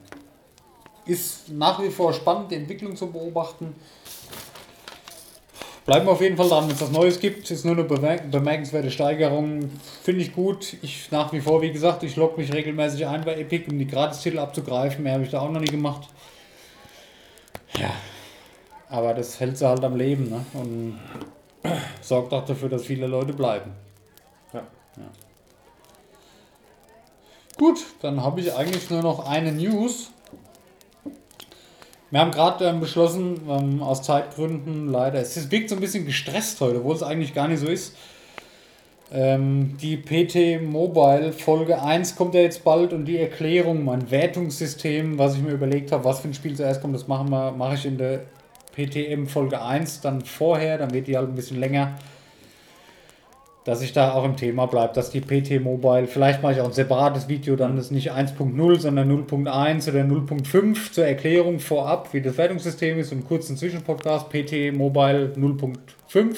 Ist 1.04 1.50
nach 1.50 1.82
wie 1.82 1.90
vor 1.90 2.12
spannend, 2.12 2.50
die 2.50 2.56
Entwicklung 2.56 2.96
zu 2.96 3.10
beobachten. 3.10 3.74
Bleiben 5.84 6.06
wir 6.06 6.12
auf 6.12 6.20
jeden 6.20 6.36
Fall 6.36 6.48
dran, 6.48 6.64
wenn 6.64 6.74
es 6.74 6.80
was 6.80 6.90
Neues 6.90 7.20
gibt. 7.20 7.48
Ist 7.48 7.64
nur 7.64 7.74
eine 7.74 7.84
bemerkenswerte 7.84 8.90
Steigerung. 8.90 9.70
Finde 10.02 10.22
ich 10.22 10.34
gut. 10.34 10.76
Ich 10.82 11.12
nach 11.12 11.32
wie 11.32 11.40
vor, 11.40 11.62
wie 11.62 11.70
gesagt, 11.70 12.02
ich 12.02 12.16
logge 12.16 12.40
mich 12.40 12.52
regelmäßig 12.52 13.06
ein 13.06 13.24
bei 13.24 13.36
Epic, 13.36 13.70
um 13.70 13.78
die 13.78 13.86
Gratis-Titel 13.86 14.40
abzugreifen. 14.40 15.04
Mehr 15.04 15.12
habe 15.12 15.24
ich 15.24 15.30
da 15.30 15.40
auch 15.40 15.50
noch 15.50 15.60
nie 15.60 15.66
gemacht. 15.66 16.08
Ja. 17.78 17.90
Aber 18.88 19.14
das 19.14 19.40
hält 19.40 19.58
sie 19.58 19.68
halt 19.68 19.82
am 19.84 19.96
Leben 19.96 20.30
ne? 20.30 20.44
und 20.54 20.98
sorgt 22.00 22.32
auch 22.32 22.44
dafür, 22.44 22.68
dass 22.68 22.84
viele 22.84 23.06
Leute 23.06 23.32
bleiben. 23.32 23.72
Ja. 24.52 24.62
ja. 24.96 25.04
Gut, 27.56 27.78
dann 28.02 28.22
habe 28.22 28.40
ich 28.40 28.54
eigentlich 28.54 28.90
nur 28.90 29.02
noch 29.02 29.26
eine 29.26 29.52
News. 29.52 30.10
Wir 32.10 32.20
haben 32.20 32.30
gerade 32.30 32.64
ähm, 32.66 32.78
beschlossen, 32.80 33.40
ähm, 33.48 33.82
aus 33.82 34.02
Zeitgründen 34.02 34.88
leider, 34.88 35.20
es 35.20 35.50
wirkt 35.50 35.70
so 35.70 35.74
ein 35.74 35.80
bisschen 35.80 36.06
gestresst 36.06 36.60
heute, 36.60 36.78
obwohl 36.78 36.94
es 36.94 37.02
eigentlich 37.02 37.34
gar 37.34 37.48
nicht 37.48 37.58
so 37.58 37.66
ist. 37.66 37.96
Ähm, 39.12 39.76
die 39.80 39.96
PT 39.96 40.62
Mobile 40.62 41.32
Folge 41.32 41.80
1 41.80 42.16
kommt 42.16 42.34
ja 42.34 42.40
jetzt 42.40 42.64
bald 42.64 42.92
und 42.92 43.06
die 43.06 43.18
Erklärung, 43.18 43.84
mein 43.84 44.10
Wertungssystem, 44.10 45.18
was 45.18 45.34
ich 45.34 45.42
mir 45.42 45.52
überlegt 45.52 45.92
habe, 45.92 46.04
was 46.04 46.20
für 46.20 46.28
ein 46.28 46.34
Spiel 46.34 46.56
zuerst 46.56 46.80
kommt, 46.80 46.94
das 46.94 47.08
machen 47.08 47.30
wir, 47.30 47.52
mache 47.52 47.74
ich 47.74 47.86
in 47.86 47.98
der 47.98 48.22
PTM 48.76 49.26
Folge 49.26 49.60
1 49.62 50.02
dann 50.02 50.20
vorher, 50.20 50.78
dann 50.78 50.92
wird 50.92 51.08
die 51.08 51.16
halt 51.16 51.28
ein 51.28 51.34
bisschen 51.34 51.58
länger 51.58 51.96
dass 53.66 53.82
ich 53.82 53.92
da 53.92 54.12
auch 54.12 54.24
im 54.24 54.36
Thema 54.36 54.66
bleibe, 54.66 54.94
dass 54.94 55.10
die 55.10 55.20
PT 55.20 55.60
Mobile, 55.60 56.06
vielleicht 56.06 56.40
mache 56.40 56.52
ich 56.52 56.60
auch 56.60 56.66
ein 56.66 56.72
separates 56.72 57.26
Video, 57.26 57.56
dann 57.56 57.76
ist 57.76 57.90
nicht 57.90 58.12
1.0, 58.12 58.78
sondern 58.78 59.10
0.1 59.10 59.90
oder 59.90 60.02
0.5 60.02 60.92
zur 60.92 61.04
Erklärung 61.04 61.58
vorab, 61.58 62.14
wie 62.14 62.22
das 62.22 62.38
Wertungssystem 62.38 62.96
ist, 63.00 63.10
und 63.10 63.26
kurzen 63.26 63.56
Zwischenpodcast, 63.56 64.28
PT 64.30 64.72
Mobile 64.72 65.32
0.5 65.36 66.36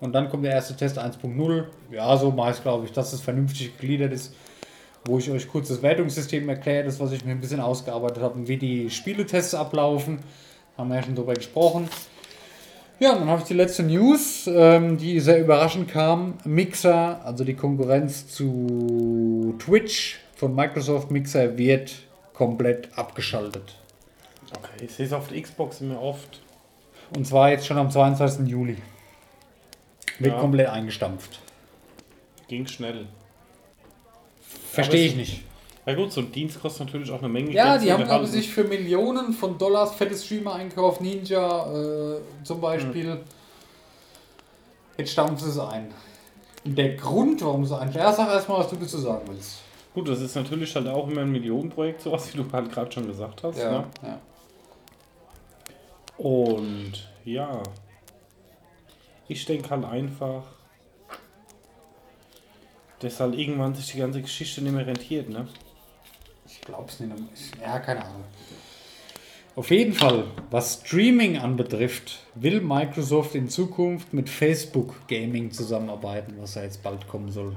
und 0.00 0.14
dann 0.14 0.30
kommt 0.30 0.46
der 0.46 0.52
erste 0.52 0.74
Test 0.74 0.98
1.0. 0.98 1.64
Ja, 1.92 2.16
so 2.16 2.34
ich 2.50 2.62
glaube 2.62 2.86
ich, 2.86 2.92
dass 2.92 3.12
es 3.12 3.20
vernünftig 3.20 3.78
gegliedert 3.78 4.14
ist, 4.14 4.34
wo 5.04 5.18
ich 5.18 5.30
euch 5.30 5.46
kurz 5.46 5.68
das 5.68 5.82
Wertungssystem 5.82 6.48
erkläre, 6.48 6.84
das 6.86 6.98
was 6.98 7.12
ich 7.12 7.26
mir 7.26 7.32
ein 7.32 7.40
bisschen 7.42 7.60
ausgearbeitet 7.60 8.22
habe 8.22 8.38
und 8.38 8.48
wie 8.48 8.56
die 8.56 8.88
Spieletests 8.88 9.54
ablaufen, 9.54 10.20
haben 10.76 10.88
wir 10.88 10.96
ja 10.96 11.02
schon 11.02 11.14
darüber 11.14 11.34
gesprochen. 11.34 11.88
Ja, 13.00 13.14
dann 13.14 13.28
habe 13.28 13.40
ich 13.40 13.48
die 13.48 13.54
letzte 13.54 13.82
News, 13.82 14.46
ähm, 14.46 14.96
die 14.96 15.18
sehr 15.20 15.40
überraschend 15.40 15.90
kam. 15.90 16.34
Mixer, 16.44 17.24
also 17.24 17.44
die 17.44 17.54
Konkurrenz 17.54 18.28
zu 18.28 19.56
Twitch 19.58 20.20
von 20.36 20.54
Microsoft 20.54 21.10
Mixer, 21.10 21.58
wird 21.58 21.92
komplett 22.32 22.96
abgeschaltet. 22.96 23.74
Okay, 24.56 24.84
ich 24.84 24.92
sehe 24.92 25.06
es 25.06 25.12
auf 25.12 25.28
der 25.28 25.40
Xbox 25.42 25.80
immer 25.80 26.00
oft. 26.00 26.40
Und 27.16 27.26
zwar 27.26 27.50
jetzt 27.50 27.66
schon 27.66 27.78
am 27.78 27.90
22. 27.90 28.46
Juli. 28.48 28.76
Wird 30.18 30.34
ja. 30.34 30.40
komplett 30.40 30.68
eingestampft. 30.68 31.40
Ging 32.46 32.66
schnell. 32.66 33.06
Verstehe 34.70 35.06
ich 35.06 35.16
nicht. 35.16 35.44
Ja 35.86 35.94
gut, 35.94 36.12
so 36.12 36.22
ein 36.22 36.32
Dienst 36.32 36.60
kostet 36.60 36.86
natürlich 36.86 37.10
auch 37.10 37.18
eine 37.18 37.28
Menge 37.28 37.52
ja, 37.52 37.76
Geld. 37.76 37.88
Ja, 37.88 37.96
die 37.96 38.02
haben 38.02 38.08
glaube 38.08 38.26
sich 38.26 38.50
für 38.50 38.64
Millionen 38.64 39.32
von 39.32 39.58
Dollars 39.58 39.94
fette 39.94 40.16
Streamer 40.16 40.54
einkauft, 40.54 41.00
Ninja 41.00 41.72
äh, 41.72 42.20
zum 42.42 42.60
Beispiel. 42.60 43.16
Mhm. 43.16 43.20
Jetzt 44.96 45.12
stampfen 45.12 45.36
sie 45.36 45.50
es 45.50 45.58
ein. 45.58 45.92
Und 46.64 46.78
der 46.78 46.94
Grund, 46.94 47.42
warum 47.44 47.66
sie 47.66 47.78
ein. 47.78 47.92
Ja, 47.92 48.12
sag 48.12 48.28
erstmal, 48.28 48.60
was 48.60 48.70
du 48.70 48.76
dazu 48.76 48.96
sagen 48.96 49.22
willst. 49.28 49.60
Gut, 49.92 50.08
das 50.08 50.20
ist 50.20 50.34
natürlich 50.34 50.74
halt 50.74 50.88
auch 50.88 51.06
immer 51.08 51.20
ein 51.20 51.30
Millionenprojekt, 51.30 52.00
sowas 52.00 52.32
wie 52.32 52.38
du 52.38 52.50
halt 52.50 52.72
gerade 52.72 52.90
schon 52.90 53.06
gesagt 53.06 53.42
hast. 53.42 53.58
Ja, 53.58 53.70
ne? 53.70 53.86
ja. 54.02 54.18
Und 56.16 56.92
ja, 57.24 57.62
ich 59.28 59.44
denke 59.44 59.70
halt 59.70 59.84
einfach, 59.84 60.44
dass 63.00 63.20
halt 63.20 63.34
irgendwann 63.34 63.74
sich 63.74 63.92
die 63.92 63.98
ganze 63.98 64.22
Geschichte 64.22 64.62
nicht 64.62 64.72
mehr 64.72 64.86
rentiert, 64.86 65.28
ne? 65.28 65.46
Es 66.66 67.00
nicht. 67.00 67.60
Ja, 67.60 67.78
keine 67.78 68.04
Ahnung. 68.04 68.24
Auf 69.56 69.70
jeden 69.70 69.92
Fall, 69.92 70.26
was 70.50 70.80
Streaming 70.84 71.38
anbetrifft, 71.38 72.20
will 72.34 72.60
Microsoft 72.60 73.36
in 73.36 73.48
Zukunft 73.48 74.12
mit 74.12 74.28
Facebook 74.28 75.06
Gaming 75.06 75.52
zusammenarbeiten, 75.52 76.34
was 76.38 76.56
ja 76.56 76.64
jetzt 76.64 76.82
bald 76.82 77.06
kommen 77.06 77.30
soll. 77.30 77.54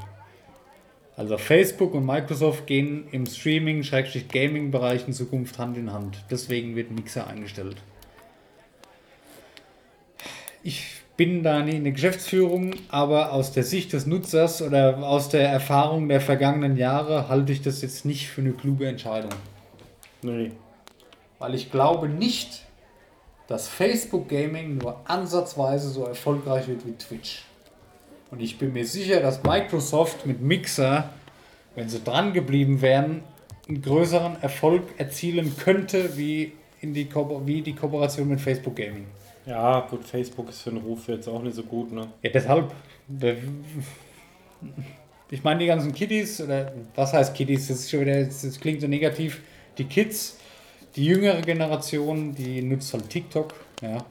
Also 1.15 1.39
Facebook 1.39 1.95
und 1.95 2.05
Microsoft 2.05 2.67
gehen 2.67 3.07
im 3.11 3.25
Streaming-Gaming-Bereich 3.25 5.07
in 5.07 5.13
Zukunft 5.13 5.57
Hand 5.57 5.75
in 5.75 5.91
Hand. 5.91 6.23
Deswegen 6.29 6.75
wird 6.75 6.91
Mixer 6.91 7.25
eingestellt. 7.25 7.77
Ich 10.61 10.96
bin 11.17 11.41
da 11.41 11.63
nicht 11.63 11.75
in 11.75 11.83
der 11.83 11.93
Geschäftsführung, 11.93 12.75
aber 12.89 13.33
aus 13.33 13.51
der 13.51 13.63
Sicht 13.63 13.91
des 13.91 14.05
Nutzers 14.05 14.61
oder 14.61 14.99
aus 14.99 15.29
der 15.29 15.49
Erfahrung 15.49 16.07
der 16.07 16.21
vergangenen 16.21 16.77
Jahre 16.77 17.27
halte 17.27 17.51
ich 17.51 17.63
das 17.63 17.81
jetzt 17.81 18.05
nicht 18.05 18.29
für 18.29 18.41
eine 18.41 18.51
kluge 18.51 18.87
Entscheidung. 18.87 19.31
Nee. 20.21 20.51
Weil 21.39 21.55
ich 21.55 21.71
glaube 21.71 22.07
nicht, 22.07 22.65
dass 23.47 23.67
Facebook 23.67 24.29
Gaming 24.29 24.77
nur 24.77 25.01
ansatzweise 25.09 25.89
so 25.89 26.05
erfolgreich 26.05 26.67
wird 26.67 26.85
wie 26.85 26.93
Twitch. 26.93 27.43
Und 28.29 28.41
ich 28.41 28.59
bin 28.59 28.73
mir 28.73 28.85
sicher, 28.85 29.19
dass 29.19 29.41
Microsoft 29.43 30.25
mit 30.25 30.41
Mixer, 30.41 31.09
wenn 31.75 31.89
sie 31.89 32.03
dran 32.03 32.33
geblieben 32.33 32.81
wären, 32.81 33.23
einen 33.67 33.81
größeren 33.81 34.41
Erfolg 34.41 34.83
erzielen 34.97 35.55
könnte 35.57 36.15
wie, 36.17 36.53
in 36.81 36.93
die, 36.93 37.05
Ko 37.05 37.41
wie 37.45 37.61
die 37.61 37.73
Kooperation 37.73 38.27
mit 38.27 38.41
Facebook 38.41 38.75
Gaming. 38.75 39.07
Ja, 39.47 39.79
gut, 39.89 40.03
Facebook 40.03 40.49
ist 40.49 40.61
für 40.61 40.71
den 40.71 40.79
Ruf 40.79 41.07
jetzt 41.07 41.27
auch 41.27 41.41
nicht 41.41 41.55
so 41.55 41.63
gut, 41.63 41.91
ne? 41.93 42.07
Ja, 42.21 42.29
deshalb. 42.29 42.73
Ich 45.31 45.43
meine, 45.43 45.61
die 45.61 45.67
ganzen 45.67 45.93
Kiddies, 45.93 46.41
oder 46.41 46.73
was 46.95 47.13
heißt 47.13 47.33
Kiddies? 47.33 47.69
Das, 47.69 47.79
ist 47.79 47.89
schon 47.89 48.01
wieder, 48.01 48.25
das 48.25 48.59
klingt 48.59 48.81
so 48.81 48.87
negativ. 48.87 49.41
Die 49.77 49.85
Kids, 49.85 50.37
die 50.95 51.05
jüngere 51.05 51.41
Generation, 51.41 52.35
die 52.35 52.61
nutzt 52.61 52.93
halt 52.93 53.09
TikTok, 53.09 53.53
ja. 53.81 54.03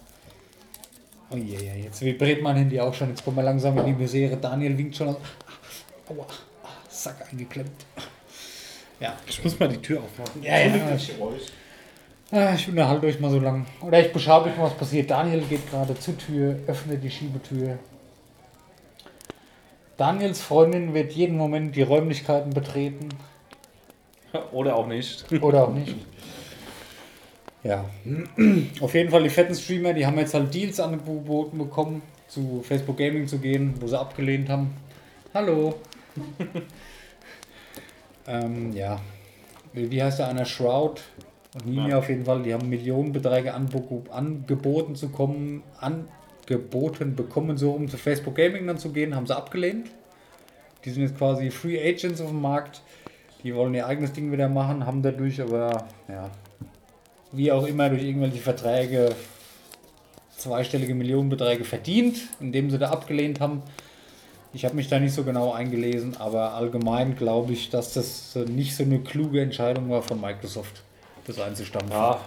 Oh 1.28 1.36
je, 1.36 1.58
yeah, 1.58 1.74
jetzt 1.74 2.00
vibriert 2.02 2.40
mein 2.40 2.56
Handy 2.56 2.80
auch 2.80 2.94
schon. 2.94 3.08
Jetzt 3.08 3.24
kommen 3.24 3.36
wir 3.36 3.42
langsam 3.42 3.76
in 3.78 3.86
die 3.86 3.92
Misere. 3.92 4.36
Daniel 4.36 4.78
winkt 4.78 4.94
schon. 4.94 5.08
Aua, 5.08 6.26
Sack 6.88 7.26
eingeklemmt. 7.30 7.84
Ja. 9.00 9.18
Ich 9.26 9.42
muss 9.42 9.58
mal 9.58 9.68
die 9.68 9.78
Tür 9.78 10.02
aufmachen. 10.02 10.42
Ja, 10.42 10.58
ja. 10.58 10.98
Ah, 12.32 12.54
ich 12.54 12.68
unterhalte 12.68 13.06
euch 13.06 13.20
mal 13.20 13.30
so 13.30 13.38
lang. 13.38 13.66
Oder 13.80 14.04
ich 14.04 14.12
beschreibe 14.12 14.50
euch 14.50 14.56
mal, 14.56 14.64
was 14.64 14.74
passiert. 14.74 15.10
Daniel 15.10 15.42
geht 15.42 15.70
gerade 15.70 15.94
zur 15.94 16.18
Tür, 16.18 16.58
öffnet 16.66 17.04
die 17.04 17.10
Schiebetür. 17.10 17.78
Daniels 19.96 20.40
Freundin 20.40 20.92
wird 20.92 21.12
jeden 21.12 21.36
Moment 21.36 21.76
die 21.76 21.82
Räumlichkeiten 21.82 22.52
betreten. 22.52 23.10
Oder 24.52 24.74
auch 24.74 24.88
nicht. 24.88 25.24
Oder 25.40 25.68
auch 25.68 25.72
nicht. 25.72 25.94
Ja. 27.62 27.84
Auf 28.80 28.94
jeden 28.94 29.10
Fall 29.10 29.22
die 29.22 29.30
fetten 29.30 29.54
Streamer, 29.54 29.92
die 29.92 30.04
haben 30.04 30.18
jetzt 30.18 30.34
halt 30.34 30.52
Deals 30.52 30.80
angeboten 30.80 31.58
bekommen, 31.58 32.02
zu 32.26 32.62
Facebook 32.66 32.96
Gaming 32.96 33.28
zu 33.28 33.38
gehen, 33.38 33.74
wo 33.80 33.86
sie 33.86 33.98
abgelehnt 33.98 34.48
haben. 34.48 34.74
Hallo. 35.32 35.76
ähm, 38.26 38.72
ja. 38.72 39.00
Wie 39.72 40.02
heißt 40.02 40.18
der 40.18 40.28
einer? 40.28 40.44
Shroud 40.44 41.02
und 41.56 41.66
Nini 41.66 41.88
ja. 41.88 41.98
auf 41.98 42.10
jeden 42.10 42.26
Fall, 42.26 42.42
die 42.42 42.52
haben 42.52 42.68
Millionenbeträge 42.68 43.54
angeboten 43.54 44.94
zu 44.94 45.08
kommen, 45.08 45.62
angeboten 45.80 47.16
bekommen, 47.16 47.56
so 47.56 47.72
um 47.72 47.88
zu 47.88 47.96
Facebook 47.96 48.34
Gaming 48.34 48.66
dann 48.66 48.76
zu 48.76 48.92
gehen, 48.92 49.16
haben 49.16 49.26
sie 49.26 49.34
abgelehnt. 49.34 49.88
Die 50.84 50.90
sind 50.90 51.02
jetzt 51.02 51.16
quasi 51.16 51.50
Free 51.50 51.80
Agents 51.80 52.20
auf 52.20 52.28
dem 52.28 52.42
Markt. 52.42 52.82
Die 53.42 53.54
wollen 53.54 53.72
ihr 53.72 53.86
eigenes 53.86 54.12
Ding 54.12 54.30
wieder 54.32 54.50
machen, 54.50 54.84
haben 54.84 55.00
dadurch 55.00 55.40
aber, 55.40 55.86
ja, 56.08 56.30
wie 57.32 57.50
auch 57.50 57.66
immer, 57.66 57.88
durch 57.88 58.02
irgendwelche 58.02 58.38
Verträge 58.38 59.14
zweistellige 60.36 60.94
Millionenbeträge 60.94 61.64
verdient, 61.64 62.18
indem 62.38 62.70
sie 62.70 62.78
da 62.78 62.90
abgelehnt 62.90 63.40
haben. 63.40 63.62
Ich 64.52 64.66
habe 64.66 64.76
mich 64.76 64.88
da 64.88 64.98
nicht 64.98 65.14
so 65.14 65.24
genau 65.24 65.52
eingelesen, 65.52 66.18
aber 66.18 66.52
allgemein 66.52 67.16
glaube 67.16 67.54
ich, 67.54 67.70
dass 67.70 67.94
das 67.94 68.36
nicht 68.46 68.76
so 68.76 68.82
eine 68.82 69.00
kluge 69.00 69.40
Entscheidung 69.40 69.88
war 69.88 70.02
von 70.02 70.20
Microsoft 70.20 70.82
das 71.26 71.38
einzustampfen. 71.38 71.92
Ja. 71.92 72.20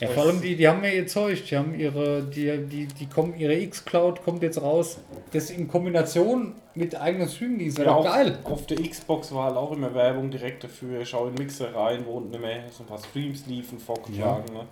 Ja, 0.00 0.08
vor 0.08 0.24
allem 0.24 0.42
die, 0.42 0.56
die 0.56 0.68
haben 0.68 0.84
ja 0.84 0.90
ihr 0.90 1.06
Zeug, 1.06 1.42
die 1.46 1.56
haben 1.56 1.74
ihre, 1.74 2.22
die, 2.22 2.66
die, 2.66 2.86
die 2.86 3.06
kommen, 3.06 3.34
ihre 3.38 3.54
X-Cloud 3.54 4.22
kommt 4.22 4.42
jetzt 4.42 4.60
raus. 4.60 4.98
Das 5.32 5.48
in 5.48 5.68
Kombination 5.68 6.54
mit 6.74 6.94
eigenen 6.94 7.30
Streamdienst, 7.30 7.78
ja, 7.78 7.94
auch 7.94 8.04
geil. 8.04 8.38
Auf 8.44 8.66
der 8.66 8.76
Xbox 8.76 9.32
war 9.32 9.46
halt 9.46 9.56
auch 9.56 9.72
immer 9.72 9.94
Werbung 9.94 10.30
direkt 10.30 10.64
dafür. 10.64 11.02
Schau 11.06 11.28
in 11.28 11.34
Mixer 11.34 11.74
rein, 11.74 12.04
wo 12.04 12.18
unten 12.18 12.34
immer 12.34 12.48
so 12.70 12.82
ein 12.82 12.86
paar 12.86 12.98
Streams 12.98 13.46
liefen, 13.46 13.78
vorgeschlagen. 13.78 14.44
Ja. 14.52 14.62
Ne? 14.62 14.68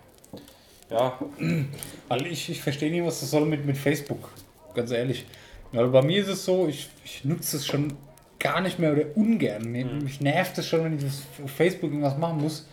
Ja. 0.90 1.18
Weil 2.08 2.26
ich, 2.26 2.50
ich 2.50 2.60
verstehe 2.60 2.90
nicht, 2.90 3.06
was 3.06 3.20
das 3.20 3.30
soll 3.30 3.46
mit, 3.46 3.64
mit 3.64 3.78
Facebook. 3.78 4.30
Ganz 4.74 4.90
ehrlich. 4.90 5.24
Weil 5.72 5.88
bei 5.88 6.02
mir 6.02 6.20
ist 6.20 6.28
es 6.28 6.44
so, 6.44 6.68
ich, 6.68 6.90
ich 7.02 7.24
nutze 7.24 7.56
es 7.56 7.66
schon 7.66 7.94
gar 8.38 8.60
nicht 8.60 8.78
mehr 8.78 8.92
oder 8.92 9.04
ungern. 9.14 9.70
Mir, 9.70 9.86
mhm. 9.86 10.04
Mich 10.04 10.20
nervt 10.20 10.58
es 10.58 10.68
schon, 10.68 10.84
wenn 10.84 10.98
ich 10.98 11.04
auf 11.04 11.50
Facebook 11.50 11.90
irgendwas 11.90 12.18
machen 12.18 12.40
muss. 12.40 12.66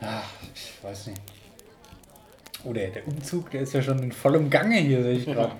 Ach, 0.00 0.28
ich 0.54 0.72
weiß 0.82 1.08
nicht. 1.08 1.20
Oder 2.64 2.86
der 2.88 3.06
Umzug, 3.06 3.50
der 3.50 3.62
ist 3.62 3.74
ja 3.74 3.82
schon 3.82 3.98
in 4.02 4.12
vollem 4.12 4.48
Gange 4.48 4.76
hier, 4.76 5.02
sehe 5.02 5.14
ich 5.14 5.26
gerade. 5.26 5.52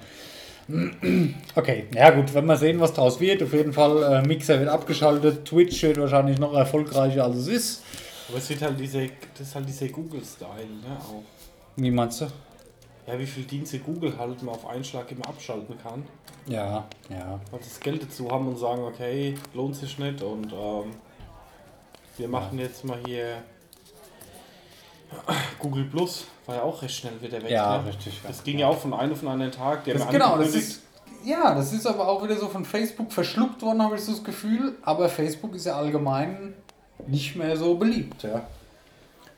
Okay, 1.55 1.87
ja 1.95 2.11
gut, 2.11 2.33
wenn 2.35 2.47
wir 2.47 2.57
sehen, 2.57 2.79
was 2.81 2.95
draus 2.95 3.21
wird. 3.21 3.43
Auf 3.43 3.53
jeden 3.53 3.73
Fall, 3.73 4.03
äh, 4.03 4.27
Mixer 4.27 4.59
wird 4.59 4.69
abgeschaltet, 4.69 5.45
Twitch 5.45 5.83
wird 5.83 5.99
wahrscheinlich 5.99 6.39
noch 6.39 6.55
erfolgreicher 6.55 7.25
als 7.25 7.37
es 7.37 7.49
ist. 7.49 7.83
Aber 8.29 8.39
es 8.39 8.49
wird 8.49 8.63
halt 8.63 8.79
diese, 8.79 9.09
das 9.37 9.49
ist 9.49 9.55
halt 9.55 9.69
dieser 9.69 9.89
Google-Style, 9.89 10.67
ne? 10.67 10.97
Auch. 11.01 11.23
Wie 11.77 11.91
meinst 11.91 12.21
du? 12.21 12.27
Ja, 13.07 13.19
wie 13.19 13.27
viele 13.27 13.47
Dienste 13.47 13.81
Google 13.81 14.17
halt 14.17 14.43
mal 14.43 14.53
auf 14.53 14.67
einen 14.67 14.85
Schlag 14.85 15.11
immer 15.11 15.29
abschalten 15.29 15.77
kann. 15.79 16.05
Ja, 16.47 16.87
ja. 17.09 17.41
Und 17.51 17.61
das 17.61 17.81
Geld 17.81 18.03
dazu 18.03 18.31
haben 18.31 18.47
und 18.47 18.57
sagen, 18.57 18.83
okay, 18.83 19.35
lohnt 19.55 19.75
sich 19.75 19.99
nicht 19.99 20.23
und 20.23 20.53
ähm, 20.53 20.91
wir 22.17 22.29
machen 22.29 22.59
ja. 22.59 22.67
jetzt 22.67 22.85
mal 22.85 22.99
hier 23.05 23.43
Google 25.59 25.85
Plus 25.85 26.27
war 26.47 26.57
ja 26.57 26.63
auch 26.63 26.81
recht 26.83 26.95
schnell 26.95 27.21
wieder 27.21 27.43
weg. 27.43 27.51
Ja, 27.51 27.79
ne? 27.79 27.89
richtig. 27.89 28.21
Das 28.23 28.39
ja. 28.39 28.45
ging 28.45 28.59
ja 28.59 28.69
auch 28.69 28.79
von 28.79 28.95
einem 28.95 29.13
auf 29.13 29.27
einen 29.27 29.51
Tag. 29.51 29.85
Das, 29.85 30.09
genau, 30.09 30.39
das 30.39 30.55
ist, 30.55 30.83
ja, 31.25 31.55
das 31.55 31.73
ist 31.73 31.87
aber 31.87 32.09
auch 32.09 32.23
wieder 32.23 32.37
so 32.37 32.49
von 32.49 32.65
Facebook 32.65 33.13
verschluckt 33.13 33.63
worden, 33.63 33.83
habe 33.83 33.97
ich 33.97 34.03
so 34.03 34.13
das 34.13 34.25
Gefühl. 34.25 34.77
Aber 34.83 35.09
Facebook 35.09 35.55
ist 35.55 35.67
ja 35.67 35.77
allgemein 35.77 36.55
nicht 37.07 37.37
mehr 37.37 37.57
so 37.57 37.75
beliebt, 37.77 38.23
ja. 38.23 38.47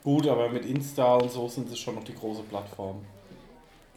Gut, 0.02 0.28
aber 0.28 0.50
mit 0.50 0.66
Insta 0.66 1.14
und 1.14 1.30
so 1.30 1.48
sind 1.48 1.68
sie 1.70 1.76
schon 1.76 1.94
noch 1.94 2.04
die 2.04 2.14
große 2.14 2.42
Plattform. 2.42 3.00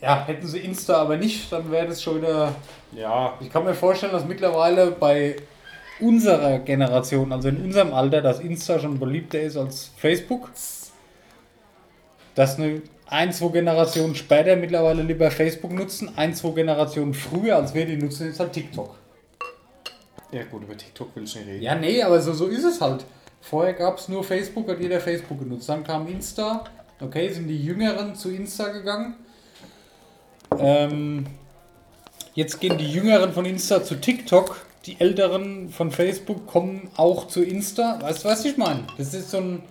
Ja, 0.01 0.25
hätten 0.25 0.45
sie 0.45 0.59
Insta 0.59 1.01
aber 1.01 1.17
nicht, 1.17 1.51
dann 1.51 1.71
wäre 1.71 1.87
das 1.87 2.01
schon 2.01 2.17
wieder. 2.17 2.53
Ja. 2.91 3.33
Ich 3.39 3.51
kann 3.51 3.63
mir 3.63 3.73
vorstellen, 3.73 4.11
dass 4.11 4.25
mittlerweile 4.25 4.91
bei 4.91 5.37
unserer 5.99 6.59
Generation, 6.59 7.31
also 7.31 7.49
in 7.49 7.63
unserem 7.63 7.93
Alter, 7.93 8.21
dass 8.21 8.39
Insta 8.39 8.79
schon 8.79 8.99
beliebter 8.99 9.41
ist 9.41 9.57
als 9.57 9.91
Facebook. 9.97 10.49
Dass 12.35 12.59
eine 12.59 12.83
ein, 13.07 13.31
zwei 13.31 13.49
Generationen 13.49 14.13
später 14.15 14.55
mittlerweile 14.55 15.01
lieber 15.01 15.31
Facebook 15.31 15.71
nutzen, 15.71 16.11
ein, 16.15 16.35
zwei 16.35 16.51
Generationen 16.51 17.13
früher, 17.13 17.55
als 17.55 17.73
wir 17.73 17.85
die 17.85 17.97
nutzen, 17.97 18.29
ist 18.29 18.39
halt 18.39 18.53
TikTok. 18.53 18.95
Ja 20.31 20.43
gut, 20.43 20.63
über 20.63 20.77
TikTok 20.77 21.15
will 21.15 21.23
ich 21.23 21.35
nicht 21.35 21.47
reden. 21.47 21.61
Ja, 21.63 21.75
nee, 21.75 22.03
aber 22.03 22.21
so, 22.21 22.33
so 22.33 22.47
ist 22.47 22.65
es 22.65 22.81
halt. 22.81 23.05
Vorher 23.41 23.73
gab 23.73 23.97
es 23.97 24.09
nur 24.09 24.23
Facebook, 24.23 24.67
hat 24.69 24.79
jeder 24.79 24.99
Facebook 24.99 25.39
genutzt. 25.39 25.69
Dann 25.69 25.83
kam 25.83 26.07
Insta. 26.07 26.65
Okay, 26.99 27.29
sind 27.29 27.47
die 27.47 27.63
Jüngeren 27.63 28.13
zu 28.13 28.29
Insta 28.29 28.67
gegangen. 28.69 29.15
Ähm, 30.59 31.25
jetzt 32.33 32.59
gehen 32.59 32.77
die 32.77 32.89
Jüngeren 32.89 33.33
von 33.33 33.45
Insta 33.45 33.83
zu 33.83 33.95
TikTok. 33.95 34.65
Die 34.85 34.99
Älteren 34.99 35.69
von 35.69 35.91
Facebook 35.91 36.47
kommen 36.47 36.89
auch 36.95 37.27
zu 37.27 37.43
Insta. 37.43 37.99
Weißt 38.01 38.23
du, 38.23 38.29
was 38.29 38.45
ich 38.45 38.57
meine? 38.57 38.83
Das 38.97 39.13
ist 39.13 39.31
so 39.31 39.37
ein, 39.37 39.63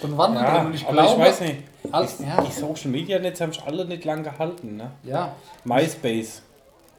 so 0.00 0.06
ein 0.06 0.16
Wandel 0.16 0.42
ja, 0.42 0.56
drin. 0.56 0.66
Und 0.66 0.74
ich 0.74 0.86
glaube, 0.86 1.12
ich 1.12 1.18
weiß 1.18 1.40
nicht. 1.40 1.56
Die, 1.84 2.24
ja. 2.24 2.40
die 2.40 2.52
Social 2.52 2.90
Media 2.90 3.18
Netze 3.18 3.44
haben 3.44 3.52
sich 3.52 3.62
alle 3.62 3.84
nicht 3.84 4.04
lang 4.04 4.22
gehalten. 4.22 4.76
Ne? 4.76 4.90
Ja. 5.02 5.34
MySpace. 5.64 6.42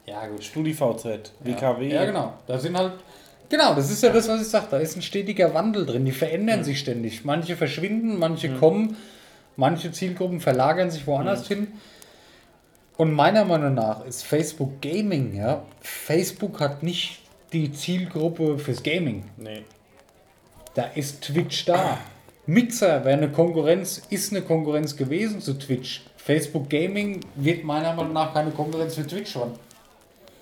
Ja, 0.05 0.27
gut. 0.27 0.43
StudiVZ, 0.43 1.33
WKW. 1.39 1.91
Ja, 1.91 2.05
genau. 2.05 2.33
Da 2.47 2.59
sind 2.59 2.77
halt. 2.77 2.93
Genau, 3.49 3.75
das 3.75 3.91
ist 3.91 4.01
ja 4.01 4.11
das, 4.11 4.27
was 4.27 4.41
ich 4.41 4.47
sage. 4.47 4.67
Da 4.71 4.77
ist 4.77 4.95
ein 4.95 5.01
stetiger 5.01 5.53
Wandel 5.53 5.85
drin. 5.85 6.05
Die 6.05 6.11
verändern 6.11 6.59
mhm. 6.59 6.63
sich 6.63 6.79
ständig. 6.79 7.25
Manche 7.25 7.55
verschwinden, 7.55 8.17
manche 8.17 8.49
mhm. 8.49 8.59
kommen, 8.59 8.97
manche 9.55 9.91
Zielgruppen 9.91 10.39
verlagern 10.39 10.91
sich 10.91 11.05
woanders 11.07 11.49
mhm. 11.49 11.53
hin. 11.53 11.67
Und 12.97 13.11
meiner 13.11 13.43
Meinung 13.43 13.73
nach 13.73 14.05
ist 14.05 14.23
Facebook 14.23 14.81
Gaming, 14.81 15.35
ja. 15.35 15.63
Facebook 15.81 16.59
hat 16.61 16.81
nicht 16.81 17.19
die 17.51 17.71
Zielgruppe 17.71 18.57
fürs 18.57 18.81
Gaming. 18.83 19.23
Nee. 19.37 19.63
Da 20.73 20.83
ist 20.95 21.21
Twitch 21.21 21.65
da. 21.65 21.97
Mixer 22.47 23.03
wäre 23.03 23.17
eine 23.17 23.31
Konkurrenz, 23.31 24.03
ist 24.09 24.31
eine 24.31 24.41
Konkurrenz 24.41 24.95
gewesen 24.95 25.41
zu 25.41 25.57
Twitch. 25.57 26.03
Facebook 26.17 26.69
Gaming 26.69 27.21
wird 27.35 27.63
meiner 27.63 27.93
Meinung 27.93 28.13
nach 28.13 28.33
keine 28.33 28.51
Konkurrenz 28.51 28.95
für 28.95 29.05
Twitch 29.05 29.31
schon. 29.31 29.51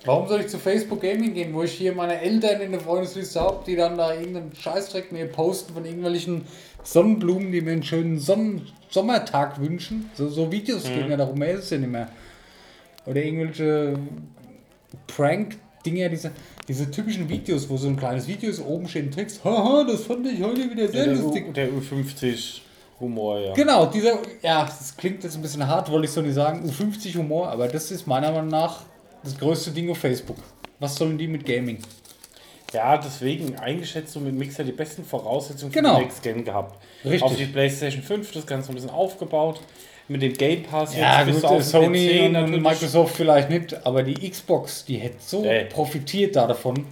Warum 0.04 0.28
soll 0.28 0.40
ich 0.40 0.48
zu 0.48 0.58
Facebook 0.58 1.00
Gaming 1.00 1.32
gehen, 1.32 1.54
wo 1.54 1.62
ich 1.62 1.72
hier 1.72 1.94
meine 1.94 2.20
Eltern 2.20 2.60
in 2.60 2.72
der 2.72 2.80
Freundesliste 2.80 3.40
habe, 3.40 3.64
die 3.66 3.74
dann 3.74 3.96
da 3.96 4.12
irgendeinen 4.12 4.54
Scheißdreck 4.54 5.12
mir 5.12 5.26
posten 5.26 5.72
von 5.72 5.84
irgendwelchen 5.84 6.44
Sonnenblumen, 6.82 7.50
die 7.52 7.62
mir 7.62 7.72
einen 7.72 7.82
schönen 7.82 8.18
Sonnen 8.18 8.66
Sommertag 8.90 9.58
wünschen? 9.60 10.10
So, 10.14 10.28
so 10.28 10.52
Videos 10.52 10.84
mhm. 10.84 10.94
gehen 10.94 11.10
ja 11.10 11.16
darum, 11.16 11.38
mehr 11.38 11.54
ist 11.54 11.64
es 11.64 11.70
ja 11.70 11.78
nicht 11.78 11.90
mehr. 11.90 12.08
Oder 13.06 13.22
irgendwelche 13.22 13.98
Prank-Dinger, 15.06 16.08
diese, 16.08 16.30
diese 16.68 16.90
typischen 16.90 17.28
Videos, 17.28 17.68
wo 17.68 17.76
so 17.76 17.88
ein 17.88 17.96
kleines 17.96 18.26
Video 18.26 18.50
ist, 18.50 18.60
oben 18.60 18.88
steht 18.88 19.06
ein 19.06 19.10
Text, 19.10 19.44
haha, 19.44 19.84
das 19.84 20.04
fand 20.04 20.26
ich 20.26 20.42
heute 20.42 20.70
wieder 20.70 20.88
sehr 20.88 21.04
der 21.06 21.14
lustig. 21.14 21.48
U, 21.48 21.52
der 21.52 21.68
U50 21.68 22.60
Humor, 23.00 23.40
ja. 23.40 23.52
Genau, 23.52 23.86
dieser, 23.86 24.18
ja, 24.42 24.64
das 24.64 24.96
klingt 24.96 25.24
jetzt 25.24 25.36
ein 25.36 25.42
bisschen 25.42 25.66
hart, 25.66 25.90
wollte 25.90 26.06
ich 26.06 26.12
so 26.12 26.22
nicht 26.22 26.34
sagen, 26.34 26.68
U50 26.68 27.16
Humor, 27.16 27.48
aber 27.48 27.68
das 27.68 27.90
ist 27.90 28.06
meiner 28.06 28.30
Meinung 28.30 28.48
nach 28.48 28.82
das 29.22 29.36
größte 29.38 29.70
Ding 29.72 29.90
auf 29.90 29.98
Facebook. 29.98 30.36
Was 30.78 30.96
sollen 30.96 31.18
die 31.18 31.26
mit 31.26 31.44
Gaming? 31.44 31.78
Ja, 32.72 32.98
deswegen 32.98 33.56
eingeschätzt 33.56 34.12
so 34.12 34.20
mit 34.20 34.34
Mixer 34.34 34.64
die 34.64 34.72
besten 34.72 35.04
Voraussetzungen 35.04 35.72
für 35.72 35.78
genau. 35.78 35.96
den 35.96 36.04
Next 36.04 36.22
Gen 36.22 36.44
gehabt. 36.44 36.82
Richtig. 37.04 37.22
Auf 37.22 37.36
die 37.36 37.46
PlayStation 37.46 38.02
5 38.02 38.32
das 38.32 38.46
Ganze 38.46 38.70
ein 38.70 38.74
bisschen 38.74 38.90
aufgebaut 38.90 39.60
mit 40.08 40.22
dem 40.22 40.34
Game 40.34 40.62
Pass 40.62 40.96
ja, 40.96 41.22
jetzt 41.22 41.42
gut, 41.42 41.62
Sony 41.62 42.30
PC 42.30 42.36
und 42.36 42.62
Microsoft 42.62 43.16
vielleicht 43.16 43.50
nicht, 43.50 43.86
aber 43.86 44.02
die 44.02 44.28
Xbox, 44.28 44.84
die 44.84 44.96
hätte 44.96 45.16
so 45.18 45.44
äh. 45.44 45.64
profitiert 45.64 46.36
da 46.36 46.46
davon. 46.46 46.86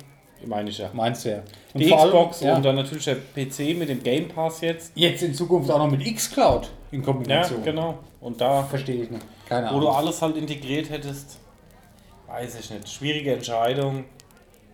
Meine 0.44 0.70
ich 0.70 0.78
ja. 0.78 0.90
Meinst 0.92 1.24
du 1.24 1.30
ja. 1.30 1.42
Und 1.72 1.80
die 1.80 1.90
Xbox 1.90 2.40
allem, 2.40 2.48
ja. 2.48 2.56
und 2.56 2.64
dann 2.64 2.74
natürlich 2.76 3.04
der 3.04 3.14
PC 3.16 3.78
mit 3.78 3.88
dem 3.88 4.02
Game 4.02 4.28
Pass 4.28 4.60
jetzt. 4.60 4.92
Jetzt 4.94 5.22
in 5.22 5.34
Zukunft 5.34 5.70
auch 5.70 5.78
noch 5.78 5.90
mit 5.90 6.04
Xcloud 6.04 6.68
in 6.90 7.02
Kombination. 7.02 7.60
Ja, 7.60 7.64
genau. 7.64 7.98
Und 8.20 8.40
da 8.40 8.62
verstehe 8.64 9.04
ich 9.04 9.10
nicht. 9.10 9.24
Keine 9.48 9.68
Ahnung. 9.68 9.80
Wo 9.80 9.84
du 9.84 9.90
alles 9.90 10.20
halt 10.20 10.36
integriert 10.36 10.90
hättest, 10.90 11.38
weiß 12.26 12.58
ich 12.58 12.70
nicht. 12.70 12.88
Schwierige 12.88 13.34
Entscheidung. 13.34 14.04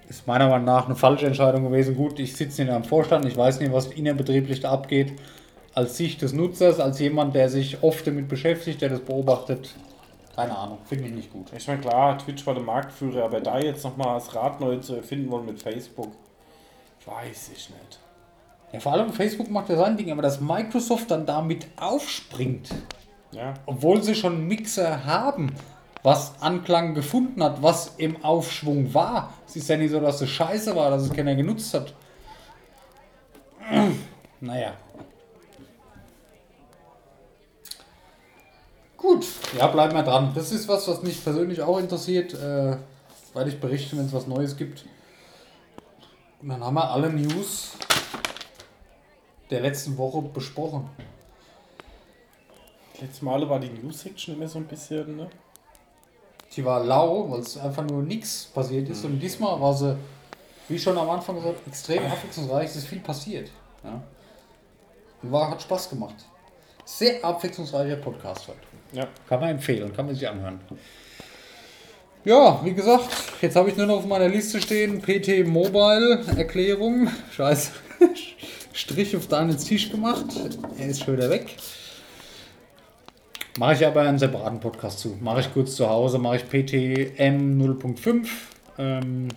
Ist 0.08 0.26
meiner 0.26 0.48
Meinung 0.48 0.64
nach 0.64 0.86
eine 0.86 0.96
falsche 0.96 1.26
Entscheidung 1.26 1.64
gewesen. 1.64 1.94
Gut, 1.94 2.18
ich 2.18 2.34
sitze 2.34 2.64
nicht 2.64 2.72
am 2.72 2.84
Vorstand, 2.84 3.26
ich 3.26 3.36
weiß 3.36 3.60
nicht, 3.60 3.72
was 3.72 3.88
innerbetrieblich 3.88 4.60
da 4.60 4.70
abgeht 4.70 5.12
als 5.78 5.96
Sicht 5.96 6.22
des 6.22 6.32
Nutzers, 6.32 6.80
als 6.80 6.98
jemand, 6.98 7.36
der 7.36 7.48
sich 7.48 7.84
oft 7.84 8.04
damit 8.04 8.26
beschäftigt, 8.28 8.82
der 8.82 8.88
das 8.88 9.00
beobachtet, 9.00 9.76
keine 10.34 10.56
Ahnung, 10.56 10.78
finde 10.84 11.06
ich 11.06 11.12
nicht 11.12 11.32
gut. 11.32 11.52
Ich 11.56 11.66
meine, 11.68 11.80
klar, 11.80 12.18
Twitch 12.18 12.44
war 12.46 12.54
der 12.54 12.62
Marktführer, 12.64 13.24
aber 13.24 13.40
da 13.40 13.60
jetzt 13.60 13.84
nochmal 13.84 14.14
das 14.18 14.34
Rad 14.34 14.60
neu 14.60 14.76
zu 14.78 14.96
erfinden 14.96 15.30
wollen 15.30 15.46
mit 15.46 15.62
Facebook, 15.62 16.12
weiß 17.06 17.50
ich 17.54 17.70
nicht. 17.70 18.00
Ja, 18.72 18.80
vor 18.80 18.92
allem 18.92 19.12
Facebook 19.12 19.50
macht 19.50 19.68
ja 19.68 19.76
sein 19.76 19.96
Ding, 19.96 20.10
aber 20.10 20.22
dass 20.22 20.40
Microsoft 20.40 21.12
dann 21.12 21.26
damit 21.26 21.68
aufspringt, 21.76 22.70
ja. 23.30 23.54
obwohl 23.66 24.02
sie 24.02 24.16
schon 24.16 24.46
Mixer 24.48 25.04
haben, 25.04 25.54
was 26.02 26.40
Anklang 26.40 26.94
gefunden 26.94 27.42
hat, 27.42 27.62
was 27.62 27.94
im 27.98 28.24
Aufschwung 28.24 28.92
war. 28.94 29.32
Es 29.46 29.54
ist 29.54 29.68
ja 29.68 29.76
nicht 29.76 29.90
so, 29.90 30.00
dass 30.00 30.20
es 30.20 30.28
scheiße 30.28 30.74
war, 30.74 30.90
dass 30.90 31.02
es 31.02 31.12
keiner 31.12 31.36
genutzt 31.36 31.72
hat. 31.72 31.94
naja, 34.40 34.72
Gut, 39.08 39.26
ja, 39.56 39.68
bleiben 39.68 39.94
wir 39.94 40.02
dran. 40.02 40.32
Das 40.34 40.52
ist 40.52 40.68
was, 40.68 40.86
was 40.86 41.02
mich 41.02 41.24
persönlich 41.24 41.62
auch 41.62 41.78
interessiert, 41.78 42.34
äh, 42.34 42.76
weil 43.32 43.48
ich 43.48 43.58
berichte, 43.58 43.96
wenn 43.96 44.04
es 44.04 44.12
was 44.12 44.26
Neues 44.26 44.54
gibt. 44.54 44.84
Und 46.42 46.50
dann 46.50 46.62
haben 46.62 46.74
wir 46.74 46.90
alle 46.90 47.08
News 47.08 47.70
der 49.48 49.62
letzten 49.62 49.96
Woche 49.96 50.20
besprochen. 50.20 50.90
Letztes 53.00 53.22
Mal 53.22 53.48
war 53.48 53.58
die 53.58 53.70
News-Section 53.70 54.34
immer 54.34 54.46
so 54.46 54.58
ein 54.58 54.66
bisschen, 54.66 55.16
ne? 55.16 55.30
Die 56.54 56.62
war 56.62 56.84
lau, 56.84 57.30
weil 57.30 57.40
es 57.40 57.56
einfach 57.56 57.84
nur 57.84 58.02
nichts 58.02 58.44
passiert 58.44 58.90
ist. 58.90 59.04
Mhm. 59.04 59.12
Und 59.12 59.20
diesmal 59.20 59.58
war 59.58 59.72
sie, 59.72 59.96
wie 60.68 60.78
schon 60.78 60.98
am 60.98 61.08
Anfang 61.08 61.36
gesagt, 61.36 61.66
extrem 61.66 62.04
abwechslungsreich. 62.04 62.68
Es 62.68 62.76
ist 62.76 62.88
viel 62.88 63.00
passiert. 63.00 63.50
Ja? 63.82 64.02
Und 65.22 65.32
war, 65.32 65.50
hat 65.50 65.62
Spaß 65.62 65.88
gemacht. 65.88 66.26
Sehr 66.88 67.22
abwechslungsreicher 67.22 67.96
Podcast 67.96 68.48
heute. 68.48 68.58
Ja. 68.92 69.06
Kann 69.28 69.40
man 69.40 69.50
empfehlen, 69.50 69.92
kann 69.94 70.06
man 70.06 70.14
sich 70.14 70.26
anhören. 70.26 70.58
Ja, 72.24 72.60
wie 72.64 72.72
gesagt, 72.72 73.10
jetzt 73.42 73.56
habe 73.56 73.68
ich 73.68 73.76
nur 73.76 73.86
noch 73.86 73.98
auf 73.98 74.06
meiner 74.06 74.26
Liste 74.26 74.58
stehen 74.58 75.02
PT 75.02 75.46
Mobile 75.46 76.24
Erklärung. 76.34 77.08
Scheiße. 77.30 77.72
Strich 78.72 79.14
auf 79.14 79.28
Daniels 79.28 79.64
Tisch 79.64 79.90
gemacht. 79.90 80.24
Er 80.78 80.86
ist 80.86 81.04
schon 81.04 81.18
wieder 81.18 81.28
weg. 81.28 81.56
Mache 83.58 83.74
ich 83.74 83.86
aber 83.86 84.00
einen 84.00 84.18
separaten 84.18 84.58
Podcast 84.58 85.00
zu. 85.00 85.18
Mache 85.20 85.40
ich 85.40 85.52
kurz 85.52 85.76
zu 85.76 85.90
Hause, 85.90 86.18
mache 86.18 86.36
ich 86.36 86.48
PTM 86.48 87.60
0.5. 87.60 88.26
Ähm, 88.78 89.28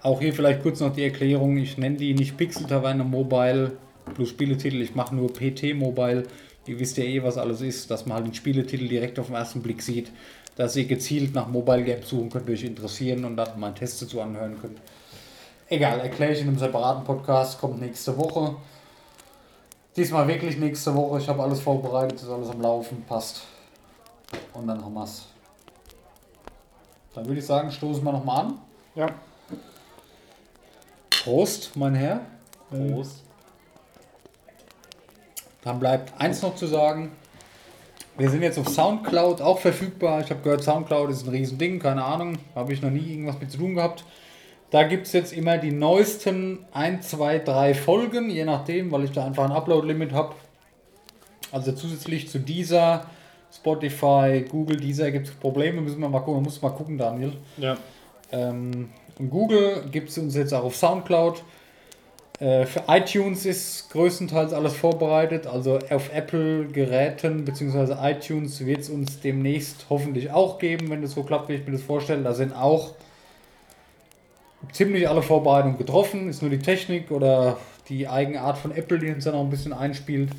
auch 0.00 0.20
hier 0.22 0.32
vielleicht 0.32 0.62
kurz 0.62 0.80
noch 0.80 0.94
die 0.94 1.04
Erklärung. 1.04 1.58
Ich 1.58 1.76
nenne 1.76 1.96
die 1.96 2.14
nicht 2.14 2.38
Pixel 2.38 2.66
Taverne 2.66 3.04
Mobile, 3.04 3.76
plus 4.14 4.28
Spieletitel. 4.28 4.80
Ich 4.80 4.94
mache 4.94 5.14
nur 5.14 5.32
PT 5.32 5.74
Mobile. 5.74 6.24
Ihr 6.66 6.78
wisst 6.78 6.96
ja 6.96 7.04
eh, 7.04 7.22
was 7.22 7.38
alles 7.38 7.60
ist, 7.60 7.90
dass 7.90 8.06
man 8.06 8.16
halt 8.16 8.26
den 8.26 8.34
Spieletitel 8.34 8.88
direkt 8.88 9.18
auf 9.18 9.26
den 9.26 9.36
ersten 9.36 9.62
Blick 9.62 9.82
sieht. 9.82 10.10
Dass 10.56 10.76
ihr 10.76 10.84
gezielt 10.84 11.34
nach 11.34 11.48
Mobile 11.48 11.82
Games 11.82 12.08
suchen 12.08 12.30
könnt, 12.30 12.48
euch 12.48 12.64
interessieren 12.64 13.24
und 13.24 13.36
dann 13.36 13.58
mal 13.58 13.68
einen 13.68 13.76
Test 13.76 14.00
dazu 14.02 14.20
anhören 14.20 14.56
könnt. 14.60 14.78
Egal, 15.68 16.00
erkläre 16.00 16.32
ich 16.32 16.40
in 16.40 16.48
einem 16.48 16.58
separaten 16.58 17.04
Podcast, 17.04 17.58
kommt 17.58 17.80
nächste 17.80 18.16
Woche. 18.16 18.56
Diesmal 19.96 20.28
wirklich 20.28 20.58
nächste 20.58 20.94
Woche. 20.94 21.18
Ich 21.18 21.28
habe 21.28 21.42
alles 21.42 21.60
vorbereitet, 21.60 22.20
ist 22.20 22.28
alles 22.28 22.50
am 22.50 22.60
Laufen, 22.60 23.02
passt. 23.06 23.42
Und 24.52 24.66
dann 24.66 24.84
haben 24.84 24.94
wir 24.94 25.04
es. 25.04 25.26
Dann 27.14 27.26
würde 27.26 27.38
ich 27.38 27.46
sagen, 27.46 27.70
stoßen 27.70 28.04
wir 28.04 28.12
nochmal 28.12 28.46
an. 28.46 28.58
Ja. 28.94 29.08
Prost, 31.22 31.74
mein 31.76 31.94
Herr. 31.94 32.20
Prost. 32.70 33.23
Dann 35.64 35.80
bleibt 35.80 36.12
eins 36.20 36.42
noch 36.42 36.54
zu 36.54 36.66
sagen. 36.66 37.12
Wir 38.16 38.30
sind 38.30 38.42
jetzt 38.42 38.58
auf 38.58 38.68
Soundcloud 38.68 39.40
auch 39.40 39.58
verfügbar. 39.58 40.20
Ich 40.20 40.30
habe 40.30 40.40
gehört, 40.42 40.62
Soundcloud 40.62 41.10
ist 41.10 41.26
ein 41.26 41.30
Riesending, 41.30 41.80
keine 41.80 42.04
Ahnung. 42.04 42.38
Habe 42.54 42.72
ich 42.72 42.80
noch 42.80 42.90
nie 42.90 43.12
irgendwas 43.12 43.40
mit 43.40 43.50
zu 43.50 43.58
tun 43.58 43.74
gehabt. 43.74 44.04
Da 44.70 44.84
gibt 44.84 45.06
es 45.06 45.12
jetzt 45.12 45.32
immer 45.32 45.58
die 45.58 45.72
neuesten 45.72 46.64
1, 46.72 47.08
2, 47.08 47.40
3 47.40 47.74
Folgen, 47.74 48.30
je 48.30 48.44
nachdem, 48.44 48.92
weil 48.92 49.04
ich 49.04 49.12
da 49.12 49.24
einfach 49.24 49.44
ein 49.44 49.52
Upload-Limit 49.52 50.12
habe. 50.12 50.34
Also 51.50 51.72
zusätzlich 51.72 52.28
zu 52.28 52.38
dieser, 52.38 53.06
Spotify, 53.54 54.44
Google, 54.48 54.78
dieser 54.78 55.10
gibt 55.10 55.28
es 55.28 55.34
Probleme, 55.34 55.80
müssen 55.80 56.00
wir 56.00 56.08
mal 56.08 56.20
gucken, 56.20 56.42
muss 56.42 56.60
mal 56.60 56.70
gucken, 56.70 56.98
Daniel. 56.98 57.32
Ja. 57.56 57.76
Ähm, 58.32 58.90
und 59.18 59.30
Google 59.30 59.84
gibt 59.90 60.08
es 60.08 60.18
uns 60.18 60.34
jetzt 60.34 60.52
auch 60.52 60.64
auf 60.64 60.76
Soundcloud. 60.76 61.42
Äh, 62.40 62.66
für 62.66 62.84
iTunes 62.88 63.46
ist 63.46 63.90
größtenteils 63.90 64.52
alles 64.52 64.74
vorbereitet. 64.74 65.46
Also 65.46 65.78
auf 65.90 66.12
Apple-Geräten 66.12 67.44
bzw. 67.44 67.94
iTunes 68.02 68.64
wird 68.66 68.80
es 68.80 68.90
uns 68.90 69.20
demnächst 69.20 69.86
hoffentlich 69.88 70.30
auch 70.30 70.58
geben, 70.58 70.90
wenn 70.90 71.02
das 71.02 71.12
so 71.12 71.22
klappt, 71.22 71.48
wie 71.48 71.54
ich 71.54 71.66
mir 71.66 71.72
das 71.72 71.82
vorstelle. 71.82 72.22
Da 72.22 72.34
sind 72.34 72.52
auch 72.52 72.94
ziemlich 74.72 75.08
alle 75.08 75.22
Vorbereitungen 75.22 75.78
getroffen. 75.78 76.28
Ist 76.28 76.42
nur 76.42 76.50
die 76.50 76.58
Technik 76.58 77.10
oder 77.10 77.58
die 77.88 78.08
Eigenart 78.08 78.58
von 78.58 78.72
Apple, 78.72 78.98
die 78.98 79.12
uns 79.12 79.24
dann 79.24 79.34
auch 79.34 79.42
ein 79.42 79.50
bisschen 79.50 79.72
einspielt. 79.72 80.30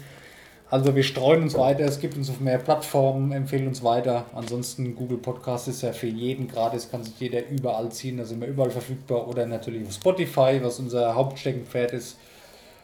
Also 0.76 0.93
wir 0.93 1.03
streuen 1.03 1.43
uns 1.43 1.57
weiter, 1.57 1.85
es 1.85 2.02
gibt 2.02 2.18
uns 2.18 2.30
auf 2.30 2.41
mehr 2.41 2.57
Plattformen, 2.57 3.31
empfehlen 3.31 3.65
uns 3.65 3.81
weiter. 3.81 4.26
Ansonsten 4.35 4.93
Google 4.93 5.19
Podcast 5.19 5.69
ist 5.69 5.84
ja 5.84 5.93
für 5.93 6.07
jeden 6.07 6.49
gratis, 6.49 6.91
kann 6.91 7.02
sich 7.02 7.18
jeder 7.18 7.47
überall 7.47 7.89
ziehen, 7.93 8.18
da 8.18 8.26
sind 8.26 8.41
wir 8.41 8.49
überall 8.49 8.72
verfügbar 8.72 9.26
oder 9.30 9.45
natürlich 9.45 9.88
auf 9.88 9.93
Spotify, 9.93 10.60
was 10.61 10.80
unser 10.80 11.15
Hauptsteckenpferd 11.15 11.93
ist. 11.93 12.18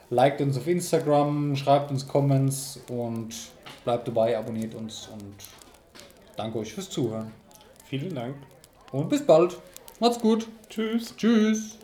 Liked 0.10 0.40
uns 0.40 0.58
auf 0.58 0.68
Instagram, 0.70 1.58
schreibt 1.58 1.92
uns 1.92 2.08
Comments 2.08 2.80
und 2.90 3.36
bleibt 3.84 4.08
dabei, 4.08 4.38
abonniert 4.38 4.74
uns 4.74 5.10
und 5.12 5.36
danke 6.38 6.60
euch 6.60 6.74
fürs 6.74 6.90
Zuhören. 6.90 7.34
Vielen 7.90 8.16
Dank. 8.16 8.36
Und 8.94 9.10
bis 9.10 9.26
bald. 9.26 9.58
Macht's 10.00 10.18
gut. 10.18 10.48
Tschüss. 10.70 11.14
Tschüss. 11.18 11.81